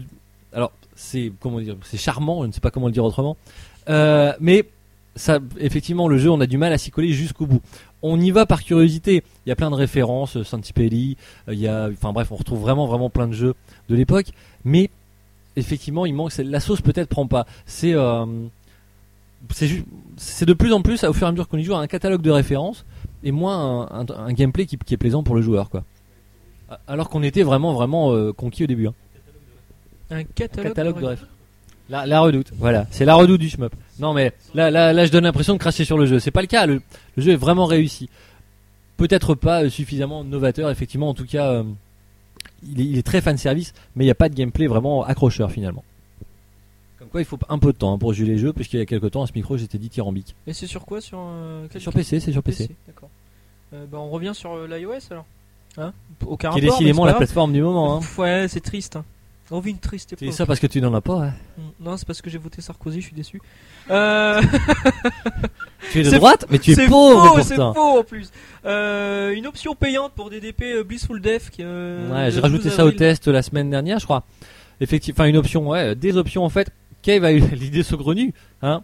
alors, 0.52 0.72
c'est, 0.96 1.30
comment 1.40 1.60
dire, 1.60 1.76
c'est 1.82 1.98
charmant, 1.98 2.42
je 2.42 2.48
ne 2.48 2.52
sais 2.52 2.60
pas 2.60 2.70
comment 2.70 2.86
le 2.86 2.92
dire 2.92 3.04
autrement. 3.04 3.36
Euh, 3.88 4.32
mais, 4.40 4.64
ça, 5.14 5.38
effectivement, 5.58 6.08
le 6.08 6.18
jeu, 6.18 6.30
on 6.30 6.40
a 6.40 6.46
du 6.46 6.58
mal 6.58 6.72
à 6.72 6.78
s'y 6.78 6.90
coller 6.90 7.12
jusqu'au 7.12 7.46
bout. 7.46 7.60
On 8.02 8.20
y 8.20 8.30
va 8.30 8.44
par 8.44 8.64
curiosité. 8.64 9.22
Il 9.44 9.48
y 9.48 9.52
a 9.52 9.56
plein 9.56 9.70
de 9.70 9.76
références, 9.76 10.42
Santipelli, 10.42 11.16
euh, 11.48 11.54
il 11.54 11.60
y 11.60 11.68
a, 11.68 11.88
enfin 11.92 12.12
bref, 12.12 12.32
on 12.32 12.36
retrouve 12.36 12.60
vraiment 12.60 12.86
vraiment 12.86 13.10
plein 13.10 13.28
de 13.28 13.32
jeux 13.32 13.54
de 13.88 13.94
l'époque, 13.94 14.26
mais 14.64 14.90
effectivement, 15.56 16.04
il 16.06 16.14
manque. 16.14 16.36
La 16.38 16.60
sauce 16.60 16.80
peut-être 16.80 17.08
prend 17.08 17.26
pas. 17.26 17.46
C'est 17.64 17.94
euh, 17.94 18.26
c'est 20.16 20.44
de 20.44 20.52
plus 20.52 20.72
en 20.72 20.82
plus 20.82 21.04
au 21.04 21.12
fur 21.12 21.26
et 21.26 21.28
à 21.28 21.32
mesure 21.32 21.48
qu'on 21.48 21.58
y 21.58 21.64
joue 21.64 21.74
un 21.74 21.86
catalogue 21.86 22.22
de 22.22 22.30
références 22.30 22.84
et 23.22 23.32
moins 23.32 23.88
un, 23.90 24.32
gameplay 24.32 24.66
qui, 24.66 24.76
est 24.90 24.96
plaisant 24.96 25.22
pour 25.22 25.34
le 25.34 25.42
joueur, 25.42 25.70
quoi. 25.70 25.84
Alors 26.88 27.08
qu'on 27.08 27.22
était 27.22 27.44
vraiment 27.44 27.72
vraiment 27.72 28.32
conquis 28.32 28.64
au 28.64 28.66
début. 28.66 28.88
hein. 28.88 28.94
Un 30.10 30.24
catalogue, 30.24 30.68
catalogue 30.68 31.00
de. 31.00 31.16
La, 31.88 32.04
la 32.04 32.20
redoute, 32.20 32.50
voilà, 32.58 32.86
c'est 32.90 33.04
la 33.04 33.14
redoute 33.14 33.40
du 33.40 33.48
shmup. 33.48 33.72
Non 34.00 34.12
mais 34.12 34.32
là, 34.54 34.70
là, 34.72 34.92
là, 34.92 35.06
je 35.06 35.12
donne 35.12 35.22
l'impression 35.24 35.52
de 35.54 35.58
cracher 35.58 35.84
sur 35.84 35.96
le 35.96 36.06
jeu. 36.06 36.18
C'est 36.18 36.32
pas 36.32 36.40
le 36.40 36.48
cas. 36.48 36.66
Le, 36.66 36.82
le 37.16 37.22
jeu 37.22 37.32
est 37.32 37.36
vraiment 37.36 37.64
réussi. 37.64 38.08
Peut-être 38.96 39.34
pas 39.36 39.64
euh, 39.64 39.68
suffisamment 39.70 40.24
novateur, 40.24 40.68
effectivement. 40.70 41.08
En 41.08 41.14
tout 41.14 41.26
cas, 41.26 41.52
euh, 41.52 41.62
il, 42.66 42.80
est, 42.80 42.84
il 42.86 42.98
est 42.98 43.02
très 43.06 43.20
fan 43.20 43.36
service, 43.38 43.72
mais 43.94 44.02
il 44.04 44.06
n'y 44.08 44.10
a 44.10 44.16
pas 44.16 44.28
de 44.28 44.34
gameplay 44.34 44.66
vraiment 44.66 45.04
accrocheur 45.04 45.50
finalement. 45.52 45.84
Comme 46.98 47.08
quoi, 47.08 47.20
il 47.20 47.24
faut 47.24 47.38
un 47.48 47.58
peu 47.60 47.72
de 47.72 47.78
temps 47.78 47.94
hein, 47.94 47.98
pour 47.98 48.12
juger 48.12 48.32
les 48.32 48.38
jeux, 48.38 48.52
puisqu'il 48.52 48.78
y 48.80 48.82
a 48.82 48.86
quelques 48.86 49.10
temps, 49.12 49.22
à 49.22 49.26
ce 49.28 49.32
micro, 49.34 49.56
j'étais 49.56 49.78
dit 49.78 49.88
tyrambique. 49.90 50.34
Et 50.48 50.54
c'est 50.54 50.66
sur 50.66 50.84
quoi 50.86 51.00
Sur, 51.00 51.18
euh, 51.20 51.66
Sur 51.78 51.92
PC, 51.92 52.18
c'est 52.18 52.32
sur 52.32 52.42
PC. 52.42 52.68
D'accord. 52.86 53.10
Bah, 53.72 53.98
on 53.98 54.08
revient 54.10 54.32
sur 54.34 54.66
l'iOS 54.66 54.92
alors. 55.10 55.26
Hein? 55.78 55.92
Aucun 56.26 56.50
Qui 56.50 56.58
est 56.58 56.62
rapport, 56.62 56.78
décidément 56.78 57.04
la 57.04 57.12
grave. 57.12 57.20
plateforme 57.20 57.52
du 57.52 57.62
moment. 57.62 57.98
Hein. 57.98 58.00
Ouais, 58.18 58.46
c'est 58.48 58.60
triste. 58.60 58.96
Hein. 58.96 59.04
On 59.50 59.60
vit 59.60 59.70
une 59.70 59.78
triste 59.78 60.14
C'est 60.18 60.24
époque. 60.24 60.34
ça 60.34 60.44
parce 60.46 60.58
que 60.58 60.66
tu 60.66 60.80
n'en 60.80 60.92
as 60.94 61.00
pas. 61.00 61.26
hein. 61.26 61.32
Mm. 61.56 61.84
Non, 61.84 61.96
c'est 61.96 62.06
parce 62.06 62.20
que 62.20 62.28
j'ai 62.30 62.38
voté 62.38 62.60
Sarkozy, 62.62 63.00
je 63.00 63.06
suis 63.06 63.14
déçu. 63.14 63.40
Euh... 63.90 64.42
Tu 65.92 66.00
es 66.00 66.02
de 66.02 66.10
C'est- 66.10 66.16
droite, 66.16 66.46
mais 66.50 66.58
tu 66.58 66.72
es 66.72 66.74
c'est 66.74 66.86
pauvre 66.88 67.36
faux, 67.36 67.42
c'est 67.42 67.54
faux 67.56 67.98
en 68.00 68.02
plus. 68.02 68.30
Euh, 68.64 69.32
une 69.32 69.46
option 69.46 69.74
payante 69.76 70.12
pour 70.14 70.30
DDP 70.30 70.62
euh, 70.74 70.82
Blissful 70.84 71.20
Death. 71.20 71.50
Qui, 71.50 71.62
euh, 71.62 72.10
Ouais, 72.10 72.30
j'ai 72.32 72.40
rajouté 72.40 72.64
12 72.64 72.72
ça 72.74 72.84
au 72.84 72.90
test 72.90 73.28
la 73.28 73.42
semaine 73.42 73.70
dernière, 73.70 73.98
je 74.00 74.04
crois. 74.04 74.24
Effectivement, 74.80 75.20
enfin 75.22 75.28
une 75.30 75.36
option, 75.36 75.68
ouais, 75.68 75.94
des 75.94 76.16
options 76.16 76.44
en 76.44 76.48
fait. 76.48 76.70
Cave 77.02 77.22
a 77.24 77.32
eu 77.32 77.38
l'idée 77.54 77.84
saugrenue, 77.84 78.34
hein, 78.62 78.82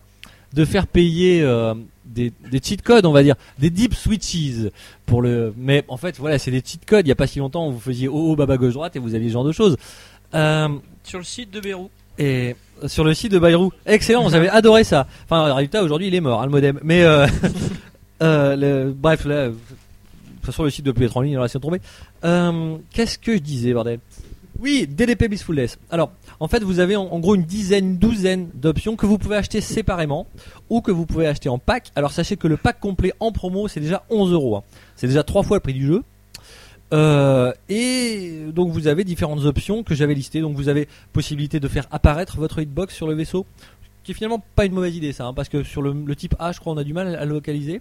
de 0.53 0.65
faire 0.65 0.87
payer 0.87 1.43
euh, 1.43 1.75
des, 2.05 2.33
des 2.51 2.61
cheat 2.63 2.83
codes, 2.83 3.05
on 3.05 3.13
va 3.13 3.25
dire, 3.25 3.35
des 3.59 3.71
deep 3.71 3.95
switches 3.95 4.71
pour 5.07 5.23
le. 5.23 5.53
Mais 5.57 5.85
en 5.89 5.97
fait, 5.97 6.19
voilà, 6.19 6.39
c'est 6.39 6.53
des 6.53 6.63
cheat 6.65 6.85
codes. 6.87 7.05
Il 7.07 7.09
y 7.09 7.13
a 7.13 7.17
pas 7.17 7.27
si 7.27 7.41
longtemps, 7.41 7.69
vous 7.71 7.81
faisiez 7.81 8.07
oh 8.09 8.29
oh 8.31 8.37
baba 8.37 8.57
gauche 8.57 8.75
droite 8.75 8.95
et 8.95 9.01
vous 9.01 9.15
aviez 9.17 9.29
ce 9.29 9.33
genre 9.33 9.45
de 9.45 9.53
choses. 9.53 9.77
Euh, 10.35 10.69
Sur 11.05 11.19
le 11.19 11.25
site 11.25 11.51
de 11.51 11.61
Beyrouth. 11.61 11.91
et 12.19 12.57
sur 12.87 13.05
le 13.05 13.15
site 13.15 13.31
de 13.31 13.39
Bayrou, 13.39 13.71
excellent, 13.87 14.29
j'avais 14.29 14.49
adoré 14.51 14.83
ça. 14.83 15.07
Enfin, 15.25 15.51
en 15.51 15.55
résultat, 15.55 15.85
aujourd'hui, 15.85 16.09
il 16.09 16.15
est 16.17 16.21
mort, 16.21 16.43
hein, 16.43 16.47
le 16.47 16.51
modem. 16.51 16.81
Mais 16.83 17.05
euh, 17.05 17.27
euh, 18.23 18.57
le- 18.57 18.93
bref, 18.93 19.25
là, 19.25 19.49
de 19.49 19.53
toute 19.55 20.47
façon, 20.47 20.65
le 20.65 20.71
site 20.71 20.85
de 20.85 20.91
plus 20.93 21.05
être 21.07 21.17
en 21.17 21.21
ligne, 21.21 21.35
alors 21.35 21.45
laissez 21.45 21.61
tomber. 21.61 21.81
Euh, 22.25 22.77
Qu'est-ce 22.93 23.19
que 23.19 23.35
je 23.35 23.39
disais, 23.39 23.73
bordel? 23.73 24.01
Oui, 24.59 24.87
DDP 24.89 25.29
Blissfulness. 25.29 25.79
Alors, 25.91 26.11
en 26.41 26.49
fait, 26.49 26.63
vous 26.63 26.79
avez 26.81 26.97
en, 26.97 27.05
en 27.05 27.19
gros 27.21 27.35
une 27.37 27.45
dizaine, 27.45 27.99
douzaine 27.99 28.49
d'options 28.55 28.97
que 28.97 29.07
vous 29.07 29.19
pouvez 29.19 29.37
acheter 29.37 29.61
séparément 29.61 30.27
ou 30.69 30.81
que 30.81 30.91
vous 30.91 31.07
pouvez 31.07 31.27
acheter 31.27 31.49
en 31.49 31.59
pack. 31.59 31.91
Alors, 31.97 32.11
sachez 32.13 32.37
que 32.37 32.49
le 32.49 32.57
pack 32.57 32.79
complet 32.81 33.13
en 33.21 33.33
promo, 33.33 33.67
c'est 33.69 33.81
déjà 33.81 34.05
11 34.11 34.33
euros. 34.33 34.57
hein. 34.57 34.63
C'est 34.97 35.07
déjà 35.07 35.23
trois 35.23 35.43
fois 35.43 35.57
le 35.57 35.61
prix 35.61 35.73
du 35.75 35.87
jeu. 35.87 36.03
Euh, 36.93 37.53
et 37.69 38.43
donc 38.53 38.71
vous 38.71 38.87
avez 38.87 39.05
différentes 39.05 39.45
options 39.45 39.83
que 39.83 39.95
j'avais 39.95 40.15
listées. 40.15 40.41
Donc 40.41 40.57
vous 40.57 40.69
avez 40.69 40.89
possibilité 41.13 41.61
de 41.61 41.69
faire 41.69 41.87
apparaître 41.91 42.37
votre 42.37 42.61
hitbox 42.61 42.95
sur 42.95 43.07
le 43.07 43.15
vaisseau, 43.15 43.47
qui 44.05 44.13
est 44.13 44.15
finalement 44.15 44.43
pas 44.55 44.65
une 44.65 44.73
mauvaise 44.73 44.97
idée 44.97 45.13
ça, 45.13 45.27
hein, 45.27 45.35
parce 45.35 45.49
que 45.49 45.63
sur 45.63 45.83
le, 45.83 45.93
le 45.93 46.17
type 46.17 46.35
A, 46.39 46.53
je 46.53 46.61
crois, 46.61 46.73
on 46.73 46.77
a 46.77 46.85
du 46.85 46.93
mal 46.93 47.15
à 47.15 47.25
le 47.25 47.33
localiser. 47.33 47.81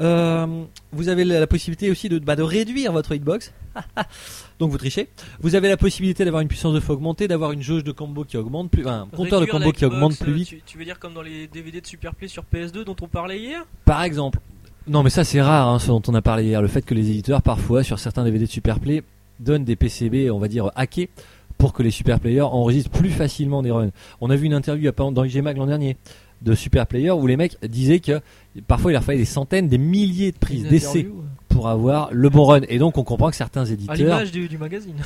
Euh, 0.00 0.64
vous 0.90 1.08
avez 1.08 1.24
la, 1.24 1.38
la 1.38 1.46
possibilité 1.46 1.88
aussi 1.88 2.08
de, 2.08 2.18
bah, 2.18 2.34
de 2.34 2.42
réduire 2.42 2.90
votre 2.92 3.14
hitbox, 3.14 3.52
donc 4.58 4.72
vous 4.72 4.78
trichez. 4.78 5.08
Vous 5.40 5.54
avez 5.54 5.68
la 5.68 5.76
possibilité 5.76 6.24
d'avoir 6.24 6.42
une 6.42 6.48
puissance 6.48 6.74
de 6.74 6.80
feu 6.80 6.94
augmentée, 6.94 7.28
d'avoir 7.28 7.52
une 7.52 7.62
jauge 7.62 7.84
de 7.84 7.92
combo 7.92 8.24
qui 8.24 8.36
augmente 8.36 8.72
plus, 8.72 8.86
un 8.88 9.06
compteur 9.14 9.40
de 9.40 9.46
combo 9.46 9.70
qui 9.70 9.84
augmente 9.84 10.18
plus 10.18 10.32
euh, 10.32 10.34
vite, 10.34 10.48
Tu, 10.48 10.62
tu 10.66 10.78
veux 10.78 10.84
dire 10.84 10.98
comme 10.98 11.14
dans 11.14 11.22
les 11.22 11.46
DVD 11.46 11.80
de 11.80 11.86
Superplay 11.86 12.26
sur 12.26 12.42
PS2 12.52 12.82
dont 12.82 12.96
on 13.02 13.06
parlait 13.06 13.38
hier? 13.38 13.64
Par 13.84 14.02
exemple. 14.02 14.40
Non, 14.86 15.02
mais 15.02 15.10
ça 15.10 15.24
c'est 15.24 15.40
rare, 15.40 15.68
hein, 15.68 15.78
ce 15.78 15.86
dont 15.88 16.02
on 16.08 16.14
a 16.14 16.22
parlé 16.22 16.44
hier, 16.44 16.60
le 16.60 16.68
fait 16.68 16.82
que 16.82 16.94
les 16.94 17.10
éditeurs 17.10 17.42
parfois 17.42 17.82
sur 17.82 17.98
certains 17.98 18.24
DVD 18.24 18.44
de 18.44 18.50
Superplay 18.50 19.02
donnent 19.40 19.64
des 19.64 19.76
PCB, 19.76 20.30
on 20.30 20.38
va 20.38 20.48
dire 20.48 20.70
hackés, 20.74 21.08
pour 21.56 21.72
que 21.72 21.82
les 21.82 21.90
superplayers 21.90 22.42
enregistrent 22.42 22.90
plus 22.90 23.10
facilement 23.10 23.62
des 23.62 23.70
runs. 23.70 23.90
On 24.20 24.30
a 24.30 24.36
vu 24.36 24.46
une 24.46 24.54
interview 24.54 24.90
dans 24.92 25.24
IGMAG 25.24 25.56
l'an 25.56 25.66
dernier 25.66 25.96
de 26.42 26.54
superplayers 26.54 27.12
où 27.12 27.26
les 27.26 27.36
mecs 27.36 27.56
disaient 27.64 28.00
que 28.00 28.20
parfois 28.66 28.90
il 28.90 28.94
leur 28.94 29.04
fallait 29.04 29.18
des 29.18 29.24
centaines, 29.24 29.68
des 29.68 29.78
milliers 29.78 30.32
de 30.32 30.36
prises 30.36 30.64
Une 30.64 30.68
d'essai 30.70 30.98
interview, 31.00 31.20
euh, 31.20 31.24
pour 31.48 31.68
avoir 31.68 32.08
le 32.12 32.28
bon 32.28 32.44
run. 32.44 32.60
Et 32.68 32.78
donc 32.78 32.98
on 32.98 33.04
comprend 33.04 33.30
que 33.30 33.36
certains 33.36 33.64
À 33.64 33.72
éditeurs, 33.72 33.96
l'image 33.96 34.32
du, 34.32 34.48
du 34.48 34.58
magazine. 34.58 34.96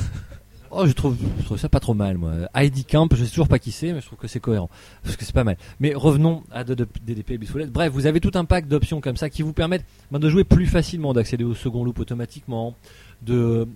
Oh 0.70 0.86
je 0.86 0.92
trouve, 0.92 1.16
ça 1.56 1.68
pas 1.68 1.80
trop 1.80 1.94
mal 1.94 2.18
moi. 2.18 2.32
ID 2.54 2.86
Camp, 2.86 3.08
je 3.14 3.24
sais 3.24 3.30
toujours 3.30 3.48
pas 3.48 3.58
qui 3.58 3.72
c'est, 3.72 3.92
mais 3.92 4.00
je 4.00 4.06
trouve 4.06 4.18
que 4.18 4.28
c'est 4.28 4.40
cohérent 4.40 4.70
parce 5.02 5.16
que 5.16 5.24
c'est 5.24 5.34
pas 5.34 5.44
mal. 5.44 5.56
Mais 5.80 5.94
revenons 5.94 6.42
à 6.50 6.64
DDP 6.64 7.32
et 7.32 7.38
Bisoulet. 7.38 7.66
Bref, 7.66 7.92
vous 7.92 8.06
avez 8.06 8.20
tout 8.20 8.32
un 8.34 8.44
pack 8.44 8.68
d'options 8.68 9.00
comme 9.00 9.16
ça 9.16 9.30
qui 9.30 9.42
vous 9.42 9.52
permettent 9.52 9.84
ben, 10.10 10.18
de 10.18 10.28
jouer 10.28 10.44
plus 10.44 10.66
facilement, 10.66 11.12
d'accéder 11.12 11.44
au 11.44 11.54
second 11.54 11.84
loop 11.84 11.98
automatiquement, 11.98 12.74
de 13.22 13.66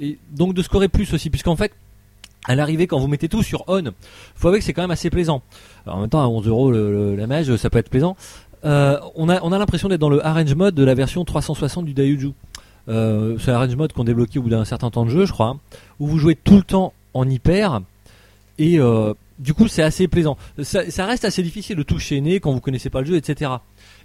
et 0.00 0.18
donc 0.30 0.54
de 0.54 0.62
scorer 0.62 0.88
plus 0.88 1.12
aussi, 1.12 1.30
puisqu'en 1.30 1.56
fait 1.56 1.72
à 2.46 2.54
l'arrivée, 2.54 2.86
quand 2.86 2.98
vous 2.98 3.08
mettez 3.08 3.28
tout 3.28 3.42
sur 3.42 3.64
on, 3.68 3.82
faut 4.34 4.48
avouer 4.48 4.60
que 4.60 4.64
c'est 4.64 4.72
quand 4.72 4.82
même 4.82 4.90
assez 4.90 5.10
plaisant. 5.10 5.42
Alors, 5.84 5.98
en 5.98 6.00
même 6.00 6.10
temps, 6.10 6.22
à 6.22 6.26
11 6.26 6.46
euros 6.48 6.70
la 6.72 7.26
mage, 7.26 7.54
ça 7.56 7.68
peut 7.68 7.78
être 7.78 7.90
plaisant. 7.90 8.16
Euh, 8.64 8.98
on 9.14 9.28
a, 9.28 9.40
on 9.42 9.52
a 9.52 9.58
l'impression 9.58 9.88
d'être 9.88 10.00
dans 10.00 10.10
le 10.10 10.24
arrange 10.24 10.54
mode 10.54 10.74
de 10.74 10.84
la 10.84 10.94
version 10.94 11.24
360 11.24 11.84
du 11.84 11.94
Dayuju. 11.94 12.32
Euh, 12.88 13.36
c'est 13.38 13.50
l'arrange 13.50 13.76
mode 13.76 13.92
qu'on 13.92 14.04
débloquait 14.04 14.38
au 14.38 14.42
bout 14.42 14.48
d'un 14.50 14.64
certain 14.64 14.90
temps 14.90 15.04
de 15.04 15.10
jeu, 15.10 15.26
je 15.26 15.32
crois, 15.32 15.48
hein, 15.48 15.58
où 15.98 16.06
vous 16.06 16.18
jouez 16.18 16.34
tout 16.34 16.56
le 16.56 16.62
temps 16.62 16.92
en 17.14 17.28
hyper 17.28 17.80
et 18.58 18.78
euh, 18.78 19.14
du 19.38 19.54
coup 19.54 19.68
c'est 19.68 19.82
assez 19.82 20.06
plaisant. 20.08 20.36
Ça, 20.62 20.90
ça 20.90 21.06
reste 21.06 21.24
assez 21.24 21.42
difficile 21.42 21.76
de 21.76 21.82
tout 21.82 21.98
chaîner 21.98 22.40
quand 22.40 22.52
vous 22.52 22.60
connaissez 22.60 22.90
pas 22.90 23.00
le 23.00 23.06
jeu, 23.06 23.16
etc. 23.16 23.52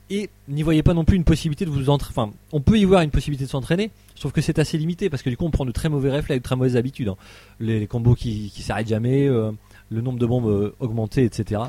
Et 0.10 0.30
n'y 0.48 0.62
voyez 0.62 0.84
pas 0.84 0.94
non 0.94 1.04
plus 1.04 1.18
une 1.18 1.24
possibilité 1.24 1.66
de 1.66 1.72
vous 1.72 1.90
entraîner. 1.90 2.14
Enfin, 2.16 2.32
on 2.52 2.62
peut 2.62 2.78
y 2.78 2.86
voir 2.86 3.02
une 3.02 3.10
possibilité 3.10 3.46
de 3.46 3.50
s'entraîner, 3.50 3.92
sauf 4.16 4.32
que 4.32 4.42
c'est 4.42 4.60
assez 4.60 4.78
limité 4.78 5.10
parce 5.10 5.24
que 5.24 5.30
du 5.30 5.38
coup 5.38 5.46
on 5.46 5.52
prend 5.52 5.66
de 5.66 5.72
très 5.72 5.90
mauvais 5.90 6.12
réflexes, 6.12 6.40
de 6.42 6.44
très 6.44 6.56
mauvaises 6.56 6.78
habitudes. 6.78 7.10
hein. 7.10 7.18
Les, 7.60 7.80
les 7.80 7.88
combos 7.88 8.16
qui, 8.16 8.52
qui 8.54 8.62
s'arrêtent 8.62 8.88
jamais, 8.88 9.28
euh, 9.28 9.52
le 9.90 10.02
nombre 10.02 10.20
de 10.20 10.26
bombes 10.26 10.48
euh, 10.48 10.76
augmenté, 10.80 11.24
etc. 11.26 11.64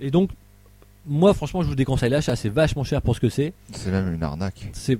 Et 0.00 0.10
donc, 0.10 0.30
moi 1.06 1.32
franchement, 1.34 1.62
je 1.62 1.68
vous 1.68 1.74
déconseille 1.74 2.10
l'achat, 2.10 2.34
c'est 2.34 2.48
vachement 2.48 2.84
cher 2.84 3.02
pour 3.02 3.14
ce 3.14 3.20
que 3.20 3.28
c'est. 3.28 3.52
C'est 3.72 3.90
même 3.90 4.12
une 4.14 4.22
arnaque. 4.22 4.68
C'est. 4.72 4.98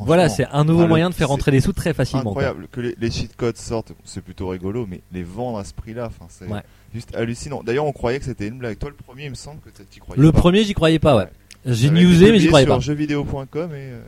Voilà, 0.00 0.28
c'est 0.28 0.46
un 0.52 0.64
nouveau 0.64 0.80
Ah, 0.80 0.84
le- 0.84 0.88
moyen 0.88 1.10
de 1.10 1.14
faire 1.14 1.28
rentrer 1.28 1.50
des 1.50 1.60
sous 1.60 1.72
très 1.72 1.92
facilement. 1.94 2.22
quoi. 2.32 2.42
incroyable 2.42 2.68
que 2.70 2.80
les, 2.80 2.94
les 2.98 3.10
cheat 3.10 3.34
codes 3.36 3.56
sortent, 3.56 3.92
c'est 4.04 4.22
plutôt 4.22 4.48
rigolo, 4.48 4.86
mais 4.88 5.00
les 5.12 5.22
vendre 5.22 5.58
à 5.58 5.64
ce 5.64 5.72
prix-là, 5.74 6.06
enfin, 6.06 6.26
c'est 6.28 6.46
Ouais. 6.46 6.60
juste 6.94 7.14
hallucinant. 7.16 7.62
D'ailleurs, 7.64 7.86
on 7.86 7.92
croyait 7.92 8.18
que 8.18 8.24
c'était 8.24 8.48
une 8.48 8.58
blague. 8.58 8.78
Toi, 8.78 8.90
le 8.90 8.96
premier, 8.96 9.24
il 9.24 9.30
me 9.30 9.34
semble 9.34 9.60
que 9.60 9.70
tu 9.90 10.00
croyais 10.00 10.20
Le 10.22 10.32
pas. 10.32 10.38
premier, 10.38 10.64
j'y 10.64 10.74
croyais 10.74 10.98
pas, 10.98 11.16
ouais. 11.16 11.22
Ouais. 11.24 11.28
J'ai 11.74 11.90
newsé, 11.90 12.30
mais 12.32 12.38
j'y 12.38 12.46
croyais 12.48 12.66
sur 12.66 12.74
pas. 12.76 12.80
jeuxvideo.com 12.80 13.70
et 13.72 13.74
euh, 13.74 14.00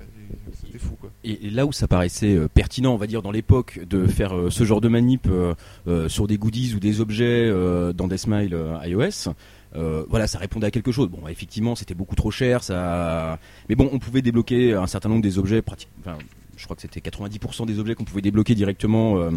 c'était 0.63 0.79
fou, 0.79 0.97
quoi. 1.01 1.11
Et, 1.25 1.47
et 1.47 1.51
là 1.51 1.67
où 1.67 1.73
ça 1.73 1.89
paraissait 1.89 2.35
euh, 2.37 2.49
pertinent, 2.53 2.95
on 2.95 2.97
va 2.97 3.07
dire, 3.07 3.23
dans 3.23 3.33
l'époque, 3.33 3.81
de 3.89 4.07
faire 4.07 4.35
euh, 4.37 4.51
ce 4.51 4.65
genre 4.65 4.81
de 4.81 4.89
manip 4.89 5.27
euh, 5.29 5.55
euh, 5.89 6.09
sur 6.09 6.27
des 6.29 6.39
goodies 6.39 6.75
ou 6.75 6.81
des 6.81 7.01
objets 7.01 7.49
euh, 7.51 7.93
dans 7.93 8.07
des 8.07 8.19
smiles 8.19 8.55
euh, 8.55 8.79
iOS, 8.87 9.33
euh, 9.77 10.05
voilà, 10.09 10.27
ça 10.27 10.39
répondait 10.39 10.67
à 10.67 10.71
quelque 10.71 10.93
chose. 10.93 11.09
Bon, 11.09 11.27
effectivement, 11.29 11.75
c'était 11.77 11.95
beaucoup 11.95 12.17
trop 12.17 12.31
cher, 12.31 12.63
ça. 12.65 13.39
Mais 13.69 13.75
bon, 13.75 13.89
on 13.93 13.99
pouvait 13.99 14.23
débloquer 14.23 14.75
un 14.75 14.87
certain 14.87 15.09
nombre 15.09 15.23
des 15.23 15.39
objets, 15.39 15.63
pratiques. 15.63 15.89
Enfin, 16.01 16.19
je 16.57 16.65
crois 16.65 16.77
que 16.77 16.83
c'était 16.83 17.01
90% 17.01 17.67
des 17.67 17.79
objets 17.79 17.95
qu'on 17.95 18.05
pouvait 18.05 18.23
débloquer 18.23 18.55
directement. 18.55 19.19
euh, 19.19 19.31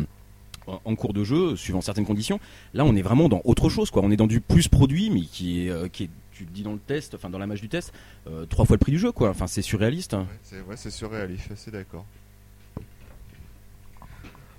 en- 0.86 0.96
cours 0.96 1.12
de 1.14 1.26
jeu, 1.26 1.58
suivant 1.58 1.82
certaines 1.82 2.06
conditions. 2.06 2.40
Là, 2.74 2.86
on 2.86 2.96
est 2.96 3.02
vraiment 3.02 3.28
dans 3.28 3.42
autre 3.44 3.68
chose, 3.68 3.92
quoi. 3.92 4.02
On 4.02 4.12
est 4.12 4.16
dans 4.16 4.28
du 4.28 4.40
plus 4.40 4.70
produit, 4.70 5.10
mais 5.10 5.20
qui 5.24 5.68
est, 5.68 5.70
euh, 5.70 5.90
qui 5.90 6.06
est 6.06 6.10
tu 6.32 6.46
le 6.46 6.50
dis 6.52 6.64
dans 6.64 6.72
le 6.72 6.80
test, 6.80 7.14
enfin 7.16 7.30
dans 7.30 7.38
la 7.38 7.46
mage 7.48 7.60
du 7.60 7.68
test, 7.68 7.92
euh, 8.28 8.46
trois 8.46 8.64
fois 8.64 8.76
le 8.76 8.80
prix 8.80 8.94
du 8.94 8.98
jeu, 8.98 9.12
quoi. 9.12 9.30
Enfin, 9.30 9.46
c'est 9.46 9.62
surréaliste. 9.62 10.14
hein. 10.14 10.22
Ouais, 10.22 10.40
c'est 10.42 10.62
ouais, 10.62 10.78
c'est 10.78 10.90
surréaliste, 10.90 11.52
assez 11.52 11.70
d'accord. 11.70 12.06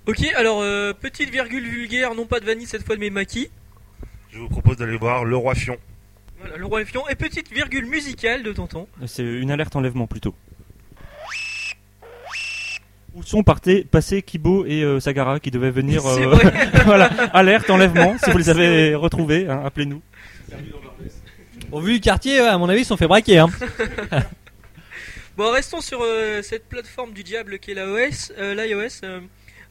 Ok, 0.07 0.23
alors 0.35 0.61
euh, 0.61 0.93
petite 0.93 1.31
virgule 1.31 1.63
vulgaire, 1.67 2.13
non 2.13 2.27
pas 2.27 2.39
de 2.39 2.45
vanille 2.45 2.67
cette 2.67 2.85
fois 2.85 2.95
de 2.95 3.01
mes 3.01 3.09
maquis. 3.09 3.49
Je 4.35 4.41
vous 4.41 4.49
propose 4.49 4.75
d'aller 4.75 4.97
voir 4.97 5.23
Le 5.23 5.37
Roi 5.37 5.55
Fion. 5.55 5.77
Voilà, 6.39 6.57
le 6.57 6.65
roi 6.65 6.83
Fion. 6.83 7.07
Et 7.07 7.15
petite 7.15 7.49
virgule 7.53 7.85
musicale 7.85 8.43
de 8.43 8.51
tonton. 8.51 8.85
C'est 9.07 9.23
une 9.23 9.49
alerte 9.49 9.77
enlèvement 9.77 10.07
plutôt. 10.07 10.35
Où 13.13 13.23
sont 13.23 13.43
partés, 13.43 13.85
passés 13.89 14.21
Kibo 14.21 14.65
et 14.65 14.83
euh, 14.83 14.99
Sagara 14.99 15.39
qui 15.39 15.51
devaient 15.51 15.71
venir. 15.71 16.05
Euh, 16.05 16.35
voilà, 16.85 17.05
alerte 17.33 17.69
enlèvement. 17.69 18.17
Si 18.21 18.29
vous 18.29 18.37
les 18.37 18.49
avez 18.49 18.93
retrouvés, 18.93 19.47
hein, 19.47 19.61
appelez-nous. 19.63 20.01
Au 21.71 21.79
vu 21.79 21.93
du 21.93 21.99
quartier, 22.01 22.39
à 22.39 22.57
mon 22.57 22.67
avis, 22.67 22.81
ils 22.81 22.83
se 22.83 22.89
sont 22.89 22.97
fait 22.97 23.07
braquer. 23.07 23.39
Hein. 23.39 23.47
Bon, 25.37 25.51
restons 25.51 25.81
sur 25.81 25.99
euh, 26.01 26.41
cette 26.41 26.69
plateforme 26.69 27.11
du 27.11 27.21
diable 27.21 27.59
qui 27.59 27.71
est 27.71 27.73
l'OS, 27.73 28.31
euh, 28.37 28.55
l'iOS, 28.55 29.01
euh, 29.03 29.19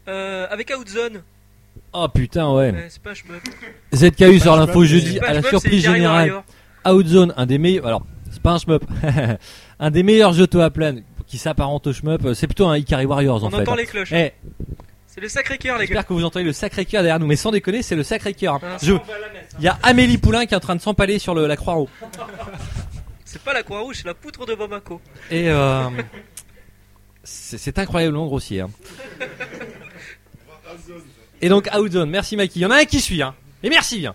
euh, 0.09 0.47
avec 0.51 0.71
Outzone. 0.79 1.23
Oh 1.97 2.09
putain, 2.09 2.51
ouais. 2.53 2.73
Ouais, 2.73 2.87
c'est 2.89 3.01
pas 3.03 3.15
shmup. 3.15 3.41
ZKU 3.95 4.41
sur 4.41 4.57
l'info 4.57 4.85
jeudi 4.85 5.19
à 5.21 5.33
la 5.33 5.41
shmup, 5.41 5.51
surprise 5.51 5.85
générale. 5.85 6.43
Outzone, 6.87 7.33
un 7.37 7.47
des 7.47 7.59
meilleurs. 7.59 7.87
Alors, 7.87 8.07
c'est 8.31 8.43
pas 8.43 8.51
un 8.53 8.59
shmup. 8.59 8.85
un 9.79 9.91
des 9.91 10.03
meilleurs 10.03 10.33
jeux 10.33 10.49
à 10.61 10.71
plan 10.71 10.97
qui 11.27 11.39
s'apparente 11.39 11.87
au 11.87 11.93
shmup. 11.93 12.25
euh, 12.27 12.35
C'est 12.35 12.47
plutôt 12.49 12.67
un 12.67 12.77
Ikari 12.77 13.07
Warriors 13.07 13.43
en 13.45 13.47
On 13.47 13.51
fait. 13.51 13.57
entend 13.63 13.73
hein. 13.73 13.77
les 13.77 13.87
cloches. 13.87 14.13
Eh, 14.13 14.33
C'est 15.07 15.21
le 15.21 15.29
sacré 15.29 15.57
cœur, 15.57 15.77
les 15.79 15.85
gars. 15.85 15.87
j'espère 15.87 16.07
que 16.07 16.13
vous 16.13 16.25
entendez 16.25 16.45
le 16.45 16.53
sacré 16.53 16.85
cœur 16.85 17.03
derrière 17.03 17.21
nous, 17.21 17.27
mais 17.27 17.37
sans 17.37 17.53
déconner, 17.53 17.83
c'est 17.83 17.95
le 17.97 18.03
sacré 18.03 18.35
cœur. 18.35 18.55
hein. 18.57 18.61
Ah, 18.65 18.77
Je- 18.83 18.95
Il 19.61 19.65
y 19.65 19.69
a 19.69 19.79
Amélie 19.85 20.19
Poulain 20.19 20.47
qui 20.47 20.55
est 20.55 20.57
en 20.57 20.61
train 20.61 20.75
de 20.77 20.81
s'empaler 20.81 21.19
sur 21.21 21.35
le, 21.35 21.47
la 21.47 21.57
Croix-Rouge. 21.57 21.89
C'est 23.25 23.43
pas 23.43 23.53
la 23.53 23.65
croix 23.65 23.81
rouge, 23.81 23.97
c'est 23.97 24.07
la 24.07 24.15
poutre 24.15 24.47
de 24.47 24.55
Bamako. 24.55 25.01
Et 25.29 25.51
euh, 25.51 25.89
c'est 27.25 27.59
c'est 27.59 27.79
incroyablement 27.81 28.27
grossier. 28.27 28.61
hein. 28.61 28.71
Et 31.41 31.49
donc 31.49 31.69
Outzone, 31.77 32.11
merci 32.11 32.37
Mikey. 32.37 32.61
Il 32.61 32.63
y 32.63 32.67
en 32.67 32.71
a 32.71 32.81
un 32.81 32.85
qui 32.85 33.01
suit. 33.01 33.23
Hein. 33.23 33.35
Et 33.63 33.69
merci 33.69 33.99
bien. 33.99 34.15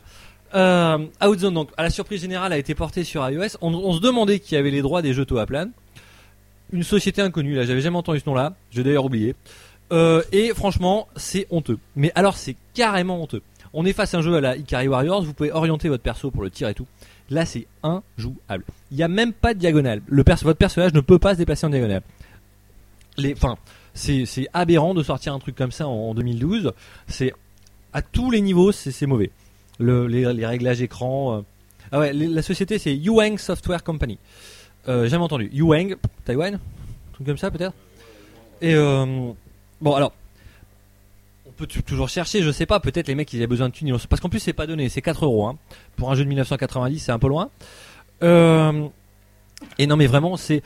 Euh, 0.55 0.97
Outzone, 1.23 1.53
donc, 1.53 1.69
à 1.77 1.83
la 1.83 1.89
surprise 1.89 2.21
générale, 2.21 2.53
a 2.53 2.57
été 2.57 2.75
porté 2.75 3.03
sur 3.03 3.27
iOS. 3.27 3.57
On, 3.61 3.93
se 3.93 4.01
demandait 4.01 4.39
qui 4.39 4.55
avait 4.55 4.71
les 4.71 4.81
droits 4.81 5.01
des 5.01 5.13
jeux 5.13 5.25
Toaplan. 5.25 5.69
Une 6.71 6.83
société 6.83 7.21
inconnue, 7.21 7.55
là, 7.55 7.65
j'avais 7.65 7.81
jamais 7.81 7.97
entendu 7.97 8.19
ce 8.19 8.29
nom-là. 8.29 8.53
J'ai 8.71 8.83
d'ailleurs 8.83 9.05
oublié. 9.05 9.35
Euh, 9.91 10.21
et 10.31 10.53
franchement, 10.53 11.07
c'est 11.15 11.47
honteux. 11.49 11.79
Mais 11.95 12.11
alors, 12.15 12.37
c'est 12.37 12.55
carrément 12.73 13.21
honteux. 13.21 13.41
On 13.73 13.85
est 13.85 13.93
face 13.93 14.13
à 14.13 14.19
un 14.19 14.21
jeu 14.21 14.35
à 14.35 14.41
la 14.41 14.55
Ikari 14.55 14.87
Warriors. 14.87 15.23
Vous 15.23 15.33
pouvez 15.33 15.51
orienter 15.51 15.89
votre 15.89 16.03
perso 16.03 16.31
pour 16.31 16.43
le 16.43 16.49
tir 16.49 16.67
et 16.67 16.73
tout. 16.73 16.87
Là, 17.29 17.45
c'est 17.45 17.67
injouable. 17.83 18.63
Il 18.91 18.97
n'y 18.97 19.03
a 19.03 19.07
même 19.07 19.33
pas 19.33 19.53
de 19.53 19.59
diagonale. 19.59 20.01
Votre 20.09 20.53
personnage 20.53 20.93
ne 20.93 21.01
peut 21.01 21.19
pas 21.19 21.33
se 21.33 21.39
déplacer 21.39 21.65
en 21.67 21.69
diagonale. 21.69 22.01
Les, 23.17 23.33
enfin, 23.33 23.57
c'est, 23.99 24.47
aberrant 24.53 24.93
de 24.93 25.03
sortir 25.03 25.33
un 25.33 25.39
truc 25.39 25.55
comme 25.55 25.71
ça 25.71 25.87
en, 25.87 26.09
en 26.09 26.13
2012. 26.13 26.71
C'est 27.07 27.33
à 27.93 28.01
tous 28.01 28.31
les 28.31 28.41
niveaux, 28.41 28.71
c'est, 28.71 29.05
mauvais. 29.05 29.31
Le, 29.79 30.07
les, 30.07 30.45
réglages 30.45 30.81
écran. 30.81 31.37
euh. 31.37 31.41
Ah 31.91 31.99
ouais, 31.99 32.13
la 32.13 32.41
société 32.41 32.77
c'est 32.77 32.95
Yuang 32.95 33.37
Software 33.37 33.83
Company. 33.83 34.19
Euh, 34.87 35.07
jamais 35.07 35.23
entendu. 35.23 35.49
Yuang, 35.53 35.95
Taïwan, 36.25 36.59
truc 37.13 37.27
comme 37.27 37.37
ça 37.37 37.49
peut-être? 37.51 37.73
Et 38.61 38.75
euh, 38.75 39.31
bon 39.81 39.95
alors, 39.95 40.13
on 41.47 41.51
peut 41.51 41.65
toujours 41.65 42.09
chercher, 42.09 42.43
je 42.43 42.51
sais 42.51 42.65
pas, 42.65 42.79
peut-être 42.79 43.07
les 43.07 43.15
mecs 43.15 43.31
ils 43.33 43.37
avaient 43.37 43.47
besoin 43.47 43.69
de 43.69 43.73
thunes, 43.73 43.97
parce 44.09 44.21
qu'en 44.21 44.29
plus 44.29 44.39
c'est 44.39 44.53
pas 44.53 44.67
donné, 44.67 44.87
c'est 44.89 45.01
4 45.01 45.25
euros 45.25 45.47
hein. 45.47 45.57
pour 45.95 46.11
un 46.11 46.15
jeu 46.15 46.23
de 46.23 46.29
1990, 46.29 46.99
c'est 46.99 47.11
un 47.11 47.19
peu 47.19 47.27
loin. 47.27 47.49
Euh, 48.21 48.87
et 49.77 49.87
non 49.87 49.95
mais 49.95 50.07
vraiment 50.07 50.37
c'est 50.37 50.61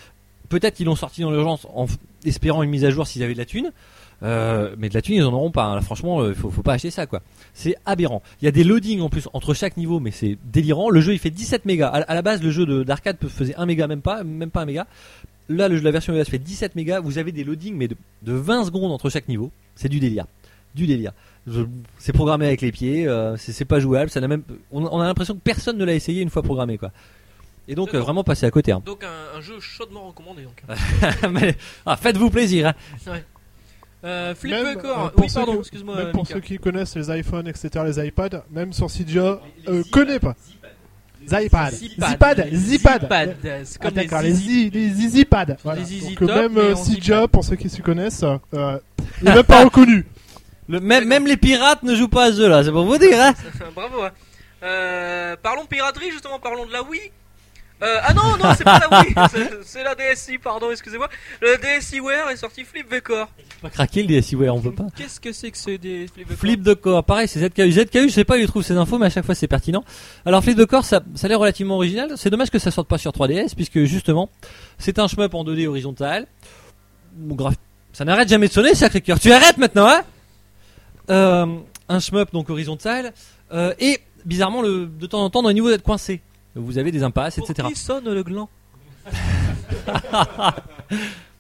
peut-être 0.50 0.76
qu'ils 0.76 0.88
l'ont 0.88 0.96
sorti 0.96 1.22
dans 1.22 1.32
l'urgence 1.32 1.68
espérant 2.26 2.64
une 2.64 2.70
mise 2.70 2.86
à 2.86 2.90
jour 2.90 3.06
s'ils 3.08 3.24
avaient 3.24 3.34
de 3.34 3.40
la 3.40 3.46
thune. 3.46 3.72
Euh, 4.22 4.74
mais 4.78 4.88
de 4.88 4.94
la 4.94 5.02
thune 5.02 5.16
ils 5.16 5.24
en 5.24 5.34
auront 5.34 5.52
pas. 5.52 5.66
hein. 5.66 5.82
Franchement, 5.82 6.22
euh, 6.22 6.34
faut, 6.34 6.50
faut 6.50 6.62
pas 6.62 6.74
acheter 6.74 6.92
ça 6.92 7.06
quoi. 7.06 7.22
C'est 7.54 7.76
aberrant. 7.86 8.22
Il 8.42 8.46
y 8.46 8.48
a 8.48 8.52
des 8.52 8.64
loadings 8.64 9.02
en 9.02 9.10
plus 9.10 9.28
entre 9.34 9.54
chaque 9.54 9.76
niveau, 9.76 10.00
mais 10.00 10.12
c'est 10.12 10.38
délirant. 10.46 10.90
Le 10.90 11.02
jeu 11.02 11.12
il 11.14 11.20
fait 11.20 11.30
17 11.30 11.66
mégas. 11.66 11.90
À, 11.90 12.14
la 12.16 12.22
base, 12.22 12.42
le 12.42 12.50
jeu 12.52 12.66
de- 12.66 12.84
d'arcade 12.84 13.18
faisait 13.28 13.56
1 13.56 13.66
méga, 13.66 13.88
même 13.88 14.02
pas, 14.02 14.24
même 14.24 14.50
pas 14.50 14.62
1 14.62 14.66
méga. 14.66 14.88
Là, 15.50 15.68
le, 15.68 15.78
la 15.80 15.92
version 15.92 16.14
iOS 16.14 16.24
fait 16.26 16.40
17 16.40 16.76
mégas. 16.76 17.02
Vous 17.02 17.18
avez 17.18 17.34
des 17.34 17.44
loadings, 17.44 17.76
mais 17.76 17.90
de, 17.90 17.98
de 18.22 18.32
20 18.32 18.64
secondes 18.66 18.94
entre 18.94 19.10
chaque 19.10 19.28
niveau. 19.28 19.52
C'est 19.76 19.90
du 19.90 20.00
délire. 20.00 20.26
Du 20.74 20.88
délire. 20.88 21.12
C'est 21.98 22.14
programmé 22.14 22.46
avec 22.48 22.62
les 22.62 22.72
pieds. 22.72 23.06
euh, 23.08 23.36
c'est 23.38 23.66
pas 23.66 23.82
jouable. 23.82 24.10
Ça 24.10 24.26
même. 24.26 24.44
On, 24.72 24.86
on 24.86 25.02
a 25.02 25.06
l'impression 25.06 25.34
que 25.34 25.42
personne 25.42 25.78
ne 25.78 25.84
l'a 25.84 25.94
essayé 25.96 26.22
une 26.22 26.30
fois 26.30 26.44
programmé 26.44 26.78
quoi. 26.78 26.92
Et 27.68 27.76
donc 27.76 27.88
euh, 27.90 27.92
D'accord. 27.94 28.06
vraiment 28.08 28.24
passer 28.24 28.46
à 28.46 28.52
côté. 28.52 28.72
hein. 28.74 28.82
Donc 28.86 29.04
un, 29.04 29.38
un 29.38 29.42
jeu 29.42 29.60
chaudement 29.60 30.08
recommandé 30.08 30.44
donc. 30.44 30.62
Mais- 31.32 31.56
ah, 31.86 31.96
faites-vous 31.96 32.30
plaisir. 32.30 32.68
hein. 33.08 33.14
Euh, 34.06 34.36
Flip 34.36 34.52
Même, 34.52 34.66
euh, 34.84 35.10
pour 35.10 35.24
oui 35.24 35.30
ceux 35.30 35.36
pardon, 35.40 35.54
qui- 35.54 35.60
excuse-moi. 35.60 35.96
Même 35.96 36.12
pour 36.12 36.24
Mika. 36.24 36.34
ceux 36.34 36.40
qui 36.42 36.58
connaissent 36.58 36.96
les 36.98 37.20
iPhones, 37.20 37.48
etc., 37.48 37.70
les 37.86 38.06
iPads, 38.08 38.44
même 38.52 38.74
sur 38.74 38.92
Cydia, 38.92 39.40
euh, 39.70 39.82
connaît 39.94 40.20
pas. 40.20 40.36
Zipad. 41.26 41.74
Zipad. 41.74 42.50
Zipad. 42.52 42.54
Zipad. 42.54 43.38
C'est 43.64 43.78
Ah, 43.80 43.84
comme 43.86 43.96
les 43.96 44.04
d'accord, 44.04 44.22
les, 44.24 44.34
zizi. 44.34 44.64
zi- 44.66 45.26
les. 45.26 45.56
Voilà. 45.64 45.80
Les 45.80 45.86
Zizi 45.86 46.16
Donc, 46.16 46.22
euh, 46.24 46.28
Top, 46.28 46.36
même 46.36 46.52
mais 46.52 46.60
euh, 46.60 46.74
en 46.74 46.76
Cydia, 46.76 47.16
Zipad. 47.16 47.30
pour 47.32 47.44
ceux 47.46 47.56
qui 47.56 47.70
s'y 47.70 47.82
connaissent, 47.82 48.24
euh, 48.24 48.78
il 49.22 49.24
n'est 49.30 49.36
même 49.36 49.44
pas 49.44 49.64
reconnu. 49.64 50.06
Le, 50.68 50.82
même, 50.82 51.06
même 51.08 51.26
les 51.26 51.38
pirates 51.38 51.84
ne 51.84 51.96
jouent 51.96 52.10
pas 52.10 52.26
à 52.26 52.32
ce 52.34 52.38
jeu-là. 52.40 52.62
C'est 52.66 52.72
pour 52.72 52.84
vous 52.84 52.98
dire. 52.98 53.18
Hein. 53.22 53.34
Bravo. 53.74 54.02
hein. 54.04 54.12
Euh, 54.64 55.38
parlons 55.42 55.66
piraterie 55.66 56.12
justement, 56.12 56.40
parlons 56.40 56.66
de 56.66 56.74
la 56.74 56.84
Wii. 56.84 57.00
Euh, 57.82 58.00
ah 58.02 58.14
non, 58.14 58.38
non, 58.38 58.54
c'est 58.58 58.64
pas 58.64 58.80
la 58.80 59.02
Wii, 59.02 59.14
c'est- 59.32 59.50
c'est 59.64 59.84
la 59.84 59.94
DSi, 59.96 60.38
pardon, 60.38 60.72
excusez-moi. 60.72 61.10
Le 61.42 61.58
DSiWare 61.58 62.30
est 62.30 62.38
sorti 62.38 62.64
Flip 62.64 62.90
Vecor. 62.90 63.28
Pas 63.62 63.70
craquer 63.70 64.04
le 64.04 64.22
DSiWare, 64.22 64.56
on 64.56 64.62
peut 64.62 64.72
pas. 64.72 64.86
Qu'est-ce 64.96 65.20
que 65.20 65.34
c'est 65.34 65.52
que 65.52 65.58
ce 65.58 65.72
des 65.72 66.08
Flip 66.08 66.26
Vecor 66.28 66.38
Flip 66.40 66.62
de 66.62 66.74
corps, 66.76 67.04
pareil, 67.04 67.28
c'est 67.28 67.40
ZKU. 67.46 67.72
ZKU, 67.72 68.08
je 68.08 68.14
sais 68.14 68.24
pas 68.24 68.36
où 68.36 68.38
il 68.38 68.48
trouve 68.48 68.64
ces 68.64 68.78
infos, 68.78 68.98
mais 68.98 69.08
à 69.08 69.10
chaque 69.10 69.26
fois 69.26 69.36
c'est 69.36 69.48
pertinent. 69.48 69.84
Alors 70.26 70.42
Flip 70.44 70.56
de 70.58 70.64
corps, 70.66 70.86
ça, 70.86 71.02
ça 71.16 71.26
a 71.26 71.28
l'air 71.28 71.40
relativement 71.40 71.76
original. 71.76 72.12
C'est 72.16 72.30
dommage 72.30 72.52
que 72.52 72.60
ça 72.60 72.72
sorte 72.72 72.88
pas 72.88 72.98
sur 72.98 73.12
3DS, 73.12 73.54
puisque 73.56 73.84
justement, 73.84 74.30
c'est 74.78 74.98
un 75.00 75.08
shmup 75.08 75.34
en 75.34 75.44
2D 75.44 75.68
horizontal. 75.68 76.28
Ça 77.92 78.06
n'arrête 78.06 78.30
jamais 78.30 78.48
de 78.48 78.54
sonner, 78.54 78.76
sacré 78.76 79.02
cœur. 79.02 79.20
Tu 79.20 79.32
arrêtes 79.32 79.58
maintenant, 79.58 79.88
hein? 79.88 80.04
Euh, 81.10 81.46
Un 81.90 82.00
shmup 82.00 82.32
donc 82.32 82.50
horizontal, 82.50 83.14
euh, 83.52 83.74
et 83.78 84.00
bizarrement, 84.26 84.62
le, 84.62 84.86
de 84.88 85.06
temps 85.06 85.22
en 85.24 85.30
temps, 85.30 85.42
dans 85.44 85.50
les 85.50 85.54
niveaux 85.56 85.70
d'être 85.70 85.84
coincé. 85.84 86.22
Vous 86.56 86.78
avez 86.78 86.92
des 86.92 87.04
impasses, 87.04 87.36
Pour 87.38 87.50
etc. 87.50 87.68
qui 87.74 87.80
sonne 87.80 88.06
le 88.10 88.24
gland 88.24 88.50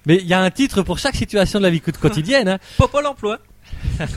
Mais 0.05 0.17
il 0.17 0.27
y 0.27 0.33
a 0.33 0.41
un 0.41 0.51
titre 0.51 0.81
pour 0.81 0.99
chaque 0.99 1.15
situation 1.15 1.59
de 1.59 1.63
la 1.63 1.69
vie 1.69 1.79
quotidienne. 1.81 2.47
Hein. 2.49 2.57
Papa 2.77 3.01
l'emploi. 3.01 3.39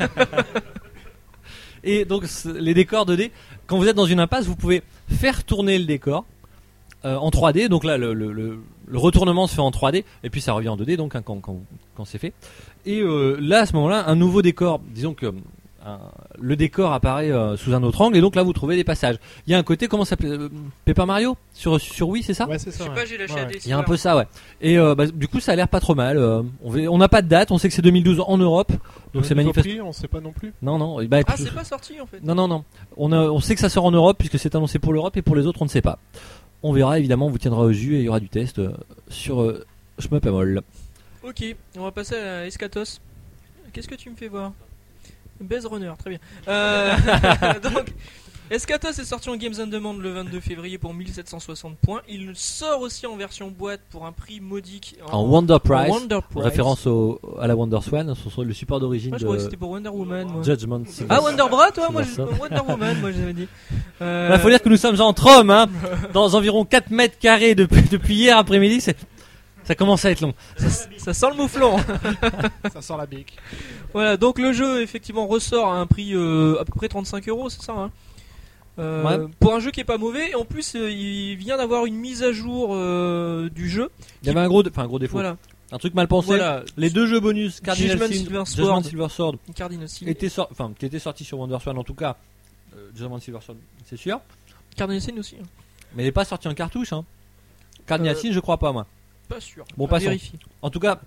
Et 1.85 2.05
donc 2.05 2.25
les 2.59 2.75
décors 2.75 3.07
2D, 3.07 3.31
quand 3.67 3.77
vous 3.79 3.87
êtes 3.87 3.95
dans 3.97 4.07
une 4.07 4.19
impasse, 4.21 4.47
vous 4.47 4.57
pouvez 4.57 4.83
faire 5.09 5.45
tourner 5.45 5.79
le 5.79 5.85
décor 5.85 6.25
euh, 7.05 7.15
en 7.17 7.31
3D. 7.31 7.69
Donc 7.69 7.85
là, 7.85 7.97
le, 7.99 8.13
le- 8.15 8.33
le- 8.33 8.59
le 8.89 8.99
retournement 8.99 9.47
se 9.49 9.55
fait 9.57 9.61
en 9.61 9.71
3D 9.71 10.05
et 10.23 10.31
puis 10.31 10.41
ça 10.41 10.53
revient 10.53 10.69
en 10.69 10.77
2D 10.77 10.97
donc 10.97 11.17
hein, 11.17 11.23
quand, 11.25 11.41
quand, 11.41 11.59
quand 11.97 12.05
c'est 12.05 12.19
fait. 12.19 12.33
Et 12.85 13.01
euh, 13.01 13.37
là, 13.41 13.61
à 13.63 13.67
ce 13.67 13.73
moment-là, 13.75 14.09
un 14.09 14.15
nouveau 14.15 14.43
décor, 14.43 14.81
disons 14.95 15.13
que 15.15 15.33
un- 15.87 16.01
le 16.41 16.57
décor 16.57 16.93
apparaît 16.93 17.30
euh, 17.30 17.57
sous 17.57 17.72
un 17.74 17.82
autre 17.82 18.01
angle 18.01 18.16
et 18.16 18.20
donc 18.20 18.34
là 18.37 18.43
vous 18.43 18.53
trouvez 18.53 18.76
des 18.76 18.84
passages. 18.84 19.16
Il 19.47 19.53
y 19.53 19.55
a 19.55 19.59
un 19.59 19.62
côté 19.62 19.89
comment 19.89 20.05
ça 20.05 20.11
s'appelle 20.11 20.32
euh, 20.32 20.49
Paper 20.84 21.05
Mario? 21.07 21.37
Sur 21.55 21.80
sur 21.80 22.09
Wii, 22.09 22.22
c'est 22.22 22.34
ça? 22.34 22.47
Ouais, 22.49 22.59
c'est 22.59 22.70
Je 22.72 22.76
ça. 22.76 22.84
sais 22.84 22.91
ouais. 22.91 22.95
pas, 22.97 23.05
j'ai 23.05 23.16
lâché 23.18 23.34
Ouais, 23.34 23.45
ouais. 23.47 23.59
Il 23.64 23.70
y 23.70 23.72
a 23.72 23.78
un 23.78 23.82
peu 23.82 23.97
ça, 23.97 24.16
ouais. 24.16 24.26
Et 24.61 24.78
euh, 24.78 24.95
bah, 24.95 25.07
du 25.07 25.28
coup, 25.28 25.41
ça 25.41 25.53
a 25.53 25.57
l'air 25.57 25.68
pas 25.68 25.80
trop 25.80 25.95
mal. 25.95 26.18
euh, 26.18 26.43
on 26.64 26.99
n'a 26.99 27.09
pas 27.09 27.22
de 27.22 27.28
date, 27.28 27.51
on 27.53 27.59
sait 27.59 27.68
que 27.68 27.74
c'est 27.74 27.82
2012 27.82 28.22
en 28.26 28.37
Europe, 28.39 28.72
donc 29.14 29.24
c'est 29.24 29.34
manifeste. 29.34 29.66
prix, 29.68 29.80
on 29.80 29.93
sait 29.93 30.09
pas 30.09 30.20
non 30.20 30.32
plus. 30.32 30.53
Non, 30.62 30.78
non. 30.78 31.03
bah, 31.07 31.18
Ah, 31.26 31.34
c'est 31.37 31.55
pas 31.55 31.64
sorti 31.64 32.01
en 32.01 32.07
fait. 32.07 32.22
non, 32.22 32.34
non, 32.34 32.49
non. 32.49 32.64
On, 32.97 33.12
a- 33.12 33.28
on 33.30 33.41
sait 33.41 33.55
que 33.55 33.61
ça 33.61 33.68
sort 33.68 33.84
en 33.84 33.91
Europe 33.93 34.16
puisque 34.18 34.39
c'est 34.39 34.55
annoncé 34.55 34.78
pour 34.78 34.93
l'Europe 34.93 35.16
et 35.16 35.22
pour 35.22 35.37
les 35.37 35.47
autres, 35.47 35.62
on 35.62 35.66
ne 35.66 35.70
sait 35.70 35.82
pas. 35.82 35.99
On 36.62 36.72
verra 36.72 36.99
évidemment, 36.99 37.26
on 37.26 37.30
vous 37.30 37.39
tiendra 37.39 37.62
au 37.62 37.72
jus 37.72 37.97
et 37.97 37.99
il 38.01 38.05
y 38.05 38.09
aura 38.09 38.18
du 38.20 38.28
test 38.28 38.59
euh, 38.59 38.72
sur 39.09 39.41
euh, 39.43 39.64
Shmup 39.99 40.26
Ok, 41.22 41.57
on 41.78 41.82
va 41.82 41.91
passer 41.93 42.14
à 42.16 42.47
Escatos. 42.47 43.01
Qu'est-ce 43.72 43.89
que 43.89 43.95
tu 43.95 44.11
me 44.11 44.16
fais 44.16 44.28
voir? 44.28 44.53
Base 45.41 45.66
Runner, 45.66 45.93
très 45.99 46.11
bien. 46.11 46.18
Euh, 46.49 46.95
donc, 47.62 47.93
Escatos 48.49 48.91
est 49.01 49.05
sorti 49.05 49.28
en 49.28 49.34
Games 49.37 49.55
on 49.59 49.66
Demand 49.66 49.95
le 49.95 50.09
22 50.12 50.39
février 50.39 50.78
pour 50.78 50.95
1760 50.95 51.76
points? 51.78 52.01
Il 52.09 52.30
sort 52.34 52.80
aussi 52.80 53.05
en 53.07 53.16
version 53.16 53.51
boîte 53.51 53.80
pour 53.91 54.07
un 54.07 54.12
prix 54.12 54.41
modique 54.41 54.97
en 55.11 55.24
Wonder 55.24 55.57
Price, 55.62 55.91
en 55.91 55.95
Wonder 55.95 56.20
Price. 56.30 56.45
référence 56.45 56.87
au, 56.87 57.20
à 57.41 57.49
la 57.49 57.57
Wonder 57.57 57.80
Swan, 57.82 58.14
son- 58.14 58.30
son- 58.30 58.43
le 58.43 58.55
support 58.55 58.78
d'origine 58.78 59.11
Moi, 59.11 59.18
je 59.18 59.24
croyais 59.24 59.39
que 59.41 59.45
de 59.47 59.51
c'était 59.51 59.57
pour 59.57 59.70
Wonder 59.70 59.89
Woman. 59.89 60.28
Moi. 60.28 60.43
Judgment. 60.45 60.82
Ah, 61.09 61.20
Wonder 61.20 61.43
Bra, 61.51 61.72
toi 61.72 61.89
Moi, 61.91 62.03
je-. 62.05 62.20
Wonder 62.22 62.61
Woman, 62.68 63.01
moi, 63.01 63.11
j'avais 63.11 63.32
dit. 63.32 63.49
Euh, 64.01 64.30
Il 64.32 64.39
faut 64.41 64.49
dire 64.51 64.62
que 64.62 64.68
nous 64.68 64.76
sommes 64.76 65.01
entre 65.01 65.26
hommes, 65.41 65.51
hein, 65.51 65.66
dans 66.12 66.32
environ 66.37 66.64
4 66.64 66.91
mètres 66.93 67.18
carrés 67.18 67.57
depuis, 67.57 67.82
depuis 67.82 68.14
hier 68.14 68.39
après-midi. 68.39 68.80
c'est- 68.80 68.97
Ça 69.67 69.75
commence 69.75 70.05
à 70.05 70.11
être 70.12 70.21
long. 70.21 70.33
ça 70.97 71.12
sent 71.14 71.27
le 71.31 71.37
mouflon. 71.37 71.77
Ça 72.73 72.83
sort 72.83 72.97
la 72.97 73.07
bique. 73.07 73.37
Voilà, 73.93 74.17
donc 74.17 74.39
le 74.39 74.53
jeu 74.53 74.81
effectivement 74.83 75.27
ressort 75.27 75.73
à 75.73 75.77
un 75.79 75.87
prix 75.87 76.14
euh, 76.14 76.61
à 76.61 76.64
peu 76.64 76.73
près 76.77 76.89
35 76.89 77.29
euros, 77.29 77.49
c'est 77.51 77.62
ça 77.62 77.73
hein 77.73 77.91
Euh, 78.79 79.03
Ouais. 79.03 79.27
Pour 79.41 79.55
un 79.55 79.61
jeu 79.61 79.71
qui 79.71 79.81
est 79.81 79.85
pas 79.85 79.99
mauvais, 79.99 80.31
et 80.31 80.35
en 80.35 80.45
plus 80.45 80.75
euh, 80.77 80.91
il 80.91 81.37
vient 81.37 81.57
d'avoir 81.57 81.87
une 81.87 81.97
mise 81.97 82.23
à 82.23 82.31
jour 82.33 82.71
euh, 82.75 83.49
du 83.51 83.69
jeu. 83.69 83.91
Il 84.23 84.29
y 84.29 84.31
avait 84.31 84.41
un 84.41 84.49
gros, 84.49 84.62
enfin 84.67 84.83
un 84.85 84.87
gros 84.87 84.99
défaut, 84.99 85.14
Voilà, 85.14 85.37
un 85.73 85.79
truc 85.79 85.95
mal 85.95 86.07
pensé. 86.09 86.27
voilà. 86.29 86.62
Les 86.77 86.91
deux 86.91 87.07
jeux 87.07 87.19
bonus, 87.21 87.61
Cardinal 87.61 87.93
Judgment 87.99 88.07
Sin, 88.07 88.12
Silver 88.12 88.43
Judgment 88.45 88.45
Sword. 88.45 88.85
Silver 88.85 89.09
Sword, 89.09 89.35
Cardinal 89.55 89.89
Sin. 89.89 90.29
sor- 90.29 90.49
enfin, 90.53 90.73
qui 90.79 90.87
étaient 90.87 90.99
sortis 91.01 91.25
sur 91.25 91.39
Wonder 91.41 91.59
Swan 91.61 91.77
en 91.79 91.85
tout 91.85 91.95
cas. 91.95 92.17
Euh, 92.77 92.91
Judgment 92.95 93.19
Silver 93.19 93.41
Sword, 93.43 93.57
c'est 93.85 93.97
sûr. 93.97 94.21
Cardinal 94.77 95.01
Sin 95.01 95.17
aussi. 95.19 95.37
hein. 95.41 95.47
Mais 95.95 96.03
il 96.03 96.07
n'est 96.07 96.12
pas 96.12 96.25
sorti 96.27 96.47
en 96.47 96.55
cartouche. 96.55 96.93
Hein. 96.93 97.05
Cardinal 97.87 98.14
Euh, 98.14 98.19
Sin, 98.21 98.31
je 98.33 98.41
crois 98.41 98.59
pas 98.59 98.73
moi. 98.73 98.87
Pas 99.29 99.41
sûr. 99.41 99.64
Bon, 99.77 99.87
À 99.87 99.89
passons. 99.89 100.05
vérifier. 100.07 100.39
En 100.62 100.70
tout 100.70 100.81
cas, 100.81 101.01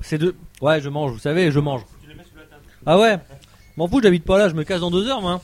c'est 0.00 0.18
deux. 0.18 0.34
Ouais, 0.60 0.80
je 0.80 0.88
mange, 0.88 1.12
vous 1.12 1.18
savez, 1.18 1.50
je 1.50 1.60
mange. 1.60 1.82
Ah 2.86 2.98
ouais 2.98 3.18
M'en 3.76 3.86
fous, 3.88 4.00
j'habite 4.02 4.24
pas 4.24 4.38
là, 4.38 4.48
je 4.48 4.54
me 4.54 4.64
casse 4.64 4.80
dans 4.80 4.90
deux 4.90 5.06
heures, 5.08 5.20
moi. 5.22 5.40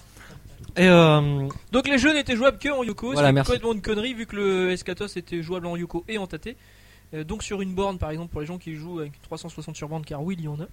Et 0.77 0.87
euh, 0.89 1.49
Donc 1.73 1.89
les 1.89 1.99
jeux 1.99 2.13
n'étaient 2.13 2.37
jouables 2.37 2.59
que 2.59 2.69
en 2.69 2.83
Yoko, 2.83 3.13
Voilà, 3.13 3.29
c'est 3.29 3.33
merci. 3.33 3.51
complètement 3.53 3.73
une 3.73 3.81
connerie 3.83 4.13
vu 4.15 4.27
que 4.27 4.37
le 4.37 4.71
Escatos 4.73 5.17
était 5.17 5.43
jouable 5.43 5.67
en 5.67 5.77
Yoko 5.77 6.05
et 6.09 6.19
en 6.19 6.27
Tate. 6.27 6.49
Euh, 7.15 7.25
donc 7.25 7.43
sur 7.43 7.63
une 7.63 7.73
borne 7.75 7.99
par 7.99 8.11
exemple 8.11 8.33
pour 8.33 8.41
les 8.41 8.47
gens 8.47 8.59
qui 8.59 8.75
jouent 8.75 8.99
avec 9.01 9.13
360 9.23 9.77
sur 9.77 9.89
borne 9.89 10.05
car 10.05 10.23
oui 10.23 10.35
il 10.39 10.45
y 10.45 10.49
en 10.49 10.59
a. 10.61 10.67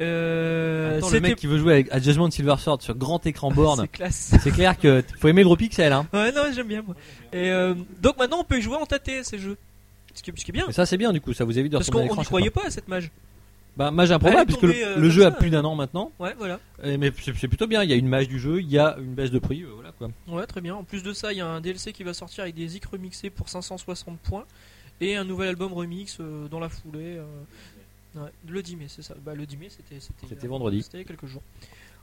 Euh, 0.00 0.98
attends, 0.98 1.06
le 1.06 1.12
c'était- 1.12 1.28
mec 1.28 1.36
qui 1.36 1.46
veut 1.46 1.58
jouer 1.58 1.72
avec, 1.74 1.92
à 1.92 2.00
Judgment 2.00 2.30
Silver 2.30 2.56
Sword 2.58 2.82
sur 2.82 2.94
grand 2.96 3.24
écran 3.26 3.50
borne, 3.54 3.80
c'est 3.82 3.88
classe. 3.88 4.34
c'est 4.42 4.50
clair 4.50 4.76
que 4.78 5.02
faut 5.18 5.28
aimer 5.28 5.42
le 5.42 5.46
gros 5.46 5.56
pixel. 5.56 5.92
Hein. 5.92 6.06
Ouais, 6.12 6.32
non, 6.32 6.42
j'aime 6.54 6.66
bien 6.68 6.82
moi. 6.82 6.94
Et 7.32 7.50
euh, 7.50 7.74
donc 8.00 8.18
maintenant 8.18 8.38
on 8.40 8.44
peut 8.44 8.58
y 8.58 8.62
jouer 8.62 8.76
en 8.76 8.86
tâté 8.86 9.22
ces 9.22 9.38
jeux. 9.38 9.56
Ce 10.14 10.22
qui, 10.22 10.30
ce 10.36 10.44
qui 10.44 10.50
est 10.50 10.52
bien. 10.52 10.66
Et 10.68 10.72
ça, 10.72 10.86
c'est 10.86 10.96
bien 10.96 11.12
du 11.12 11.20
coup, 11.20 11.32
ça 11.32 11.44
vous 11.44 11.58
évite 11.58 11.72
de 11.72 11.78
Parce 11.78 11.90
qu'on 11.90 12.02
n'y 12.02 12.24
croyait 12.24 12.50
pas 12.50 12.66
à 12.66 12.70
cette 12.70 12.88
mage. 12.88 13.10
Bah, 13.74 13.90
mage 13.90 14.10
improbable, 14.12 14.44
puisque 14.44 14.62
le, 14.64 14.74
euh, 14.74 14.96
le 14.98 15.08
jeu 15.08 15.24
a 15.24 15.30
plus 15.30 15.48
d'un 15.48 15.64
an 15.64 15.74
maintenant. 15.74 16.12
Ouais, 16.18 16.34
voilà. 16.36 16.60
Et- 16.84 16.98
mais 16.98 17.10
c'est 17.22 17.48
plutôt 17.48 17.66
bien, 17.66 17.82
il 17.82 17.88
y 17.88 17.94
a 17.94 17.96
une 17.96 18.06
mage 18.08 18.28
du 18.28 18.38
jeu, 18.38 18.60
il 18.60 18.68
y 18.70 18.78
a 18.78 18.96
une 18.98 19.14
baisse 19.14 19.30
de 19.30 19.38
prix, 19.38 19.62
euh, 19.62 19.70
voilà 19.74 19.92
quoi. 19.92 20.10
Ouais, 20.28 20.46
très 20.46 20.60
bien. 20.60 20.74
En 20.74 20.84
plus 20.84 21.02
de 21.02 21.14
ça, 21.14 21.32
il 21.32 21.38
y 21.38 21.40
a 21.40 21.46
un 21.46 21.62
DLC 21.62 21.94
qui 21.94 22.02
va 22.02 22.12
sortir 22.12 22.42
avec 22.42 22.54
des 22.54 22.68
zik 22.68 22.84
remixés 22.84 23.30
pour 23.30 23.48
560 23.48 24.18
points 24.18 24.44
et 25.00 25.16
un 25.16 25.24
nouvel 25.24 25.48
album 25.48 25.72
remix 25.72 26.18
euh, 26.20 26.48
dans 26.48 26.60
la 26.60 26.68
foulée. 26.68 27.18
ouais, 28.14 28.20
le 28.46 28.62
10 28.62 28.76
mai, 28.76 28.84
c'est 28.88 29.00
ça. 29.02 29.14
Bah, 29.24 29.34
le 29.34 29.46
10 29.46 29.56
mai, 29.56 29.68
c'était 29.70 29.98
c'était 30.28 30.46
vendredi. 30.48 30.82
C'était 30.82 31.04
quelques 31.06 31.24
jours. 31.26 31.42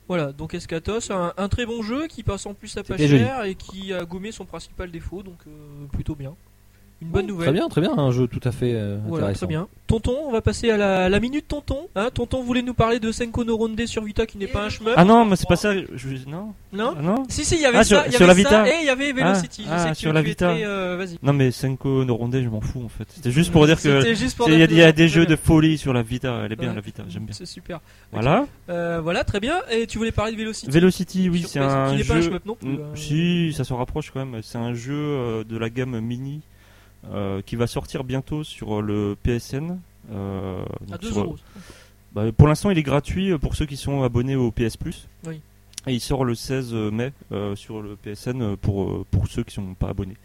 Voilà, 0.07 0.31
donc 0.31 0.55
Escatos, 0.55 1.11
un, 1.11 1.33
un 1.37 1.49
très 1.49 1.67
bon 1.67 1.83
jeu 1.83 2.07
qui 2.07 2.23
passe 2.23 2.47
en 2.47 2.55
plus 2.55 2.75
à 2.77 2.83
pas 2.83 2.97
cher 2.97 3.43
et 3.43 3.53
qui 3.53 3.93
a 3.93 4.05
gommé 4.05 4.31
son 4.31 4.43
principal 4.45 4.89
défaut, 4.89 5.21
donc 5.21 5.37
plutôt 5.93 6.15
bien. 6.15 6.33
Une 7.01 7.07
bonne 7.07 7.27
nouvelle. 7.27 7.45
Très 7.47 7.53
bien, 7.53 7.69
très 7.69 7.79
bien, 7.79 7.97
un 7.97 8.11
jeu 8.11 8.27
tout 8.27 8.41
à 8.43 8.51
fait 8.51 8.73
euh, 8.73 8.97
Voilà, 9.07 9.27
intéressant. 9.27 9.45
très 9.45 9.47
bien. 9.55 9.67
Tonton, 9.87 10.15
on 10.25 10.31
va 10.31 10.41
passer 10.41 10.69
à 10.69 10.75
la, 10.75 11.07
la 11.07 11.19
minute 11.21 11.47
Tonton. 11.47 11.87
Hein, 11.95 12.09
tonton 12.13 12.43
voulait 12.43 12.61
nous 12.61 12.73
parler 12.73 12.99
de 12.99 13.11
Senko 13.13 13.45
no 13.45 13.55
Ronde 13.55 13.79
sur 13.85 14.03
Vita 14.03 14.25
qui 14.25 14.37
n'est 14.37 14.47
pas 14.47 14.65
un 14.65 14.69
shmup. 14.69 14.93
Ah 14.97 15.05
non, 15.05 15.23
mais 15.23 15.37
c'est 15.37 15.47
pas 15.47 15.55
ça. 15.55 15.73
Je... 15.73 16.09
Non. 16.27 16.53
Non 16.73 16.93
Ah 16.97 17.01
non. 17.01 17.23
Si, 17.29 17.45
si, 17.45 17.55
il 17.55 17.61
y 17.61 17.65
avait 17.65 17.77
Ah, 17.77 17.83
ça, 17.85 17.87
sur- 17.95 18.03
il 18.05 18.09
y 18.13 18.15
sur 18.17 18.29
avait 18.29 18.43
la 18.43 18.49
ça 18.49 18.63
Vita. 18.63 18.69
et 18.69 18.81
il 18.81 18.85
y 18.85 18.89
avait 18.89 19.13
Velocity. 19.13 19.63
Ah, 19.69 19.77
je 19.77 19.81
sais 19.83 19.87
ah, 19.87 19.91
que 19.91 19.97
sur 19.97 20.09
tu 20.11 20.13
la 20.15 20.21
Vita. 20.21 20.49
très, 20.53 20.65
euh, 20.65 20.97
Vas-y. 20.97 21.17
Non, 21.23 21.31
mais 21.33 21.51
Senko 21.51 22.03
no 22.03 22.15
Ronde, 22.15 22.35
je 22.43 22.49
m'en 22.49 22.59
fous 22.61 22.83
en 22.83 22.89
fait. 22.89 23.05
C'était 23.15 23.31
juste 23.31 23.51
pour 23.53 23.65
dire 23.65 23.81
que. 23.81 24.01
C'était 24.01 24.15
juste 24.15 24.35
pour 24.35 24.47
c'est- 24.47 24.53
Il 24.53 24.59
y 24.59 24.63
a, 24.63 24.67
dire 24.67 24.77
il 24.77 24.81
y 24.81 24.83
a 24.83 24.91
que- 24.91 24.97
des 24.97 25.07
jeux 25.07 25.25
de 25.25 25.35
folie 25.37 25.77
sur 25.77 25.93
la 25.93 26.01
Vita. 26.03 26.41
Elle 26.45 26.51
est 26.51 26.55
bien 26.57 26.69
Ouais. 26.69 26.75
la 26.75 26.81
Vita, 26.81 27.03
j'aime 27.07 27.23
bien. 27.23 27.33
C'est 27.33 27.45
super. 27.45 27.79
Voilà. 28.11 28.45
Euh, 28.69 28.99
voilà, 29.01 29.23
très 29.23 29.39
bien. 29.39 29.55
Et 29.71 29.87
tu 29.87 29.97
voulais 29.97 30.11
parler 30.11 30.33
de 30.33 30.37
Velocity 30.37 30.69
Velocity, 30.69 31.29
oui, 31.29 31.45
c'est 31.47 31.59
un 31.59 31.91
qui 31.91 31.95
n'est 31.97 32.03
pas 32.03 32.15
un 32.15 32.21
jeu. 32.21 32.29
shmup 32.29 32.45
non 32.45 32.55
plus, 32.55 32.69
Mm, 32.69 32.81
hein. 32.81 32.95
Si, 32.95 33.53
ça 33.53 33.63
s'en 33.63 33.77
rapproche 33.77 34.11
quand 34.11 34.23
même. 34.23 34.41
C'est 34.43 34.57
un 34.57 34.73
jeu 34.73 34.93
euh, 34.93 35.43
de 35.45 35.57
la 35.57 35.69
gamme 35.69 35.97
mini 36.01 36.41
euh, 36.41 36.41
qui 37.45 37.55
va 37.55 37.67
sortir 37.67 38.03
bientôt 38.03 38.43
sur 38.43 38.81
le 38.81 39.15
PSN. 39.23 39.79
euh, 40.11 40.63
À 40.63 40.91
donc 40.93 41.01
2 41.01 41.11
sur- 41.11 41.23
euros. 41.23 41.35
bah, 42.13 42.31
pour 42.31 42.47
l'instant, 42.47 42.69
il 42.71 42.77
est 42.77 42.83
gratuit 42.83 43.37
pour 43.37 43.55
ceux 43.55 43.65
qui 43.65 43.77
sont 43.77 44.03
abonnés 44.03 44.35
au 44.35 44.51
PS 44.51 44.77
Plus. 44.77 45.07
Oui. 45.25 45.41
Et 45.87 45.93
il 45.93 45.99
sort 46.01 46.25
le 46.25 46.35
16 46.35 46.73
mai 46.73 47.13
euh, 47.31 47.55
sur 47.55 47.81
le 47.81 47.95
PSN 47.95 48.55
pour, 48.57 48.83
euh, 48.83 49.05
pour 49.09 49.27
ceux 49.27 49.43
qui 49.43 49.53
sont 49.55 49.73
pas 49.75 49.89
abonnés. 49.89 50.17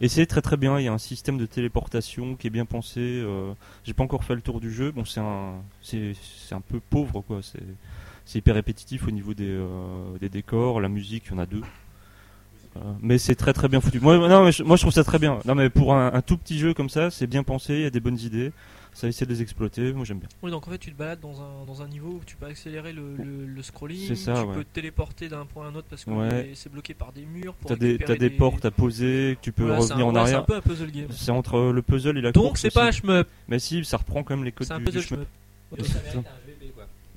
Et 0.00 0.08
c'est 0.08 0.26
très 0.26 0.40
très 0.42 0.56
bien, 0.56 0.80
il 0.80 0.84
y 0.84 0.88
a 0.88 0.92
un 0.92 0.98
système 0.98 1.38
de 1.38 1.46
téléportation 1.46 2.34
qui 2.34 2.46
est 2.48 2.50
bien 2.50 2.64
pensé. 2.64 2.98
euh, 3.00 3.52
J'ai 3.84 3.92
pas 3.92 4.02
encore 4.02 4.24
fait 4.24 4.34
le 4.34 4.40
tour 4.40 4.58
du 4.58 4.72
jeu, 4.72 4.90
bon 4.90 5.04
c'est 5.04 5.20
un, 5.20 5.54
c'est 5.82 6.14
un 6.52 6.60
peu 6.60 6.80
pauvre 6.80 7.20
quoi, 7.20 7.38
c'est 7.42 7.60
c'est 8.24 8.38
hyper 8.38 8.54
répétitif 8.54 9.06
au 9.06 9.10
niveau 9.10 9.34
des, 9.34 9.46
euh, 9.48 10.16
des 10.20 10.28
décors, 10.28 10.80
la 10.80 10.88
musique, 10.88 11.24
il 11.26 11.32
y 11.32 11.34
en 11.34 11.38
a 11.38 11.46
deux. 11.46 11.60
Voilà. 12.74 12.96
Mais 13.02 13.18
c'est 13.18 13.34
très 13.34 13.52
très 13.52 13.68
bien 13.68 13.80
foutu. 13.80 14.00
Moi, 14.00 14.16
non, 14.28 14.44
mais 14.44 14.52
je, 14.52 14.62
moi 14.62 14.76
je 14.76 14.82
trouve 14.82 14.92
ça 14.94 15.04
très 15.04 15.18
bien. 15.18 15.38
Non 15.44 15.54
mais 15.54 15.68
pour 15.70 15.94
un, 15.94 16.12
un 16.14 16.22
tout 16.22 16.36
petit 16.38 16.58
jeu 16.58 16.72
comme 16.74 16.88
ça, 16.88 17.10
c'est 17.10 17.26
bien 17.26 17.42
pensé, 17.42 17.74
il 17.74 17.82
y 17.82 17.86
a 17.86 17.90
des 17.90 18.00
bonnes 18.00 18.18
idées, 18.18 18.52
ça 18.94 19.08
essaie 19.08 19.26
de 19.26 19.30
les 19.30 19.42
exploiter, 19.42 19.92
moi 19.92 20.04
j'aime 20.06 20.18
bien. 20.20 20.28
Oui, 20.42 20.50
donc 20.50 20.66
en 20.66 20.70
fait, 20.70 20.78
tu 20.78 20.90
te 20.90 20.96
balades 20.96 21.20
dans 21.20 21.40
un, 21.42 21.66
dans 21.66 21.82
un 21.82 21.88
niveau 21.88 22.08
où 22.08 22.20
tu 22.24 22.34
peux 22.36 22.46
accélérer 22.46 22.92
le, 22.94 23.16
le, 23.18 23.46
le 23.46 23.62
scrolling. 23.62 24.06
C'est 24.08 24.14
ça, 24.16 24.34
tu 24.34 24.40
ouais. 24.48 24.54
peux 24.54 24.64
te 24.64 24.72
téléporter 24.74 25.28
d'un 25.28 25.44
point 25.44 25.66
à 25.66 25.68
un 25.68 25.74
autre 25.74 25.86
parce 25.90 26.04
que 26.06 26.10
Ouais. 26.10 26.50
c'est 26.54 26.72
bloqué 26.72 26.94
par 26.94 27.12
des 27.12 27.26
murs. 27.26 27.54
T'as 27.66 27.76
des, 27.76 27.98
t'as 27.98 28.16
des 28.16 28.30
portes 28.30 28.64
à 28.64 28.70
poser, 28.70 29.36
que 29.38 29.44
tu 29.44 29.52
peux 29.52 29.64
Voilà, 29.64 29.78
revenir 29.80 30.06
un- 30.06 30.08
en 30.08 30.14
ouais, 30.14 30.20
arrière. 30.20 30.36
C'est 30.46 30.54
un 30.54 30.60
peu 30.60 30.68
un 30.68 30.72
puzzle 30.74 30.90
game. 30.90 31.06
C'est 31.10 31.30
entre 31.30 31.58
le 31.72 31.82
puzzle 31.82 32.16
et 32.16 32.22
la 32.22 32.32
Donc 32.32 32.44
course 32.44 32.60
c'est 32.62 32.72
pas 32.72 32.86
un 32.86 32.90
shmup, 32.90 33.28
Mais 33.48 33.58
si, 33.58 33.84
ça 33.84 33.98
reprend 33.98 34.22
quand 34.22 34.34
même 34.34 34.44
les 34.46 34.52
codes 34.52 34.70
un 34.72 34.78
du, 34.78 34.84
du 34.86 35.02
shmup. 35.02 35.26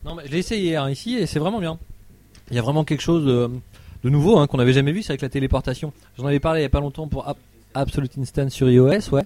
Non, 0.04 0.16
mais 0.16 0.24
je 0.28 0.32
l'ai 0.32 0.40
essayé 0.40 0.64
hier 0.72 0.90
ici 0.90 1.16
et 1.16 1.26
c'est 1.26 1.40
vraiment 1.40 1.60
bien. 1.60 1.80
Il 2.52 2.56
y 2.56 2.60
a 2.60 2.62
vraiment 2.62 2.84
quelque 2.84 3.02
chose 3.02 3.26
de, 3.26 3.50
de 4.06 4.10
nouveau 4.12 4.38
hein, 4.38 4.48
qu'on 4.48 4.58
n'avait 4.58 4.72
jamais 4.74 4.92
vu, 4.92 5.02
c'est 5.04 5.12
avec 5.12 5.22
la 5.22 5.30
téléportation. 5.30 5.92
J'en 6.18 6.26
avais 6.28 6.40
parlé 6.40 6.62
il 6.62 6.64
y 6.64 6.66
a 6.66 6.70
pas 6.70 6.80
longtemps 6.80 7.08
pour 7.08 7.28
Ab- 7.28 7.38
Absolute 7.74 8.18
Instant 8.18 8.50
sur 8.50 8.70
iOS, 8.70 9.10
ouais. 9.12 9.24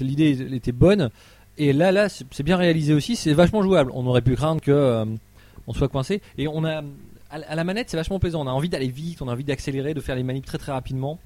L'idée 0.00 0.54
était 0.54 0.72
bonne. 0.72 1.10
Et 1.58 1.72
là, 1.74 1.92
là, 1.92 2.08
c'est 2.08 2.42
bien 2.42 2.56
réalisé 2.56 2.94
aussi. 2.94 3.16
C'est 3.16 3.34
vachement 3.34 3.62
jouable. 3.62 3.90
On 3.94 4.06
aurait 4.06 4.22
pu 4.22 4.34
craindre 4.36 4.60
que 4.62 4.70
euh, 4.70 5.04
soit 5.74 5.88
coincé. 5.88 6.22
Et 6.38 6.48
on 6.48 6.64
a 6.64 6.82
à 7.30 7.54
la- 7.56 7.64
manette, 7.64 7.90
c'est 7.90 7.96
vachement 7.96 8.18
plaisant. 8.18 8.40
On 8.42 8.46
a 8.46 8.52
envie 8.52 8.68
d'aller 8.70 8.88
vite, 8.88 9.20
on 9.22 9.28
a 9.28 9.32
envie 9.32 9.44
d'accélérer, 9.44 9.92
de 9.92 10.00
faire 10.00 10.16
les 10.16 10.22
manips 10.22 10.46
très 10.46 10.56
très 10.58 10.72
rapidement. 10.72 11.18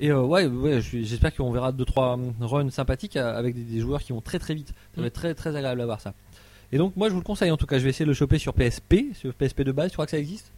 Et 0.00 0.10
euh, 0.10 0.20
ouais, 0.20 0.46
ouais, 0.46 0.80
j'espère 0.80 1.34
qu'on 1.34 1.52
verra 1.52 1.70
deux 1.72 1.84
trois 1.84 2.18
euh, 2.18 2.30
runs 2.44 2.70
sympathiques 2.70 3.16
euh, 3.16 3.38
avec 3.38 3.54
des, 3.54 3.62
des 3.62 3.80
joueurs 3.80 4.02
qui 4.02 4.12
vont 4.12 4.20
très 4.20 4.38
très 4.40 4.54
vite. 4.54 4.72
Ça 4.94 5.00
va 5.00 5.06
être 5.06 5.14
très 5.14 5.34
très 5.34 5.54
agréable 5.54 5.80
à 5.80 5.86
voir 5.86 6.00
ça. 6.00 6.12
Et 6.72 6.78
donc 6.78 6.96
moi 6.96 7.08
je 7.08 7.12
vous 7.14 7.20
le 7.20 7.24
conseille 7.24 7.50
en 7.50 7.56
tout 7.56 7.66
cas, 7.66 7.78
je 7.78 7.84
vais 7.84 7.90
essayer 7.90 8.04
de 8.06 8.10
le 8.10 8.14
choper 8.14 8.38
sur 8.38 8.52
PSP, 8.54 9.14
sur 9.14 9.32
PSP 9.34 9.60
de 9.62 9.72
base, 9.72 9.90
tu 9.90 9.94
crois 9.94 10.06
que 10.06 10.10
ça 10.10 10.18
existe? 10.18 10.50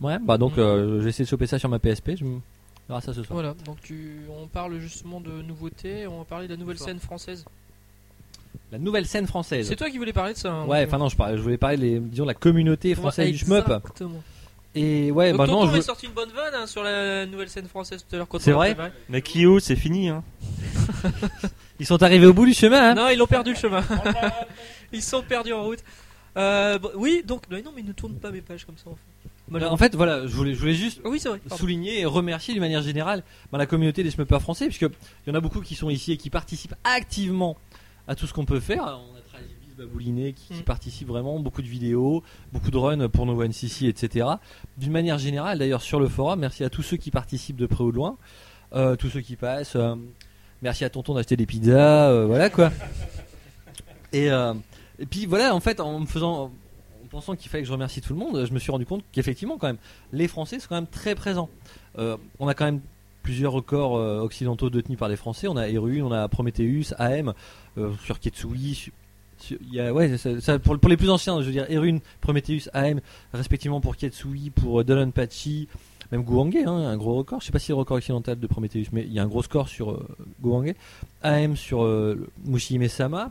Ouais, 0.00 0.18
bah 0.20 0.38
donc 0.38 0.58
euh, 0.58 0.98
je 0.98 1.02
vais 1.04 1.10
essayer 1.10 1.24
de 1.24 1.28
choper 1.30 1.46
ça 1.46 1.58
sur 1.58 1.68
ma 1.68 1.78
PSP, 1.78 2.12
je 2.16 2.24
me 2.24 2.34
on 2.36 2.40
verra 2.88 3.00
ça 3.00 3.12
ce 3.12 3.22
soir. 3.22 3.34
Voilà, 3.34 3.54
donc 3.66 3.80
tu, 3.82 4.20
on 4.30 4.46
parle 4.46 4.78
justement 4.78 5.20
de 5.20 5.42
nouveautés, 5.42 6.06
on 6.06 6.18
va 6.18 6.24
parler 6.24 6.46
de 6.46 6.52
la 6.54 6.58
nouvelle 6.58 6.78
scène 6.78 7.00
française. 7.00 7.44
La 8.72 8.78
nouvelle 8.78 9.06
scène 9.06 9.26
française. 9.26 9.66
C'est 9.68 9.76
toi 9.76 9.90
qui 9.90 9.98
voulais 9.98 10.12
parler 10.12 10.32
de 10.34 10.38
ça. 10.38 10.52
hein, 10.52 10.66
Ouais, 10.66 10.80
donc, 10.80 10.88
enfin 10.88 10.98
non, 10.98 11.08
je, 11.08 11.16
parlais, 11.16 11.36
je 11.36 11.42
voulais 11.42 11.56
parler 11.58 11.76
les, 11.76 12.00
disons 12.00 12.24
la 12.24 12.34
communauté 12.34 12.94
française 12.94 13.30
du 13.30 13.38
shmup. 13.38 13.66
Exactement. 13.68 14.22
Et 14.74 15.10
ouais, 15.10 15.30
Donc 15.30 15.38
bah 15.38 15.46
Tonton 15.46 15.60
non, 15.64 15.66
je 15.70 15.76
veux- 15.76 15.82
sorti 15.82 16.06
une 16.06 16.12
bonne 16.12 16.30
vanne 16.30 16.54
hein, 16.54 16.66
sur 16.66 16.82
la 16.82 17.26
nouvelle 17.26 17.48
scène 17.48 17.66
française 17.66 18.04
tout 18.08 18.14
à 18.14 18.18
l'heure. 18.18 18.28
quand 18.28 18.38
C'est 18.38 18.52
on 18.52 18.60
l'a 18.60 18.66
vrai 18.66 18.74
préparé. 18.74 18.90
Mais 19.08 19.22
Kyo, 19.22 19.58
c'est 19.60 19.76
fini. 19.76 20.08
Hein. 20.08 20.22
ils 21.80 21.86
sont 21.86 22.02
arrivés 22.02 22.26
au 22.26 22.34
bout 22.34 22.46
du 22.46 22.54
chemin. 22.54 22.90
Hein 22.90 22.94
Non, 22.94 23.08
ils 23.08 23.20
ont 23.20 23.26
perdu 23.26 23.50
le 23.50 23.56
chemin. 23.56 23.82
ils 24.92 25.02
sont 25.02 25.22
perdus 25.22 25.52
en 25.52 25.64
route. 25.64 25.82
Euh, 26.36 26.78
bon, 26.78 26.90
oui, 26.94 27.22
donc 27.26 27.42
mais 27.50 27.62
non, 27.62 27.72
mais 27.74 27.82
ne 27.82 27.92
tourne 27.92 28.14
pas 28.14 28.30
mes 28.30 28.42
pages 28.42 28.64
comme 28.64 28.76
ça. 28.76 28.90
En 28.90 28.94
fait. 28.94 29.00
Bah, 29.50 29.70
en 29.72 29.76
fait, 29.76 29.94
voilà, 29.94 30.26
je 30.26 30.34
voulais, 30.34 30.54
je 30.54 30.60
voulais 30.60 30.74
juste 30.74 31.00
oui, 31.04 31.18
vrai. 31.18 31.40
souligner 31.56 32.00
et 32.00 32.04
remercier 32.04 32.54
d'une 32.54 32.60
manière 32.62 32.82
générale 32.82 33.22
bah, 33.50 33.58
la 33.58 33.66
communauté 33.66 34.02
des 34.02 34.10
shmuppers 34.10 34.40
français, 34.42 34.66
puisque 34.66 34.82
il 34.82 35.28
y 35.28 35.30
en 35.30 35.34
a 35.34 35.40
beaucoup 35.40 35.60
qui 35.60 35.74
sont 35.74 35.88
ici 35.90 36.12
et 36.12 36.16
qui 36.16 36.30
participent 36.30 36.74
activement 36.84 37.56
à 38.06 38.14
tout 38.14 38.26
ce 38.26 38.32
qu'on 38.34 38.44
peut 38.44 38.60
faire. 38.60 38.82
On 38.82 39.16
a 39.16 39.20
Tragivis, 39.28 39.74
Babouliné 39.76 40.32
qui, 40.32 40.48
qui 40.54 40.60
Mm. 40.60 40.64
participent 40.64 41.08
vraiment, 41.08 41.38
beaucoup 41.40 41.62
de 41.62 41.66
vidéos, 41.68 42.22
beaucoup 42.52 42.70
de 42.70 42.76
runs 42.78 43.08
pour 43.08 43.26
Nova 43.26 43.46
NCC, 43.46 43.86
etc. 43.86 44.26
D'une 44.76 44.92
manière 44.92 45.18
générale, 45.18 45.58
d'ailleurs, 45.58 45.82
sur 45.82 46.00
le 46.00 46.08
forum, 46.08 46.40
merci 46.40 46.64
à 46.64 46.70
tous 46.70 46.82
ceux 46.82 46.96
qui 46.96 47.10
participent 47.10 47.56
de 47.56 47.66
près 47.66 47.84
ou 47.84 47.90
de 47.90 47.96
loin, 47.96 48.16
euh, 48.74 48.96
tous 48.96 49.08
ceux 49.10 49.20
qui 49.20 49.36
passent. 49.36 49.76
euh, 49.76 49.94
merci 50.62 50.84
à 50.84 50.90
Tonton 50.90 51.14
d'acheter 51.14 51.36
des 51.36 51.46
pizzas, 51.46 52.08
euh, 52.10 52.26
voilà 52.26 52.50
quoi. 52.50 52.70
Et, 54.12 54.30
euh, 54.30 54.54
et 54.98 55.06
puis 55.06 55.26
voilà, 55.26 55.54
en 55.54 55.60
fait, 55.60 55.80
en 55.80 56.00
me 56.00 56.06
faisant, 56.06 56.50
pensant 57.08 57.36
qu'il 57.36 57.50
fallait 57.50 57.62
que 57.62 57.68
je 57.68 57.72
remercie 57.72 58.00
tout 58.00 58.12
le 58.12 58.18
monde, 58.18 58.44
je 58.44 58.52
me 58.52 58.58
suis 58.58 58.70
rendu 58.70 58.86
compte 58.86 59.04
qu'effectivement, 59.12 59.58
quand 59.58 59.66
même, 59.66 59.78
les 60.12 60.28
Français 60.28 60.58
sont 60.58 60.68
quand 60.68 60.76
même 60.76 60.86
très 60.86 61.14
présents. 61.14 61.48
Euh, 61.98 62.16
on 62.38 62.48
a 62.48 62.54
quand 62.54 62.64
même 62.64 62.80
plusieurs 63.22 63.52
records 63.52 63.96
euh, 63.96 64.20
occidentaux 64.20 64.70
détenus 64.70 64.98
par 64.98 65.08
des 65.08 65.16
Français. 65.16 65.48
On 65.48 65.56
a 65.56 65.68
Eru, 65.68 66.02
on 66.02 66.12
a 66.12 66.28
Prometheus, 66.28 66.94
AM, 66.98 67.34
euh, 67.76 67.92
sur 68.04 68.20
Ketsui. 68.20 68.90
pour, 70.62 70.88
les 70.88 70.96
plus 70.96 71.10
anciens, 71.10 71.40
je 71.40 71.46
veux 71.46 71.52
dire 71.52 71.66
Erun, 71.68 71.98
Prometheus, 72.20 72.68
AM, 72.72 73.00
respectivement 73.32 73.80
pour 73.80 73.96
Ketsui, 73.96 74.50
pour 74.50 74.84
Dolan 74.84 75.10
Pachi, 75.10 75.68
même 76.12 76.22
Guangé, 76.22 76.64
hein, 76.64 76.72
un 76.72 76.96
gros 76.96 77.14
record. 77.14 77.40
Je 77.40 77.46
sais 77.46 77.52
pas 77.52 77.58
si 77.58 77.70
le 77.70 77.76
record 77.76 77.98
occidental 77.98 78.38
de 78.38 78.46
Prometheus, 78.46 78.86
mais 78.92 79.02
il 79.02 79.12
y 79.12 79.18
a 79.18 79.22
un 79.22 79.28
gros 79.28 79.42
score 79.42 79.68
sur 79.68 79.90
euh, 79.90 80.06
Guangé. 80.40 80.74
AM 81.22 81.56
sur 81.56 81.84
euh, 81.84 82.28
Mushihime 82.46 82.88
Sama. 82.88 83.30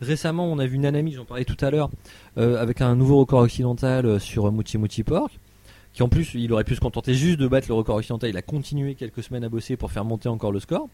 Récemment, 0.00 0.46
on 0.46 0.58
a 0.58 0.66
vu 0.66 0.78
Nanami, 0.78 1.12
j'en 1.12 1.24
parlais 1.24 1.44
tout 1.44 1.56
à 1.64 1.70
l'heure, 1.70 1.90
euh, 2.38 2.60
avec 2.60 2.80
un 2.80 2.94
nouveau 2.94 3.18
record 3.18 3.40
occidental 3.40 4.06
euh, 4.06 4.18
sur 4.18 4.46
euh, 4.46 4.50
Muchi 4.50 4.78
Muchi 4.78 5.02
Pork. 5.02 5.32
Qui 5.92 6.02
en 6.02 6.08
plus, 6.08 6.34
il 6.34 6.52
aurait 6.52 6.64
pu 6.64 6.74
se 6.76 6.80
contenter 6.80 7.14
juste 7.14 7.38
de 7.40 7.48
battre 7.48 7.66
le 7.68 7.74
record 7.74 7.96
occidental. 7.96 8.30
Il 8.30 8.36
a 8.36 8.42
continué 8.42 8.94
quelques 8.94 9.22
semaines 9.22 9.42
à 9.42 9.48
bosser 9.48 9.76
pour 9.76 9.90
faire 9.90 10.04
monter 10.04 10.28
encore 10.28 10.52
le 10.52 10.60
score. 10.60 10.88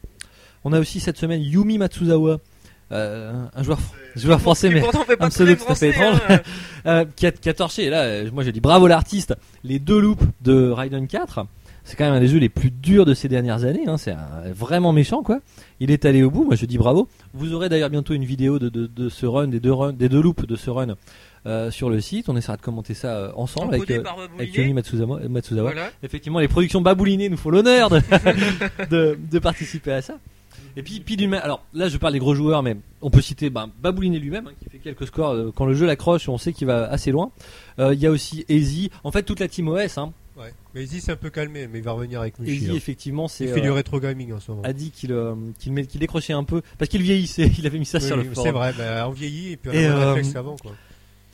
On 0.65 0.73
a 0.73 0.81
aussi 0.81 1.01
cette 1.01 1.19
semaine 1.19 1.43
Yumi 1.43 1.77
Matsuzawa, 1.77 2.39
euh, 2.93 3.45
un 3.55 3.63
joueur, 3.63 3.79
joueur 4.17 4.41
français, 4.41 4.71
mais 4.71 4.83
un 5.21 5.29
pseudo 5.29 5.55
tout 5.57 5.63
à 5.63 5.75
fait 5.75 5.91
français, 5.91 5.91
étrange. 5.91 6.19
hein. 6.29 6.41
euh, 6.87 7.05
qui, 7.17 7.27
a, 7.27 7.33
qui 7.33 7.49
a 7.51 7.55
torché. 7.55 7.85
Et 7.85 7.91
là, 7.91 8.23
moi, 8.33 8.45
j'ai 8.45 8.53
dit 8.53 8.61
bravo 8.61 8.87
l'artiste. 8.87 9.35
Les 9.65 9.79
deux 9.79 10.01
loops 10.01 10.25
de 10.43 10.71
Raiden 10.71 11.07
4, 11.07 11.45
c'est 11.85 11.97
quand 11.97 12.05
même 12.05 12.15
un 12.15 12.21
des 12.21 12.29
jeux 12.29 12.39
les 12.39 12.49
plus 12.49 12.71
durs 12.71 13.05
de 13.05 13.15
ces 13.15 13.29
dernières 13.29 13.65
années. 13.65 13.85
hein. 13.87 13.97
C'est 13.99 14.15
vraiment 14.57 14.93
méchant, 14.93 15.23
quoi. 15.23 15.41
Il 15.81 15.91
est 15.91 16.05
allé 16.05 16.23
au 16.23 16.31
bout. 16.31 16.45
Moi, 16.45 16.57
je 16.57 16.65
dis 16.67 16.79
bravo. 16.79 17.09
Vous 17.35 17.53
aurez 17.53 17.69
d'ailleurs 17.69 17.91
bientôt 17.91 18.15
une 18.15 18.25
vidéo 18.25 18.59
de, 18.59 18.69
de, 18.69 18.87
de 18.87 19.09
ce 19.09 19.27
run, 19.27 19.49
des 19.49 19.61
deux 19.61 19.73
runs, 19.73 19.93
des 19.93 20.09
deux 20.09 20.21
loops 20.23 20.47
de 20.47 20.57
ce 20.57 20.71
run 20.71 20.97
euh, 21.47 21.71
sur 21.71 21.91
le 21.91 22.01
site. 22.01 22.29
On 22.29 22.37
essaiera 22.37 22.57
de 22.57 22.63
commenter 22.63 22.95
ça 22.95 23.09
euh, 23.17 23.33
ensemble 23.37 23.75
avec, 23.75 23.91
euh, 23.91 24.03
avec. 24.39 24.55
Yoni 24.57 24.73
Matsuzawa. 24.73 25.21
Matsuzawa. 25.29 25.73
Voilà. 25.73 25.91
Effectivement, 26.03 26.39
les 26.39 26.49
productions 26.49 26.81
Babouliné 26.81 27.29
nous 27.29 27.37
font 27.37 27.51
l'honneur 27.51 27.91
de, 27.91 28.01
de, 28.91 29.19
de 29.31 29.39
participer 29.39 29.93
à 29.93 30.03
ça. 30.03 30.15
Et 30.77 30.83
puis, 30.83 31.01
puis 31.01 31.17
d'une 31.17 31.33
alors 31.35 31.63
là, 31.73 31.89
je 31.89 31.97
parle 31.99 32.15
des 32.15 32.19
gros 32.19 32.35
joueurs, 32.35 32.63
mais 32.65 32.77
on 33.01 33.11
peut 33.11 33.21
citer 33.21 33.49
ben, 33.51 33.69
Babouliné 33.81 34.19
lui-même, 34.19 34.49
hein, 34.49 34.53
qui 34.59 34.69
fait 34.71 34.79
quelques 34.79 35.07
scores. 35.07 35.33
euh, 35.33 35.53
quand 35.55 35.67
le 35.67 35.75
jeu 35.75 35.87
l'accroche, 35.87 36.29
on 36.29 36.39
sait 36.39 36.53
qu'il 36.53 36.67
va 36.67 36.89
assez 36.91 37.13
loin. 37.13 37.31
Euh, 37.79 37.95
Il 37.95 38.01
y 38.01 38.07
a 38.07 38.11
aussi 38.11 38.45
Easy. 38.49 38.91
En 39.05 39.13
fait, 39.13 39.23
toute 39.23 39.39
la 39.41 39.47
team 39.49 39.69
OS. 39.69 39.99
Hein. 39.99 40.13
Mais 40.75 40.83
Izzy 40.85 41.01
c'est 41.01 41.13
un 41.13 41.17
peu 41.17 41.31
calmé, 41.31 41.69
mais 41.69 41.79
il 41.79 41.85
va 41.85 41.93
revenir 41.93 42.21
avec 42.21 42.39
Mushi. 42.39 42.53
Easy, 42.57 42.71
hein. 42.71 42.75
effectivement, 42.75 43.29
c'est 43.29 43.45
Il 43.45 43.53
fait 43.53 43.61
du 43.61 43.69
euh, 43.69 43.73
rétro 43.75 44.01
gaming 44.01 44.33
en 44.33 44.41
ce 44.41 44.51
moment. 44.51 44.63
a 44.65 44.73
dit 44.73 44.91
qu'il 44.91 45.13
euh, 45.13 45.35
qu'il 45.59 45.73
met- 45.73 45.87
qu'il 45.87 46.01
décrochait 46.01 46.33
un 46.33 46.45
peu 46.45 46.63
parce 46.79 46.89
qu'il 46.89 47.03
vieillissait. 47.03 47.51
Il 47.59 47.67
avait 47.67 47.79
mis 47.79 47.85
ça 47.87 47.99
Oui, 47.99 48.05
sur 48.07 48.17
le 48.17 48.23
oui, 48.23 48.29
forum. 48.35 48.45
c'est 48.47 48.53
vrai, 48.53 48.73
bah, 48.77 49.09
on 49.09 49.13
vieillit 49.13 49.53
et 49.53 49.57
puis 49.57 49.71
on 49.71 49.73
Et, 49.75 49.87
a 49.87 49.91
moins 49.95 50.15
de 50.17 50.21
euh, 50.27 50.33
qu'avant. 50.33 50.57
quoi. 50.57 50.73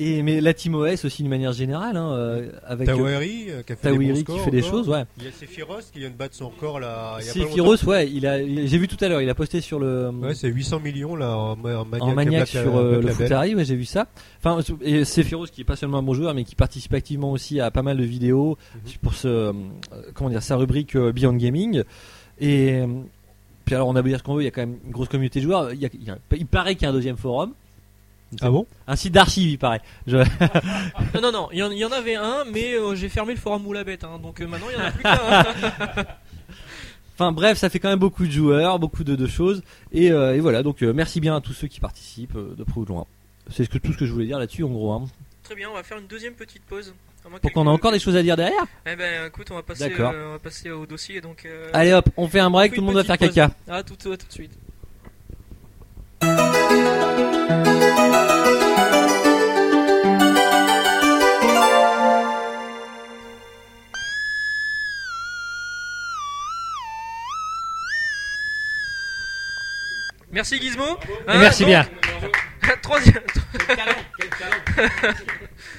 Et 0.03 0.22
mais 0.22 0.40
la 0.40 0.55
team 0.55 0.74
OS 0.76 1.05
aussi 1.05 1.22
d'une 1.22 1.28
manière 1.30 1.53
générale, 1.53 1.94
hein, 1.96 2.12
euh, 2.12 2.51
avec 2.66 2.86
Tawari 2.86 3.51
euh, 3.51 3.62
qui 3.62 3.72
a 3.74 3.76
fait 3.76 3.88
des 3.90 3.94
Tawiri 3.96 4.24
qui 4.24 4.38
fait 4.38 4.62
choses, 4.62 4.88
ouais. 4.88 5.05
Il 5.18 5.24
y 5.24 5.28
a 5.28 5.30
Sephiroth 5.30 5.90
qui 5.92 5.98
vient 5.98 6.09
de 6.09 6.14
battre 6.14 6.34
son 6.34 6.48
record 6.48 6.80
là. 6.80 7.18
il 7.20 7.26
y 7.26 7.28
a 7.28 7.32
pas 7.34 7.38
longtemps. 7.38 7.48
Sephiroth, 7.51 7.82
ouais, 7.82 8.11
il 8.11 8.26
a, 8.26 8.40
il- 8.40 8.66
j'ai 8.66 8.78
vu 8.78 8.88
tout 8.88 8.96
à 9.05 9.09
l'heure, 9.09 9.20
il 9.20 9.28
a 9.28 9.34
posté 9.34 9.61
sur 9.61 9.78
le, 9.78 10.09
Ouais, 10.09 10.34
c'est 10.34 10.48
800 10.48 10.80
millions 10.80 11.16
là 11.16 11.36
en, 11.36 11.51
en 11.53 11.84
maniac, 11.84 12.01
en 12.01 12.14
Black- 12.14 12.46
sur 12.48 12.76
euh, 12.78 13.03
le. 13.03 13.09
Futari, 13.12 13.55
ouais, 13.55 13.64
j'ai 13.66 13.76
vu 13.76 13.84
ça. 13.84 14.07
Enfin, 14.42 14.59
et 14.80 15.05
Sephiroth 15.05 15.51
qui 15.51 15.61
est 15.61 15.64
pas 15.64 15.76
seulement 15.76 15.98
un 15.98 16.03
bon 16.03 16.14
joueur, 16.14 16.32
mais 16.34 16.44
qui 16.44 16.55
participe 16.55 16.94
activement 16.94 17.30
aussi 17.32 17.61
à 17.61 17.70
pas 17.70 17.82
mal 17.82 17.98
de 17.98 18.05
vidéos 18.05 18.57
Mhm. 18.76 18.80
pour 19.03 19.12
ce, 19.14 19.53
comment 20.14 20.30
dire, 20.30 20.42
sa 20.42 20.57
rubrique 20.57 20.96
Beyond 20.96 21.34
Gaming. 21.34 21.82
Et 22.40 22.82
puis 23.66 23.74
alors, 23.74 23.88
on 23.88 23.96
a 23.96 24.01
beau 24.03 24.09
dire 24.09 24.18
ce 24.18 24.22
qu'on 24.22 24.34
veut, 24.34 24.42
il 24.42 24.46
y 24.46 24.48
a 24.48 24.51
quand 24.51 24.62
même 24.62 24.78
une 24.86 24.92
grosse 24.92 25.09
communauté 25.09 25.40
de 25.40 25.44
joueurs. 25.44 25.72
Il, 25.74 25.80
y 25.80 25.84
a- 25.84 25.90
il 25.92 26.05
y 26.05 26.11
a- 26.11 26.18
il 26.38 26.46
paraît 26.46 26.74
qu'il 26.74 26.84
y 26.84 26.86
a 26.86 26.88
un 26.90 26.94
deuxième 26.94 27.18
forum. 27.18 27.53
Ah 28.41 28.51
bon? 28.51 28.66
Un 28.87 28.97
site 28.97 29.12
d'archives, 29.12 29.51
il 29.51 29.59
paraît. 29.59 29.81
Je- 30.07 30.16
Non, 31.14 31.20
non, 31.20 31.33
non, 31.33 31.49
il 31.53 31.59
y, 31.59 31.62
en- 31.62 31.70
il 31.70 31.78
y 31.78 31.85
en 31.85 31.91
avait 31.93 32.14
un, 32.14 32.45
mais 32.53 32.74
euh, 32.74 32.95
j'ai 32.95 33.09
fermé 33.09 33.35
le 33.35 33.41
forum 33.41 33.62
Moulabette, 33.62 34.05
hein, 34.05 34.18
donc 34.22 34.41
euh, 34.41 34.47
maintenant 34.47 34.66
il 34.70 34.78
y 34.78 34.83
en 34.83 34.87
a 34.87 34.91
plus 34.93 35.03
qu'un. 35.03 36.05
Enfin 37.14 37.33
bref, 37.33 37.59
ça 37.59 37.68
fait 37.68 37.78
quand 37.81 37.91
même 37.91 37.99
beaucoup 37.99 38.24
de 38.24 38.31
joueurs, 38.31 38.78
beaucoup 38.78 39.05
de, 39.05 39.14
de 39.14 39.26
choses. 39.26 39.62
Et, 39.93 40.11
euh, 40.11 40.35
et 40.37 40.41
voilà, 40.41 40.62
donc 40.62 40.83
euh, 40.83 40.95
merci 40.95 41.20
bien 41.20 41.37
à 41.37 41.43
tous 41.43 41.53
ceux 41.53 41.66
qui 41.68 41.78
participent 41.78 42.35
euh, 42.37 42.55
de 42.57 42.64
près 42.64 42.78
ou 42.81 42.85
de 42.85 42.89
loin. 42.89 43.05
C'est 43.51 43.64
ce 43.64 43.68
que, 43.68 43.76
tout 43.76 43.93
ce 43.93 43.99
que 43.99 44.07
je 44.07 44.12
voulais 44.12 44.24
dire 44.24 44.39
là-dessus 44.39 44.64
en 44.64 44.68
gros. 44.68 44.91
Hein. 44.93 45.05
Très 45.43 45.55
bien, 45.55 45.68
on 45.70 45.74
va 45.74 45.83
faire 45.83 45.99
une 45.99 46.07
deuxième 46.07 46.33
petite 46.33 46.62
pause. 46.62 46.95
Pour 47.43 47.53
qu'on 47.53 47.66
a 47.66 47.70
encore 47.70 47.93
des 47.93 47.99
choses 47.99 48.16
à 48.16 48.22
dire 48.22 48.37
derrière? 48.39 48.64
Eh 48.87 48.97
ben 48.97 49.26
écoute, 49.26 49.49
on 49.51 49.55
va 49.57 49.62
passer, 49.62 49.93
euh, 50.01 50.28
on 50.28 50.33
va 50.33 50.39
passer 50.39 50.70
au 50.70 50.87
dossier, 50.87 51.20
donc... 51.20 51.45
euh, 51.45 51.68
Allez 51.74 51.93
hop, 51.93 52.09
on 52.16 52.26
fait 52.26 52.41
un 52.41 52.49
break, 52.49 52.72
tout 52.72 52.81
le 52.81 52.87
monde 52.87 52.95
va 52.95 53.05
faire 53.05 53.18
caca. 53.18 53.51
Ah, 53.68 53.83
tout, 53.83 53.97
tout, 53.97 54.16
tout 54.16 54.26
de 54.26 54.33
suite. 54.33 54.53
Merci 70.41 70.59
Gizmo. 70.59 70.97
Et 71.28 71.36
merci 71.36 71.66
bien. 71.66 71.86
troisième... 72.82 73.14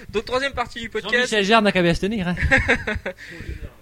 donc 0.10 0.26
troisième 0.26 0.54
partie 0.54 0.82
du 0.82 0.90
podcast. 0.90 1.16
Jean-Michel 1.16 1.44
Jarre 1.46 1.62
n'a 1.64 1.72
qu'à 1.72 1.82
bien 1.82 1.96
se 1.96 2.02
tenir. 2.02 2.28
hein. 2.28 2.36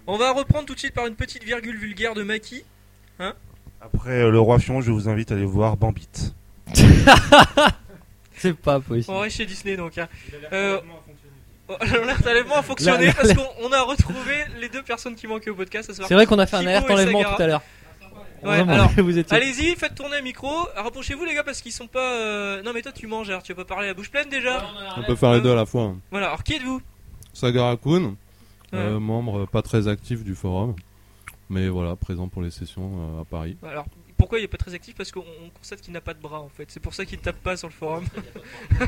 On 0.08 0.18
va 0.18 0.32
reprendre 0.32 0.66
tout 0.66 0.74
de 0.76 0.80
suite 0.80 0.94
par 0.94 1.06
une 1.06 1.16
petite 1.16 1.44
virgule 1.44 1.78
vulgaire 1.78 2.14
de 2.14 2.24
Maki. 2.24 2.64
Après 3.82 4.22
euh, 4.22 4.32
le 4.32 4.40
roi 4.40 4.58
Fion, 4.60 4.80
je 4.80 4.92
vous 4.92 5.10
invite 5.10 5.34
à 5.34 5.36
aller 5.36 5.44
voir 5.44 5.76
Bambit. 5.76 6.08
C'est 8.38 8.56
pas 8.56 8.80
possible. 8.80 9.14
On 9.14 9.20
reste 9.20 9.36
chez 9.36 9.46
Disney 9.46 9.76
donc. 9.76 9.98
hein. 9.98 10.08
Euh, 10.54 10.80
L'alerte 11.82 12.26
enlèvement 12.26 12.56
a 12.56 12.64
fonctionné 12.64 13.12
parce 13.12 13.34
qu'on 13.34 13.50
on 13.64 13.72
a 13.74 13.82
retrouvé 13.82 14.46
les 14.62 14.70
deux 14.70 14.82
personnes 14.82 15.16
qui 15.16 15.28
manquaient 15.28 15.50
au 15.50 15.56
podcast. 15.56 15.92
C'est 15.94 16.14
vrai 16.14 16.26
qu'on 16.26 16.40
a 16.40 16.46
fait 16.46 16.56
un 16.56 16.66
alerte 16.66 16.90
enlèvement 16.90 17.22
tout 17.36 17.42
à 17.42 17.48
l'heure. 17.48 17.62
Ouais, 18.44 18.60
alors, 18.60 18.92
étiez. 18.98 19.26
Allez-y, 19.36 19.76
faites 19.76 19.96
tourner 19.96 20.18
le 20.18 20.24
micro. 20.24 20.50
Rapprochez-vous 20.76 21.26
les 21.26 21.34
gars 21.36 21.44
parce 21.44 21.62
qu'ils 21.62 21.72
sont 21.72 21.88
pas. 21.88 22.14
euh, 22.14 22.62
Non 22.64 22.72
mais 22.74 22.82
toi 22.82 22.92
tu 22.92 23.08
manges 23.08 23.30
alors 23.30 23.44
tu 23.44 23.54
vas 23.54 23.64
pas 23.64 23.68
parler 23.76 23.86
à 23.86 23.90
la 23.90 23.94
bouche 23.94 24.10
pleine 24.12 24.30
déjà. 24.30 24.66
On 24.98 25.04
peut 25.04 25.16
faire 25.16 25.34
les 25.34 25.42
deux 25.42 25.52
à 25.52 25.56
la 25.56 25.66
fois. 25.66 25.84
hein. 25.84 25.98
Voilà. 26.12 26.28
Alors 26.28 26.44
qui 26.44 26.54
êtes-vous? 26.56 26.82
Sagara 27.34 27.78
Kun, 27.78 28.16
euh, 28.74 29.00
membre 29.00 29.46
pas 29.46 29.62
très 29.62 29.88
actif 29.88 30.24
du 30.24 30.36
forum, 30.36 30.76
mais 31.50 31.68
voilà, 31.70 31.96
présent 31.96 32.28
pour 32.28 32.42
les 32.42 32.52
sessions 32.52 33.18
euh, 33.18 33.22
à 33.22 33.26
Paris. 33.26 33.56
Alors 33.68 33.86
pourquoi 34.18 34.40
il 34.40 34.44
est 34.44 34.48
pas 34.50 34.58
très 34.58 34.74
actif? 34.74 34.96
Parce 34.96 35.12
qu'on 35.12 35.22
on 35.22 35.50
constate 35.58 35.80
qu'il 35.82 35.94
n'a 35.94 36.02
pas 36.02 36.14
de 36.14 36.22
bras 36.22 36.42
en 36.42 36.50
fait. 36.50 36.66
C'est 36.70 36.80
pour 36.82 36.94
ça 36.94 37.06
qu'il 37.06 37.20
tape 37.20 37.38
pas 37.42 37.56
sur 37.58 37.68
le 37.68 37.74
forum. 37.74 38.04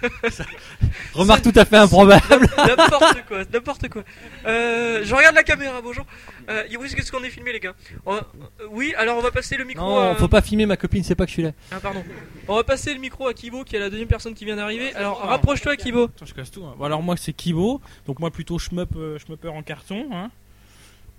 Remarque 1.14 1.42
tout 1.42 1.52
à 1.54 1.64
fait 1.64 1.76
improbable. 1.76 2.22
n'importe 2.56 3.24
quoi, 3.28 3.42
n'importe 3.52 3.88
quoi. 3.88 4.02
Euh, 4.46 5.02
je 5.04 5.14
regarde 5.14 5.34
la 5.34 5.42
caméra, 5.42 5.80
bonjour. 5.82 6.06
Euh, 6.48 6.64
où 6.78 6.84
est-ce 6.84 7.12
qu'on 7.12 7.22
est 7.22 7.30
filmé, 7.30 7.52
les 7.52 7.60
gars 7.60 7.74
On 8.06 8.14
euh, 8.16 8.20
Oui, 8.70 8.94
alors 8.96 9.18
on 9.18 9.20
va 9.20 9.30
passer 9.30 9.56
le 9.56 9.64
micro. 9.64 9.84
Non, 9.84 9.98
à... 10.12 10.14
faut 10.14 10.28
pas 10.28 10.40
filmer 10.40 10.66
ma 10.66 10.76
copine, 10.76 11.04
c'est 11.04 11.14
pas 11.14 11.24
que 11.24 11.30
je 11.30 11.34
suis 11.34 11.42
là. 11.42 11.52
Ah, 11.70 11.80
pardon. 11.80 12.02
On 12.48 12.56
va 12.56 12.64
passer 12.64 12.94
le 12.94 13.00
micro 13.00 13.26
à 13.26 13.34
Kibo, 13.34 13.64
qui 13.64 13.76
est 13.76 13.78
la 13.78 13.90
deuxième 13.90 14.08
personne 14.08 14.34
qui 14.34 14.44
vient 14.44 14.56
d'arriver. 14.56 14.94
Alors, 14.94 15.20
rapproche-toi, 15.20 15.76
Kibo. 15.76 16.04
Attends, 16.04 16.26
je 16.26 16.34
casse 16.34 16.50
tout. 16.50 16.64
hein. 16.64 16.74
Bon, 16.78 16.84
alors 16.84 17.02
moi 17.02 17.16
c'est 17.16 17.32
Kibo, 17.32 17.80
donc 18.06 18.18
moi 18.18 18.30
plutôt 18.30 18.58
shmup, 18.58 18.90
euh, 18.96 19.18
shmupper 19.18 19.48
en 19.48 19.62
carton. 19.62 20.08
Hein. 20.12 20.30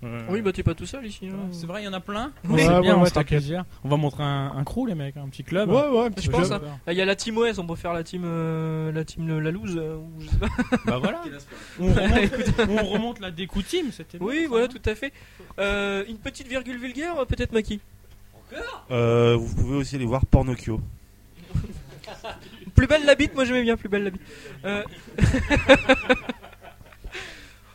Euh, 0.04 0.20
Oui, 0.30 0.40
bah 0.42 0.52
t'es 0.52 0.62
pas 0.64 0.74
tout 0.74 0.84
seul 0.86 1.06
ici. 1.06 1.28
hein. 1.28 1.48
c'est 1.52 1.66
vrai, 1.66 1.82
il 1.82 1.84
y 1.84 1.88
en 1.88 1.92
a 1.92 2.00
plein. 2.00 2.32
Oui. 2.48 2.60
C'est 2.62 2.68
Ouais, 2.68 2.80
bien, 2.80 2.94
ouais, 2.94 3.00
on 3.00 3.02
ouais, 3.04 3.10
t'inquiète. 3.10 3.44
On 3.84 3.88
va 3.88 3.96
montrer 3.96 4.24
un, 4.24 4.52
un 4.56 4.64
crew 4.64 4.86
les 4.88 4.96
mecs, 4.96 5.16
un 5.16 5.28
petit 5.28 5.44
club. 5.44 5.70
Ouais, 5.70 5.88
ouais, 5.88 6.06
un 6.06 6.10
petit 6.10 6.26
Je 6.26 6.30
pense, 6.32 6.50
hein. 6.50 6.60
Ah, 6.86 6.92
Il 6.92 6.98
y 6.98 7.00
a 7.02 7.04
la 7.04 7.14
team 7.14 7.38
OS, 7.38 7.58
on 7.58 7.66
peut 7.66 7.76
faire 7.76 7.92
la 7.92 8.02
team, 8.02 8.22
euh, 8.24 8.90
la 8.90 9.04
team 9.04 9.38
la 9.40 9.50
loose. 9.52 9.76
euh, 9.76 9.96
ou 9.96 10.20
je 10.20 10.28
sais 10.28 10.36
pas. 10.38 10.48
Bah 10.86 10.98
voilà. 10.98 11.22
on, 11.78 11.86
remonte, 11.92 12.68
on 12.68 12.84
remonte 12.84 13.20
la 13.20 13.30
découp 13.30 13.62
team, 13.62 13.92
c'était 13.92 14.18
bien, 14.18 14.26
Oui, 14.26 14.42
ça, 14.42 14.48
voilà, 14.48 14.64
hein. 14.64 14.68
tout 14.68 14.90
à 14.90 14.94
fait. 14.96 15.12
Euh, 15.60 16.04
une 16.08 16.18
petite 16.18 16.48
virgule 16.48 16.78
vulgaire, 16.78 17.18
euh, 17.20 17.24
peut-être 17.24 17.52
Maki. 17.52 17.80
Euh, 18.90 19.36
vous 19.38 19.54
pouvez 19.54 19.76
aussi 19.76 19.94
aller 19.94 20.04
voir 20.04 20.26
Pornocchio. 20.26 20.80
Plus 22.74 22.86
belle 22.86 23.04
la 23.06 23.14
bite, 23.14 23.34
moi 23.34 23.44
j'aimais 23.44 23.62
bien 23.62 23.76
plus 23.76 23.88
belle 23.88 24.04
la 24.04 24.10
bite. 24.10 24.22
Euh, 24.64 24.82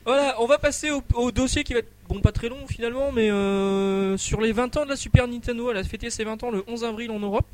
voilà, 0.08 0.42
on 0.42 0.46
va 0.46 0.58
passer 0.58 0.90
au, 0.90 1.04
au 1.16 1.32
dossier 1.32 1.66
qui 1.66 1.74
va 1.74 1.80
être, 1.80 1.92
bon, 2.08 2.22
pas 2.22 2.32
très 2.32 2.48
long 2.48 2.66
finalement, 2.66 3.12
mais 3.12 3.30
euh, 3.30 4.16
sur 4.16 4.40
les 4.40 4.54
20 4.54 4.78
ans 4.78 4.86
de 4.86 4.90
la 4.90 4.96
Super 4.96 5.28
Nintendo, 5.28 5.70
elle 5.70 5.76
a 5.76 5.84
fêté 5.84 6.10
ses 6.10 6.24
20 6.24 6.44
ans 6.44 6.50
le 6.50 6.64
11 6.66 6.86
avril 6.86 7.12
en 7.12 7.20
Europe. 7.20 7.46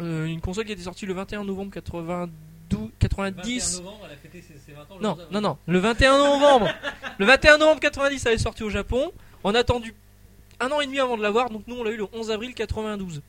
Euh, 0.00 0.26
une 0.26 0.40
console 0.40 0.64
qui 0.64 0.70
a 0.70 0.74
été 0.74 0.84
sortie 0.84 1.06
le 1.06 1.14
21 1.14 1.42
novembre 1.42 1.72
92, 1.72 2.90
90. 3.00 3.82
Non, 5.00 5.18
non, 5.32 5.40
non, 5.40 5.58
le 5.66 5.78
21 5.80 6.18
novembre. 6.18 6.68
le 7.18 7.26
21 7.26 7.58
novembre 7.58 7.80
90, 7.80 8.26
elle 8.26 8.34
est 8.34 8.38
sortie 8.38 8.62
au 8.62 8.70
Japon. 8.70 9.12
On 9.42 9.52
a 9.52 9.58
attendu 9.58 9.92
un 10.60 10.70
an 10.70 10.80
et 10.80 10.86
demi 10.86 11.00
avant 11.00 11.16
de 11.16 11.22
l'avoir, 11.22 11.50
donc 11.50 11.64
nous 11.66 11.74
on 11.76 11.82
l'a 11.82 11.90
eu 11.90 11.96
le 11.96 12.06
11 12.12 12.30
avril 12.30 12.54
92. 12.54 13.22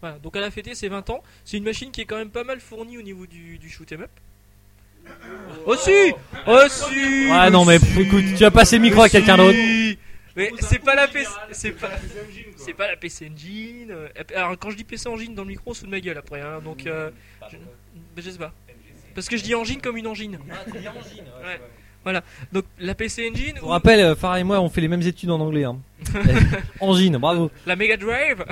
Voilà, 0.00 0.18
donc 0.20 0.36
elle 0.36 0.44
a 0.44 0.50
fêté 0.52 0.76
ses 0.76 0.88
20 0.88 1.10
ans. 1.10 1.24
C'est 1.44 1.56
une 1.56 1.64
machine 1.64 1.90
qui 1.90 2.02
est 2.02 2.04
quand 2.04 2.18
même 2.18 2.30
pas 2.30 2.44
mal 2.44 2.60
fournie 2.60 2.98
au 2.98 3.02
niveau 3.02 3.26
du, 3.26 3.58
du 3.58 3.68
shoot 3.68 3.90
'em 3.92 4.02
up. 4.02 4.10
Aussi 5.66 6.12
Aussi 6.46 7.30
Ouais, 7.30 7.50
non, 7.50 7.64
mais 7.64 7.78
pff, 7.78 7.98
écoute, 7.98 8.24
tu 8.36 8.42
vas 8.42 8.50
passer 8.50 8.76
le 8.76 8.82
micro 8.82 9.02
à 9.02 9.08
quelqu'un 9.08 9.36
d'autre. 9.36 9.58
Mais 10.36 10.50
c'est 10.60 10.80
pas 10.80 10.94
la 10.94 11.06
PC, 11.06 11.30
c'est 11.52 11.70
pas, 11.72 11.90
c'est 12.56 12.74
pas 12.74 12.88
la 12.88 12.96
PC 12.96 13.30
Engine. 13.32 13.90
euh, 13.90 14.08
Alors 14.34 14.58
quand 14.58 14.70
je 14.70 14.76
dis 14.76 14.84
PC 14.84 15.08
Engine 15.08 15.34
dans 15.34 15.42
le 15.42 15.48
micro, 15.48 15.70
on 15.70 15.74
se 15.74 15.80
fout 15.80 15.88
de 15.88 15.94
ma 15.94 16.00
gueule 16.00 16.18
après, 16.18 16.40
hein, 16.40 16.60
donc 16.62 16.86
euh, 16.86 17.10
je, 18.16 18.30
sais 18.30 18.38
pas. 18.38 18.52
Parce 19.14 19.28
que 19.28 19.36
je 19.36 19.44
dis 19.44 19.54
engine 19.54 19.80
comme 19.80 19.96
une 19.96 20.08
engine. 20.08 20.38
Ouais. 20.74 21.60
Voilà. 22.04 22.22
Donc 22.52 22.64
la 22.78 22.94
PC 22.94 23.30
Engine 23.32 23.54
vous 23.60 23.66
ou 23.66 23.70
rappelle, 23.70 24.00
euh, 24.00 24.14
Farah 24.14 24.38
et 24.38 24.44
moi, 24.44 24.60
on 24.60 24.68
fait 24.68 24.80
les 24.80 24.88
mêmes 24.88 25.02
études 25.02 25.30
en 25.30 25.40
anglais. 25.40 25.64
Hein. 25.64 25.78
Angine, 26.80 27.16
bravo. 27.16 27.50
la 27.66 27.76
Mega 27.76 27.96
Drive, 27.96 28.44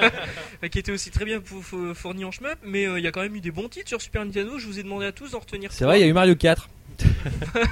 qui 0.70 0.78
était 0.78 0.92
aussi 0.92 1.10
très 1.10 1.24
bien 1.24 1.40
fou- 1.44 1.60
fou- 1.60 1.92
fournie 1.94 2.24
en 2.24 2.30
shmup, 2.30 2.56
mais 2.64 2.86
euh, 2.86 2.98
il 2.98 3.04
y 3.04 3.08
a 3.08 3.10
quand 3.12 3.22
même 3.22 3.34
eu 3.34 3.40
des 3.40 3.50
bons 3.50 3.68
titres 3.68 3.88
sur 3.88 4.00
Super 4.00 4.24
Nintendo. 4.24 4.58
Je 4.58 4.66
vous 4.66 4.78
ai 4.78 4.82
demandé 4.84 5.06
à 5.06 5.12
tous 5.12 5.32
d'en 5.32 5.40
retenir. 5.40 5.72
C'est 5.72 5.84
vrai, 5.84 5.98
il 5.98 6.02
y 6.02 6.04
a 6.04 6.08
eu 6.08 6.12
Mario 6.12 6.34
4. 6.36 6.68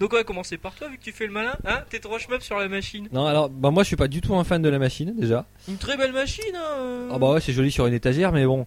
Donc 0.00 0.12
on 0.12 0.16
va 0.16 0.24
commencer 0.24 0.58
par 0.58 0.74
toi, 0.74 0.88
vu 0.88 0.98
que 0.98 1.02
tu 1.02 1.12
fais 1.12 1.26
le 1.26 1.32
malin. 1.32 1.56
Hein 1.66 1.80
T'es 1.88 1.98
trop 2.00 2.18
shmup 2.18 2.42
sur 2.42 2.58
la 2.58 2.68
machine. 2.68 3.08
Non, 3.12 3.24
alors, 3.26 3.48
bah 3.48 3.70
moi, 3.70 3.82
je 3.82 3.86
suis 3.88 3.96
pas 3.96 4.08
du 4.08 4.20
tout 4.20 4.34
un 4.36 4.44
fan 4.44 4.60
de 4.60 4.68
la 4.68 4.78
machine, 4.78 5.14
déjà. 5.16 5.46
Une 5.68 5.78
très 5.78 5.96
belle 5.96 6.12
machine. 6.12 6.44
Hein, 6.54 6.74
euh. 6.78 7.08
Ah 7.12 7.18
bah 7.18 7.32
ouais, 7.32 7.40
c'est 7.40 7.52
joli 7.54 7.70
sur 7.70 7.86
une 7.86 7.94
étagère, 7.94 8.32
mais 8.32 8.44
bon. 8.44 8.66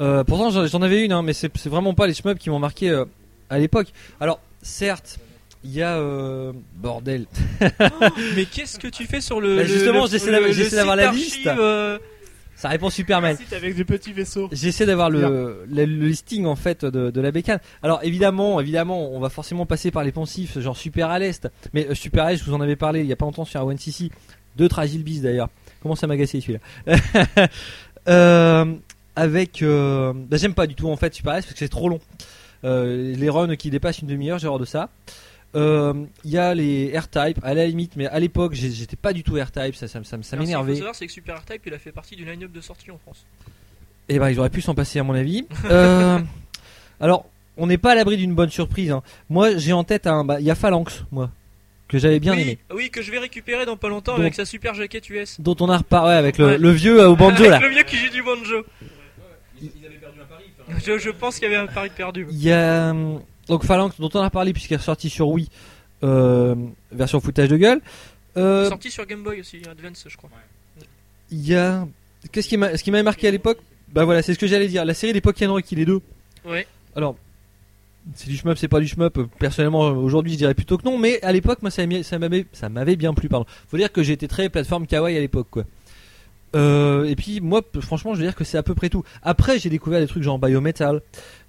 Euh, 0.00 0.24
pourtant, 0.24 0.50
j'en 0.66 0.80
avais 0.82 1.04
une, 1.04 1.12
hein, 1.12 1.22
mais 1.22 1.34
c'est 1.34 1.54
c'est 1.58 1.68
vraiment 1.68 1.92
pas 1.92 2.06
les 2.06 2.14
shmups 2.14 2.38
qui 2.40 2.48
m'ont 2.48 2.58
marqué 2.58 2.88
euh, 2.88 3.04
à 3.50 3.58
l'époque. 3.58 3.88
Alors, 4.20 4.40
certes, 4.62 5.18
il 5.64 5.72
y 5.72 5.82
a 5.82 5.96
euh, 5.98 6.52
bordel. 6.76 7.26
Mais 8.36 8.44
qu'est-ce 8.46 8.78
que 8.78 8.88
tu 8.88 9.04
fais 9.04 9.20
sur 9.20 9.40
le. 9.40 9.56
Bah, 9.56 9.64
justement, 9.64 10.06
j'essaie 10.06 10.30
d'avoir- 10.76 10.96
la 10.96 11.10
liste. 11.12 11.46
euh, 11.46 11.98
Ça 12.56 12.68
répond 12.68 12.90
super 12.90 13.20
mal. 13.20 13.36
Site 13.36 13.52
avec 13.52 13.74
des 13.74 13.84
petits 13.84 14.12
vaisseaux. 14.12 14.48
J'essaie 14.52 14.84
d'avoir 14.86 15.08
le, 15.10 15.64
le, 15.70 15.84
le 15.84 15.84
listing 16.06 16.44
en 16.46 16.56
fait 16.56 16.84
de, 16.84 17.10
de 17.10 17.20
la 17.20 17.30
bécane. 17.30 17.58
Alors 17.82 18.00
évidemment, 18.02 18.60
évidemment, 18.60 19.10
on 19.12 19.20
va 19.20 19.28
forcément 19.30 19.64
passer 19.66 19.90
par 19.90 20.04
les 20.04 20.12
poncifs, 20.12 20.58
genre 20.58 20.76
Super 20.76 21.08
à 21.10 21.18
l'Est. 21.18 21.48
Mais 21.72 21.86
euh, 21.88 21.94
Super 21.94 22.24
à 22.24 22.30
l'Est, 22.32 22.38
je 22.38 22.44
vous 22.44 22.54
en 22.54 22.60
avais 22.60 22.76
parlé 22.76 23.00
il 23.00 23.06
y 23.06 23.12
a 23.12 23.16
pas 23.16 23.24
longtemps 23.24 23.44
sur 23.46 23.64
One 23.64 23.78
CC. 23.78 24.10
Deux 24.56 24.68
Tragilbis 24.68 25.20
d'ailleurs. 25.20 25.48
Comment 25.82 25.94
ça 25.94 26.06
m'a 26.06 26.16
celui-là 26.42 26.58
euh, 28.08 28.64
Avec, 29.16 29.62
euh, 29.62 30.12
bah, 30.14 30.36
j'aime 30.36 30.54
pas 30.54 30.66
du 30.66 30.74
tout 30.74 30.88
en 30.90 30.96
fait 30.96 31.14
Super 31.14 31.32
à 31.32 31.36
l'Est 31.36 31.42
parce 31.46 31.52
que 31.54 31.58
c'est 31.58 31.68
trop 31.68 31.88
long. 31.88 32.00
Euh, 32.64 33.14
les 33.16 33.28
runs 33.30 33.56
qui 33.56 33.70
dépassent 33.70 34.00
une 34.00 34.08
demi-heure, 34.08 34.38
j'ai 34.38 34.46
horreur 34.46 34.58
de 34.60 34.64
ça. 34.64 34.88
Euh, 35.56 35.94
Il 36.24 36.30
y 36.30 36.38
a 36.38 36.54
les 36.54 36.96
R-Type 36.96 37.40
à 37.42 37.54
la 37.54 37.66
limite, 37.66 37.96
mais 37.96 38.06
à 38.06 38.20
l'époque 38.20 38.52
j'étais 38.54 38.96
pas 38.96 39.12
du 39.12 39.22
tout 39.24 39.34
R-Type, 39.34 39.74
ça, 39.74 39.88
ça, 39.88 40.00
ça, 40.04 40.16
ce 40.22 40.36
m'énervait. 40.36 40.76
savoir, 40.76 40.94
c'est 40.94 41.06
que 41.06 41.12
Super 41.12 41.38
R-Type, 41.38 41.62
il 41.66 41.74
a 41.74 41.78
fait 41.78 41.90
partie 41.92 42.14
du 42.16 42.24
line-up 42.24 42.52
de 42.52 42.60
sortie 42.60 42.90
en 42.90 42.98
France. 42.98 43.24
Eh 44.08 44.18
ben, 44.18 44.28
ils 44.30 44.38
auraient 44.38 44.50
pu 44.50 44.60
s'en 44.60 44.74
passer 44.74 44.98
à 44.98 45.02
mon 45.02 45.14
avis. 45.14 45.46
Euh, 45.70 46.18
alors, 47.00 47.24
on 47.56 47.66
n'est 47.66 47.78
pas 47.78 47.92
à 47.92 47.94
l'abri 47.94 48.16
d'une 48.18 48.34
bonne 48.34 48.50
surprise. 48.50 48.90
hein. 48.90 49.02
Moi, 49.30 49.56
j'ai 49.56 49.72
en 49.72 49.84
tête 49.84 50.06
un. 50.06 50.24
bah, 50.24 50.38
Il 50.40 50.46
y 50.46 50.50
a 50.50 50.54
Phalanx, 50.54 51.04
moi, 51.10 51.30
que 51.88 51.98
j'avais 51.98 52.20
bien 52.20 52.34
oui, 52.34 52.42
aimé. 52.42 52.58
oui, 52.74 52.90
que 52.90 53.00
je 53.02 53.10
vais 53.10 53.18
récupérer 53.18 53.64
dans 53.66 53.76
pas 53.76 53.88
longtemps 53.88 54.14
avec 54.16 54.34
sa 54.34 54.44
super 54.44 54.74
jaquette 54.74 55.08
US. 55.10 55.40
Dont 55.40 55.56
on 55.60 55.68
a 55.70 55.78
reparlé 55.78 56.14
avec 56.14 56.36
le, 56.38 56.46
Ouais. 56.46 56.58
le 56.58 56.70
vieux 56.70 57.00
euh, 57.00 57.08
au 57.08 57.16
banjo 57.16 57.44
avec 57.44 57.50
là. 57.50 57.58
le 57.60 57.68
vieux 57.74 57.82
qui 57.84 57.96
joue 57.96 58.10
du 58.10 58.22
banjo. 58.22 58.64
Je, 60.84 60.98
je 60.98 61.10
pense 61.10 61.34
qu'il 61.38 61.44
y 61.50 61.54
avait 61.54 61.56
un 61.62 61.66
pari 61.66 61.90
perdu. 61.90 62.26
Il 62.30 62.42
y 62.42 62.50
a 62.52 62.92
euh, 62.92 63.16
donc 63.48 63.64
Phalanx 63.64 63.98
dont 63.98 64.10
on 64.14 64.20
a 64.20 64.30
parlé 64.30 64.52
puisqu'il 64.52 64.74
est 64.74 64.78
ressorti 64.78 65.10
sur 65.10 65.28
Wii, 65.28 65.48
euh, 66.04 66.54
version 66.92 67.20
foutage 67.20 67.48
de 67.48 67.56
gueule. 67.56 67.80
Euh, 68.36 68.68
Sorti 68.68 68.90
sur 68.90 69.06
Game 69.06 69.22
Boy 69.22 69.40
aussi, 69.40 69.60
Advance, 69.70 70.04
je 70.08 70.16
crois. 70.16 70.30
Il 71.30 71.46
y 71.46 71.54
a 71.56 71.86
qu'est-ce 72.32 72.48
qui 72.48 72.56
m'a 72.56 72.76
ce 72.76 72.82
qui 72.84 72.90
m'a 72.90 73.02
marqué 73.02 73.28
à 73.28 73.30
l'époque? 73.30 73.58
Bah 73.92 74.04
voilà, 74.04 74.22
c'est 74.22 74.34
ce 74.34 74.38
que 74.38 74.46
j'allais 74.46 74.68
dire. 74.68 74.84
La 74.84 74.94
série 74.94 75.12
des 75.12 75.20
Pokémon 75.20 75.54
Rocky 75.54 75.74
les 75.74 75.84
deux. 75.84 76.00
Ouais. 76.44 76.66
Alors, 76.94 77.16
c'est 78.14 78.28
du 78.28 78.36
shmup, 78.36 78.56
c'est 78.56 78.68
pas 78.68 78.78
du 78.80 78.86
shmup. 78.86 79.18
Personnellement, 79.38 79.80
aujourd'hui, 79.88 80.32
je 80.32 80.38
dirais 80.38 80.54
plutôt 80.54 80.78
que 80.78 80.84
non. 80.84 80.96
Mais 80.96 81.20
à 81.22 81.32
l'époque, 81.32 81.60
moi, 81.62 81.70
ça 81.72 81.84
m'avait- 81.86 82.02
ça 82.04 82.18
m'avait, 82.18 82.46
ça 82.52 82.68
m'avait 82.68 82.96
bien 82.96 83.12
plu. 83.14 83.28
Pardon. 83.28 83.46
Faut 83.68 83.76
dire 83.76 83.90
que 83.92 84.02
j'étais 84.04 84.28
très 84.28 84.48
plateforme 84.48 84.86
kawaii 84.86 85.16
à 85.16 85.20
l'époque, 85.20 85.48
quoi. 85.50 85.64
Euh, 86.56 87.04
et 87.04 87.14
puis 87.16 87.40
moi, 87.40 87.62
franchement, 87.80 88.12
je 88.14 88.18
veux 88.18 88.24
dire 88.24 88.34
que 88.34 88.42
c'est 88.44 88.58
à 88.58 88.62
peu 88.62 88.74
près 88.74 88.88
tout. 88.88 89.04
Après, 89.22 89.58
j'ai 89.58 89.68
découvert 89.70 90.00
des 90.00 90.06
trucs 90.08 90.22
genre 90.24 90.38
biometal, 90.38 91.00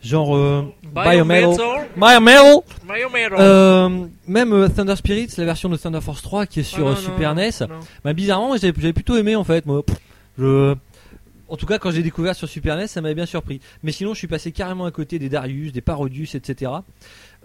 genre 0.03 0.35
euh, 0.35 0.63
biometal, 0.83 1.57
biometal, 1.95 2.63
Biometal. 2.85 3.33
euh, 3.39 3.89
même 4.27 4.53
euh, 4.53 4.67
Thunder 4.69 4.95
Spirits, 4.95 5.29
la 5.37 5.45
version 5.45 5.69
de 5.69 5.77
Thunder 5.77 6.01
Force 6.01 6.21
3 6.21 6.45
qui 6.45 6.59
est 6.59 6.63
sur 6.63 6.87
Ah, 6.87 6.91
euh, 6.91 6.93
non, 6.93 6.99
Super 6.99 7.33
non, 7.35 7.41
NES. 7.41 7.51
non. 7.61 7.79
Bah 8.03 8.13
bizarrement, 8.13 8.55
j'avais 8.57 8.93
plutôt 8.93 9.17
aimé 9.17 9.35
en 9.35 9.43
fait. 9.43 9.65
Moi, 9.65 9.83
Pff, 9.83 9.97
je, 10.37 10.75
en 11.49 11.57
tout 11.57 11.65
cas, 11.65 11.79
quand 11.79 11.91
j'ai 11.91 12.03
découvert 12.03 12.35
sur 12.35 12.47
Super 12.47 12.77
NES, 12.77 12.87
ça 12.87 13.01
m'avait 13.01 13.15
bien 13.15 13.25
surpris. 13.25 13.59
Mais 13.83 13.91
sinon, 13.91 14.13
je 14.13 14.19
suis 14.19 14.27
passé 14.27 14.51
carrément 14.51 14.85
à 14.85 14.91
côté 14.91 15.17
des 15.19 15.29
Darius, 15.29 15.71
des 15.73 15.81
Parodius, 15.81 16.35
etc. 16.35 16.71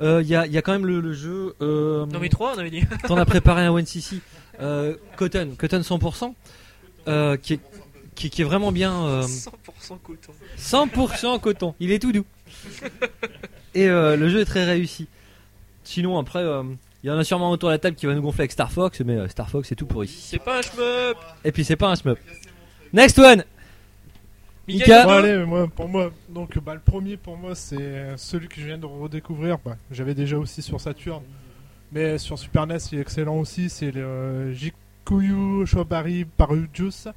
Euh, 0.03 0.21
Il 0.23 0.29
y, 0.29 0.35
a, 0.37 0.47
il 0.47 0.53
y 0.53 0.59
a 0.59 0.63
quand 0.63 0.73
même 0.73 0.85
le, 0.87 1.01
le 1.01 1.13
jeu. 1.15 1.55
Euh, 1.63 2.05
Non 2.07 2.19
mais 2.21 2.29
3 2.29 2.53
on 2.55 2.59
avait 2.59 2.71
dit. 2.71 2.83
T'en 3.09 3.17
as 3.17 3.25
préparé 3.25 3.63
un 3.63 3.71
One 3.73 3.87
CC. 3.87 4.17
Euh, 4.61 4.95
Cotton, 5.17 5.51
Cotton 5.59 5.81
100%, 5.81 6.33
euh, 7.09 7.37
qui, 7.37 7.55
est, 7.55 7.61
qui, 8.15 8.31
qui 8.31 8.43
est 8.43 8.45
vraiment 8.45 8.73
bien. 8.73 9.05
euh, 9.07 9.23
100% 9.23 9.49
coton. 10.03 10.33
100% 10.59 11.41
coton. 11.41 11.75
Il 11.81 11.91
est 11.93 11.99
tout 11.99 12.13
doux. 12.13 12.25
Et 13.75 13.89
euh, 13.89 14.17
le 14.17 14.29
jeu 14.29 14.41
est 14.41 14.45
très 14.47 14.65
réussi. 14.65 15.09
Sinon, 15.85 16.19
après, 16.19 16.41
euh, 16.41 16.63
il 17.05 17.09
y 17.09 17.11
en 17.11 17.19
a 17.19 17.25
sûrement 17.25 17.51
autour 17.51 17.69
de 17.69 17.75
la 17.75 17.79
table 17.79 17.95
qui 17.97 18.07
va 18.07 18.15
nous 18.15 18.23
gonfler 18.23 18.43
avec 18.43 18.53
Star 18.53 18.73
Fox, 18.73 19.01
mais 19.01 19.17
euh, 19.17 19.29
Star 19.29 19.49
Fox 19.49 19.69
c'est 19.69 19.75
tout 19.77 19.87
pourri. 19.87 20.09
C'est 20.09 20.39
pas 20.43 20.59
un 20.59 20.63
shmup. 20.63 21.17
Et 21.45 21.53
puis 21.53 21.65
c'est 21.65 21.77
pas 21.77 21.89
un 21.91 21.95
shmup. 21.95 22.19
Next 22.93 23.19
one 23.19 23.45
Mika, 24.69 25.03
allez, 25.09 25.45
moi, 25.45 25.69
pour 25.69 25.89
moi, 25.89 26.11
donc 26.29 26.59
bah, 26.59 26.75
le 26.75 26.81
premier 26.81 27.17
pour 27.17 27.37
moi 27.37 27.55
c'est 27.55 27.77
euh, 27.81 28.17
celui 28.17 28.49
que 28.49 28.61
je 28.61 28.67
viens 28.67 28.79
de 28.79 28.87
redécouvrir. 28.87 29.59
Bah, 29.65 29.77
J'avais 29.93 30.15
déjà 30.15 30.37
aussi 30.39 30.61
sur 30.61 30.81
Saturn, 30.81 31.23
mais 31.93 32.19
sur 32.19 32.37
Super 32.37 32.67
NES 32.67 32.79
il 32.91 32.99
est 32.99 33.03
excellent 33.03 33.37
aussi. 33.37 33.69
C'est 33.71 33.93
le 33.93 34.03
euh, 34.05 34.55
Jikuyu 35.07 35.67
Shobari 35.67 36.25
Parodius. 36.25 37.09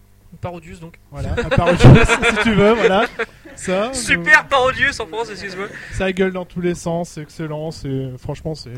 Parodius 0.42 0.80
donc. 0.80 1.00
Voilà, 1.12 1.34
un 1.34 1.50
Parodius 1.50 1.82
si 2.38 2.44
tu 2.44 2.54
veux, 2.54 2.74
voilà. 2.74 3.08
Ça, 3.56 3.92
Super 3.94 4.48
Parodius 4.48 5.00
en 5.00 5.08
France, 5.08 5.32
excuse-moi. 5.32 5.68
ça 5.94 6.12
gueule 6.12 6.32
dans 6.34 6.46
tous 6.46 6.62
les 6.62 6.76
sens, 6.76 7.10
c'est 7.10 7.22
excellent. 7.24 7.72
C'est 7.72 8.12
franchement 8.18 8.54
c'est 8.54 8.74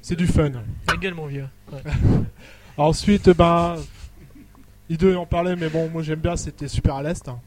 c'est 0.00 0.16
du 0.16 0.26
fun. 0.26 0.50
Ta 0.86 0.96
gueule 0.96 1.14
mon 1.14 1.26
vieux. 1.26 1.46
Ouais. 1.70 1.80
Ensuite, 2.78 3.28
bah, 3.30 3.76
I2 4.90 5.16
en 5.16 5.26
parlait, 5.26 5.56
mais 5.56 5.68
bon, 5.68 5.90
moi 5.90 6.02
j'aime 6.02 6.20
bien, 6.20 6.36
c'était 6.36 6.68
Super 6.68 6.94
à 6.94 7.02
l'Est. 7.02 7.28
hein. 7.28 7.40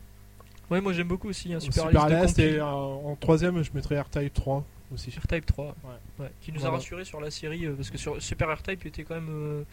Ouais, 0.70 0.82
moi 0.82 0.93
j'aime 0.93 1.08
beaucoup 1.08 1.30
aussi. 1.30 1.52
un 1.54 1.60
Super, 1.60 1.88
Super 1.88 2.04
à 2.04 2.10
l'Est, 2.10 2.38
et 2.38 2.60
euh, 2.60 2.64
en 2.66 3.16
troisième, 3.20 3.64
je 3.64 3.72
mettrais 3.74 3.99
R-Type 3.99 4.34
3 4.34 4.64
aussi. 4.93 5.10
R-Type 5.10 5.45
3. 5.47 5.76
Ouais. 6.20 6.28
Qui 6.41 6.52
nous 6.52 6.66
a 6.66 6.70
rassuré 6.70 7.06
sur 7.06 7.20
la 7.22 7.32
série 7.32 7.66
euh, 7.66 7.74
parce 7.74 7.89
que 7.89 7.97
sur 7.97 8.22
Super 8.22 8.56
R-Type 8.56 8.86
était 8.86 9.04
quand 9.04 9.16
même 9.16 9.30
euh, 9.32 9.64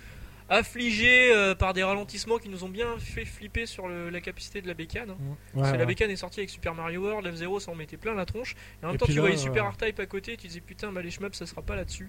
affligé 0.49 1.31
euh, 1.35 1.55
par 1.55 1.75
des 1.75 1.83
ralentissements 1.83 2.39
qui 2.39 2.49
nous 2.49 2.65
ont 2.65 2.69
bien 2.69 2.99
fait 2.99 3.25
flipper 3.25 3.67
sur 3.67 3.87
le- 3.89 4.09
la 4.11 4.21
capacité 4.21 4.63
de 4.63 4.67
la 4.69 4.75
bécane. 4.75 5.11
hein. 5.11 5.17
Ouais, 5.21 5.37
Parce 5.55 5.69
que 5.69 5.73
ouais. 5.73 5.79
la 5.79 5.85
bécane 5.87 6.11
est 6.11 6.17
sortie 6.17 6.41
avec 6.41 6.51
Super 6.51 6.75
Mario 6.75 7.03
World, 7.03 7.27
F0 7.27 7.61
ça 7.61 7.71
en 7.71 7.75
mettait 7.75 7.97
plein 7.99 8.15
la 8.15 8.25
tronche. 8.27 8.55
Et 8.83 8.85
en 8.85 8.89
même 8.89 8.95
Et 8.95 8.99
temps 8.99 9.05
puis 9.07 9.15
tu 9.15 9.19
là, 9.19 9.23
voyais 9.27 9.37
Super 9.37 9.65
euh, 9.67 9.71
R-Type 9.71 10.01
à 10.01 10.07
côté 10.07 10.33
et 10.33 10.37
tu 10.37 10.47
disais 10.47 10.61
putain 10.61 10.91
bah 10.93 11.03
les 11.03 11.11
shmups 11.11 11.37
ça 11.37 11.45
sera 11.47 11.61
pas 11.63 11.77
là-dessus. 11.77 12.09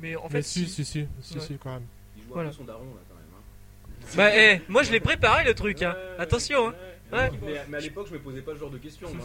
Mais 0.00 0.14
en 0.16 0.24
Mais 0.24 0.30
fait 0.30 0.42
si, 0.42 0.66
si, 0.68 0.84
si, 0.84 1.06
si, 1.20 1.34
Ouais. 1.34 1.40
si, 1.40 1.58
quand 1.62 1.72
même. 1.74 1.86
Voilà. 2.28 2.50
Bah 4.16 4.30
eh, 4.36 4.60
moi 4.68 4.82
je 4.82 4.90
l'ai 4.92 5.00
préparé 5.00 5.44
le 5.44 5.54
truc 5.54 5.82
hein. 5.82 5.96
Attention 6.18 6.68
hein. 6.68 6.74
Ouais. 7.12 7.30
Mais, 7.68 7.76
à 7.76 7.80
l'époque, 7.80 8.06
je 8.08 8.14
me 8.14 8.20
posais 8.20 8.40
pas 8.40 8.54
ce 8.54 8.58
genre 8.60 8.70
de 8.70 8.78
questions. 8.78 9.06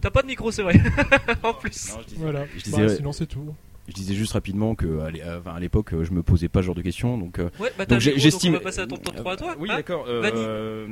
T'as 0.00 0.10
pas 0.10 0.22
de 0.22 0.26
micro 0.26 0.50
c'est 0.50 0.62
vrai. 0.62 0.74
en 1.42 1.52
plus. 1.54 1.92
Non, 1.94 2.00
je 2.00 2.06
disais, 2.06 2.20
Voilà, 2.22 2.46
je 2.46 2.70
Bah, 2.70 2.78
disais- 2.82 2.96
sinon 2.96 3.12
c'est 3.12 3.26
tout. 3.26 3.54
Je 3.88 3.92
disais 3.94 4.14
juste 4.14 4.32
rapidement 4.32 4.74
que 4.74 4.86
à 5.00 5.06
euh, 5.06 5.58
l'époque, 5.60 5.94
euh, 5.94 6.04
je 6.04 6.12
me 6.12 6.22
posais 6.22 6.48
pas 6.48 6.60
ce 6.60 6.66
genre 6.66 6.74
de 6.74 6.82
questions. 6.82 7.18
Donc, 7.18 7.38
euh, 7.38 7.48
Ouais, 7.60 7.70
bah 7.78 7.86
donc 7.86 8.00
j'estime. 8.00 8.54
on 8.54 8.58
va 8.58 8.62
passer 8.62 8.80
à 8.80 8.86
ton 8.86 8.96
top 8.96 9.14
3 9.16 9.32
à 9.32 9.36
toi. 9.36 9.56
Oui, 9.58 9.68
hein. 9.70 9.76
d'accord. 9.76 10.04
euh, 10.08 10.86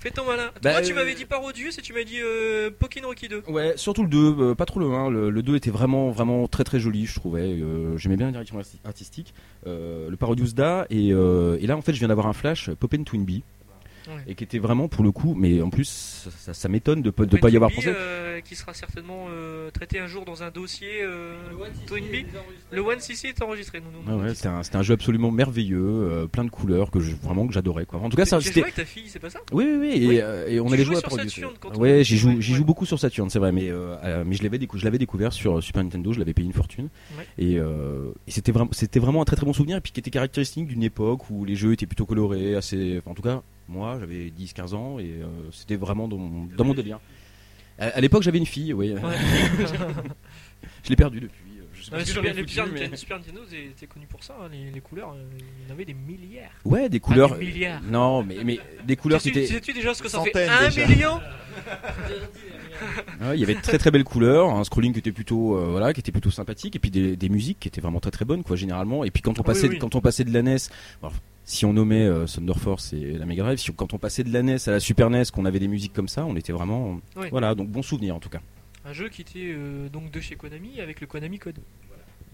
Fais 0.00 0.10
ton 0.12 0.24
malin. 0.24 0.50
Bah, 0.62 0.74
Toi 0.74 0.82
tu 0.82 0.92
euh, 0.92 0.94
m'avais 0.94 1.14
dit 1.14 1.24
Parodius 1.24 1.76
et 1.76 1.82
tu 1.82 1.92
m'as 1.92 2.04
dit 2.04 2.20
euh, 2.22 2.70
Pokin 2.70 3.00
Rocky 3.04 3.26
2. 3.26 3.42
Ouais, 3.48 3.72
surtout 3.76 4.04
le 4.04 4.08
2, 4.08 4.18
euh, 4.38 4.54
pas 4.54 4.64
trop 4.64 4.78
le 4.78 4.86
1. 4.86 5.10
Le, 5.10 5.28
le 5.30 5.42
2 5.42 5.56
était 5.56 5.70
vraiment, 5.72 6.10
vraiment 6.12 6.46
très 6.46 6.62
très 6.62 6.78
joli, 6.78 7.04
je 7.04 7.16
trouvais. 7.16 7.40
Euh, 7.42 7.96
J'aimais 7.96 8.16
bien 8.16 8.26
la 8.26 8.32
direction 8.32 8.58
arti- 8.60 8.78
artistique. 8.84 9.34
Euh, 9.66 10.08
le 10.08 10.16
Parodius 10.16 10.54
Da, 10.54 10.86
et, 10.88 11.12
euh, 11.12 11.58
et 11.60 11.66
là 11.66 11.76
en 11.76 11.80
fait, 11.82 11.94
je 11.94 11.98
viens 11.98 12.06
d'avoir 12.08 12.28
un 12.28 12.32
flash 12.32 12.70
Poppen 12.70 13.02
Twinbee. 13.02 13.42
Ouais. 14.06 14.14
Et 14.28 14.34
qui 14.36 14.44
était 14.44 14.60
vraiment 14.60 14.86
pour 14.88 15.02
le 15.02 15.10
coup, 15.10 15.34
mais 15.36 15.60
en 15.62 15.68
plus, 15.68 16.17
ça, 16.52 16.68
m'étonne 16.68 17.02
de, 17.02 17.08
ne 17.16 17.36
pas 17.38 17.50
y 17.50 17.56
avoir 17.56 17.70
pensé. 17.70 17.88
euh, 17.88 18.40
qui 18.40 18.54
sera 18.56 18.74
certainement 18.74 19.26
euh, 19.30 19.70
traité 19.70 19.98
un 19.98 20.06
jour 20.06 20.24
dans 20.24 20.42
un 20.42 20.50
dossier 20.50 21.02
euh. 21.02 21.34
Le 22.70 22.80
One 22.80 23.00
CC 23.00 23.28
est 23.28 23.42
enregistré. 23.42 23.80
Ah 24.06 24.16
ouais, 24.16 24.34
c'était 24.34 24.48
un, 24.48 24.62
c'était 24.62 24.76
un 24.76 24.82
jeu 24.82 24.94
absolument 24.94 25.30
merveilleux, 25.30 25.78
euh, 25.82 26.26
plein 26.26 26.44
de 26.44 26.50
couleurs 26.50 26.90
que 26.90 27.00
je, 27.00 27.14
vraiment 27.16 27.46
que 27.46 27.52
j'adorais 27.52 27.86
quoi. 27.86 28.00
En 28.00 28.08
tout 28.08 28.16
cas, 28.16 28.24
ça 28.24 28.36
as 28.36 28.40
joué 28.40 28.48
c'était. 28.48 28.62
avec 28.62 28.74
ta 28.74 28.84
fille, 28.84 29.08
c'est 29.08 29.18
pas 29.18 29.30
ça? 29.30 29.40
Oui, 29.52 29.64
oui, 29.64 29.76
oui, 29.80 30.02
et, 30.04 30.06
Oui. 30.08 30.18
euh, 30.20 30.48
et 30.48 30.60
on 30.60 30.70
allait 30.72 30.84
jouer 30.84 30.96
à. 30.96 31.00
Saturn 31.00 31.54
Ouais, 31.76 32.04
j'y 32.04 32.16
joue, 32.16 32.30
ouais. 32.30 32.40
joue 32.40 32.64
beaucoup 32.64 32.86
sur 32.86 32.98
Saturn, 32.98 33.30
c'est 33.30 33.38
vrai, 33.38 33.52
mais, 33.52 33.70
mais 34.26 34.34
je 34.36 34.42
l'avais 34.42 34.58
décou- 34.58 34.78
je 34.78 34.84
l'avais 34.84 34.98
découvert 34.98 35.32
sur 35.32 35.62
Super 35.62 35.82
Nintendo, 35.82 36.12
je 36.12 36.18
l'avais 36.18 36.34
payé 36.34 36.46
une 36.46 36.52
fortune, 36.52 36.88
Ouais. 37.16 37.26
et, 37.38 37.54
et 37.56 38.30
c'était 38.30 38.52
vraiment, 38.52 38.70
c'était 38.72 39.00
vraiment 39.00 39.22
un 39.22 39.24
très 39.24 39.36
très 39.36 39.46
bon 39.46 39.52
souvenir, 39.52 39.76
et 39.76 39.80
puis 39.80 39.92
qui 39.92 40.00
était 40.00 40.10
caractéristique 40.10 40.66
d'une 40.66 40.82
époque 40.82 41.30
où 41.30 41.44
les 41.44 41.56
jeux 41.56 41.72
étaient 41.72 41.86
plutôt 41.86 42.06
colorés, 42.06 42.54
assez, 42.54 42.98
enfin, 42.98 43.10
en 43.12 43.14
tout 43.14 43.22
cas, 43.22 43.42
moi 43.68 43.96
j'avais 44.00 44.30
10-15 44.30 44.74
ans, 44.74 44.98
et 44.98 45.04
euh, 45.04 45.26
c'était 45.52 45.76
vraiment 45.76 46.08
mon, 46.18 46.48
dans 46.56 46.64
mon 46.64 46.74
délire. 46.74 47.00
À, 47.78 47.86
à 47.88 48.00
l'époque, 48.00 48.22
j'avais 48.22 48.38
une 48.38 48.46
fille, 48.46 48.72
oui. 48.72 48.92
Ouais. 48.92 49.00
je 50.84 50.90
l'ai 50.90 50.96
perdue 50.96 51.20
depuis. 51.20 51.58
euh, 51.58 51.62
Je 51.74 51.82
sais 51.84 51.90
Non, 51.90 51.92
pas 51.92 51.98
mais 51.98 52.04
ce 52.04 52.08
que 52.12 52.16
Super, 52.20 52.34
foutu, 52.34 52.72
mais- 52.72 52.80
Nintendo, 52.80 52.96
Super 52.96 53.18
Nintendo 53.18 53.40
était 53.52 53.86
connu 53.86 54.06
pour 54.06 54.24
ça, 54.24 54.34
hein, 54.42 54.48
les, 54.50 54.70
les 54.72 54.80
couleurs, 54.80 55.12
euh, 55.12 55.24
il 55.38 55.68
y 55.68 55.70
en 55.70 55.74
avait 55.74 55.84
des 55.84 55.94
milliards. 55.94 56.50
Ouais, 56.64 56.88
des 56.88 56.98
couleurs. 57.00 57.36
des 57.38 57.44
milliards. 57.46 57.80
Non, 57.82 58.22
mais, 58.24 58.38
mais 58.44 58.58
des 58.84 58.96
couleurs 58.96 59.20
qui 59.20 59.28
étaient. 59.28 59.46
sais-tu 59.46 59.72
déjà 59.72 59.94
ce 59.94 60.02
que 60.02 60.08
ça 60.08 60.22
fait 60.24 60.48
Un 60.48 60.64
déjà. 60.68 60.86
million? 60.88 61.20
Ouais, 63.20 63.34
il 63.34 63.40
y 63.40 63.42
avait 63.42 63.54
de 63.56 63.60
très 63.60 63.76
très 63.78 63.90
belles 63.90 64.04
couleurs, 64.04 64.50
un 64.50 64.62
scrolling 64.62 64.92
qui 64.92 65.00
était 65.00 65.10
plutôt 65.10 65.56
euh, 65.56 65.66
voilà, 65.70 65.92
qui 65.92 65.98
était 65.98 66.12
plutôt 66.12 66.30
sympathique 66.30 66.76
et 66.76 66.78
puis 66.78 66.90
des, 66.92 67.16
des 67.16 67.28
musiques 67.28 67.58
qui 67.58 67.66
étaient 67.68 67.80
vraiment 67.80 67.98
très 67.98 68.12
très 68.12 68.24
bonnes 68.24 68.44
quoi 68.44 68.54
généralement 68.54 69.02
et 69.04 69.10
puis 69.10 69.20
quand 69.22 69.32
on 69.32 69.42
Ah 69.42 69.48
oui, 69.48 69.54
passait 69.54 69.68
oui. 69.68 69.78
quand 69.80 69.96
on 69.96 70.00
passait 70.00 70.22
de 70.22 70.32
la 70.32 70.42
NES 70.42 70.56
alors, 71.02 71.12
si 71.50 71.64
on 71.64 71.72
nommait 71.72 72.04
euh, 72.06 72.26
Thunder 72.26 72.52
Force 72.58 72.92
et 72.92 73.12
la 73.18 73.24
Mega 73.24 73.42
Drive, 73.42 73.56
si, 73.58 73.72
quand 73.72 73.94
on 73.94 73.98
passait 73.98 74.22
de 74.22 74.30
la 74.30 74.42
NES 74.42 74.58
à 74.66 74.72
la 74.72 74.80
Super 74.80 75.08
NES, 75.08 75.22
qu'on 75.32 75.46
avait 75.46 75.58
des 75.58 75.66
musiques 75.68 75.94
comme 75.94 76.06
ça, 76.08 76.26
on 76.26 76.36
était 76.36 76.52
vraiment 76.52 77.00
Oui. 77.16 77.28
voilà, 77.30 77.54
donc 77.54 77.68
bon 77.70 77.80
souvenir 77.82 78.14
en 78.14 78.18
tout 78.20 78.28
cas. 78.28 78.40
Un 78.84 78.92
jeu 78.92 79.08
qui 79.08 79.22
était 79.22 79.52
euh, 79.54 79.88
donc 79.88 80.10
de 80.10 80.20
chez 80.20 80.34
Konami 80.36 80.80
avec 80.82 81.00
le 81.00 81.06
Konami 81.06 81.38
Code. 81.38 81.56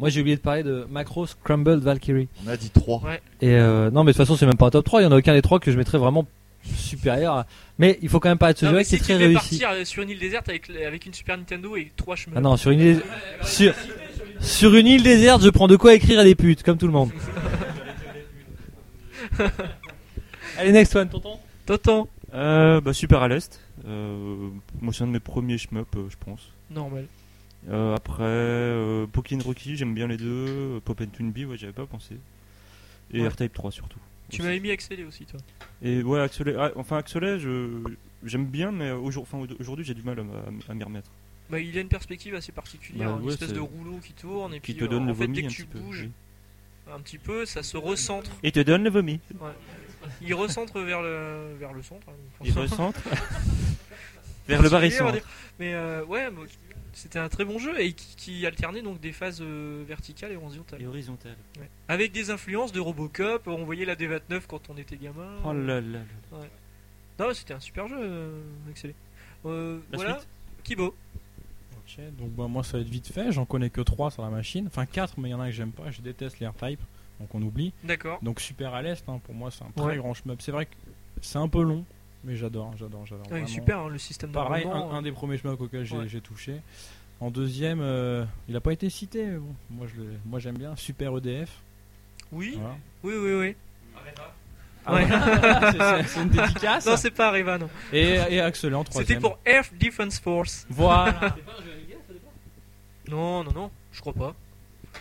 Moi 0.01 0.09
j'ai 0.09 0.21
oublié 0.21 0.35
de 0.37 0.41
parler 0.41 0.65
de 0.65 0.85
Macros 0.91 1.27
Crumbled 1.45 1.79
Valkyrie. 1.79 2.27
On 2.45 2.49
a 2.51 2.57
dit 2.57 2.71
3. 2.71 3.03
Ouais. 3.05 3.23
Et 3.41 3.53
euh, 3.55 3.93
non 3.93 4.03
mais 4.03 4.11
de 4.11 4.17
toute 4.17 4.27
façon 4.27 4.37
c'est 4.37 4.47
même 4.47 4.57
pas 4.57 4.67
un 4.67 4.71
top 4.71 4.85
3, 4.85 5.01
il 5.03 5.05
y 5.05 5.07
en 5.07 5.12
a 5.12 5.17
aucun 5.19 5.33
des 5.33 5.43
trois 5.43 5.61
que 5.61 5.71
je 5.71 5.77
mettrais 5.79 5.99
vraiment 5.99 6.27
supérieur. 6.77 7.35
à- 7.35 7.47
Mais 7.79 7.99
il 8.03 8.09
faut 8.09 8.19
quand 8.19 8.29
même 8.31 8.39
parler 8.39 8.55
de 8.55 8.59
ce 8.59 8.65
Non, 8.67 8.73
jeu 8.73 8.79
qui 8.79 8.95
est 8.97 8.99
si 8.99 9.05
très 9.05 9.12
tu 9.15 9.21
devais 9.21 9.27
réussi. 9.27 9.61
partir 9.61 9.71
euh, 9.71 9.85
sur 9.85 10.03
une 10.03 10.11
île 10.11 10.19
déserte 10.19 10.49
avec, 10.49 10.69
avec 10.71 11.07
une 11.07 11.15
Super 11.15 11.37
Nintendo 11.39 11.77
et 11.77 11.93
trois 11.97 12.17
chemins. 12.17 12.35
Ah 12.37 12.41
non, 12.41 12.57
sur 12.57 12.73
une 12.73 12.81
île 12.81 13.03
sur, 13.45 13.73
sur 14.41 14.74
une 14.74 14.89
île 14.89 15.03
déserte, 15.05 15.43
je 15.45 15.51
prends 15.51 15.69
de 15.69 15.77
quoi 15.77 15.95
écrire 15.95 16.19
à 16.19 16.24
des 16.24 16.35
putes 16.35 16.65
comme 16.65 16.78
tout 16.78 16.86
le 16.89 16.93
monde. 16.93 17.11
Allez 20.59 20.73
next 20.73 20.94
one 20.94 21.09
tonton. 21.09 21.39
Tonton. 21.66 22.09
Euh, 22.32 22.81
bah, 22.81 22.93
Super 22.93 23.23
à 23.23 23.28
l'Est. 23.28 23.61
Euh, 23.86 24.48
moi, 24.81 24.93
c'est 24.93 25.05
un 25.05 25.06
de 25.06 25.12
mes 25.12 25.20
premiers 25.20 25.59
shmup, 25.59 25.86
euh, 25.97 26.06
je 26.11 26.16
pense. 26.19 26.51
Normal. 26.70 27.06
Euh, 27.70 27.94
après, 27.94 28.23
euh, 28.24 29.06
Pokin 29.06 29.39
Rocky, 29.44 29.77
j'aime 29.77 29.94
bien 29.94 30.06
les 30.06 30.16
deux. 30.16 30.81
Pop 30.85 31.01
and 31.01 31.06
Toonbee, 31.16 31.44
ouais, 31.47 31.56
j'avais 31.56 31.73
pas 31.73 31.86
pensé. 31.86 32.16
Et 33.12 33.20
Ouais. 33.23 33.28
R-Type 33.28 33.52
3 33.52 33.70
surtout. 33.70 33.98
Tu 34.31 34.43
m'avais 34.43 34.59
mis 34.61 34.70
accélé 34.70 35.05
aussi, 35.05 35.27
toi. 35.27 35.39
Et 35.82 36.02
ouais, 36.02 36.19
Axelet, 36.20 36.55
ah, 36.59 36.73
enfin 36.77 36.97
Axelet, 36.97 37.39
je 37.39 37.69
j'aime 38.24 38.47
bien, 38.47 38.73
mais 38.73 38.90
enfin, 38.90 39.39
aujourd'hui 39.61 39.85
j'ai 39.85 39.93
du 39.93 40.02
mal 40.02 40.19
à, 40.19 40.23
m- 40.23 40.61
à 40.66 40.74
m'y 40.74 40.82
remettre. 40.82 41.11
Bah, 41.51 41.61
il 41.61 41.77
a 41.77 41.82
une 41.82 41.89
perspective 41.89 42.35
assez 42.35 42.51
particulière, 42.51 43.12
Bah, 43.16 43.20
une 43.23 43.28
espèce 43.28 43.52
de 43.52 43.61
rouleau 43.61 43.98
qui 44.02 44.15
tourne 44.15 44.55
et 44.55 44.61
Qui 44.61 44.73
puis 44.73 44.77
te 44.77 44.85
euh, 44.85 44.89
donne 44.89 45.02
en 45.05 45.06
le 45.09 45.15
fait 45.15 45.24
vomi 45.27 45.35
dès 45.36 45.43
que 45.43 45.47
un 45.47 45.51
tu 45.51 45.65
petit 45.66 45.69
peu. 45.70 45.78
bouges 45.78 46.02
oui. 46.05 46.11
Un 46.93 47.01
petit 47.01 47.19
peu, 47.19 47.44
ça 47.47 47.62
se 47.62 47.77
recentre. 47.77 48.31
Et 48.43 48.52
te 48.52 48.61
donne 48.61 48.85
le 48.85 48.90
vomi. 48.90 49.20
Il 50.20 50.35
recentre 50.35 50.81
vers 50.81 51.02
le 51.02 51.55
vers 51.59 51.73
le 51.73 51.82
centre. 51.82 52.06
hein, 52.09 52.12
Il 52.44 52.52
recentre 52.52 53.01
vers 54.48 54.62
le 54.62 54.69
dire. 54.89 55.23
Mais 55.59 55.74
euh, 55.74 56.05
ouais, 56.05 56.28
c'était 56.93 57.19
un 57.19 57.28
très 57.28 57.44
bon 57.44 57.59
jeu 57.59 57.81
et 57.81 57.93
qui, 57.93 58.15
qui 58.16 58.47
alternait 58.47 58.82
donc 58.82 59.01
des 59.01 59.12
phases 59.12 59.40
euh, 59.40 59.82
verticales 59.86 60.32
et 60.32 60.36
horizontales. 60.36 60.82
Et 60.82 60.86
horizontal. 60.86 61.36
Ouais. 61.59 61.69
Avec 61.89 62.12
des 62.12 62.31
influences 62.31 62.73
de 62.73 62.81
Robocop, 62.81 63.47
on 63.47 63.65
voyait 63.65 63.85
la 63.86 63.97
D29 63.97 64.43
quand 64.47 64.69
on 64.70 64.77
était 64.77 64.97
gamin. 64.97 65.36
Oh 65.44 65.52
là 65.52 65.81
là. 65.81 65.98
là. 66.32 66.39
Non, 67.19 67.28
mais 67.28 67.35
c'était 67.35 67.55
un 67.55 67.61
super 67.61 67.89
jeu, 67.89 67.97
euh, 67.98 68.40
excellent. 68.70 68.93
Euh, 69.47 69.78
La 69.90 69.97
voilà, 69.97 70.19
suite 70.19 70.28
Kibo. 70.65 70.94
Ok, 71.86 71.98
donc 72.19 72.31
bah, 72.31 72.47
moi 72.48 72.65
ça 72.65 72.78
va 72.78 72.82
être 72.82 72.89
vite 72.89 73.09
fait, 73.12 73.31
j'en 73.32 73.44
connais 73.44 73.69
que 73.70 73.81
3 73.81 74.11
sur 74.11 74.23
la 74.23 74.31
machine, 74.31 74.66
enfin 74.66 74.86
4 74.86 75.15
mais 75.19 75.28
il 75.28 75.32
y 75.32 75.35
en 75.35 75.40
a 75.40 75.47
que 75.47 75.52
j'aime 75.52 75.70
pas, 75.73 75.90
je 75.90 76.01
déteste 76.01 76.40
les 76.40 76.47
R-Type, 76.47 76.81
donc 77.20 77.35
on 77.35 77.43
oublie. 77.43 77.73
D'accord. 77.85 78.19
Donc 78.23 78.40
super 78.40 78.73
à 78.74 78.81
l'est, 78.82 79.06
hein, 79.09 79.20
pour 79.24 79.35
moi 79.35 79.51
c'est 79.51 79.65
un 79.65 79.70
très 79.77 79.85
Ouais. 79.86 79.97
grand 79.97 80.15
shmup. 80.15 80.40
C'est 80.40 80.52
vrai 80.52 80.66
que 80.66 80.73
c'est 81.20 81.39
un 81.39 81.48
peu 81.48 81.62
long, 81.62 81.85
mais 82.24 82.36
j'adore, 82.36 82.73
j'adore, 82.78 83.05
j'adore. 83.06 83.31
Ouais, 83.31 83.47
super, 83.47 83.81
hein, 83.81 83.89
le 83.89 83.98
système 83.98 84.32
Pareil, 84.32 84.66
un, 84.66 84.70
un 84.74 84.90
hein. 84.94 85.02
des 85.02 85.12
premiers 85.12 85.36
shmups 85.36 85.61
auxquels 85.61 85.85
j'ai 85.85 85.97
Ouais. 85.97 86.20
touché. 86.23 86.56
En 87.20 87.31
deuxième, 87.31 87.81
euh, 87.81 88.24
il 88.48 88.56
a 88.56 88.61
pas 88.61 88.73
été 88.73 88.89
cité, 88.90 89.24
mais 89.27 89.36
bon, 89.39 89.55
moi 89.70 89.86
je 89.86 90.01
moi 90.24 90.40
j'aime 90.40 90.56
bien 90.59 90.74
Super 90.77 91.16
EDF. 91.19 91.51
Oui, 92.32 92.55
Voilà. 92.59 92.77
oui, 93.05 93.15
oui, 93.16 93.35
oui. 93.35 93.56
Ah 94.86 94.94
Ouais. 94.94 95.06
c'est 96.06 96.20
une 96.23 96.28
dédicace. 96.28 96.85
Non, 96.85 96.97
c'est 96.98 97.11
pas 97.11 97.28
Areva, 97.28 97.56
non. 97.56 97.70
Et, 97.93 98.16
et 98.28 98.40
Axel 98.40 98.74
en 98.74 98.85
troisième. 98.85 99.06
C'était 99.06 99.19
pour 99.20 99.39
Air 99.47 99.65
Defense 99.81 100.19
Force. 100.19 100.66
Voilà. 100.69 101.36
Non, 103.09 103.44
non, 103.44 103.52
non, 103.52 103.70
je 103.93 104.01
crois 104.01 104.12
pas. 104.14 104.35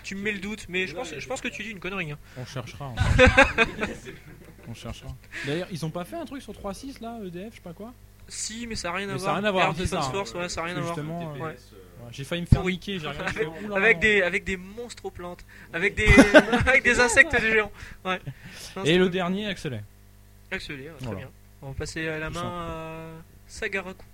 Tu 0.03 0.15
me 0.15 0.21
mets 0.21 0.31
le 0.31 0.39
doute, 0.39 0.65
mais 0.69 0.87
je 0.87 0.95
pense, 0.95 1.13
je 1.17 1.27
pense 1.27 1.39
que 1.41 1.47
tu 1.47 1.63
dis 1.63 1.69
une 1.69 1.79
connerie. 1.79 2.11
hein. 2.11 2.17
On 2.37 2.45
cherchera. 2.45 2.93
On 2.95 3.17
cherchera. 3.17 3.55
On 4.69 4.73
cherchera. 4.73 5.09
D'ailleurs, 5.45 5.67
ils 5.71 5.85
ont 5.85 5.89
pas 5.89 6.05
fait 6.05 6.15
un 6.15 6.25
truc 6.25 6.41
sur 6.41 6.53
3.6 6.53 7.01
là, 7.01 7.19
EDF, 7.25 7.49
je 7.51 7.55
sais 7.57 7.61
pas 7.61 7.73
quoi? 7.73 7.93
Si, 8.29 8.65
mais 8.65 8.75
ça 8.75 8.89
n'a 8.89 8.95
rien 8.95 9.09
à 9.09 9.13
Mais 9.13 9.19
ça 9.19 9.25
voir. 9.25 9.35
a 9.35 9.39
rien 9.39 9.47
à 9.47 9.51
voir, 9.51 9.65
Air 9.67 9.73
c'est 9.75 9.81
Defense 9.83 10.05
ça. 10.05 10.11
Force, 10.11 10.33
ouais, 10.35 10.47
ça 10.49 10.61
n'a 10.61 10.67
rien 10.67 10.77
à 10.77 10.79
voir. 10.79 10.95
Justement, 10.95 11.21
euh, 11.21 11.33
Ouais. 11.39 11.41
ouais, 11.49 11.55
J'ai 12.11 12.23
failli 12.23 12.41
me 12.43 12.47
faire 12.47 12.61
Pourri. 12.61 12.73
niquer, 12.73 12.97
j'ai 12.99 13.07
regardé, 13.07 13.31
je 13.35 13.39
Avec, 13.41 13.53
fais, 13.59 13.65
oula, 13.65 13.75
avec 13.75 13.95
non. 13.97 14.01
des, 14.01 14.21
avec 14.21 14.43
des 14.45 14.55
monstres 14.57 15.05
aux 15.05 15.11
plantes, 15.11 15.45
avec 15.73 15.95
des, 15.95 16.07
avec 16.65 16.83
des 16.83 16.99
insectes 17.01 17.37
géants. 17.41 17.71
Ouais. 18.05 18.19
Non, 18.77 18.83
Et 18.83 18.85
c'était 18.85 18.97
le 18.97 19.09
dernier, 19.09 19.47
Axel. 19.47 19.83
Accéléré, 20.49 20.89
ouais, 20.91 20.95
très 20.97 21.05
Voilà. 21.05 21.19
bien. 21.19 21.29
On 21.61 21.67
va 21.67 21.73
passer 21.73 22.07
à 22.07 22.19
la 22.19 22.27
Tout 22.27 22.33
main 22.35 22.41
à 22.45 23.07
Sagaraku. 23.47 24.05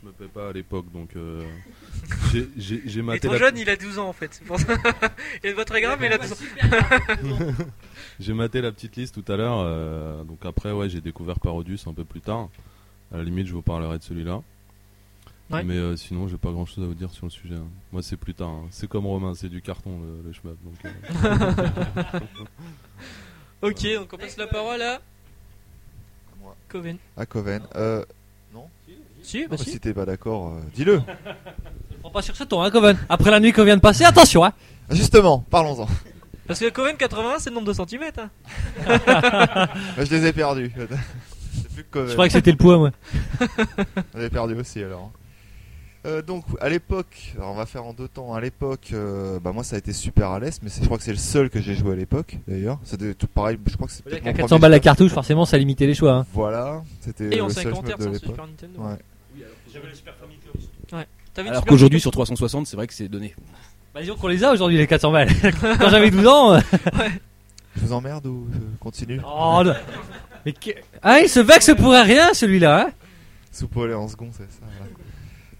Je, 0.00 0.06
me 0.06 0.12
paie 0.12 0.26
pas 0.26 0.48
à 0.50 0.52
l'époque 0.52 0.90
donc 0.92 1.16
euh, 1.16 1.42
j'ai- 2.32 2.48
j'ai 2.56 2.82
j'ai 2.84 2.92
Il 2.94 2.98
est 2.98 3.02
maté, 3.02 3.20
trop 3.20 3.32
la, 3.32 3.38
jeune, 3.38 3.56
il 3.58 3.68
a 3.70 3.76
12 3.76 3.98
ans 3.98 4.08
en 4.08 4.12
fait. 4.12 4.32
c'est 4.34 4.44
pour 4.44 4.58
ça. 4.60 4.74
il 5.42 5.46
a 5.46 5.48
une 5.50 5.54
voix 5.54 5.64
très 5.64 5.80
grave, 5.80 5.98
mais 6.00 6.06
il 6.08 6.12
a 6.12 6.18
12 6.18 6.32
ans. 6.32 6.36
j'ai 8.20 8.32
maté 8.34 8.60
la 8.60 8.72
petite 8.72 8.96
liste 8.96 9.14
tout 9.22 9.32
à 9.32 9.36
l'heure. 9.36 9.58
euh, 9.60 10.22
donc 10.24 10.44
après 10.44 10.72
ouais 10.72 10.88
j'ai 10.88 11.00
découvert 11.00 11.38
Parodius 11.40 11.86
un 11.86 11.94
peu 11.94 12.04
plus 12.04 12.20
tard. 12.20 12.48
À 13.12 13.16
la 13.18 13.24
limite 13.24 13.46
je 13.46 13.52
vous 13.54 13.62
parlerai 13.62 13.98
de 13.98 14.02
celui-là. 14.02 14.42
Ouais. 15.48 15.62
Mais 15.62 15.76
euh, 15.76 15.96
sinon 15.96 16.26
j'ai 16.28 16.36
pas 16.38 16.50
grand 16.50 16.66
chose 16.66 16.82
à 16.82 16.86
vous 16.88 16.94
dire 16.94 17.10
sur 17.12 17.24
le 17.26 17.30
sujet. 17.30 17.54
hein. 17.54 17.68
Moi 17.92 18.02
c'est 18.02 18.16
plus 18.16 18.34
tard. 18.34 18.48
hein. 18.48 18.66
C'est 18.70 18.88
comme 18.88 19.06
Romain, 19.06 19.34
c'est 19.34 19.48
du 19.48 19.62
carton 19.62 19.98
le, 20.00 20.30
le 20.30 20.56
donc, 20.64 20.84
euh, 20.84 22.20
Ok, 23.62 23.82
donc 23.94 24.12
on 24.12 24.16
passe 24.18 24.36
la 24.36 24.46
parole 24.48 24.82
à 24.82 25.00
Moi. 26.42 26.54
Coven. 26.68 26.98
À 27.16 27.24
Coven. 27.26 27.62
Euh, 27.76 28.04
Si, 29.26 29.44
bah 29.48 29.56
si. 29.56 29.70
si 29.70 29.80
t'es 29.80 29.92
pas 29.92 30.04
d'accord, 30.06 30.48
euh, 30.54 30.60
dis-le. 30.74 31.02
Prends 32.00 32.10
pas 32.10 32.22
sur 32.22 32.36
ce 32.36 32.44
ton, 32.44 32.62
hein, 32.62 32.70
Coven. 32.70 32.96
Après 33.08 33.30
la 33.32 33.40
nuit 33.40 33.52
qu'on 33.52 33.64
vient 33.64 33.76
de 33.76 33.80
passer, 33.80 34.04
attention, 34.04 34.44
hein. 34.44 34.52
Justement, 34.90 35.44
parlons-en. 35.50 35.88
Parce 36.46 36.60
que 36.60 36.70
Coven 36.70 36.96
80, 36.96 37.34
c'est 37.40 37.50
le 37.50 37.56
nombre 37.56 37.66
de 37.66 37.72
centimètres. 37.72 38.20
hein. 38.20 38.30
Bah, 38.86 39.68
je 39.98 40.14
les 40.14 40.26
ai 40.26 40.32
perdus. 40.32 40.70
C'est 41.52 41.68
plus 41.72 41.82
que 41.84 41.88
Coven. 41.90 42.08
Je 42.08 42.12
croyais 42.12 42.28
que 42.28 42.34
c'était 42.34 42.50
le 42.52 42.56
poids, 42.56 42.78
moi. 42.78 42.90
On 44.14 44.20
est 44.20 44.30
perdu 44.30 44.54
aussi 44.54 44.82
alors. 44.82 45.10
Euh, 46.06 46.22
donc 46.22 46.44
à 46.60 46.68
l'époque, 46.68 47.34
alors 47.36 47.50
on 47.50 47.56
va 47.56 47.66
faire 47.66 47.84
en 47.84 47.92
deux 47.92 48.06
temps. 48.06 48.32
À 48.32 48.40
l'époque, 48.40 48.90
euh, 48.92 49.40
bah 49.40 49.50
moi 49.50 49.64
ça 49.64 49.74
a 49.74 49.78
été 49.80 49.92
super 49.92 50.30
à 50.30 50.38
l'aise, 50.38 50.60
mais 50.62 50.68
c'est- 50.68 50.82
je 50.82 50.86
crois 50.86 50.98
que 50.98 51.02
c'est 51.02 51.10
le 51.10 51.16
seul 51.16 51.50
que 51.50 51.60
j'ai 51.60 51.74
joué 51.74 51.94
à 51.94 51.96
l'époque 51.96 52.38
d'ailleurs. 52.46 52.78
C'était 52.84 53.12
tout 53.14 53.26
pareil. 53.26 53.58
Je 53.66 53.74
crois 53.74 53.88
que 53.88 53.92
mon 54.10 54.16
À 54.16 54.20
premier 54.20 54.34
400 54.34 54.58
balles 54.60 54.70
la 54.70 54.78
cartouche, 54.78 55.10
forcément, 55.10 55.44
ça 55.46 55.58
limitait 55.58 55.86
les 55.88 55.94
choix. 55.94 56.12
Hein. 56.12 56.26
Voilà, 56.32 56.84
c'était 57.00 57.34
Et 57.36 57.40
en 57.40 57.48
le 57.48 57.52
seul 57.52 57.64
50 57.64 57.86
shmup 57.86 57.86
Hz 57.86 57.88
de 57.88 57.92
hein, 57.94 57.96
sur 58.04 58.12
l'époque. 58.12 58.30
Super 58.30 58.46
Nintendo. 58.46 58.78
Ouais. 58.80 58.98
J'avais 59.76 59.88
le 59.88 59.94
Super 59.94 60.14
Famicom. 60.16 60.52
T'avais 60.88 61.48
une 61.48 61.52
Alors 61.52 61.60
Super 61.62 61.70
qu'aujourd'hui 61.70 62.00
sur 62.00 62.08
Nintendo 62.10 62.24
360, 62.24 62.66
c'est 62.66 62.76
vrai 62.76 62.86
que 62.86 62.94
c'est 62.94 63.08
donné. 63.08 63.34
Bah, 63.94 64.00
disons 64.00 64.16
qu'on 64.16 64.28
les 64.28 64.42
a 64.42 64.52
aujourd'hui, 64.52 64.78
les 64.78 64.86
400 64.86 65.12
balles. 65.12 65.28
Quand 65.78 65.90
j'avais 65.90 66.10
12 66.10 66.26
ans. 66.26 66.54
euh, 66.54 66.60
Je 67.76 67.80
vous 67.82 67.92
emmerde 67.92 68.26
ou 68.26 68.48
je 68.52 68.58
continue? 68.80 69.20
Oh, 69.26 69.60
non. 69.64 69.74
Mais 70.46 70.52
que- 70.52 70.70
Ah, 71.02 71.20
il 71.20 71.28
se 71.28 71.40
vexe 71.40 71.70
pour 71.76 71.92
rien, 71.92 72.32
celui-là, 72.32 72.86
hein. 72.88 72.90
Sous 73.52 73.68
et 73.86 73.94
en 73.94 74.08
second, 74.08 74.30
c'est 74.32 74.50
ça. 74.50 74.60
voilà. 74.78 74.92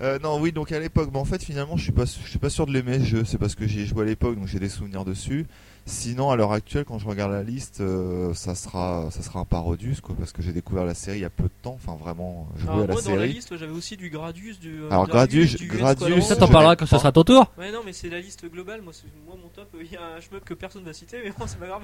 Euh, 0.03 0.19
non, 0.19 0.39
oui, 0.41 0.53
donc 0.53 0.73
à 0.73 0.79
l'époque, 0.79 1.09
mais 1.13 1.19
en 1.19 1.25
fait, 1.25 1.43
finalement, 1.43 1.77
je 1.77 1.83
suis 1.85 1.93
pas, 1.93 2.05
je 2.05 2.29
suis 2.29 2.39
pas 2.39 2.51
sûr 2.51 2.67
de 2.67 2.73
l'aimer 2.73 2.99
ce 3.01 3.05
jeu. 3.05 3.25
C'est 3.25 3.39
parce 3.39 3.55
que 3.55 3.67
j'y 3.67 3.81
ai 3.81 3.87
joué 3.87 4.03
à 4.03 4.05
l'époque, 4.07 4.37
donc 4.39 4.47
j'ai 4.47 4.59
des 4.59 4.69
souvenirs 4.69 5.05
dessus. 5.05 5.47
Sinon, 5.89 6.31
à 6.31 6.37
l'heure 6.37 6.51
actuelle, 6.51 6.85
quand 6.85 6.99
je 6.99 7.07
regarde 7.07 7.31
la 7.31 7.45
liste, 7.45 7.81
euh, 7.81 8.35
ça 8.35 8.57
sera, 8.57 9.09
ça 9.13 9.23
sera 9.23 9.39
un 9.39 9.45
Parodius, 9.45 10.01
quoi, 10.01 10.17
parce 10.19 10.33
que 10.33 10.43
j'ai 10.43 10.53
découvert 10.53 10.85
la 10.85 10.95
série 10.95 11.19
il 11.19 11.23
y 11.23 11.25
a 11.25 11.31
peu 11.31 11.45
de 11.45 11.51
temps. 11.63 11.79
Enfin, 11.81 11.97
vraiment, 11.97 12.49
joué 12.57 12.69
Alors, 12.71 12.83
à 12.83 12.87
la 12.89 12.93
moi, 12.95 13.03
dans 13.03 13.15
la 13.15 13.27
liste, 13.27 13.57
j'avais 13.57 13.71
aussi 13.73 13.97
du 13.97 14.11
Gradius, 14.11 14.59
du. 14.59 14.83
euh, 14.83 14.89
Alors, 14.91 15.07
Gradius- 15.07 15.57
du 15.57 15.69
Gradius. 15.69 16.25
Ça, 16.27 16.35
t'en 16.35 16.47
je 16.47 16.53
parleras 16.53 16.75
quand 16.75 16.87
ce 16.87 16.99
sera 16.99 17.13
ton 17.13 17.23
tour. 17.23 17.53
Ouais, 17.57 17.71
non, 17.71 17.83
mais 17.87 17.93
c'est 17.93 18.09
la 18.11 18.19
liste 18.19 18.51
globale. 18.51 18.83
Moi, 18.83 18.93
c'est- 18.93 19.07
moi 19.25 19.37
mon 19.41 19.49
top, 19.49 19.69
il 19.81 19.93
y 19.93 19.97
a 19.97 20.17
un 20.17 20.21
shmup 20.21 20.45
que 20.45 20.55
personne 20.55 20.83
va 20.83 20.93
citer, 20.93 21.19
mais 21.25 21.31
bon, 21.31 21.47
c'est 21.47 21.59
pas 21.61 21.69
grave. 21.69 21.83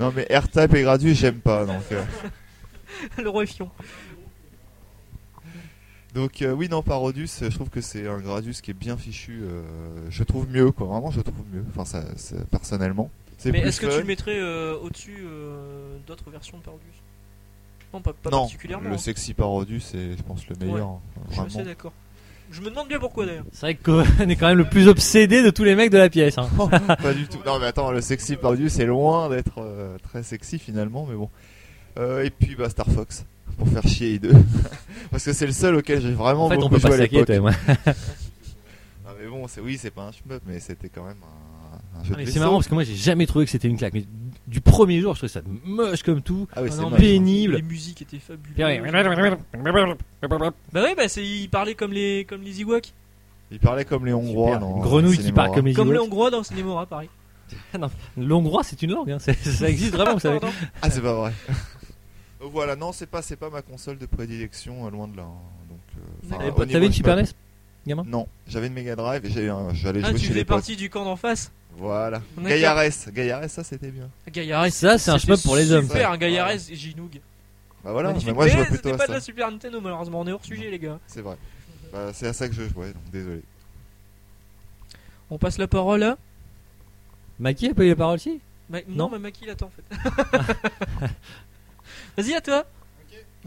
Non, 0.00 0.12
mais 0.14 0.26
R-Type 0.36 0.74
et 0.74 0.82
Gradius, 0.82 1.16
j'aime 1.16 1.38
pas, 1.38 1.64
donc. 1.64 1.82
euh, 1.92 2.02
le 3.22 3.28
roi 3.30 3.46
Fion. 3.46 3.70
Donc 6.14 6.42
euh, 6.42 6.52
oui 6.52 6.68
non 6.68 6.82
Parodius 6.82 7.42
euh, 7.42 7.50
je 7.50 7.56
trouve 7.56 7.70
que 7.70 7.80
c'est 7.80 8.06
un 8.06 8.18
Gradius 8.18 8.60
qui 8.60 8.70
est 8.70 8.74
bien 8.74 8.96
fichu 8.96 9.40
euh, 9.42 9.62
je 10.10 10.22
trouve 10.22 10.48
mieux 10.48 10.70
quoi 10.70 10.86
vraiment 10.86 11.10
je 11.10 11.20
trouve 11.20 11.44
mieux 11.52 11.64
enfin 11.70 11.84
ça 11.84 12.04
c'est- 12.16 12.48
personnellement 12.50 13.10
Mais 13.46 13.58
est-ce 13.60 13.80
que 13.80 13.86
tu 13.86 13.98
le 13.98 14.04
mettrais 14.04 14.38
euh, 14.38 14.76
au-dessus 14.80 15.24
euh, 15.26 15.96
d'autres 16.06 16.30
versions 16.30 16.56
de 16.58 16.62
Parodius 16.62 16.94
Non, 17.92 18.00
pas, 18.00 18.12
pas 18.12 18.30
non 18.30 18.42
particulièrement. 18.42 18.88
le 18.90 18.94
hein. 18.94 18.98
sexy 18.98 19.34
Parodius 19.34 19.84
c'est 19.90 20.16
je 20.16 20.22
pense 20.22 20.46
le 20.48 20.54
meilleur 20.64 20.86
hein, 20.88 21.00
Je 21.30 21.50
suis 21.52 21.64
d'accord. 21.64 21.92
Je 22.50 22.60
me 22.60 22.68
demande 22.68 22.88
bien 22.88 23.00
pourquoi 23.00 23.24
d'ailleurs. 23.26 23.44
C'est 23.52 23.60
vrai 23.62 23.74
que 23.74 23.82
Coven 23.82 24.30
est 24.30 24.36
quand 24.36 24.46
même 24.48 24.58
le 24.58 24.68
plus 24.68 24.86
obsédé 24.86 25.42
de 25.42 25.50
tous 25.50 25.64
les 25.64 25.74
mecs 25.74 25.90
de 25.90 25.98
la 25.98 26.10
pièce. 26.10 26.38
Hein. 26.38 26.48
pas 27.02 27.14
du 27.14 27.26
tout 27.26 27.38
non 27.44 27.58
mais 27.58 27.66
attends 27.66 27.90
le 27.90 28.00
sexy 28.00 28.36
Parodius 28.36 28.74
c'est 28.74 28.86
loin 28.86 29.28
d'être 29.30 29.58
euh, 29.58 29.96
très 29.98 30.22
sexy 30.22 30.60
finalement 30.60 31.06
mais 31.10 31.16
bon 31.16 31.28
et 31.96 32.30
puis 32.30 32.54
bah 32.56 32.68
Star 32.68 32.86
Fox 32.86 33.24
pour 33.58 33.68
faire 33.68 33.86
chier 33.86 34.12
les 34.12 34.18
deux 34.18 34.34
parce 35.10 35.24
que 35.24 35.32
c'est 35.32 35.46
le 35.46 35.52
seul 35.52 35.76
auquel 35.76 36.00
j'ai 36.02 36.12
vraiment 36.12 36.46
En 36.46 36.48
fait, 36.48 36.56
on 36.56 36.60
beaucoup 36.68 36.74
peut 36.76 36.80
pas 36.80 36.96
joué 36.96 37.02
à 37.20 37.24
l'époque. 37.24 37.54
Ah, 39.06 39.10
mais 39.20 39.28
bon 39.28 39.46
c'est 39.48 39.60
oui 39.60 39.76
c'est 39.78 39.90
pas 39.90 40.02
un 40.04 40.12
shmup 40.12 40.40
mais 40.46 40.58
c'était 40.60 40.88
quand 40.88 41.04
même 41.04 41.16
un, 41.22 42.00
un 42.00 42.04
jeu 42.04 42.14
Ah, 42.18 42.22
de 42.24 42.30
c'est 42.30 42.40
marrant 42.40 42.54
parce 42.54 42.68
que 42.68 42.74
moi 42.74 42.84
j'ai 42.84 42.94
jamais 42.96 43.26
trouvé 43.26 43.44
que 43.44 43.50
c'était 43.50 43.68
une 43.68 43.76
claque. 43.76 43.92
Mais 43.92 44.04
du 44.46 44.60
premier 44.60 45.00
jour, 45.00 45.14
je 45.14 45.20
trouvais 45.20 45.32
ça 45.32 45.40
moche 45.64 46.02
comme 46.02 46.20
tout. 46.22 46.46
ah 46.54 46.62
oui 46.62 46.68
Ah 46.70 46.74
c'est 46.74 46.82
non, 46.82 46.90
pénible. 46.90 47.56
Les 47.56 47.62
musiques 47.62 48.02
étaient 48.02 48.18
fabuleuses. 48.18 48.56
Bah 50.72 50.82
oui, 50.84 50.94
bah 50.96 51.08
c'est 51.08 51.24
il 51.24 51.48
parlait 51.48 51.74
comme 51.74 51.92
les 51.92 52.24
comme 52.28 52.42
les 52.42 52.60
Ewoks. 52.62 52.92
il 53.50 53.58
parlait 53.58 53.84
comme 53.84 54.04
les 54.06 54.12
Hongrois 54.12 54.56
dans 54.58 54.76
Une 54.76 54.82
grenouille 54.82 55.18
qui 55.18 55.32
part 55.32 55.50
comme 55.52 55.66
les 55.66 55.74
Comme 55.74 55.92
les. 55.92 55.98
Hongrois 55.98 56.30
dans 56.30 56.42
Cinémora, 56.42 56.86
pareil. 56.86 57.08
L'hongrois, 58.16 58.62
c'est 58.64 58.80
une 58.82 58.92
langue. 58.92 59.10
Hein. 59.10 59.18
c'est- 59.18 59.34
Ça 59.44 59.68
existe 59.68 59.92
vraiment, 59.94 60.14
vous 60.14 60.20
savez. 60.20 60.40
Ah, 60.82 60.90
c'est 60.90 61.02
pas 61.02 61.14
vrai. 61.14 61.32
Donc 62.44 62.52
voilà, 62.52 62.76
non, 62.76 62.92
c'est 62.92 63.06
pas, 63.06 63.22
c'est 63.22 63.36
pas 63.36 63.48
ma 63.48 63.62
console 63.62 63.96
de 63.96 64.04
prédilection, 64.04 64.86
euh, 64.86 64.90
loin 64.90 65.08
de 65.08 65.16
là. 65.16 65.22
hein. 65.22 65.32
Donc, 65.70 65.78
euh, 65.96 66.00
enfin, 66.26 66.36
T'avais 66.36 66.50
au 66.50 66.52
pas- 66.52 66.64
niveau 66.66 66.72
T'avais 66.74 66.86
une 66.88 66.92
Super 66.92 67.16
NES 67.16 67.24
gamin? 67.86 68.04
Non, 68.06 68.28
j'avais 68.46 68.66
une 68.66 68.74
Mega 68.74 68.94
Drive 68.96 69.24
et 69.24 69.30
j'ai 69.30 69.48
un- 69.48 69.72
j'allais 69.72 70.00
Ah, 70.04 70.08
jouer 70.10 70.18
tu 70.18 70.20
chez 70.20 70.26
faisais 70.28 70.38
les 70.40 70.44
potes. 70.44 70.56
partie 70.58 70.76
du 70.76 70.90
camp 70.90 71.04
d'en 71.06 71.16
face? 71.16 71.50
Voilà. 71.78 72.20
D'accord. 72.36 72.50
Gaillares, 72.50 72.84
Gaillares, 73.14 73.48
ça 73.48 73.64
c'était 73.64 73.90
bien. 73.90 74.10
Gaillares. 74.30 74.70
Ça, 74.70 74.98
c'est 74.98 75.10
un 75.10 75.16
c'était 75.18 75.32
shmup 75.32 75.42
pour 75.42 75.56
les 75.56 75.72
hommes. 75.72 75.86
Super, 75.86 76.10
un 76.10 76.18
Gaillares 76.18 76.50
et 76.50 76.58
Ginoog. 76.76 77.18
Bah 77.82 77.92
voilà, 77.92 78.10
Magnifique. 78.10 78.28
mais 78.28 78.34
moi 78.34 78.46
je 78.46 78.52
Mais 78.52 78.56
vois 78.58 78.64
c'était 78.66 78.78
plutôt 78.82 78.94
à 78.94 78.98
pas 78.98 79.04
de 79.04 79.08
ça. 79.08 79.14
la 79.14 79.20
Super 79.22 79.50
Nintendo, 79.50 79.80
malheureusement. 79.80 80.20
On 80.20 80.26
est 80.26 80.32
hors 80.32 80.44
sujet, 80.44 80.70
les 80.70 80.78
gars. 80.78 80.98
C'est 81.06 81.22
vrai. 81.22 81.36
Bah, 81.94 82.10
c'est 82.12 82.26
à 82.26 82.32
ça 82.34 82.46
que 82.46 82.54
je 82.54 82.68
jouais, 82.68 82.92
donc 82.92 83.10
désolé. 83.10 83.40
On 85.30 85.38
passe 85.38 85.56
la 85.56 85.66
parole 85.66 86.02
à. 86.02 86.18
Maki 87.38 87.68
a 87.70 87.74
pas 87.74 87.84
eu 87.84 87.88
la 87.88 87.96
parole 87.96 88.18
si? 88.20 88.38
Ma- 88.70 88.80
Non. 88.82 88.94
Non, 88.96 89.10
mais 89.12 89.18
Maki 89.18 89.46
l'attend 89.46 89.66
en 89.66 89.70
fait. 89.70 91.10
Vas-y, 92.16 92.34
à 92.34 92.40
toi. 92.40 92.64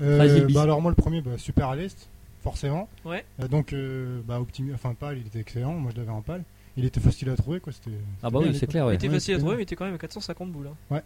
Euh, 0.01 0.47
bah 0.53 0.61
alors 0.61 0.81
moi 0.81 0.91
le 0.91 0.95
premier, 0.95 1.21
bah, 1.21 1.31
super 1.37 1.69
à 1.69 1.75
l'est, 1.75 1.97
forcément. 2.43 2.87
Ouais. 3.03 3.25
Euh, 3.41 3.47
donc 3.47 3.73
euh, 3.73 4.21
bah 4.27 4.39
Optimi, 4.39 4.71
enfin 4.73 4.93
pâle, 4.93 5.17
il 5.19 5.25
était 5.25 5.39
excellent. 5.39 5.73
Moi 5.73 5.91
je 5.93 5.99
l'avais 5.99 6.11
en 6.11 6.21
pâle. 6.21 6.43
Il 6.75 6.85
était 6.85 6.99
facile 6.99 7.29
à 7.31 7.35
trouver 7.35 7.59
quoi. 7.59 7.73
C'était. 7.73 7.97
Ah 8.21 8.29
bah 8.29 8.39
oui, 8.43 8.55
c'est 8.55 8.67
clair, 8.67 8.85
Il 8.85 8.87
ouais. 8.89 8.95
était 8.95 9.07
Ouais, 9.07 9.15
facile 9.15 9.35
à 9.35 9.39
trouver, 9.39 9.55
mais 9.55 9.61
il 9.61 9.63
était 9.63 9.75
quand 9.75 9.85
même 9.85 9.95
à 9.95 9.97
450 9.97 10.51
boules. 10.51 10.67
hein. 10.67 10.93
Ouais. 10.95 11.01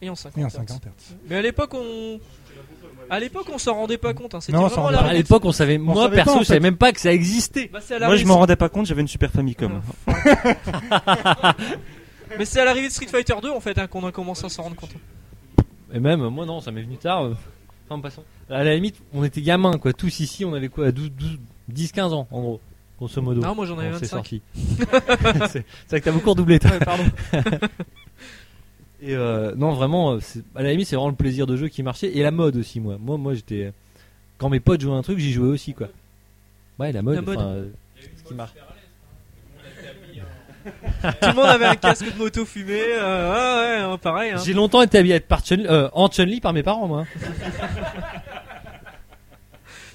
Et 0.00 0.08
en 0.08 0.14
50. 0.14 0.38
Et 0.38 0.44
en 0.44 0.48
hertz. 0.48 0.56
50 0.56 0.82
Hz. 0.86 1.14
Mais 1.28 1.36
à 1.36 1.42
l'époque, 1.42 1.74
on. 1.74 2.18
À 3.10 3.20
l'époque, 3.20 3.46
on 3.52 3.58
s'en 3.58 3.74
rendait 3.74 3.98
pas 3.98 4.14
compte. 4.14 4.34
Hein. 4.34 4.40
C'était 4.40 4.56
Non, 4.56 4.64
on 4.64 4.68
vraiment 4.68 4.88
à 4.88 4.92
la 4.92 4.98
rendait 4.98 5.10
À 5.10 5.14
l'époque, 5.14 5.44
on 5.44 5.52
savait, 5.52 5.76
moi 5.76 6.04
savait 6.04 6.16
perso, 6.16 6.32
pas, 6.32 6.38
en 6.38 6.42
je 6.42 6.46
savais 6.46 6.60
même 6.60 6.76
pas 6.78 6.92
que 6.92 7.00
ça 7.00 7.12
existait. 7.12 7.68
Bah, 7.70 7.80
c'est 7.82 7.96
à 7.96 7.98
la 7.98 8.06
Moi, 8.06 8.16
je 8.16 8.24
m'en 8.24 8.38
rendais 8.38 8.56
pas 8.56 8.70
compte, 8.70 8.86
j'avais 8.86 9.02
une 9.02 9.08
Super 9.08 9.30
Famicom. 9.30 9.82
Mais 12.38 12.44
c'est 12.44 12.60
à 12.60 12.64
l'arrivée 12.64 12.88
de 12.88 12.92
Street 12.92 13.06
Fighter 13.06 13.34
2 13.42 13.50
en 13.50 13.60
fait 13.60 13.78
hein, 13.78 13.86
qu'on 13.86 14.04
a 14.06 14.12
commencé 14.12 14.44
à 14.44 14.48
s'en 14.48 14.64
rendre 14.64 14.76
compte. 14.76 14.90
Et 15.92 16.00
même, 16.00 16.26
moi 16.28 16.46
non, 16.46 16.60
ça 16.60 16.70
m'est 16.72 16.82
venu 16.82 16.96
tard. 16.96 17.24
euh. 17.24 17.34
Enfin, 17.86 17.96
en 17.96 18.00
passant. 18.00 18.24
À 18.50 18.64
la 18.64 18.74
limite, 18.74 19.00
on 19.12 19.24
était 19.24 19.42
gamins, 19.42 19.78
quoi. 19.78 19.92
Tous 19.92 20.20
ici, 20.20 20.44
on 20.44 20.54
avait 20.54 20.68
quoi 20.68 20.90
12, 20.92 21.10
12, 21.12 21.38
10, 21.68 21.92
15 21.92 22.12
ans, 22.12 22.26
en 22.30 22.40
gros. 22.40 22.60
Grosso 22.98 23.20
modo. 23.20 23.42
Non, 23.42 23.54
moi 23.54 23.66
j'en 23.66 23.78
avais 23.78 23.90
quand 23.90 23.98
c'est 23.98 24.06
25. 24.06 24.16
sorti. 24.16 24.42
c'est 25.50 25.64
vrai 25.90 26.00
que 26.00 26.04
t'as 26.06 26.12
beaucoup 26.12 26.30
redoublé, 26.30 26.58
toi. 26.58 26.70
Ouais, 26.70 26.78
pardon. 26.78 27.04
Et 29.02 29.14
euh, 29.14 29.54
non, 29.54 29.72
vraiment, 29.72 30.14
euh, 30.14 30.18
à 30.54 30.62
la 30.62 30.70
limite, 30.70 30.88
c'est 30.88 30.96
vraiment 30.96 31.10
le 31.10 31.14
plaisir 31.16 31.46
de 31.46 31.56
jeu 31.56 31.68
qui 31.68 31.82
marchait. 31.82 32.16
Et 32.16 32.22
la 32.22 32.30
mode 32.30 32.56
aussi, 32.56 32.80
moi. 32.80 32.96
Moi, 32.98 33.18
moi 33.18 33.34
j'étais. 33.34 33.72
Quand 34.38 34.48
mes 34.48 34.60
potes 34.60 34.80
jouaient 34.80 34.94
un 34.96 35.02
truc, 35.02 35.18
j'y 35.18 35.32
jouais 35.32 35.48
aussi, 35.48 35.74
quoi. 35.74 35.88
Ouais, 36.78 36.92
la 36.92 37.02
mode. 37.02 37.16
La 37.16 37.22
mode. 37.22 37.36
enfin, 37.36 37.48
euh, 37.48 37.68
ce 38.16 38.22
qui 38.28 38.34
marche. 38.34 38.52
Tout 41.20 41.28
le 41.28 41.34
monde 41.34 41.46
avait 41.46 41.64
un 41.66 41.76
casque 41.76 42.12
de 42.12 42.18
moto 42.18 42.44
fumé. 42.44 42.80
euh, 42.80 43.32
ouais, 43.32 43.76
ouais, 43.86 43.92
hein, 43.92 43.98
pareil. 43.98 44.30
Hein. 44.32 44.40
J'ai 44.44 44.52
longtemps 44.54 44.82
été 44.82 44.98
habillé 44.98 45.20
par 45.20 45.40
Chun- 45.44 45.64
euh, 45.66 45.88
en 45.92 46.08
Chun-Li 46.08 46.40
par 46.40 46.52
mes 46.52 46.62
parents, 46.62 46.86
moi. 46.88 47.04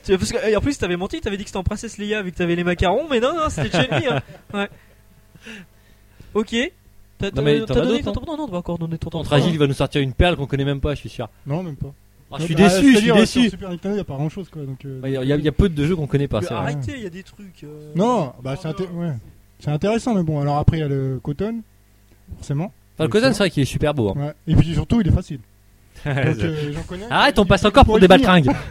Tu- 0.03 0.18
Parce 0.18 0.31
que, 0.31 0.48
et 0.49 0.56
en 0.56 0.61
plus, 0.61 0.77
t'avais 0.77 0.98
menti, 0.98 1.22
t'avais 1.22 1.38
dit 1.38 1.43
que 1.43 1.49
c'était 1.49 1.60
en 1.60 1.64
Princesse 1.64 1.98
Leia 1.99 2.23
vu 2.23 2.31
que 2.31 2.38
t'avais 2.38 2.56
les 2.56 2.64
macarons, 2.64 3.07
mais 3.10 3.19
non, 3.19 3.35
non, 3.35 3.49
c'était 3.49 3.69
Chun-Li. 3.88 4.07
hein. 4.07 4.19
Ouais. 4.53 4.69
Ok. 6.34 6.56
T'as 7.19 7.30
Non, 7.35 7.41
mais 7.43 7.60
t'as 7.60 7.73
t'en 7.76 7.81
as 7.81 7.85
donné 7.85 8.02
ton 8.02 8.14
top 8.14 8.26
Non, 8.26 8.35
non, 8.38 8.45
tu 8.48 8.52
vas 8.52 8.57
encore 8.57 8.80
donner 8.80 8.98
ton 8.98 9.10
top 9.11 9.22
Entre 9.22 9.34
Agile, 9.34 9.52
il 9.53 9.60
va 9.60 9.68
nous 9.68 9.73
sortir 9.76 10.02
une 10.02 10.14
perle 10.14 10.38
qu'on 10.38 10.48
connaît 10.48 10.65
même 10.65 10.81
pas, 10.81 10.95
je 10.95 11.02
suis 11.02 11.10
sûr. 11.10 11.30
Non, 11.45 11.61
même 11.61 11.76
pas. 11.76 11.93
Ah, 12.31 12.38
je 12.39 12.45
suis 12.45 12.56
déçu, 12.56 12.76
je 12.77 12.81
suis 12.81 12.93
c'est-à-dire, 12.93 13.15
déçu. 13.15 13.41
Sur 13.41 13.52
Super 13.52 13.69
Nintendo, 13.69 13.93
il 13.93 13.98
n'y 13.98 14.02
a 14.02 14.06
pas 14.06 14.14
grand 14.15 14.30
chose 14.30 14.48
quoi. 14.49 14.64
Donc, 14.64 14.85
euh, 14.85 15.02
Il 15.03 15.11
y, 15.11 15.18
a- 15.18 15.35
y 15.35 15.41
y 15.45 15.52
peu 15.52 15.68
de 15.69 15.85
jeux 15.85 15.95
qu'on 15.98 16.07
connaît 16.07 16.30
pas. 16.30 16.39
Mais 16.39 16.48
c'est 16.48 16.53
vrai. 16.53 16.64
Arrêtez, 16.64 16.93
il 16.95 17.03
y 17.03 17.06
a 17.06 17.10
des 17.10 17.23
trucs. 17.23 17.64
euh, 17.65 17.91
Non, 17.93 18.34
bah 18.41 18.56
c'est 18.60 18.69
inté- 18.69 18.89
ouais. 18.89 19.11
C'est 19.61 19.71
intéressant, 19.71 20.13
mais 20.15 20.23
bon, 20.23 20.39
alors 20.41 20.57
après 20.57 20.77
il 20.77 20.79
y 20.81 20.83
a 20.83 20.88
le 20.88 21.19
Cotton, 21.23 21.61
forcément. 22.38 22.73
Enfin, 22.95 23.03
le 23.05 23.09
Cotton, 23.09 23.29
c'est 23.31 23.38
vrai 23.39 23.49
qu'il 23.49 23.63
est 23.63 23.65
super 23.65 23.93
beau. 23.93 24.09
hein. 24.09 24.13
Ouais. 24.17 24.33
Et 24.47 24.55
puis 24.55 24.73
surtout, 24.73 24.99
il 25.01 25.07
est 25.07 25.11
facile. 25.11 25.39
Donc, 26.05 26.15
euh, 26.15 26.71
j'en 26.73 26.81
connais. 26.83 27.05
Arrête, 27.09 27.38
on 27.39 27.43
Il- 27.43 27.47
passe 27.47 27.61
il 27.61 27.67
encore 27.67 27.85
pour 27.85 27.95
pourrait 27.97 28.07
des 28.07 28.13
finir. 28.13 28.31
baltringues. 28.33 28.55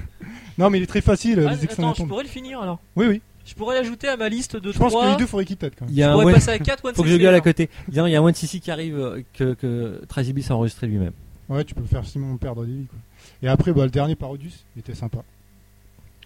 Non, 0.58 0.68
mais 0.68 0.78
il 0.78 0.82
est 0.82 0.86
très 0.86 1.00
facile, 1.00 1.38
Ah, 1.48 1.54
les 1.54 1.64
attends, 1.64 1.94
je 1.94 2.02
pourrais 2.02 2.24
le 2.24 2.28
finir 2.28 2.60
alors. 2.60 2.80
Oui, 2.94 3.06
oui. 3.06 3.22
Je 3.46 3.54
pourrais 3.54 3.76
l'ajouter 3.76 4.08
à 4.08 4.18
ma 4.18 4.28
liste 4.28 4.56
de 4.56 4.72
Je 4.72 4.78
pense 4.78 4.92
que 4.92 4.98
3. 4.98 5.12
les 5.12 5.16
deux 5.16 5.26
faudrait 5.26 5.46
qu'ils 5.46 5.56
t'aident 5.56 5.72
quand 5.78 5.86
même. 5.86 5.94
Il 5.94 5.98
y 5.98 6.02
a 6.02 6.12
un 6.12 6.16
One- 6.16 6.34
passer 6.34 6.50
à 6.50 6.58
4 6.58 6.84
One 6.84 6.94
Faut 6.94 7.02
que 7.02 7.08
je 7.08 7.16
gueule 7.16 7.34
à 7.34 7.40
côté. 7.40 7.70
Il 7.88 7.94
y 7.94 8.00
a 8.00 8.06
il 8.06 8.12
y 8.12 8.16
a 8.16 8.18
un 8.20 8.22
One 8.22 8.34
CC 8.34 8.60
qui 8.60 8.70
arrive 8.70 8.98
euh, 8.98 9.22
que, 9.32 9.54
que 9.54 10.02
Trazy 10.06 10.34
Beast 10.34 10.50
a 10.50 10.56
enregistré 10.56 10.86
lui-même. 10.86 11.12
Ouais, 11.48 11.64
tu 11.64 11.74
peux 11.74 11.84
faire 11.84 12.04
Simon 12.04 12.36
perdre 12.36 12.66
des 12.66 12.72
vies 12.72 12.86
quoi. 12.86 12.98
Et 13.42 13.48
après, 13.48 13.72
bah, 13.72 13.84
le 13.84 13.90
dernier 13.90 14.16
Parodius, 14.16 14.64
il 14.76 14.80
était 14.80 14.94
sympa. 14.94 15.18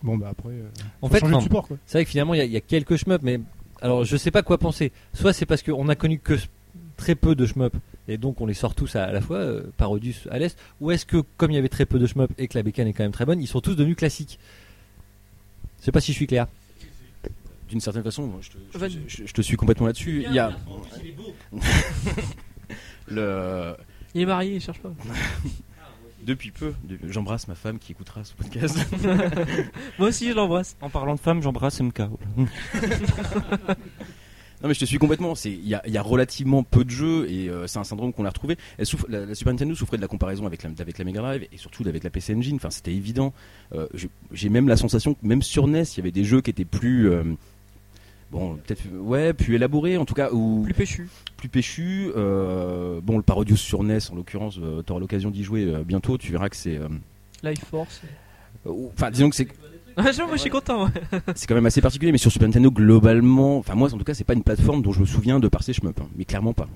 Bon, 0.02 0.16
bah 0.16 0.28
après. 0.32 0.48
euh, 0.48 0.68
En 1.00 1.06
faut 1.08 1.14
fait, 1.14 1.20
changer 1.20 1.32
non. 1.32 1.38
de 1.38 1.42
support 1.44 1.68
quoi. 1.68 1.76
C'est 1.86 1.98
vrai 1.98 2.04
que 2.04 2.10
finalement, 2.10 2.34
il 2.34 2.38
y, 2.38 2.40
a- 2.40 2.44
il 2.44 2.52
y 2.52 2.56
a 2.56 2.60
quelques 2.60 2.96
shmups, 2.96 3.22
mais 3.22 3.38
alors 3.84 4.04
je 4.04 4.16
sais 4.16 4.30
pas 4.32 4.42
quoi 4.42 4.58
penser. 4.58 4.90
Soit 5.12 5.32
c'est 5.32 5.46
parce 5.46 5.62
qu'on 5.62 5.88
a 5.88 5.94
connu 5.94 6.18
que 6.18 6.34
très 6.96 7.14
peu 7.14 7.34
de 7.34 7.44
shmups, 7.46 7.76
et 8.08 8.18
donc 8.18 8.40
on 8.40 8.46
les 8.46 8.54
sort 8.54 8.74
tous 8.74 8.96
à, 8.96 9.04
à 9.04 9.12
la 9.12 9.20
fois, 9.20 9.36
euh, 9.38 9.62
Parodius 9.76 10.26
à 10.30 10.38
l'est, 10.38 10.58
ou 10.80 10.90
est-ce 10.90 11.04
que 11.06 11.18
comme 11.36 11.50
il 11.50 11.54
y 11.54 11.58
avait 11.58 11.68
très 11.68 11.86
peu 11.86 11.98
de 11.98 12.06
shmups 12.06 12.32
et 12.38 12.48
que 12.48 12.56
la 12.58 12.62
bécane 12.62 12.88
est 12.88 12.92
quand 12.92 13.02
même 13.04 13.12
très 13.12 13.24
bonne, 13.26 13.40
ils 13.42 13.46
sont 13.46 13.60
tous 13.60 13.74
devenus 13.76 13.96
classiques? 13.96 14.38
Je 15.80 15.84
sais 15.84 15.92
pas 15.92 16.00
si 16.00 16.12
je 16.12 16.16
suis 16.16 16.26
clair. 16.26 16.46
D'une 17.68 17.80
certaine 17.80 18.04
façon, 18.04 18.26
moi, 18.26 18.40
je, 18.42 18.50
te, 18.50 18.56
je- 18.72 18.78
Vas-y. 18.78 18.98
je- 19.08 19.26
je 19.26 19.32
te 19.32 19.42
suis 19.42 19.56
complètement 19.56 19.86
là-dessus. 19.86 20.24
Il 20.26 20.32
y 20.34 20.38
a 20.38 20.52
le 23.08 23.74
Il 24.14 24.22
est 24.22 24.26
marié, 24.26 24.54
il 24.56 24.60
cherche 24.60 24.78
pas. 24.80 24.92
depuis 26.24 26.50
peu, 26.50 26.72
j'embrasse 27.08 27.46
ma 27.48 27.54
femme 27.54 27.78
qui 27.78 27.92
écoutera 27.92 28.24
ce 28.24 28.32
podcast. 28.34 28.76
Moi 29.98 30.08
aussi, 30.08 30.28
je 30.30 30.34
l'embrasse. 30.34 30.76
En 30.80 30.90
parlant 30.90 31.14
de 31.14 31.20
femmes, 31.20 31.42
j'embrasse 31.42 31.80
MK. 31.80 32.00
Non 34.62 34.68
mais 34.68 34.74
je 34.74 34.80
te 34.80 34.84
suis 34.86 34.96
complètement. 34.98 35.34
C'est 35.34 35.50
il 35.50 35.68
y 35.68 35.74
a, 35.74 35.82
il 35.86 35.92
y 35.92 35.98
a 35.98 36.02
relativement 36.02 36.62
peu 36.62 36.84
de 36.86 36.90
jeux 36.90 37.28
et 37.30 37.50
euh, 37.50 37.66
c'est 37.66 37.78
un 37.78 37.84
syndrome 37.84 38.14
qu'on 38.14 38.24
a 38.24 38.28
retrouvé. 38.28 38.56
Elle 38.78 38.86
souffre- 38.86 39.04
la, 39.10 39.26
la 39.26 39.34
Super 39.34 39.52
Nintendo 39.52 39.74
souffrait 39.74 39.98
de 39.98 40.02
la 40.02 40.08
comparaison 40.08 40.46
avec 40.46 40.62
la, 40.62 40.70
avec 40.78 40.96
la 40.96 41.04
Mega 41.04 41.20
Drive 41.20 41.46
et 41.52 41.58
surtout 41.58 41.86
avec 41.86 42.02
la 42.02 42.08
PC 42.08 42.34
Engine. 42.34 42.56
Enfin 42.56 42.70
c'était 42.70 42.94
évident. 42.94 43.34
Euh, 43.74 43.86
j'ai- 43.92 44.08
J'ai 44.32 44.48
même 44.48 44.66
la 44.68 44.78
sensation 44.78 45.12
que 45.14 45.18
même 45.26 45.42
sur 45.42 45.66
NES 45.66 45.82
il 45.82 45.96
y 45.98 46.00
avait 46.00 46.12
des 46.12 46.24
jeux 46.24 46.40
qui 46.40 46.48
étaient 46.48 46.64
plus 46.64 47.10
euh, 47.10 47.24
bon 48.34 48.56
peut-être 48.56 48.82
ouais 49.00 49.32
plus 49.32 49.54
élaborés 49.54 49.96
en 49.96 50.04
tout 50.04 50.14
cas 50.14 50.30
ou 50.32 50.62
Plus 50.64 50.74
péchu. 50.74 51.08
plus 51.36 51.48
péchus. 51.48 52.10
Euh, 52.16 53.00
bon 53.02 53.16
le 53.16 53.22
Parodius 53.22 53.60
sur 53.60 53.82
NES 53.82 53.98
en 54.12 54.16
l'occurrence 54.16 54.54
tu 54.86 54.92
auras 54.92 55.00
l'occasion 55.00 55.30
d'y 55.30 55.44
jouer 55.44 55.64
euh, 55.64 55.84
bientôt. 55.84 56.18
Tu 56.18 56.32
verras 56.32 56.48
que 56.48 56.56
c'est 56.56 56.76
euh, 56.76 56.88
Life 57.42 57.64
Force. 57.70 58.02
euh, 58.66 58.72
enfin 58.94 59.10
disons 59.10 59.30
que 59.30 59.36
c'est 59.36 59.48
moi, 59.96 60.10
je 60.10 60.36
suis 60.38 60.50
content. 60.50 60.86
ouais. 60.86 60.90
c'est 61.36 61.46
quand 61.46 61.54
même 61.54 61.66
assez 61.66 61.80
particulier. 61.80 62.10
Mais 62.10 62.18
sur 62.18 62.32
Super 62.32 62.48
Nintendo 62.48 62.70
globalement, 62.72 63.58
enfin 63.58 63.76
moi 63.76 63.92
en 63.94 63.96
tout 63.96 64.02
cas 64.04 64.14
c'est 64.14 64.24
pas 64.24 64.34
une 64.34 64.42
plateforme 64.42 64.82
dont 64.82 64.90
je 64.92 64.98
me 65.00 65.06
souviens 65.06 65.38
de 65.38 65.46
par 65.46 65.62
ses 65.62 65.72
shmups, 65.72 66.00
hein, 66.00 66.08
mais 66.16 66.24
clairement 66.24 66.52
pas. 66.52 66.66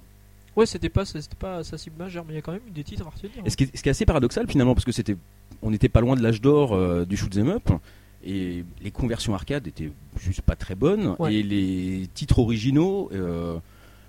Ouais, 0.55 0.67
c'était 0.67 0.89
pas, 0.89 1.05
c'était 1.05 1.35
pas 1.39 1.63
sa 1.65 1.79
cible 1.79 1.97
majeure, 1.99 2.25
mais 2.27 2.33
il 2.35 2.37
y 2.37 2.39
a 2.39 2.43
quand 2.43 2.53
même 2.53 2.61
eu 2.69 2.71
des 2.73 2.83
titres 2.85 3.07
à 3.07 3.11
retenir. 3.11 3.45
Et 3.45 3.51
ce 3.51 3.57
qui, 3.57 3.65
est, 3.65 3.77
ce 3.77 3.83
qui 3.83 3.89
est 3.89 3.91
assez 3.91 4.07
paradoxal 4.07 4.47
finalement, 4.49 4.75
parce 4.75 4.85
que 4.85 4.91
c'était, 4.93 5.17
on 5.63 5.71
n'était 5.71 5.89
pas 5.89 6.01
loin 6.01 6.15
de 6.17 6.23
l'âge 6.23 6.41
d'or 6.41 6.75
euh, 6.75 7.05
du 7.05 7.17
shoot 7.17 7.37
'em 7.37 7.49
up, 7.49 7.71
et 8.25 8.65
les 8.83 8.91
conversions 8.91 9.35
arcade 9.35 9.67
étaient 9.67 9.91
juste 10.19 10.43
pas 10.43 10.57
très 10.57 10.75
bonnes, 10.75 11.15
Ouais. 11.19 11.35
et 11.35 11.43
les 11.43 12.09
titres 12.15 12.39
originaux, 12.41 13.09
euh, 13.13 13.59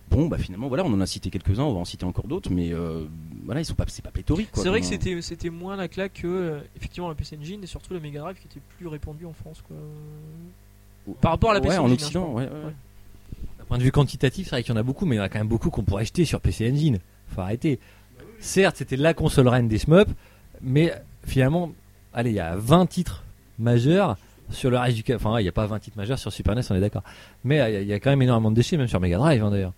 bon 0.09 0.27
bah 0.27 0.37
finalement 0.39 0.67
voilà, 0.67 0.83
on 0.83 0.91
en 0.93 1.01
a 1.01 1.05
cité 1.05 1.29
quelques-uns, 1.29 1.63
on 1.63 1.73
va 1.73 1.79
en 1.79 1.85
citer 1.85 2.05
encore 2.05 2.27
d'autres, 2.27 2.49
mais 2.51 2.73
euh, 2.73 3.05
voilà, 3.45 3.61
ils 3.61 3.65
sont 3.65 3.75
pas, 3.75 3.85
c'est 3.87 4.01
pas 4.03 4.11
pléthorique. 4.11 4.51
quoi. 4.51 4.63
C'est 4.63 4.69
vrai 4.69 4.79
que 4.81 4.87
c'était, 4.87 5.21
c'était 5.21 5.49
moins 5.51 5.75
la 5.75 5.87
claque 5.87 6.13
que 6.13 6.27
euh, 6.27 6.59
effectivement 6.75 7.07
la 7.07 7.15
PC 7.15 7.37
Engine 7.39 7.63
et 7.63 7.67
surtout 7.67 7.93
la 7.93 7.99
Mega 7.99 8.19
Drive 8.21 8.37
qui 8.39 8.47
était 8.47 8.61
plus 8.77 8.87
répandue 8.87 9.25
en 9.25 9.33
France. 9.33 9.61
Quoi. 9.67 9.77
Par 11.21 11.31
rapport 11.31 11.51
à 11.51 11.53
la 11.53 11.59
ouais, 11.59 11.67
PC 11.67 11.77
en 11.79 11.83
Engine, 11.85 11.93
Occident, 11.93 12.37
hein, 12.37 12.41
je 12.47 12.53
ouais, 12.53 12.59
ouais. 12.59 12.65
Ouais. 12.65 12.73
D'un 13.59 13.65
point 13.65 13.77
de 13.77 13.83
vue 13.83 13.91
quantitatif, 13.91 14.45
c'est 14.47 14.51
vrai 14.55 14.63
qu'il 14.63 14.73
y 14.73 14.77
en 14.77 14.79
a 14.79 14.83
beaucoup, 14.83 15.05
mais 15.05 15.15
il 15.15 15.19
y 15.19 15.21
en 15.21 15.25
a 15.25 15.29
quand 15.29 15.37
même 15.39 15.47
beaucoup 15.47 15.69
qu'on 15.69 15.83
pourrait 15.83 16.01
acheter 16.01 16.25
sur 16.25 16.41
PC 16.41 16.69
Engine. 16.71 16.99
Faut 17.27 17.41
arrêter. 17.41 17.79
Certes, 18.39 18.77
c'était 18.77 18.95
la 18.97 19.13
console 19.13 19.47
reine 19.47 19.67
des 19.67 19.77
shmups, 19.77 20.09
mais 20.61 20.93
finalement, 21.25 21.71
allez, 22.13 22.31
il 22.31 22.35
y 22.35 22.39
a 22.39 22.55
20 22.55 22.85
titres 22.87 23.23
majeurs 23.59 24.17
sur 24.51 24.69
le 24.71 24.77
reste 24.77 24.97
du 25.03 25.13
Enfin, 25.15 25.39
il 25.39 25.43
n'y 25.43 25.49
a 25.49 25.51
pas 25.51 25.65
20 25.67 25.79
titres 25.79 25.97
majeurs 25.97 26.17
sur 26.17 26.31
Super 26.31 26.55
NES, 26.55 26.61
on 26.71 26.75
est 26.75 26.79
d'accord. 26.79 27.03
Mais 27.43 27.59
euh, 27.61 27.81
il 27.81 27.87
y 27.87 27.93
a- 27.93 27.99
quand 27.99 28.09
même 28.09 28.21
énormément 28.21 28.49
de 28.51 28.55
déchets, 28.55 28.77
même 28.77 28.87
sur 28.87 28.99
Mega 28.99 29.17
Drive, 29.17 29.43
hein, 29.43 29.51
d'ailleurs. 29.51 29.73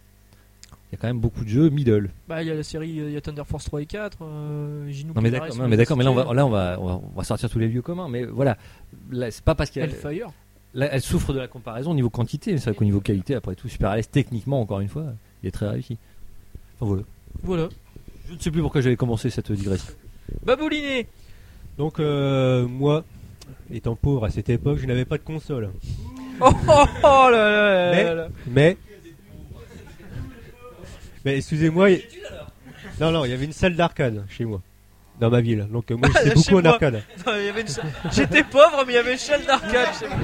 Il 0.91 0.95
y 0.95 0.97
a 0.97 1.01
quand 1.01 1.07
même 1.07 1.19
beaucoup 1.19 1.43
de 1.45 1.49
jeux 1.49 1.69
middle. 1.69 2.09
Bah, 2.27 2.41
il 2.43 2.47
y 2.49 2.51
a 2.51 2.53
la 2.55 2.63
série, 2.63 2.89
il 2.89 3.11
y 3.11 3.15
a 3.17 3.21
Thunder 3.21 3.43
Force 3.45 3.63
3 3.65 3.81
et 3.81 3.85
4. 3.85 4.17
Euh, 4.23 4.91
Non 5.15 5.21
mais 5.21 5.31
d'accord, 5.31 5.67
mais 5.67 5.77
d'accord, 5.77 5.95
mais 5.97 6.03
là 6.03 6.11
on 6.11 6.15
va, 6.15 6.33
là 6.33 6.45
on 6.45 6.49
va, 6.49 6.77
on 6.81 6.85
va, 6.85 6.93
on 7.13 7.17
va 7.17 7.23
sortir 7.23 7.49
tous 7.49 7.59
les 7.59 7.69
lieux 7.69 7.81
communs. 7.81 8.09
Mais 8.09 8.25
voilà, 8.25 8.57
Là, 9.09 9.31
c'est 9.31 9.43
pas 9.43 9.55
parce 9.55 9.69
qu'elle, 9.71 9.89
Hellfire. 9.89 10.27
là, 10.73 10.89
elle 10.91 11.01
souffre 11.01 11.31
de 11.33 11.39
la 11.39 11.47
comparaison 11.47 11.91
au 11.91 11.95
niveau 11.95 12.09
quantité, 12.09 12.51
mais 12.51 12.57
c'est 12.57 12.69
vrai 12.71 12.75
qu'au 12.77 12.83
niveau 12.85 12.99
qualité, 12.99 13.35
après 13.35 13.55
tout, 13.55 13.69
Super 13.69 13.95
NES 13.95 14.03
techniquement, 14.03 14.59
encore 14.59 14.81
une 14.81 14.89
fois, 14.89 15.05
il 15.43 15.47
est 15.47 15.51
très 15.51 15.69
réussi. 15.69 15.97
Enfin 16.79 16.87
voilà. 16.87 17.03
Voilà. 17.43 17.69
Je 18.27 18.33
ne 18.35 18.39
sais 18.39 18.51
plus 18.51 18.61
pourquoi 18.61 18.81
j'avais 18.81 18.97
commencé 18.97 19.29
cette 19.29 19.51
digression. 19.51 19.93
Babouliné 20.45 21.07
Donc 21.77 21.99
euh, 22.01 22.67
moi, 22.67 23.05
étant 23.71 23.95
pauvre 23.95 24.25
à 24.25 24.29
cette 24.29 24.49
époque, 24.49 24.77
je 24.79 24.85
n'avais 24.85 25.05
pas 25.05 25.17
de 25.17 25.23
console. 25.23 25.69
Oh, 26.39 26.49
oh, 26.67 26.85
oh 27.03 27.27
là 27.31 27.31
là 27.31 27.91
Mais- 27.91 28.15
là. 28.15 28.27
Mais, 28.47 28.77
mais 31.23 31.37
excusez-moi, 31.37 31.91
il- 31.91 32.03
non 32.99 33.11
non, 33.11 33.25
il 33.25 33.31
y 33.31 33.33
avait 33.33 33.45
une 33.45 33.53
salle 33.53 33.75
d'arcade 33.75 34.23
chez 34.29 34.45
moi, 34.45 34.61
dans 35.19 35.29
ma 35.29 35.41
ville. 35.41 35.67
Donc 35.71 35.91
euh, 35.91 35.95
moi 35.97 36.09
j'étais 36.23 36.35
beaucoup 36.35 36.57
en 36.59 36.65
arcade. 36.65 37.03
Une 37.27 37.65
J'étais 38.11 38.43
pauvre, 38.43 38.83
mais 38.85 38.93
il 38.93 38.95
y 38.95 38.99
avait 38.99 39.13
une 39.13 39.17
salle 39.17 39.45
d'arcade 39.45 39.89
chez 39.99 40.07
moi. 40.07 40.17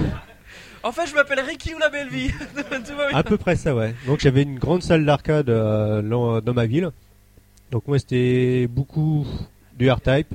En 0.84 0.92
fait, 0.92 1.08
je 1.08 1.16
m'appelle 1.16 1.40
Ricky 1.42 1.74
ou 1.76 1.80
la 1.80 1.90
belle 1.90 2.08
vie. 2.10 2.32
À 3.14 3.24
peu 3.24 3.38
près 3.38 3.56
ça, 3.56 3.76
ouais. 3.76 3.94
Donc 4.06 4.20
j'avais 4.20 4.44
une 4.44 4.58
grande 4.60 4.84
salle 4.84 5.06
d'arcade 5.06 5.50
euh, 5.50 6.02
dans, 6.02 6.40
dans 6.40 6.54
ma 6.54 6.66
ville. 6.66 6.92
Donc 7.72 7.88
moi 7.88 8.00
c'était 8.00 8.68
beaucoup 8.68 9.28
du 9.78 9.90
R-Type. 9.92 10.34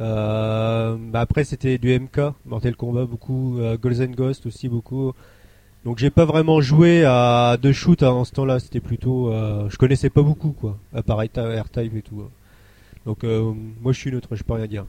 Euh, 0.00 0.96
bah, 0.98 1.20
après 1.20 1.44
c'était 1.44 1.78
du 1.78 1.98
MK, 1.98 2.20
Mortal 2.46 2.76
Kombat 2.76 3.06
beaucoup, 3.06 3.58
euh, 3.58 3.76
Golden 3.76 4.14
Ghost 4.14 4.46
aussi 4.46 4.68
beaucoup. 4.68 5.12
Donc 5.84 5.98
j'ai 5.98 6.10
pas 6.10 6.24
vraiment 6.24 6.60
joué 6.60 7.04
à 7.04 7.56
de 7.60 7.72
shoot 7.72 8.02
hein, 8.02 8.10
en 8.10 8.24
ce 8.24 8.32
temps-là. 8.32 8.60
C'était 8.60 8.80
plutôt, 8.80 9.32
euh, 9.32 9.68
je 9.70 9.76
connaissais 9.76 10.10
pas 10.10 10.22
beaucoup 10.22 10.52
quoi, 10.52 10.78
à 10.94 11.02
part 11.02 11.18
R-Type 11.18 11.96
et 11.96 12.02
tout. 12.02 12.22
hein. 12.22 12.30
Donc 13.06 13.24
euh, 13.24 13.52
moi 13.80 13.92
je 13.92 13.98
suis 13.98 14.10
neutre, 14.12 14.36
je 14.36 14.42
peux 14.42 14.54
rien 14.54 14.66
dire. 14.66 14.86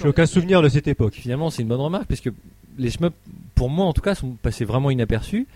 J'ai 0.00 0.08
aucun 0.08 0.26
souvenir 0.26 0.62
de 0.62 0.68
cette 0.68 0.88
époque. 0.88 1.12
Finalement, 1.12 1.50
c'est 1.50 1.60
une 1.62 1.68
bonne 1.68 1.80
remarque, 1.80 2.06
parce 2.06 2.22
que 2.22 2.30
les 2.78 2.90
shmups, 2.90 3.14
pour 3.54 3.68
moi 3.68 3.84
en 3.84 3.92
tout 3.92 4.00
cas, 4.00 4.14
sont 4.14 4.30
passés 4.30 4.64
vraiment 4.64 4.90
inaperçus 4.90 5.46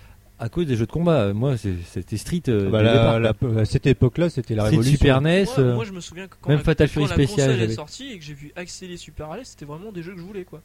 à 0.40 0.48
cause 0.48 0.66
des 0.66 0.76
jeux 0.76 0.86
de 0.86 0.90
combat. 0.92 1.32
Moi, 1.32 1.56
c'était 1.56 2.16
Street. 2.16 2.42
euh, 2.48 2.70
Bah, 2.70 2.78
dès 2.82 2.84
le 3.18 3.22
la- 3.22 3.60
à 3.60 3.64
cette 3.64 3.86
époque-là, 3.86 4.30
c'était 4.30 4.54
la 4.54 4.62
Street 4.64 4.70
révolution. 4.76 4.96
Super 4.98 5.20
NES. 5.20 5.44
Moi, 5.44 5.54
euh, 5.58 5.74
moi, 5.74 5.84
je 5.84 5.92
me 5.92 6.00
souviens 6.00 6.26
que 6.28 6.34
quand, 6.40 6.50
même 6.50 6.58
la, 6.58 6.64
Fatal 6.64 6.88
quand 6.88 6.92
Fury 6.94 7.06
spécial, 7.08 7.50
console 7.50 7.70
est 7.70 7.74
sortie 7.74 8.12
et 8.12 8.18
que 8.18 8.24
j'ai 8.24 8.34
vu 8.34 8.52
Axel 8.56 8.88
les 8.90 8.96
Super 8.96 9.30
Alice, 9.30 9.48
c'était 9.48 9.64
vraiment 9.64 9.90
des 9.92 10.02
jeux 10.02 10.12
que 10.12 10.18
je 10.20 10.24
voulais 10.24 10.44
quoi. 10.44 10.60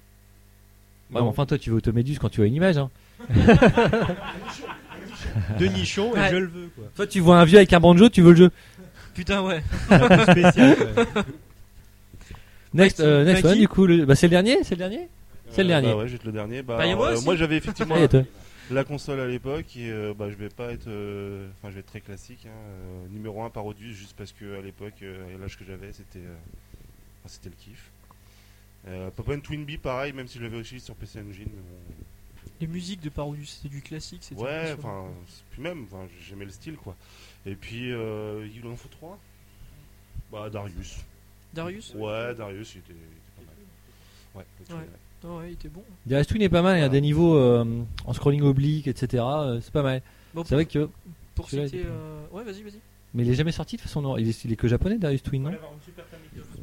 Ouais, 1.12 1.22
mais 1.22 1.28
enfin, 1.28 1.46
toi, 1.46 1.58
tu 1.58 1.70
vas 1.70 1.76
Automédus 1.78 2.18
quand 2.20 2.30
tu 2.30 2.38
vois 2.42 2.48
une 2.48 2.56
image. 2.56 2.78
Hein. 2.78 2.90
de 5.60 5.66
nichon 5.68 6.16
et 6.16 6.20
Ouais. 6.20 6.30
je 6.32 6.36
le 6.38 6.48
veux 6.48 6.70
quoi. 6.76 6.86
Toi, 6.96 7.08
tu 7.08 7.20
vois 7.20 7.40
un 7.40 7.46
vieux 7.46 7.58
avec 7.58 7.72
un 7.74 7.80
banjo, 7.80 8.10
tu 8.10 8.22
veux 8.22 8.32
le 8.32 8.38
jeu. 8.38 8.52
Putain, 9.14 9.42
ouais. 9.44 9.64
C'est 9.90 9.94
un 9.96 10.08
peu 10.08 10.32
spécial. 10.32 10.78
ouais. 10.80 11.06
Next, 12.74 13.00
Bah, 13.00 13.06
euh, 13.08 13.24
next 13.24 13.44
bah, 13.44 13.54
du 13.54 13.68
coup, 13.68 13.86
le- 13.86 14.06
bah, 14.06 14.16
c'est 14.16 14.26
le 14.26 14.32
dernier, 14.32 14.58
c'est 14.64 14.72
le 14.74 14.80
dernier? 14.80 15.08
C'est 15.52 15.62
le 15.64 15.68
Euh, 15.70 15.74
dernier. 15.74 15.88
Bah 15.90 15.96
ouais, 15.98 16.08
j'ai 16.08 16.18
le 16.26 16.32
dernier. 16.32 16.64
Bah, 16.64 16.78
Bah, 16.80 16.96
moi 16.96 17.12
euh, 17.12 17.36
j'avais 17.38 17.58
effectivement 17.58 17.94
Ah. 17.96 18.18
La 18.72 18.84
console 18.84 19.20
à 19.20 19.28
l'époque 19.28 19.76
et 19.78 19.90
euh, 19.92 20.14
bah, 20.14 20.30
je 20.30 20.36
vais 20.36 20.50
pas 20.50 20.72
être. 20.72 20.88
euh, 20.88 21.50
Enfin, 21.58 21.70
je 21.70 21.76
vais 21.76 21.80
être 21.82 21.88
très 21.88 22.02
classique. 22.02 22.46
hein, 22.46 22.50
euh, 22.52 23.08
numéro 23.10 23.44
1 23.44 23.50
Parodius, 23.50 23.96
juste 23.96 24.16
parce 24.16 24.32
que 24.32 24.58
à 24.58 24.62
l'époque, 24.62 25.04
l'âge 25.40 25.58
que 25.58 25.66
j'avais, 25.66 25.92
c'était 25.94 26.24
c'était 27.26 27.50
le 27.50 27.56
kiff. 27.56 27.92
Pop 29.16 29.32
Twin 29.44 29.64
Bee, 29.66 29.78
pareil, 29.78 30.12
même 30.14 30.28
si 30.28 30.38
je 30.40 30.44
l'avais 30.44 30.58
aussi 30.58 30.80
sur 30.80 30.96
PC 30.96 31.20
Engine. 31.20 31.48
Mais 31.54 31.62
bon, 31.62 32.04
Les 32.60 32.68
musiques 32.68 33.02
de 33.02 33.10
Parodius, 33.10 33.52
c'était 33.56 33.70
du 33.74 33.82
classique. 33.82 34.24
c'était 34.24 34.42
Ouais, 34.42 34.74
enfin, 34.78 35.06
puis 35.52 35.62
même, 35.62 35.88
j'aimais 36.22 36.46
le 36.46 36.52
style 36.52 36.76
quoi. 36.76 36.96
Et 37.46 37.56
puis, 37.56 37.92
euh, 37.92 38.46
il 38.54 38.66
en 38.68 38.76
faut 38.76 38.90
3 38.90 39.18
Bah, 40.32 40.50
Darius. 40.50 40.98
Darius? 41.54 41.94
Ouais, 41.96 42.34
Darius, 42.36 42.76
il 42.76 42.80
était, 42.80 42.94
il 42.94 42.96
était 42.96 43.32
pas 43.38 43.42
mal. 43.46 43.56
Ouais, 44.36 44.46
le 44.70 44.76
Ouais. 44.76 44.90
Twin, 45.24 45.32
ouais. 45.32 45.38
Ouais, 45.44 45.50
il 45.50 45.54
était 45.54 45.70
bon. 45.70 45.82
Darius 46.06 46.28
Twin 46.28 46.42
est 46.42 46.50
pas 46.50 46.62
mal, 46.62 46.78
il 46.78 46.82
y 46.82 46.84
a 46.84 46.90
des 46.90 47.02
niveaux 47.02 47.36
euh, 47.36 47.66
en 48.06 48.14
scrolling 48.14 48.42
oblique, 48.44 48.88
etc. 48.88 49.24
euh, 49.26 49.60
c'est 49.62 49.74
pas 49.74 49.82
mal. 49.84 50.02
Bon, 50.34 50.44
C'est 50.46 50.56
vrai 50.56 50.66
que. 50.66 50.90
pour 51.36 51.50
celui-là, 51.50 51.68
citer. 51.68 51.78
il 51.80 51.82
était 51.82 51.90
euh, 51.90 52.26
Ouais, 52.38 52.44
vas-y, 52.44 52.62
vas-y. 52.64 52.80
Mais 53.16 53.24
il 53.24 53.30
est 53.30 53.36
jamais 53.36 53.52
sorti 53.52 53.76
de 53.76 53.82
toute 53.82 53.90
façon, 53.90 54.02
non. 54.02 54.18
Il 54.18 54.28
est, 54.28 54.44
il 54.46 54.52
est 54.52 54.56
que 54.56 54.68
japonais, 54.68 54.98
Darius 54.98 55.22
Twin, 55.22 55.44
non 55.44 55.52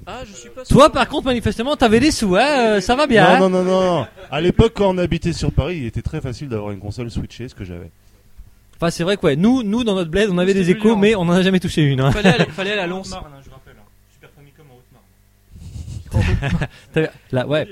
Ah, 0.06 0.22
je 0.24 0.32
suis 0.34 0.50
pas 0.50 0.64
sûr. 0.64 0.74
Toi, 0.76 0.90
par 0.90 1.08
contre, 1.08 1.26
manifestement, 1.26 1.76
t'avais 1.76 2.00
des 2.00 2.10
sous, 2.10 2.34
hein, 2.34 2.40
euh, 2.76 2.80
ça 2.80 2.96
va 2.96 3.06
bien. 3.06 3.24
hein. 3.24 3.38
Non, 3.38 3.48
non, 3.48 3.62
non, 3.62 3.80
non. 4.00 4.06
À 4.32 4.40
l'époque, 4.40 4.72
quand 4.74 4.92
on 4.92 4.98
habitait 4.98 5.32
sur 5.32 5.52
Paris, 5.52 5.78
il 5.78 5.86
était 5.86 6.02
très 6.02 6.20
facile 6.20 6.48
d'avoir 6.48 6.72
une 6.72 6.80
console 6.80 7.08
switchée, 7.10 7.48
ce 7.48 7.54
que 7.54 7.64
j'avais. 7.64 7.90
Enfin, 8.76 8.90
c'est 8.90 9.04
vrai 9.04 9.16
que 9.16 9.26
ouais, 9.26 9.36
nous, 9.36 9.62
nous 9.62 9.84
dans 9.84 9.94
notre 9.94 10.10
bled, 10.10 10.28
on 10.30 10.38
avait 10.38 10.54
des 10.54 10.62
plus 10.62 10.70
échos, 10.72 10.96
mais 10.96 11.14
on 11.14 11.20
en 11.20 11.30
a 11.30 11.42
jamais 11.42 11.60
touché 11.60 11.82
une. 11.82 12.00
Hein. 12.00 12.10
Fallait 12.10 12.30
aller, 12.30 12.46
fallait 12.46 12.72
aller 12.72 12.80
à 12.80 12.86
Lons. 12.88 13.00
Haute-Marne, 13.02 13.26
hein, 13.36 13.40
je 13.44 13.50
rappelle. 13.50 13.74
hein. 13.78 13.84
Super 14.12 14.30
Famicom 14.30 14.66
en 14.70 16.14
Haute-Marne. 16.18 16.68
T'avais- 16.92 17.10
Là, 17.30 17.46
ouais. 17.46 17.68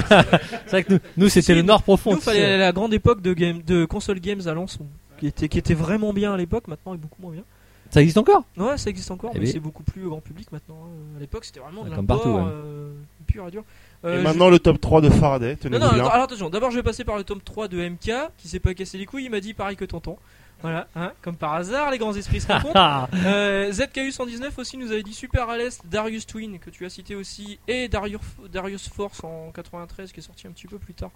C'est 0.00 0.70
vrai 0.70 0.84
que 0.84 0.92
nous, 0.92 0.98
nous 1.16 1.28
c'était 1.28 1.54
le 1.54 1.62
Nord 1.62 1.82
profond. 1.82 2.12
Nous, 2.14 2.20
fallait 2.20 2.58
la 2.58 2.72
grande 2.72 2.94
époque 2.94 3.20
de, 3.22 3.32
game, 3.34 3.62
de 3.62 3.84
console 3.84 4.20
games 4.20 4.40
à 4.46 4.54
Lens, 4.54 4.78
qui 5.18 5.26
était, 5.26 5.48
qui 5.48 5.58
était 5.58 5.74
vraiment 5.74 6.12
bien 6.12 6.34
à 6.34 6.36
l'époque, 6.36 6.68
maintenant 6.68 6.94
est 6.94 6.98
beaucoup 6.98 7.20
moins 7.22 7.32
bien. 7.32 7.42
Ça 7.90 8.00
existe 8.00 8.18
encore 8.18 8.42
Ouais, 8.56 8.76
ça 8.76 8.90
existe 8.90 9.10
encore, 9.12 9.30
Eh 9.34 9.38
mais 9.38 9.46
c'est 9.46 9.60
beaucoup 9.60 9.84
plus 9.84 10.08
grand 10.08 10.20
public 10.20 10.50
maintenant. 10.50 10.76
hein. 10.84 11.16
À 11.16 11.20
l'époque, 11.20 11.44
c'était 11.44 11.60
vraiment 11.60 11.84
de 11.84 11.90
Comme 11.94 12.06
partout, 12.06 12.28
ouais. 12.30 12.42
euh, 12.44 12.92
pur 13.26 13.46
et 13.46 13.50
dur. 13.52 13.62
Et 14.02 14.06
Euh, 14.08 14.22
maintenant 14.22 14.50
le 14.50 14.58
top 14.58 14.80
3 14.80 15.00
de 15.00 15.10
Faraday, 15.10 15.50
Non, 15.52 15.56
tenez-vous 15.60 15.84
non, 15.84 15.92
bien. 15.92 16.02
attends, 16.02 16.10
alors 16.12 16.24
attention, 16.24 16.50
d'abord 16.50 16.70
je 16.72 16.76
vais 16.76 16.82
passer 16.82 17.04
par 17.04 17.16
le 17.16 17.22
tome 17.24 17.40
3 17.44 17.68
de 17.68 17.88
MK, 17.88 18.10
qui 18.36 18.48
s'est 18.48 18.58
pas 18.58 18.74
cassé 18.74 18.98
les 18.98 19.06
couilles, 19.06 19.24
il 19.26 19.30
m'a 19.30 19.38
dit 19.40 19.54
pareil 19.54 19.76
que 19.76 19.84
tonton. 19.84 20.16
Voilà, 20.64 20.88
hein, 20.96 21.12
comme 21.20 21.36
par 21.36 21.52
hasard, 21.52 21.90
les 21.90 21.98
grands 21.98 22.14
esprits 22.14 22.40
se 22.40 22.46
rencontrent. 22.52 23.08
Euh, 23.26 23.70
ZKU119 23.70 24.48
aussi 24.56 24.76
nous 24.78 24.90
avait 24.92 25.02
dit 25.02 25.12
Super 25.12 25.48
à 25.50 25.58
l'Est, 25.58 25.82
Darius 25.86 26.26
Twin, 26.26 26.58
que 26.58 26.70
tu 26.70 26.86
as 26.86 26.90
cité 26.90 27.14
aussi, 27.14 27.58
et 27.68 27.86
Darius, 27.88 28.20
Darius 28.50 28.88
Force 28.88 29.22
en 29.24 29.50
93, 29.52 30.10
qui 30.12 30.20
est 30.20 30.22
sorti 30.22 30.46
un 30.46 30.52
petit 30.52 30.66
peu 30.66 30.78
plus 30.78 30.94
tard. 30.94 31.10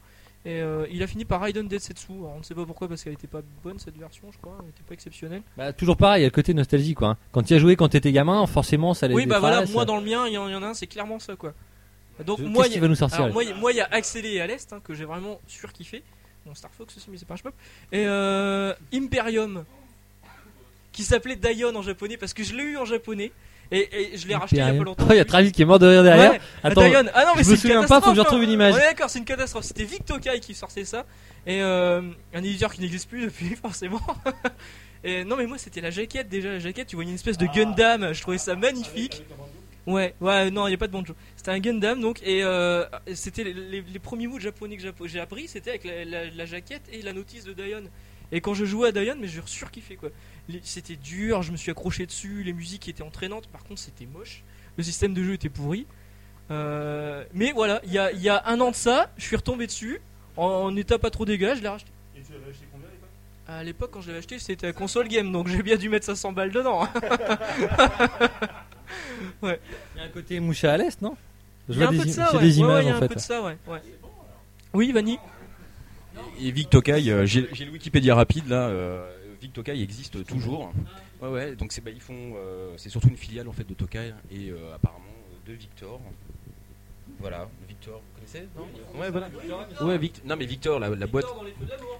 Et 0.44 0.60
euh, 0.60 0.86
il 0.92 1.02
a 1.02 1.06
fini 1.06 1.24
par 1.24 1.40
Raiden 1.40 1.66
Detsetsu, 1.66 2.12
alors 2.12 2.34
on 2.36 2.38
ne 2.38 2.42
sait 2.44 2.54
pas 2.54 2.64
pourquoi, 2.64 2.88
parce 2.88 3.02
qu'elle 3.02 3.14
était 3.14 3.26
pas 3.26 3.40
bonne 3.64 3.78
cette 3.78 3.96
version, 3.98 4.28
je 4.32 4.38
crois, 4.38 4.56
elle 4.62 4.68
était 4.68 4.82
pas 4.86 4.94
exceptionnelle. 4.94 5.42
Bah, 5.56 5.72
toujours 5.72 5.96
pareil, 5.96 6.20
il 6.20 6.22
y 6.22 6.26
a 6.26 6.28
le 6.28 6.34
côté 6.34 6.54
nostalgie 6.54 6.94
quoi. 6.94 7.08
hein. 7.08 7.16
Quand 7.32 7.42
tu 7.42 7.54
as 7.54 7.58
joué 7.58 7.74
quand 7.74 7.88
t'étais 7.88 8.12
gamin, 8.12 8.46
forcément 8.46 8.94
ça 8.94 9.08
les 9.08 9.14
Oui, 9.14 9.26
bah 9.26 9.40
voilà, 9.40 9.64
moi 9.66 9.84
dans 9.84 9.96
le 9.96 10.04
mien, 10.04 10.26
il 10.28 10.34
y, 10.34 10.38
en 10.38 10.46
il 10.48 10.52
y 10.52 10.54
en 10.54 10.62
a 10.62 10.66
un, 10.68 10.74
c'est 10.74 10.86
clairement 10.86 11.18
ça 11.18 11.34
quoi. 11.36 11.54
Donc, 12.26 12.38
moi, 12.40 12.66
il 12.66 12.74
y 12.74 12.78
a- 12.84 12.88
nous 12.88 12.94
sortir 12.96 13.16
alors, 13.16 13.28
là 13.28 13.32
moi, 13.32 13.44
il- 13.44 13.54
moi, 13.54 13.72
il 13.72 13.76
y 13.76 13.80
a 13.80 13.88
Accélé 13.92 14.32
et 14.34 14.40
à 14.40 14.46
l'Est, 14.46 14.72
hein, 14.72 14.80
que 14.82 14.92
j'ai 14.92 15.04
vraiment 15.04 15.40
surkiffé. 15.46 16.02
Bon, 16.48 16.54
Star 16.54 16.70
Fox 16.72 16.96
aussi, 16.96 17.10
mais 17.10 17.18
c'est 17.18 17.28
pas 17.28 17.34
un 17.34 17.36
shmup. 17.36 17.52
Et 17.92 18.06
euh, 18.06 18.72
Imperium, 18.94 19.66
qui 20.92 21.02
s'appelait 21.04 21.36
Dion 21.36 21.76
en 21.76 21.82
japonais, 21.82 22.16
parce 22.16 22.32
que 22.32 22.42
je 22.42 22.54
l'ai 22.54 22.62
eu 22.62 22.78
en 22.78 22.86
japonais. 22.86 23.32
Et, 23.70 24.14
et 24.14 24.16
je 24.16 24.26
l'ai 24.26 24.34
racheté 24.34 24.56
il 24.56 24.58
y 24.60 24.62
a 24.62 24.72
pas 24.72 24.82
longtemps. 24.82 25.04
Oh, 25.06 25.12
il 25.12 25.18
y 25.18 25.20
a 25.20 25.26
Travis 25.26 25.52
qui 25.52 25.60
est 25.60 25.66
mort 25.66 25.78
de 25.78 25.86
rire 25.86 26.02
derrière. 26.02 26.32
Ouais, 26.32 26.40
Attends, 26.62 26.88
Dion. 26.88 27.02
Ah 27.12 27.26
non, 27.26 27.32
mais 27.36 27.44
je 27.44 27.50
me 27.50 27.54
c'est 27.54 27.60
souviens 27.60 27.82
une 27.82 27.86
pas, 27.86 28.00
faut 28.00 28.12
que 28.12 28.16
je 28.16 28.22
catastrophe, 28.22 28.26
retrouve 28.26 28.40
hein. 28.40 28.44
une 28.44 28.50
image. 28.50 28.74
On 28.74 28.78
est 28.78 28.80
d'accord, 28.80 29.10
c'est 29.10 29.18
une 29.18 29.26
catastrophe. 29.26 29.64
C'était 29.64 29.84
Vic 29.84 30.06
Tokai 30.06 30.40
qui 30.40 30.54
sortait 30.54 30.86
ça. 30.86 31.04
Et 31.46 31.60
euh, 31.60 32.00
un 32.32 32.42
éditeur 32.42 32.72
qui 32.72 32.80
n'existe 32.80 33.10
plus 33.10 33.26
depuis, 33.26 33.54
forcément. 33.62 34.00
Et 35.04 35.24
non, 35.24 35.36
mais 35.36 35.44
moi, 35.44 35.58
c'était 35.58 35.82
la 35.82 35.90
jaquette 35.90 36.30
déjà. 36.30 36.52
La 36.52 36.60
jaquette, 36.60 36.88
tu 36.88 36.96
voyais 36.96 37.10
une 37.10 37.16
espèce 37.16 37.36
de 37.36 37.46
Gundam. 37.46 38.14
Je 38.14 38.22
trouvais 38.22 38.38
ça 38.38 38.56
magnifique. 38.56 39.22
Ouais, 39.90 40.14
ouais, 40.20 40.50
non, 40.50 40.66
il 40.66 40.70
n'y 40.70 40.74
a 40.74 40.78
pas 40.78 40.86
de 40.86 40.92
banjo. 40.92 41.14
C'était 41.36 41.50
un 41.50 41.60
Gundam 41.60 42.00
donc, 42.00 42.20
et 42.22 42.42
euh, 42.44 42.84
c'était 43.14 43.42
les, 43.44 43.54
les- 43.54 43.80
les 43.80 43.98
premiers 43.98 44.26
mots 44.26 44.38
japonais 44.38 44.76
que 44.76 44.82
j'ai 45.08 45.20
appris, 45.20 45.48
c'était 45.48 45.70
avec 45.70 45.84
la, 45.84 46.04
la- 46.04 46.30
la 46.30 46.46
jaquette 46.46 46.82
et 46.92 47.00
la 47.00 47.12
notice 47.14 47.44
de 47.44 47.54
Dion. 47.54 47.84
Et 48.30 48.42
quand 48.42 48.52
je 48.52 48.66
jouais 48.66 48.88
à 48.88 48.92
Dion, 48.92 49.14
mais 49.18 49.28
j'ai 49.28 49.40
surkiffé 49.46 49.96
quoi. 49.96 50.10
C'était 50.62 50.96
dur, 50.96 51.42
je 51.42 51.52
me 51.52 51.56
suis 51.56 51.70
accroché 51.70 52.04
dessus, 52.06 52.42
les 52.42 52.52
musiques 52.52 52.86
étaient 52.88 53.02
entraînantes, 53.02 53.46
par 53.48 53.64
contre 53.64 53.80
c'était 53.80 54.04
moche, 54.06 54.42
le 54.76 54.82
système 54.84 55.14
de 55.14 55.22
jeu 55.22 55.32
était 55.34 55.48
pourri. 55.48 55.86
Euh, 56.50 57.24
mais 57.32 57.52
voilà, 57.52 57.80
il 57.84 57.92
y 57.92 57.98
a, 57.98 58.12
il 58.12 58.20
y 58.20 58.28
a 58.28 58.42
un 58.46 58.60
an 58.60 58.70
de 58.70 58.76
ça, 58.76 59.10
je 59.16 59.24
suis 59.24 59.36
retombé 59.36 59.66
dessus, 59.66 60.00
en, 60.36 60.44
en 60.46 60.76
état 60.76 60.98
pas 60.98 61.10
trop 61.10 61.24
dégueu, 61.24 61.54
je 61.54 61.62
l'ai 61.62 61.68
racheté. 61.68 61.90
Et 62.16 62.20
tu 62.22 62.32
l'avais 62.32 62.50
acheté 62.50 62.64
combien 62.72 62.88
à 62.88 62.92
l'époque? 62.92 63.08
À 63.48 63.64
l'époque, 63.64 63.90
quand 63.92 64.00
je 64.02 64.08
l'avais 64.08 64.18
acheté, 64.18 64.38
c'était 64.38 64.72
console 64.74 65.08
game, 65.08 65.32
donc 65.32 65.48
j'ai 65.48 65.62
bien 65.62 65.76
dû 65.76 65.88
mettre 65.88 66.04
500 66.06 66.32
balles 66.32 66.50
dedans. 66.52 66.86
Il 69.42 69.48
y 69.96 70.00
a 70.00 70.04
un 70.04 70.08
côté 70.08 70.40
moucha 70.40 70.72
à 70.72 70.76
l'est, 70.76 71.00
non? 71.02 71.16
Je 71.68 71.74
Il 71.74 71.80
y 71.80 71.82
a 71.82 71.86
vois 71.86 71.88
un 71.88 71.92
des, 71.92 71.98
peu 71.98 72.04
de 72.04 72.10
im- 72.10 72.12
ça, 72.12 72.34
ouais. 72.36 72.42
des 72.42 72.60
Ouais, 72.60 72.66
ouais, 72.66 72.70
images 72.72 72.84
il 72.84 72.86
y 72.86 72.90
a 72.90 72.94
en 72.94 72.96
un 72.96 73.00
fait. 73.00 73.08
peu 73.08 73.14
de 73.14 73.20
ça, 73.20 73.42
ouais. 73.42 73.56
ouais. 73.66 73.82
Oui, 74.74 74.92
Vanny? 74.92 75.18
Et 76.40 76.50
Vic 76.50 76.70
Tokai, 76.70 77.10
euh, 77.10 77.26
j'ai 77.26 77.48
j'ai 77.52 77.64
le 77.64 77.72
Wikipédia 77.72 78.14
rapide 78.14 78.48
là. 78.48 78.68
euh, 78.68 79.08
Vic 79.40 79.52
Tokai 79.52 79.80
existe 79.80 80.24
toujours. 80.26 80.72
Ouais 81.20 81.28
ouais, 81.28 81.56
donc 81.56 81.72
c'est 81.72 81.80
bah, 81.82 81.90
ils 81.92 82.00
font, 82.00 82.34
euh, 82.36 82.72
c'est 82.76 82.88
surtout 82.90 83.08
une 83.08 83.16
filiale 83.16 83.48
en 83.48 83.52
fait 83.52 83.66
de 83.68 83.74
Tokai 83.74 84.12
et 84.30 84.50
euh, 84.50 84.74
apparemment 84.74 85.04
euh, 85.08 85.50
de 85.50 85.56
Victor. 85.56 86.00
Voilà, 87.20 87.48
Victor, 87.68 88.00
vous 88.00 88.14
connaissez? 88.20 88.48
Non? 88.56 89.00
Ouais 89.00 89.10
voilà. 89.10 89.28
Ouais 89.80 89.98
Victor. 89.98 90.22
Non 90.26 90.36
mais 90.36 90.46
Victor, 90.46 90.78
la, 90.78 90.88
la 90.90 91.06
boîte. 91.08 91.26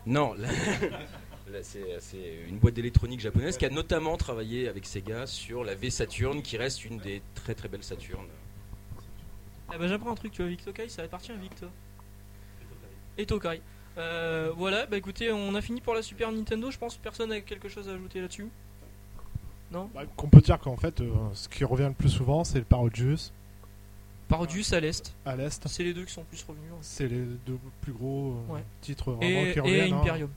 Non, 0.07 0.35
la- 0.35 0.49
c'est 1.62 2.39
une 2.49 2.59
boîte 2.59 2.75
d'électronique 2.75 3.20
japonaise 3.20 3.57
qui 3.57 3.65
a 3.66 3.70
notamment 3.70 4.16
travaillé 4.16 4.69
avec 4.69 4.87
Sega 4.87 5.27
sur 5.27 5.65
la 5.65 5.75
V 5.75 5.91
Saturn, 5.91 6.43
qui 6.43 6.57
reste 6.57 6.85
une 6.85 6.99
des 6.99 7.23
très 7.35 7.55
très 7.55 7.69
belles 7.69 7.83
Saturn. 7.83 8.27
Ah 9.70 9.77
bah 9.79 9.87
j'apprends 9.89 10.12
un 10.12 10.15
truc, 10.15 10.33
tu 10.33 10.43
vois, 10.43 10.51
Vic 10.51 10.65
Tokai, 10.65 10.89
ça 10.89 11.03
appartient 11.03 11.33
à 11.33 11.37
Victor. 11.37 11.70
Et 13.19 13.27
Tokai. 13.27 13.61
Euh, 13.99 14.53
voilà, 14.57 14.87
bah 14.87 14.97
écoutez, 14.97 15.33
on 15.33 15.55
a 15.55 15.61
fini 15.61 15.81
pour 15.81 15.95
la 15.95 16.03
Super 16.03 16.31
Nintendo, 16.33 16.70
je 16.70 16.79
pense 16.79 16.97
que 16.97 17.03
personne 17.03 17.33
a 17.33 17.41
quelque 17.41 17.69
chose 17.69 17.89
à 17.89 17.93
ajouter 17.93 18.20
là-dessus. 18.20 18.49
Non? 19.70 19.91
Bah, 19.95 20.03
qu'on 20.16 20.29
peut 20.29 20.41
dire 20.41 20.59
qu'en 20.59 20.77
fait, 20.77 21.01
euh, 21.01 21.11
ce 21.35 21.49
qui 21.49 21.65
revient 21.65 21.89
le 21.89 21.95
plus 21.95 22.09
souvent, 22.09 22.45
c'est 22.45 22.59
le 22.59 22.65
Parodius 22.65 23.33
Parodius 24.29 24.73
à 24.75 24.81
l'Est. 24.81 25.15
à 25.25 25.37
l'Est. 25.37 25.66
C'est 25.69 25.83
les 25.85 25.95
deux 25.95 26.05
qui 26.05 26.12
sont 26.12 26.23
plus 26.25 26.43
revenus. 26.47 26.70
hein. 26.73 26.79
C'est 26.83 27.09
les 27.09 27.25
deux 27.47 27.59
plus 27.81 27.93
gros 27.93 28.37
euh, 28.51 28.55
Ouais. 28.55 28.65
titres 28.83 29.12
vraiment 29.12 29.41
Et, 29.41 29.53
qui 29.53 29.59
et 29.59 29.61
reviennent. 29.61 29.93
hein. 29.95 30.29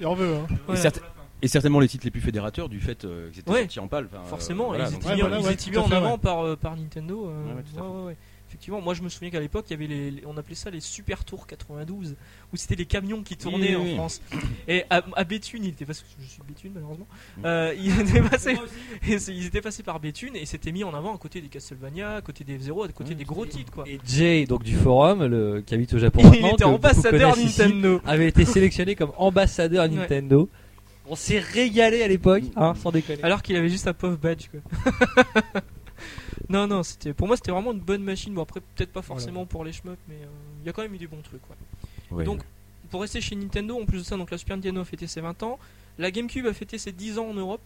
Et 0.00 0.06
on 0.06 0.14
veut, 0.14 0.34
hein. 0.36 0.46
Et, 0.50 0.54
Voilà. 0.66 0.80
certes- 0.80 1.02
et 1.42 1.48
certainement 1.48 1.80
les 1.80 1.88
titres 1.88 2.04
les 2.04 2.10
plus 2.10 2.20
fédérateurs 2.20 2.68
du 2.68 2.80
fait 2.80 3.04
euh, 3.04 3.30
qu'ils 3.30 3.40
étaient 3.40 3.50
Ouais. 3.50 3.60
sortis 3.60 3.80
en 3.80 3.88
pâle. 3.88 4.08
enfin, 4.12 4.22
euh, 4.22 4.28
Forcément, 4.28 4.66
voilà, 4.68 4.84
ils 4.88 4.94
étaient 4.94 5.14
mis, 5.14 5.20
voilà, 5.20 5.40
ouais, 5.40 5.78
en 5.78 5.90
avant 5.92 6.18
par, 6.18 6.44
euh, 6.44 6.56
par 6.56 6.76
Nintendo. 6.76 7.28
euh, 7.30 7.44
Ouais, 7.48 7.54
ouais, 7.56 7.62
tout 7.62 7.82
Effectivement, 8.50 8.80
moi 8.80 8.94
je 8.94 9.02
me 9.02 9.08
souviens 9.08 9.30
qu'à 9.30 9.38
l'époque, 9.38 9.66
il 9.68 9.74
y 9.74 9.74
avait 9.76 9.86
les, 9.86 10.10
les- 10.10 10.22
on 10.26 10.36
appelait 10.36 10.56
ça 10.56 10.70
les 10.70 10.80
Super 10.80 11.24
Tours 11.24 11.46
92, 11.46 12.16
où 12.52 12.56
c'était 12.56 12.74
les 12.74 12.84
camions 12.84 13.22
qui 13.22 13.36
tournaient 13.36 13.76
oui, 13.76 13.76
en 13.76 13.84
oui. 13.84 13.94
France. 13.94 14.20
Et 14.66 14.82
à, 14.90 15.02
à 15.14 15.22
Béthune, 15.22 15.62
il 15.62 15.68
était 15.70 15.84
passé, 15.84 16.02
je 16.20 16.26
suis 16.26 16.40
de 16.42 16.46
Béthune 16.48 16.72
malheureusement, 16.74 17.06
Mm. 17.38 17.42
euh, 17.44 17.74
il 17.78 18.00
était 18.00 18.20
passé, 18.28 18.56
et 19.06 19.20
c'est- 19.20 19.32
ils 19.32 19.46
étaient 19.46 19.60
passés 19.60 19.84
par 19.84 20.00
Béthune 20.00 20.34
et 20.34 20.46
c'était 20.46 20.72
mis 20.72 20.82
en 20.82 20.92
avant 20.94 21.14
à 21.14 21.18
côté 21.18 21.40
des 21.40 21.46
Castlevania, 21.46 22.16
à 22.16 22.20
côté 22.22 22.42
des 22.42 22.58
F0, 22.58 22.86
à 22.86 22.88
côté 22.88 23.14
des 23.14 23.24
gros 23.24 23.46
titres 23.46 23.70
quoi. 23.70 23.84
Et 23.86 24.00
Jay, 24.04 24.46
donc 24.46 24.64
du 24.64 24.74
forum, 24.74 25.24
le, 25.26 25.60
qui 25.64 25.72
habite 25.74 25.94
au 25.94 25.98
Japon 25.98 26.20
Il 26.24 26.42
maintenant, 26.42 26.52
était 26.54 26.64
ambassadeur 26.64 27.38
ici, 27.38 27.60
Nintendo. 27.60 28.00
avait 28.04 28.26
été 28.26 28.44
sélectionné 28.44 28.96
comme 28.96 29.12
ambassadeur 29.16 29.84
Ouais. 29.88 29.96
Nintendo. 29.96 30.48
On 31.12 31.14
s'est 31.16 31.38
régalé 31.40 32.02
à 32.02 32.08
l'époque, 32.08 32.42
hein, 32.56 32.74
sans 32.74 32.90
déconner. 32.90 33.22
Alors 33.22 33.42
qu'il 33.42 33.54
avait 33.56 33.68
juste 33.68 33.86
un 33.88 33.92
pauvre 33.94 34.16
badge 34.16 34.46
quoi. 34.48 34.60
non 36.50 36.66
non, 36.66 36.82
c'était 36.82 37.14
pour 37.14 37.26
moi 37.26 37.36
c'était 37.36 37.50
vraiment 37.52 37.72
une 37.72 37.78
bonne 37.80 38.02
machine. 38.02 38.34
Bon 38.34 38.42
après 38.42 38.60
peut-être 38.74 38.92
pas 38.92 39.02
forcément 39.02 39.46
pour 39.46 39.64
les 39.64 39.72
shmups, 39.72 39.96
mais 40.08 40.16
euh, 40.16 40.26
il 40.62 40.66
y 40.66 40.68
a 40.68 40.72
quand 40.72 40.82
même 40.82 40.94
eu 40.94 40.98
des 40.98 41.06
bons 41.06 41.22
trucs 41.22 41.40
quoi. 41.42 41.56
Ouais. 42.10 42.24
Donc, 42.24 42.40
pour 42.90 43.00
rester 43.02 43.20
chez 43.20 43.36
Nintendo, 43.36 43.80
en 43.80 43.86
plus 43.86 43.98
de 43.98 44.02
ça, 44.02 44.16
donc 44.16 44.30
la 44.32 44.36
Super 44.38 44.56
Nintendo 44.56 44.80
a 44.80 44.84
fêté 44.84 45.06
ses 45.06 45.20
20 45.20 45.42
ans, 45.44 45.58
la 45.98 46.10
GameCube 46.10 46.46
a 46.46 46.52
fêté 46.52 46.76
ses 46.76 46.90
10 46.92 47.18
ans 47.20 47.26
en 47.28 47.34
Europe. 47.34 47.60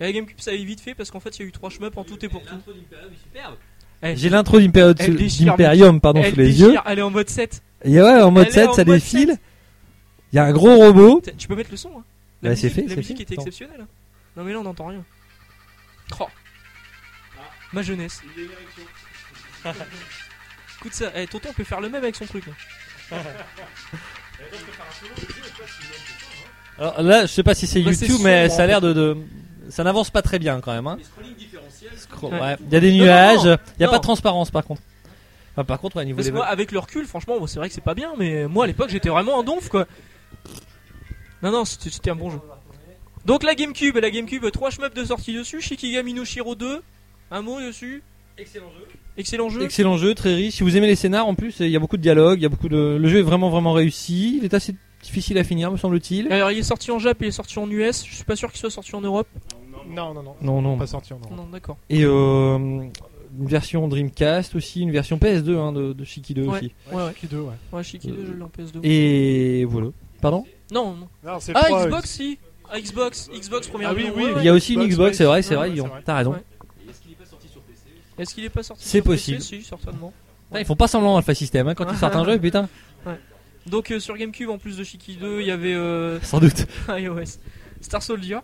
Et 0.00 0.04
la 0.04 0.12
GameCube, 0.12 0.40
ça 0.40 0.50
a 0.52 0.56
vite 0.56 0.80
fait 0.80 0.94
parce 0.94 1.10
qu'en 1.10 1.20
fait, 1.20 1.36
il 1.38 1.42
y 1.42 1.44
a 1.44 1.48
eu 1.48 1.52
3 1.52 1.68
shmups 1.70 1.96
en 1.96 2.02
tout 2.02 2.24
et 2.24 2.28
pour 2.28 2.42
tout. 2.42 2.54
Eh, 4.02 4.16
J'ai 4.16 4.28
l'intro 4.28 4.58
d'Imperium 4.58 6.00
pardon, 6.00 6.22
elle 6.22 6.30
sous 6.32 6.36
les 6.40 6.60
yeux. 6.60 6.74
Elle 6.86 6.98
est 6.98 7.02
en 7.02 7.10
mode 7.10 7.28
7. 7.28 7.62
Et 7.84 8.00
ouais, 8.00 8.22
en 8.22 8.30
mode 8.30 8.44
Elle 8.46 8.48
est 8.48 8.52
7, 8.52 8.68
en 8.68 8.72
ça 8.72 8.84
mode 8.84 8.94
défile. 8.96 9.36
Il 10.32 10.36
y 10.36 10.38
a 10.38 10.44
un 10.44 10.52
gros 10.52 10.74
robot. 10.76 11.22
Tu 11.38 11.46
peux 11.46 11.54
mettre 11.56 11.70
le 11.70 11.76
son, 11.76 11.90
hein 11.98 12.04
La 12.42 12.50
Bah, 12.50 12.56
c'est 12.56 12.68
musique, 12.68 12.74
fait, 12.74 12.88
la 12.88 12.96
musique 12.96 13.16
fait. 13.18 13.22
était 13.22 13.34
exceptionnelle. 13.34 13.80
hein. 13.82 13.86
Non, 14.36 14.44
mais 14.44 14.52
là, 14.52 14.60
on 14.60 14.64
n'entend 14.64 14.86
rien. 14.86 15.04
Oh. 16.18 16.24
Ma 17.74 17.82
jeunesse. 17.82 18.22
Écoute 20.80 20.94
ça, 20.94 21.10
eh, 21.16 21.26
tonton 21.26 21.52
peut 21.52 21.64
faire 21.64 21.80
le 21.80 21.88
même 21.88 22.02
avec 22.02 22.14
son 22.16 22.24
truc. 22.26 22.44
là. 22.46 22.52
Alors 26.78 27.02
là, 27.02 27.22
je 27.22 27.26
sais 27.32 27.42
pas 27.42 27.54
si 27.54 27.66
c'est 27.66 27.82
Bah, 27.82 27.90
YouTube, 27.92 28.18
mais 28.22 28.48
ça 28.48 28.62
a 28.64 28.66
l'air 28.66 28.80
de, 28.80 28.92
de- 28.92 29.16
ça 29.70 29.84
n'avance 29.84 30.10
pas 30.10 30.22
très 30.22 30.38
bien 30.38 30.60
quand 30.60 30.72
même. 30.72 30.86
Hein. 30.86 30.98
Scroll- 31.96 32.32
Ouais. 32.32 32.40
ouais. 32.40 32.56
Il 32.68 32.72
y 32.72 32.76
a 32.76 32.80
des 32.80 32.90
Non, 32.92 32.98
non, 32.98 33.04
nuages. 33.04 33.44
non. 33.44 33.56
Il 33.78 33.80
y 33.80 33.84
a 33.84 33.86
Non. 33.86 33.92
pas 33.92 33.98
de 33.98 34.02
transparence 34.02 34.50
par 34.50 34.64
contre. 34.64 34.82
Enfin, 35.52 35.64
par 35.64 35.78
contre, 35.80 35.96
ouais, 35.96 36.02
au 36.02 36.06
niveau 36.06 36.16
Parce 36.16 36.26
des 36.26 36.32
que 36.32 36.36
moi, 36.36 36.46
avec 36.46 36.72
le 36.72 36.78
recul, 36.80 37.06
franchement, 37.06 37.38
bon, 37.38 37.46
c'est 37.46 37.58
vrai 37.60 37.68
que 37.68 37.74
c'est 37.74 37.80
pas 37.80 37.94
bien, 37.94 38.12
mais 38.18 38.46
moi 38.48 38.64
à 38.64 38.66
l'époque, 38.66 38.90
j'étais 38.90 39.08
vraiment 39.08 39.40
un 39.40 39.44
donf 39.44 39.68
quoi. 39.68 39.86
Non, 41.42 41.50
non, 41.52 41.64
c'était 41.64 41.90
c'était 41.90 42.10
un 42.10 42.16
bon 42.16 42.30
jeu. 42.30 42.40
Donc 43.24 43.42
la 43.44 43.54
GameCube, 43.54 43.96
la 43.96 44.10
GameCube, 44.10 44.50
3 44.50 44.70
shmups 44.70 44.94
de 44.94 45.04
sortie 45.04 45.32
dessus, 45.34 45.60
Shikigami 45.60 46.12
no 46.12 46.24
Shiro 46.24 46.54
2, 46.56 46.82
un 47.36 47.42
mot 47.42 47.60
dessus. 47.60 48.02
Excellent 48.38 48.70
jeu. 48.70 48.86
Excellent 49.16 49.48
jeu. 49.48 49.62
Excellent 49.62 49.96
jeu, 49.96 50.14
très 50.14 50.34
riche. 50.34 50.54
Si 50.54 50.62
vous 50.62 50.76
aimez 50.76 50.86
les 50.88 50.96
scénars, 50.96 51.26
en 51.26 51.34
plus, 51.34 51.60
il 51.60 51.68
y 51.68 51.76
a 51.76 51.78
beaucoup 51.78 51.96
de 51.96 52.02
dialogues, 52.02 52.38
il 52.40 52.42
y 52.42 52.46
a 52.46 52.48
beaucoup 52.48 52.68
de. 52.68 52.96
Le 53.00 53.08
jeu 53.08 53.18
est 53.20 53.22
vraiment 53.22 53.48
vraiment 53.48 53.72
réussi. 53.72 54.38
Il 54.38 54.44
est 54.44 54.54
assez 54.54 54.74
difficile 55.02 55.38
à 55.38 55.44
finir, 55.44 55.70
me 55.70 55.76
semble-t-il. 55.76 56.32
Alors 56.32 56.50
il 56.50 56.58
est 56.58 56.62
sorti 56.62 56.90
en 56.90 56.98
Jap 56.98 57.20
et 57.22 57.26
il 57.26 57.28
est 57.28 57.32
sorti 57.32 57.58
en 57.58 57.70
US, 57.70 58.04
je 58.08 58.14
suis 58.14 58.24
pas 58.24 58.36
sûr 58.36 58.50
qu'il 58.50 58.58
soit 58.60 58.70
sorti 58.70 58.94
en 58.96 59.00
Europe. 59.02 59.28
Non, 59.88 60.14
non, 60.14 60.22
non. 60.22 60.34
Non, 60.40 60.62
non. 60.62 60.78
Pas 60.78 60.86
sorti 60.86 61.12
en 61.12 61.18
Europe. 61.18 61.36
Non, 61.36 61.46
d'accord. 61.52 61.76
Et 61.90 62.04
euh, 62.04 62.56
une 62.56 62.90
version 63.46 63.86
Dreamcast 63.86 64.54
aussi, 64.56 64.80
une 64.80 64.90
version 64.90 65.18
PS2 65.18 65.56
hein, 65.58 65.72
de, 65.72 65.92
de 65.92 66.04
Shiki 66.04 66.32
2 66.34 66.42
Ouais. 66.42 66.48
aussi. 66.56 66.72
Ouais, 66.90 67.02
ouais. 67.04 67.12
Qui 67.20 67.26
deux, 67.26 67.40
ouais. 67.40 67.52
Ouais, 67.72 67.82
Shiki 67.84 68.08
2, 68.08 68.16
je 68.26 68.32
l'ai 68.32 68.42
en 68.42 68.46
PS2. 68.48 68.80
Et 68.82 69.64
voilà. 69.66 69.88
Pardon 70.22 70.44
Non, 70.72 70.94
non. 70.94 71.08
Ah, 71.26 71.38
Xbox, 71.84 72.10
si. 72.10 72.38
Ah, 72.70 72.80
Xbox, 72.80 73.28
Xbox 73.38 73.68
première 73.68 73.90
Ah 73.90 73.94
oui, 73.94 74.06
oui. 74.16 74.24
Il 74.38 74.44
y 74.44 74.48
a 74.48 74.52
aussi 74.54 74.72
une 74.72 74.80
Xbox, 74.80 74.94
Xbox, 74.94 75.16
c'est 75.18 75.24
vrai, 75.24 75.42
c'est 75.42 75.50
Ouais, 75.50 75.56
vrai, 75.56 75.68
ouais, 75.68 75.74
ils 75.76 75.80
ont- 75.82 75.84
c'est 75.84 75.90
vrai. 75.90 76.02
t'as 76.04 76.16
raison. 76.16 76.34
Est-ce 78.18 78.34
qu'il 78.34 78.44
est 78.44 78.48
pas 78.50 78.62
sorti 78.62 78.82
C'est 78.84 78.98
sur 79.02 79.04
PC 79.10 79.32
possible. 79.36 79.40
Si, 79.40 79.62
certainement. 79.62 80.12
Putain, 80.48 80.60
ils 80.60 80.66
font 80.66 80.76
pas 80.76 80.88
semblant 80.88 81.16
Alpha 81.16 81.34
System 81.34 81.68
hein, 81.68 81.74
quand 81.74 81.86
ils 81.90 81.96
sortent 81.98 82.16
un 82.16 82.24
jeu, 82.30 82.38
putain. 82.38 82.68
Donc 83.66 83.90
euh, 83.90 83.98
sur 83.98 84.16
GameCube, 84.16 84.50
en 84.50 84.58
plus 84.58 84.76
de 84.76 84.84
Shiki 84.84 85.16
2, 85.16 85.40
il 85.40 85.46
y 85.46 85.50
avait 85.50 85.72
euh, 85.74 86.20
Sans 86.20 86.38
doute. 86.38 86.66
iOS, 86.88 87.38
Star 87.80 88.02
Soldier. 88.02 88.38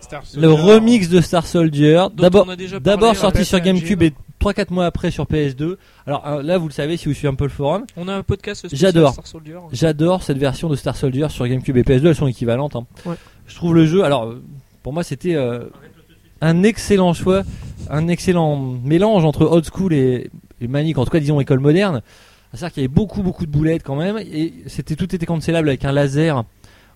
Star 0.00 0.22
Le 0.36 0.52
remix 0.52 1.08
de 1.08 1.20
Star 1.20 1.44
Soldier. 1.44 2.06
D'abord, 2.14 3.16
sorti 3.16 3.44
sur 3.44 3.58
GameCube 3.58 4.00
et 4.02 4.12
3-4 4.40 4.72
mois 4.72 4.86
après 4.86 5.10
sur 5.10 5.24
PS2. 5.24 5.76
Alors 6.06 6.24
euh, 6.24 6.42
là, 6.42 6.56
vous 6.56 6.68
le 6.68 6.72
savez 6.72 6.96
si 6.96 7.06
vous 7.06 7.14
suivez 7.14 7.28
un 7.28 7.34
peu 7.34 7.44
le 7.44 7.50
forum. 7.50 7.84
On 7.96 8.06
a 8.06 8.14
un 8.14 8.22
podcast 8.22 8.60
spécial 8.68 8.92
J'adore. 8.92 9.12
Star 9.14 9.26
Soldier. 9.26 9.58
J'adore 9.72 10.22
cette 10.22 10.38
version 10.38 10.68
de 10.68 10.76
Star 10.76 10.96
Soldier 10.96 11.28
sur 11.30 11.48
GameCube 11.48 11.76
et 11.76 11.82
PS2, 11.82 12.06
elles 12.06 12.14
sont 12.14 12.28
équivalentes. 12.28 12.76
hein. 12.76 12.86
Ouais. 13.06 13.16
Je 13.48 13.54
trouve 13.56 13.74
le 13.74 13.86
jeu, 13.86 14.04
alors 14.04 14.26
euh, 14.26 14.40
pour 14.84 14.92
moi 14.92 15.02
c'était 15.02 15.34
euh, 15.34 15.64
un 16.40 16.62
excellent 16.62 17.12
choix, 17.12 17.42
un 17.90 18.08
excellent 18.08 18.56
mélange 18.84 19.24
entre 19.24 19.46
old 19.46 19.64
school 19.64 19.92
et, 19.92 20.30
et 20.60 20.68
manique, 20.68 20.98
en 20.98 21.04
tout 21.04 21.10
cas 21.10 21.20
disons 21.20 21.40
école 21.40 21.60
moderne. 21.60 22.02
C'est-à-dire 22.52 22.72
qu'il 22.72 22.82
y 22.82 22.86
avait 22.86 22.94
beaucoup 22.94 23.22
beaucoup 23.22 23.44
de 23.44 23.50
boulettes 23.50 23.82
quand 23.82 23.96
même, 23.96 24.18
et 24.18 24.54
c'était 24.66 24.96
tout 24.96 25.14
était 25.14 25.26
cancellable 25.26 25.68
avec 25.68 25.84
un 25.84 25.92
laser 25.92 26.44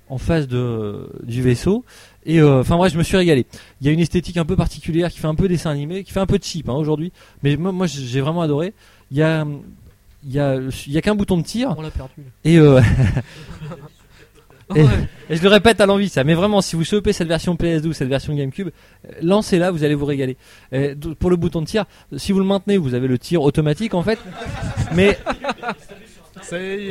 en 0.08 0.18
face 0.18 0.46
de, 0.48 1.08
du 1.22 1.42
vaisseau. 1.42 1.84
Et 2.24 2.40
euh, 2.40 2.60
enfin 2.60 2.76
bref, 2.76 2.92
je 2.92 2.98
me 2.98 3.02
suis 3.02 3.16
régalé. 3.16 3.46
Il 3.80 3.86
y 3.86 3.90
a 3.90 3.92
une 3.92 4.00
esthétique 4.00 4.36
un 4.36 4.44
peu 4.44 4.56
particulière 4.56 5.10
qui 5.10 5.18
fait 5.18 5.26
un 5.26 5.34
peu 5.34 5.48
dessin 5.48 5.70
animé, 5.70 6.04
qui 6.04 6.12
fait 6.12 6.20
un 6.20 6.26
peu 6.26 6.38
cheap 6.40 6.68
hein, 6.68 6.74
aujourd'hui, 6.74 7.12
mais 7.42 7.56
moi, 7.56 7.72
moi 7.72 7.86
j'ai 7.86 8.20
vraiment 8.20 8.42
adoré. 8.42 8.74
Il 9.10 9.16
y 9.16 9.22
a 9.22 9.46
il 10.24 10.32
y 10.32 10.38
a, 10.38 10.56
y 10.86 10.96
a 10.96 11.02
qu'un 11.02 11.16
bouton 11.16 11.36
de 11.36 11.42
tir 11.42 11.74
On 11.76 11.82
l'a 11.82 11.90
perdu. 11.90 12.14
et 12.44 12.56
euh, 12.56 12.80
Et- 15.30 15.36
je 15.36 15.42
le 15.42 15.48
répète 15.48 15.80
à 15.80 15.86
l'envie 15.86 16.08
ça, 16.08 16.24
mais 16.24 16.34
vraiment 16.34 16.60
si 16.60 16.76
vous 16.76 16.84
chopez 16.84 17.12
cette 17.12 17.28
version 17.28 17.54
PS2 17.54 17.86
ou 17.86 17.92
cette 17.92 18.08
version 18.08 18.34
GameCube, 18.34 18.68
euh, 18.68 19.12
lancez-la, 19.22 19.70
vous 19.70 19.82
allez 19.84 19.94
vous 19.94 20.04
régaler. 20.06 20.36
Euh, 20.74 20.94
pour 21.18 21.30
le 21.30 21.36
bouton 21.36 21.60
de 21.62 21.66
tir, 21.66 21.84
si 22.16 22.32
vous 22.32 22.38
le 22.38 22.44
maintenez, 22.44 22.76
vous 22.76 22.94
avez 22.94 23.08
le 23.08 23.18
tir 23.18 23.42
automatique 23.42 23.94
en 23.94 24.02
fait. 24.02 24.18
Mais, 24.94 25.18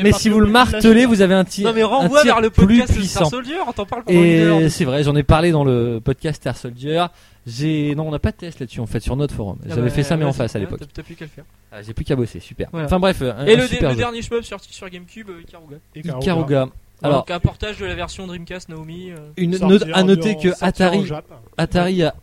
mais 0.01 0.11
si 0.11 0.29
vous 0.29 0.39
le 0.39 0.47
martelez, 0.47 1.05
vous 1.05 1.21
avez 1.21 1.33
un 1.33 1.43
tir, 1.43 1.67
Non 1.67 1.73
mais 1.73 1.81
un 1.81 1.87
renvoie 1.87 2.21
tir 2.21 2.33
vers 2.35 2.41
le 2.41 2.49
plus 2.49 2.65
podcast 2.67 2.91
de 2.93 2.97
puissant. 2.97 3.19
Star 3.25 3.29
Soldier, 3.29 3.55
on 3.67 3.71
t'en 3.73 3.85
parle 3.85 4.03
pendant 4.03 4.21
une 4.21 4.39
heure. 4.39 4.59
Et 4.61 4.69
c'est 4.69 4.85
vrai, 4.85 5.03
j'en 5.03 5.15
ai 5.15 5.23
parlé 5.23 5.51
dans 5.51 5.63
le 5.63 5.99
podcast 6.03 6.41
Star 6.41 6.55
Soldier. 6.57 7.05
J'ai 7.47 7.95
non, 7.95 8.07
on 8.07 8.11
n'a 8.11 8.19
pas 8.19 8.31
de 8.31 8.37
test 8.37 8.59
là-dessus 8.59 8.79
en 8.81 8.85
fait 8.85 8.99
sur 8.99 9.15
notre 9.15 9.33
forum. 9.33 9.57
Ah 9.63 9.69
J'avais 9.69 9.81
bah, 9.81 9.89
fait 9.89 10.03
ça 10.03 10.15
mais 10.15 10.25
en 10.25 10.33
face 10.33 10.55
à 10.55 10.59
l'époque. 10.59 10.79
t'as- 10.79 10.85
T'as 10.93 11.03
plus 11.03 11.15
qu'à 11.15 11.25
le 11.25 11.31
faire. 11.31 11.43
Ah, 11.71 11.81
J'ai 11.81 11.93
plus 11.93 12.05
qu'à 12.05 12.15
bosser, 12.15 12.39
super. 12.39 12.69
Voilà. 12.71 12.85
Enfin 12.85 12.99
bref, 12.99 13.21
un, 13.23 13.45
Et 13.47 13.53
un 13.55 13.57
le, 13.57 13.67
super 13.67 13.89
le 13.89 13.95
jeu. 13.95 13.99
dernier 13.99 14.21
shmup 14.21 14.43
sorti 14.43 14.71
sur 14.73 14.87
GameCube, 14.89 15.29
euh, 15.29 15.41
Ikaruga. 15.41 15.77
Ikaruga. 15.95 16.21
Ikaruga. 16.21 16.67
Alors, 17.03 17.19
Donc 17.19 17.31
un 17.31 17.39
portage 17.39 17.77
de 17.77 17.85
la 17.85 17.95
version 17.95 18.27
Dreamcast 18.27 18.69
Naomi. 18.69 19.11
euh. 19.11 19.15
une 19.37 19.57
note 19.57 19.83
à 19.93 20.03
noter 20.03 20.37
que 20.37 20.49
Atari. 20.63 21.09
Atari 21.57 22.03
a, 22.03 22.15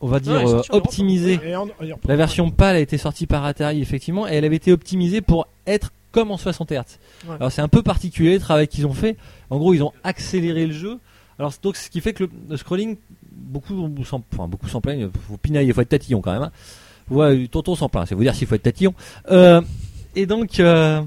on 0.00 0.08
va 0.08 0.20
dire, 0.20 0.32
Ouais, 0.34 0.44
euh, 0.52 0.62
optimisé 0.70 1.40
La 2.06 2.16
version 2.16 2.50
PAL 2.50 2.76
a 2.76 2.80
été 2.80 2.98
sortie 2.98 3.26
par 3.26 3.44
Atari 3.44 3.80
effectivement 3.80 4.28
et 4.28 4.32
elle 4.34 4.44
avait 4.44 4.56
été 4.56 4.72
optimisée 4.72 5.20
pour 5.22 5.46
être 5.66 5.90
comme 6.12 6.30
en 6.30 6.36
60 6.36 6.70
Hz. 6.72 6.76
Ouais. 7.28 7.34
Alors 7.40 7.50
c'est 7.52 7.62
un 7.62 7.68
peu 7.68 7.82
particulier 7.82 8.34
le 8.34 8.40
travail 8.40 8.68
qu'ils 8.68 8.86
ont 8.86 8.92
fait. 8.94 9.16
En 9.50 9.58
gros 9.58 9.74
ils 9.74 9.82
ont 9.82 9.92
accéléré 10.04 10.66
le 10.66 10.72
jeu. 10.72 10.98
Alors 11.38 11.52
donc 11.62 11.76
ce 11.76 11.88
qui 11.90 12.00
fait 12.00 12.12
que 12.12 12.24
le, 12.24 12.30
le 12.50 12.56
scrolling, 12.56 12.96
beaucoup 13.32 13.90
s'en, 14.04 14.22
enfin 14.32 14.48
beaucoup 14.48 14.68
s'en 14.68 14.80
plaignent. 14.80 15.08
Faut 15.28 15.36
pinailler, 15.36 15.72
faut 15.72 15.80
être 15.82 15.88
tatillon 15.90 16.20
quand 16.20 16.32
même. 16.32 16.42
Hein. 16.42 16.52
Ouais, 17.10 17.46
tonton 17.48 17.74
s'en 17.74 17.88
plaint. 17.88 18.06
C'est 18.08 18.14
vous 18.14 18.22
dire 18.22 18.34
s'il 18.34 18.46
faut 18.48 18.54
être 18.54 18.62
tatillon. 18.62 18.92
Euh, 19.30 19.60
et 20.14 20.26
donc, 20.26 20.58
euh, 20.60 21.02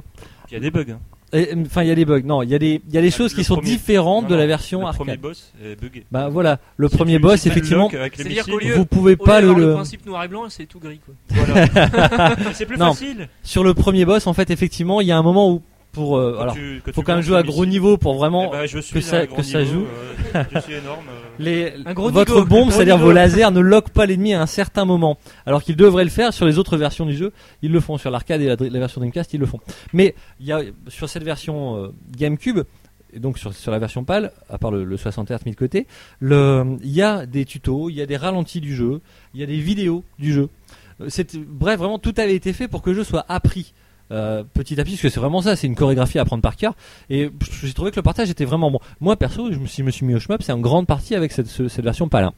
Il 0.50 0.54
y 0.54 0.58
a 0.58 0.60
des 0.60 0.72
bugs. 0.72 0.86
hein. 0.92 1.00
Et- 1.34 1.50
enfin 1.66 1.84
il 1.84 1.88
y 1.90 1.92
a 1.92 1.96
des 1.96 2.06
bugs. 2.06 2.22
Non, 2.24 2.42
il 2.44 2.50
y 2.50 2.56
a 2.56 2.60
des, 2.60 2.82
il 2.88 2.94
y 2.94 2.98
a 2.98 3.02
des 3.02 3.08
Ah, 3.08 3.18
choses 3.18 3.32
le 3.34 3.38
qui 3.38 3.44
sont 3.44 3.56
premier- 3.56 3.70
différentes 3.70 4.24
Non, 4.24 4.30
de 4.30 4.36
la 4.36 4.42
non, 4.44 4.48
version 4.48 4.80
Le 4.88 4.94
premier 4.94 5.12
arcade. 5.12 5.22
boss 5.22 5.54
est 5.64 5.76
bugué. 5.80 6.06
Bah 6.12 6.30
voilà, 6.30 6.60
le 6.78 6.88
Si 6.90 6.96
premier 6.98 7.16
tu- 7.16 7.22
boss 7.22 7.46
le 7.46 7.52
effectivement, 7.52 7.84
lock 7.84 7.94
avec 7.94 8.18
les 8.18 8.24
C'est-à-dire 8.24 8.44
missiles, 8.48 8.54
qu'au 8.54 8.60
lieu- 8.60 8.76
vous 8.76 8.86
pouvez 8.86 9.14
Au 9.14 9.24
pas 9.24 9.42
le, 9.42 9.48
d'avoir 9.48 9.60
le- 9.60 9.68
le 9.68 9.74
principe 9.76 10.06
noir 10.06 10.24
et 10.24 10.28
blanc, 10.28 10.44
c'est 10.50 10.66
tout 10.66 10.80
gris 10.80 11.00
quoi. 11.06 11.14
Voilà. 11.30 11.66
c'est 12.54 12.66
plus 12.66 12.78
Non. 12.78 12.94
facile. 12.94 13.30
sur 13.44 13.64
le 13.64 13.74
premier 13.74 14.06
boss 14.06 14.28
en 14.28 14.34
fait 14.34 14.50
effectivement 14.52 15.02
il 15.02 15.08
y 15.08 15.12
a 15.12 15.18
un 15.18 15.24
moment 15.24 15.52
où 15.52 15.62
pour 15.92 16.18
euh, 16.18 16.38
alors 16.40 16.54
tu- 16.54 16.82
faut 16.94 17.02
quand 17.02 17.16
même 17.16 17.24
jouer 17.24 17.38
à 17.38 17.44
gros 17.44 17.66
niveau 17.66 17.98
pour 17.98 18.16
vraiment 18.16 18.50
eh 18.54 18.58
ben, 18.58 18.66
je 18.68 18.80
suis 18.80 18.94
que 18.94 19.02
ça- 19.02 19.26
que 19.26 19.42
niveau, 19.42 19.82
joue. 19.82 19.88
euh, 20.36 20.44
je 20.54 20.60
suis 20.60 20.74
énorme. 20.74 21.06
euh. 21.10 21.20
les 21.40 21.74
Un 21.86 21.94
gros 21.94 22.10
votre 22.12 22.44
bombe 22.46 22.70
c'est-à-dire 22.72 22.98
vos 22.98 23.12
lasers 23.12 23.50
ne 23.52 23.60
loquent 23.60 23.90
pas 23.92 24.06
l'ennemi 24.06 24.34
à 24.34 24.42
un 24.42 24.46
certain 24.46 24.86
moment 24.86 25.18
alors 25.46 25.64
qu'ils 25.64 25.76
devraient 25.76 26.04
le 26.04 26.10
faire 26.10 26.34
sur 26.34 26.46
les 26.46 26.60
autres 26.60 26.78
versions 26.78 27.06
du 27.06 27.16
jeu 27.16 27.32
ils 27.64 27.72
le 27.72 27.80
font 27.80 27.98
sur 27.98 28.12
l'arcade 28.12 28.42
et 28.42 28.48
la, 28.48 28.56
la 28.60 28.80
version 28.80 29.02
Dreamcast 29.02 29.34
ils 29.34 29.40
le 29.40 29.46
font 29.48 29.60
mais 29.94 30.14
il 30.40 30.46
y 30.46 30.52
a 30.52 30.62
sur 30.90 31.10
cette 31.10 31.24
version 31.24 31.78
euh, 31.84 31.88
GameCube 32.16 32.60
et 33.12 33.20
donc 33.20 33.40
sur, 33.40 33.52
sur 33.56 33.72
la 33.72 33.80
version 33.80 34.04
PAL, 34.04 34.32
à 34.52 34.60
part 34.60 34.70
le, 34.70 34.84
le 34.84 34.96
60 34.96 35.32
Hz 35.32 35.40
mis 35.48 35.52
de 35.54 35.56
côté, 35.56 35.88
il 36.22 36.78
y 36.84 37.02
a 37.02 37.26
des 37.26 37.44
tutos, 37.44 37.90
il 37.90 37.96
y 37.96 38.02
a 38.04 38.06
des 38.06 38.18
ralentis 38.18 38.62
du 38.62 38.76
jeu, 38.76 39.02
il 39.34 39.40
y 39.40 39.44
a 39.44 39.48
des 39.48 39.58
vidéos 39.58 40.04
du 40.20 40.32
jeu. 40.32 40.50
C'est- 41.08 41.36
bref, 41.38 41.80
vraiment 41.80 41.98
tout 41.98 42.14
avait 42.18 42.36
été 42.36 42.54
fait 42.54 42.68
pour 42.68 42.84
que 42.84 42.92
le 42.92 42.98
jeu 42.98 43.04
soit 43.04 43.26
appris 43.28 43.74
euh, 44.12 44.44
petit 44.54 44.80
à 44.80 44.84
petit, 44.84 44.94
parce 44.94 45.02
que 45.04 45.10
c'est 45.10 45.20
vraiment 45.20 45.42
ça, 45.42 45.56
c'est 45.56 45.68
une 45.68 45.76
chorégraphie 45.76 46.18
à 46.20 46.24
apprendre 46.24 46.42
par 46.42 46.56
cœur. 46.56 46.74
Et 47.10 47.30
j'ai 47.62 47.74
trouvé 47.74 47.92
que 47.92 47.96
le 47.98 48.02
partage 48.04 48.30
était 48.30 48.46
vraiment 48.46 48.72
bon. 48.72 48.80
Moi 49.00 49.16
perso, 49.18 49.52
je 49.52 49.58
me 49.60 49.66
suis, 49.68 49.78
je 49.82 49.84
me 49.86 49.92
suis 49.92 50.06
mis 50.06 50.16
au 50.16 50.20
shmup, 50.20 50.42
c'est 50.44 50.52
en 50.52 50.60
grande 50.60 50.88
partie 50.88 51.16
avec 51.16 51.32
cette, 51.32 51.48
ce- 51.48 51.68
cette 51.68 51.84
version 51.86 52.08
PAL. 52.10 52.32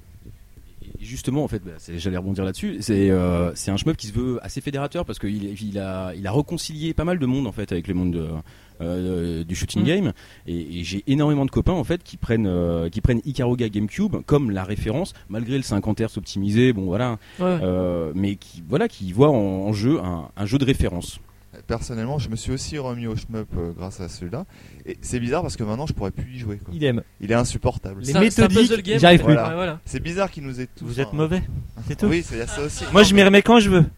Et 0.99 1.05
justement, 1.05 1.43
en 1.43 1.47
fait, 1.47 1.63
bah, 1.63 1.71
j'allais 1.97 2.17
rebondir 2.17 2.43
là-dessus. 2.43 2.77
C'est 2.81 3.09
euh, 3.09 3.51
c'est 3.55 3.71
un 3.71 3.77
shmup 3.77 3.97
qui 3.97 4.07
se 4.07 4.13
veut 4.13 4.39
assez 4.43 4.61
fédérateur 4.61 5.05
parce 5.05 5.17
qu'il 5.19 5.59
il 5.61 5.79
a, 5.79 6.13
il 6.15 6.27
a 6.27 6.31
réconcilié 6.31 6.93
pas 6.93 7.03
mal 7.05 7.17
de 7.19 7.25
monde 7.25 7.47
en 7.47 7.51
fait 7.51 7.71
avec 7.71 7.87
le 7.87 7.93
monde 7.93 8.11
de, 8.11 8.27
euh, 8.81 9.43
du 9.43 9.55
shooting 9.55 9.81
Mm. 9.81 9.85
game. 9.85 10.13
Et, 10.47 10.79
et 10.79 10.83
j'ai 10.83 11.03
énormément 11.07 11.45
de 11.45 11.51
copains 11.51 11.71
en 11.73 11.83
fait 11.83 12.03
qui 12.03 12.17
prennent 12.17 12.45
euh, 12.47 12.89
qui 12.89 13.01
prennent 13.01 13.21
Ikaruga 13.25 13.69
GameCube 13.69 14.17
comme 14.25 14.51
la 14.51 14.63
référence, 14.63 15.13
malgré 15.29 15.57
le 15.57 15.63
50 15.63 16.01
Hz 16.01 16.17
optimisé. 16.17 16.73
Bon 16.73 16.85
voilà, 16.85 17.17
Ouais. 17.39 17.57
mais 18.13 18.35
qui 18.35 18.61
voilà 18.67 18.87
qui 18.87 19.11
voit 19.13 19.29
en, 19.29 19.33
en 19.35 19.73
jeu 19.73 19.99
un, 20.03 20.29
un 20.35 20.45
jeu 20.45 20.57
de 20.57 20.65
référence. 20.65 21.19
Personnellement, 21.67 22.19
je 22.19 22.29
me 22.29 22.35
suis 22.35 22.51
aussi 22.51 22.77
remis 22.77 23.07
au 23.07 23.15
shmup 23.15 23.47
euh, 23.57 23.71
grâce 23.71 23.99
à 24.01 24.09
celui-là. 24.09 24.45
Et 24.85 24.97
c'est 25.01 25.19
bizarre 25.19 25.41
parce 25.41 25.55
que 25.55 25.63
maintenant, 25.63 25.85
je 25.85 25.93
pourrais 25.93 26.11
plus 26.11 26.35
y 26.35 26.39
jouer. 26.39 26.57
quoi. 26.57 26.73
Idem. 26.73 27.01
Il 27.21 27.31
est 27.31 27.35
insupportable. 27.35 28.01
Les 28.01 28.07
C'est 28.07 28.17
un- 28.17 28.29
c'est 28.29 28.41
un 28.43 28.47
méthodiques, 28.47 28.69
puzzle 28.69 28.81
game, 28.83 28.99
j'y 28.99 29.05
arrive 29.05 29.21
en 29.21 29.25
plus. 29.25 29.35
Ouais, 29.35 29.53
voilà. 29.53 29.79
C'est 29.85 29.99
bizarre 30.01 30.29
qu'il 30.31 30.43
nous 30.43 30.59
ait 30.59 30.67
tous. 30.67 30.85
Vous 30.85 30.99
êtes 30.99 31.13
mauvais. 31.13 31.41
C'est 31.87 31.97
tout. 31.97 32.07
Oui, 32.07 32.23
c'est 32.25 32.35
il 32.35 32.39
y 32.39 32.41
a 32.41 32.47
ça 32.47 32.61
aussi. 32.61 32.83
Moi, 32.91 33.03
je 33.03 33.13
m'y 33.15 33.23
remets 33.23 33.41
quand 33.41 33.59
je 33.59 33.69
veux. 33.69 33.85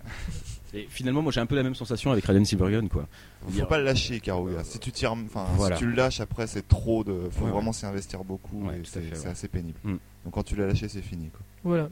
Et 0.75 0.87
finalement, 0.89 1.21
moi 1.21 1.31
j'ai 1.31 1.39
un 1.39 1.45
peu 1.45 1.55
la 1.55 1.61
même 1.61 1.75
sensation 1.75 2.11
avec 2.11 2.25
Raiden 2.25 2.45
Silvergun 2.45 2.87
quoi. 2.87 3.07
Faut 3.47 3.65
pas 3.67 3.77
le 3.77 3.83
lâcher, 3.83 4.19
Karuga. 4.19 4.63
Si 4.63 4.79
tu 4.79 4.91
tires, 4.91 5.11
enfin, 5.11 5.45
Voilà. 5.55 5.75
si 5.75 5.83
tu 5.83 5.87
le 5.87 5.95
lâches 5.95 6.19
après, 6.19 6.47
c'est 6.47 6.67
trop 6.67 7.03
de. 7.03 7.13
Faut 7.29 7.45
Ouais, 7.45 7.51
vraiment 7.51 7.71
s'y 7.71 7.85
investir 7.85 8.23
beaucoup 8.23 8.65
Ouais, 8.65 8.77
et 8.77 8.81
tout 8.81 8.89
à 8.89 8.93
c'est 8.93 9.01
fait, 9.01 9.15
c'est 9.15 9.25
ouais. 9.25 9.31
assez 9.31 9.47
pénible. 9.47 9.77
Mm. 9.83 9.97
Donc 10.25 10.33
quand 10.33 10.41
tu 10.41 10.55
l'as 10.55 10.65
lâché, 10.65 10.87
c'est 10.89 11.03
fini. 11.03 11.29
Quoi. 11.29 11.41
Voilà. 11.63 11.89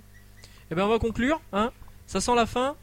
Et 0.71 0.73
ben 0.75 0.83
on 0.85 0.87
va 0.87 0.97
conclure, 0.97 1.39
hein. 1.53 1.69
Ça 2.07 2.19
sent 2.21 2.33
la 2.35 2.47
fin. 2.47 2.73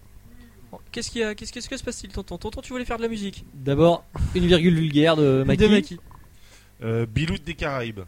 Qu'est-ce 0.93 1.11
qu'il 1.11 1.21
y 1.21 1.25
a 1.25 1.35
Qu'est-ce 1.35 1.53
qu'est-ce 1.53 1.69
que 1.69 1.77
se 1.77 1.83
passe-t-il, 1.85 2.13
tonton? 2.13 2.37
Tonton, 2.39 2.61
tu 2.61 2.73
voulais 2.73 2.85
faire 2.85 2.97
de 2.99 3.03
la 3.03 3.09
musique 3.09 3.45
D'abord, 3.55 4.05
une 4.35 4.47
virgule 4.47 4.75
vulgaire 4.75 5.17
de 5.17 5.43
Maki. 5.47 5.63
De 5.63 5.69
Maki. 5.69 6.01
Euh, 6.83 7.07
Bilout 7.07 7.39
des 7.45 7.55
Caraïbes. 7.55 8.01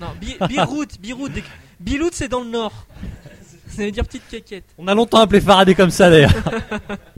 Non, 0.00 0.08
Bi- 0.20 0.36
Birout, 0.48 0.86
Birout, 1.00 1.28
des- 1.28 1.42
Bilout 1.80 2.10
c'est 2.12 2.28
dans 2.28 2.40
le 2.40 2.48
nord. 2.50 2.86
Ça 3.68 3.84
veut 3.84 3.90
dire 3.90 4.04
petite 4.06 4.26
caquette. 4.28 4.64
On 4.78 4.86
a 4.88 4.94
longtemps 4.94 5.20
appelé 5.20 5.40
Faraday 5.40 5.74
comme 5.74 5.90
ça 5.90 6.08
d'ailleurs. 6.10 6.32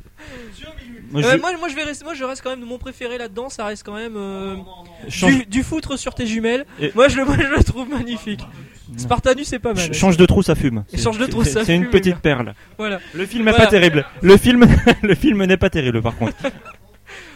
Moi, 1.11 1.23
Euh, 1.25 1.33
je- 1.33 1.37
moi, 1.39 1.51
moi 1.59 1.69
je 1.69 1.75
vais 1.75 1.83
rester, 1.83 2.05
moi 2.05 2.15
je 2.15 2.23
reste 2.25 2.43
quand 2.43 2.51
même 2.51 2.65
mon 2.65 2.79
préféré 2.79 3.19
là-dedans, 3.19 3.49
ça 3.49 3.65
reste 3.65 3.85
quand 3.85 3.95
même 3.95 4.15
euh, 4.17 4.57
du, 5.09 5.45
du 5.47 5.63
foutre 5.63 5.99
sur 5.99 6.15
tes 6.15 6.27
jumelles. 6.27 6.65
Et- 6.81 6.93
Moi 6.95 7.09
je 7.09 7.17
le, 7.17 7.25
moi, 7.25 7.37
je 7.39 7.47
le 7.49 7.65
trouve 7.65 7.89
magnifique. 7.89 8.41
Spartanus 8.97 9.47
c'est 9.49 9.59
pas 9.59 9.73
mal. 9.73 9.85
ch- 9.85 9.97
change 9.97 10.17
de 10.17 10.27
trou, 10.27 10.43
ça 10.43 10.55
fume. 10.55 10.85
Et 10.93 10.99
change 10.99 11.19
de 11.19 11.27
trou, 11.27 11.45
ça 11.45 11.65
C'est 11.65 11.75
une 11.75 11.83
fume, 11.83 11.91
petite 11.91 12.17
perle. 12.19 12.55
Voilà. 12.79 12.99
Le 13.15 13.25
film 13.27 13.47
est 13.49 13.51
Voilà. 13.53 13.65
pas 13.67 13.71
terrible. 13.71 14.05
Le 14.23 14.37
film, 14.37 14.67
le 15.03 15.15
film 15.15 15.45
n'est 15.45 15.57
pas 15.57 15.71
terrible 15.71 16.01
par 16.03 16.17
contre. 16.17 16.35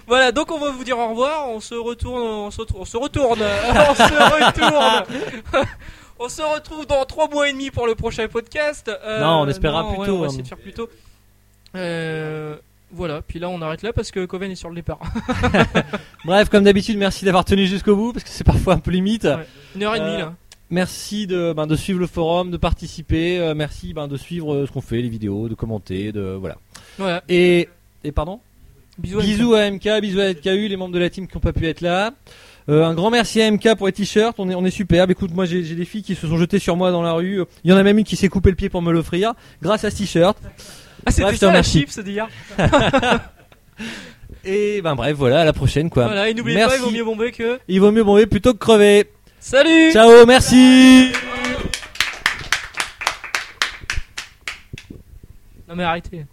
Voilà, 0.06 0.32
donc 0.32 0.52
on 0.52 0.58
va 0.58 0.70
vous 0.70 0.84
dire 0.84 0.98
au 0.98 1.08
revoir. 1.08 1.48
On 1.48 1.60
se 1.60 1.74
retourne, 1.74 2.20
on 2.20 2.50
se, 2.50 2.60
on 2.76 2.84
se 2.84 2.96
retourne, 2.98 3.40
on 3.90 3.94
se 3.94 4.02
retourne. 4.44 5.64
on 6.18 6.28
se 6.28 6.42
retrouve 6.42 6.86
dans 6.86 7.04
trois 7.06 7.26
mois 7.30 7.48
et 7.48 7.52
demi 7.52 7.70
pour 7.70 7.86
le 7.86 7.94
prochain 7.94 8.28
podcast. 8.28 8.90
Euh, 9.02 9.20
Non, 9.20 9.40
on 9.40 9.48
espérera 9.48 9.82
non, 9.82 9.88
plus 9.92 10.00
ouais, 10.00 10.06
tôt, 10.06 10.12
On 10.16 10.18
va 10.18 10.24
hein. 10.24 10.28
essayer 10.28 10.42
de 10.42 10.48
faire 10.48 10.58
plus 10.58 10.74
tôt. 10.74 10.90
Euh, 11.74 12.56
voilà, 12.94 13.22
puis 13.22 13.38
là 13.38 13.48
on 13.48 13.60
arrête 13.62 13.82
là 13.82 13.92
parce 13.92 14.10
que 14.10 14.24
Coven 14.24 14.50
est 14.50 14.54
sur 14.56 14.68
le 14.68 14.74
départ. 14.76 15.00
Bref, 16.24 16.48
comme 16.48 16.64
d'habitude, 16.64 16.96
merci 16.96 17.24
d'avoir 17.24 17.44
tenu 17.44 17.66
jusqu'au 17.66 17.96
bout 17.96 18.12
parce 18.12 18.24
que 18.24 18.30
c'est 18.30 18.44
parfois 18.44 18.74
un 18.74 18.78
peu 18.78 18.90
limite. 18.90 19.24
Ouais. 19.24 19.46
Une 19.76 19.82
heure 19.82 19.94
et 19.96 20.00
demie 20.00 20.10
Euh, 20.12 20.18
là. 20.18 20.34
Merci 20.70 21.26
de, 21.26 21.52
ben, 21.52 21.66
de 21.66 21.76
suivre 21.76 22.00
le 22.00 22.06
forum, 22.06 22.50
de 22.50 22.56
participer. 22.56 23.38
euh, 23.38 23.54
merci 23.54 23.92
ben, 23.92 24.08
de 24.08 24.16
suivre 24.16 24.54
euh, 24.54 24.66
ce 24.66 24.72
qu'on 24.72 24.80
fait, 24.80 25.02
les 25.02 25.08
vidéos, 25.08 25.48
de 25.48 25.54
commenter, 25.54 26.10
de 26.12 26.36
voilà. 26.40 26.56
Voilà. 26.98 27.22
Et, 27.28 27.68
et 28.02 28.12
pardon? 28.12 28.40
Bisous. 28.98 29.18
à 29.18 29.22
Bisous 29.22 29.54
à 29.54 29.70
MK, 29.70 30.00
bisous 30.00 30.20
à 30.20 30.30
LKU, 30.32 30.68
les 30.68 30.76
membres 30.76 30.94
de 30.94 30.98
la 30.98 31.10
team 31.10 31.26
qui 31.26 31.34
n'ont 31.36 31.40
pas 31.40 31.52
pu 31.52 31.66
être 31.66 31.80
là. 31.80 32.12
Euh, 32.70 32.82
un 32.84 32.94
grand 32.94 33.10
merci 33.10 33.42
à 33.42 33.50
MK 33.50 33.74
pour 33.76 33.86
les 33.88 33.92
t-shirts, 33.92 34.36
on 34.38 34.48
est, 34.48 34.54
on 34.54 34.64
est 34.64 34.70
superbe. 34.70 35.10
Écoute, 35.10 35.32
moi 35.34 35.44
j'ai 35.44 35.64
j'ai 35.64 35.74
des 35.74 35.84
filles 35.84 36.02
qui 36.02 36.14
se 36.14 36.26
sont 36.26 36.38
jetées 36.38 36.58
sur 36.58 36.76
moi 36.76 36.90
dans 36.92 37.02
la 37.02 37.12
rue. 37.12 37.42
Il 37.62 37.70
y 37.70 37.74
en 37.74 37.76
a 37.76 37.82
même 37.82 37.98
une 37.98 38.04
qui 38.04 38.16
s'est 38.16 38.28
coupé 38.28 38.48
le 38.48 38.56
pied 38.56 38.70
pour 38.70 38.80
me 38.80 38.90
l'offrir 38.90 39.34
grâce 39.60 39.84
à 39.84 39.90
ce 39.90 39.98
t-shirt. 39.98 40.38
Ah, 41.06 41.10
c'était 41.10 41.36
ça 41.36 41.52
la 41.52 41.62
chips 41.62 41.98
d'hier 42.00 42.28
Et 44.44 44.82
ben 44.82 44.94
bref, 44.94 45.16
voilà, 45.16 45.40
à 45.40 45.44
la 45.44 45.52
prochaine 45.52 45.88
quoi. 45.90 46.04
Voilà, 46.04 46.28
et 46.28 46.34
n'oubliez 46.34 46.62
pas, 46.64 46.76
il 46.76 46.82
vaut 46.82 46.90
mieux 46.90 47.04
bomber 47.04 47.32
que. 47.32 47.58
Il 47.66 47.80
vaut 47.80 47.90
mieux 47.90 48.04
bomber 48.04 48.26
plutôt 48.26 48.52
que 48.52 48.58
crever. 48.58 49.08
Salut 49.40 49.92
Ciao, 49.92 50.24
merci 50.26 51.12
Non 55.68 55.74
mais 55.76 55.84
arrêtez. 55.84 56.24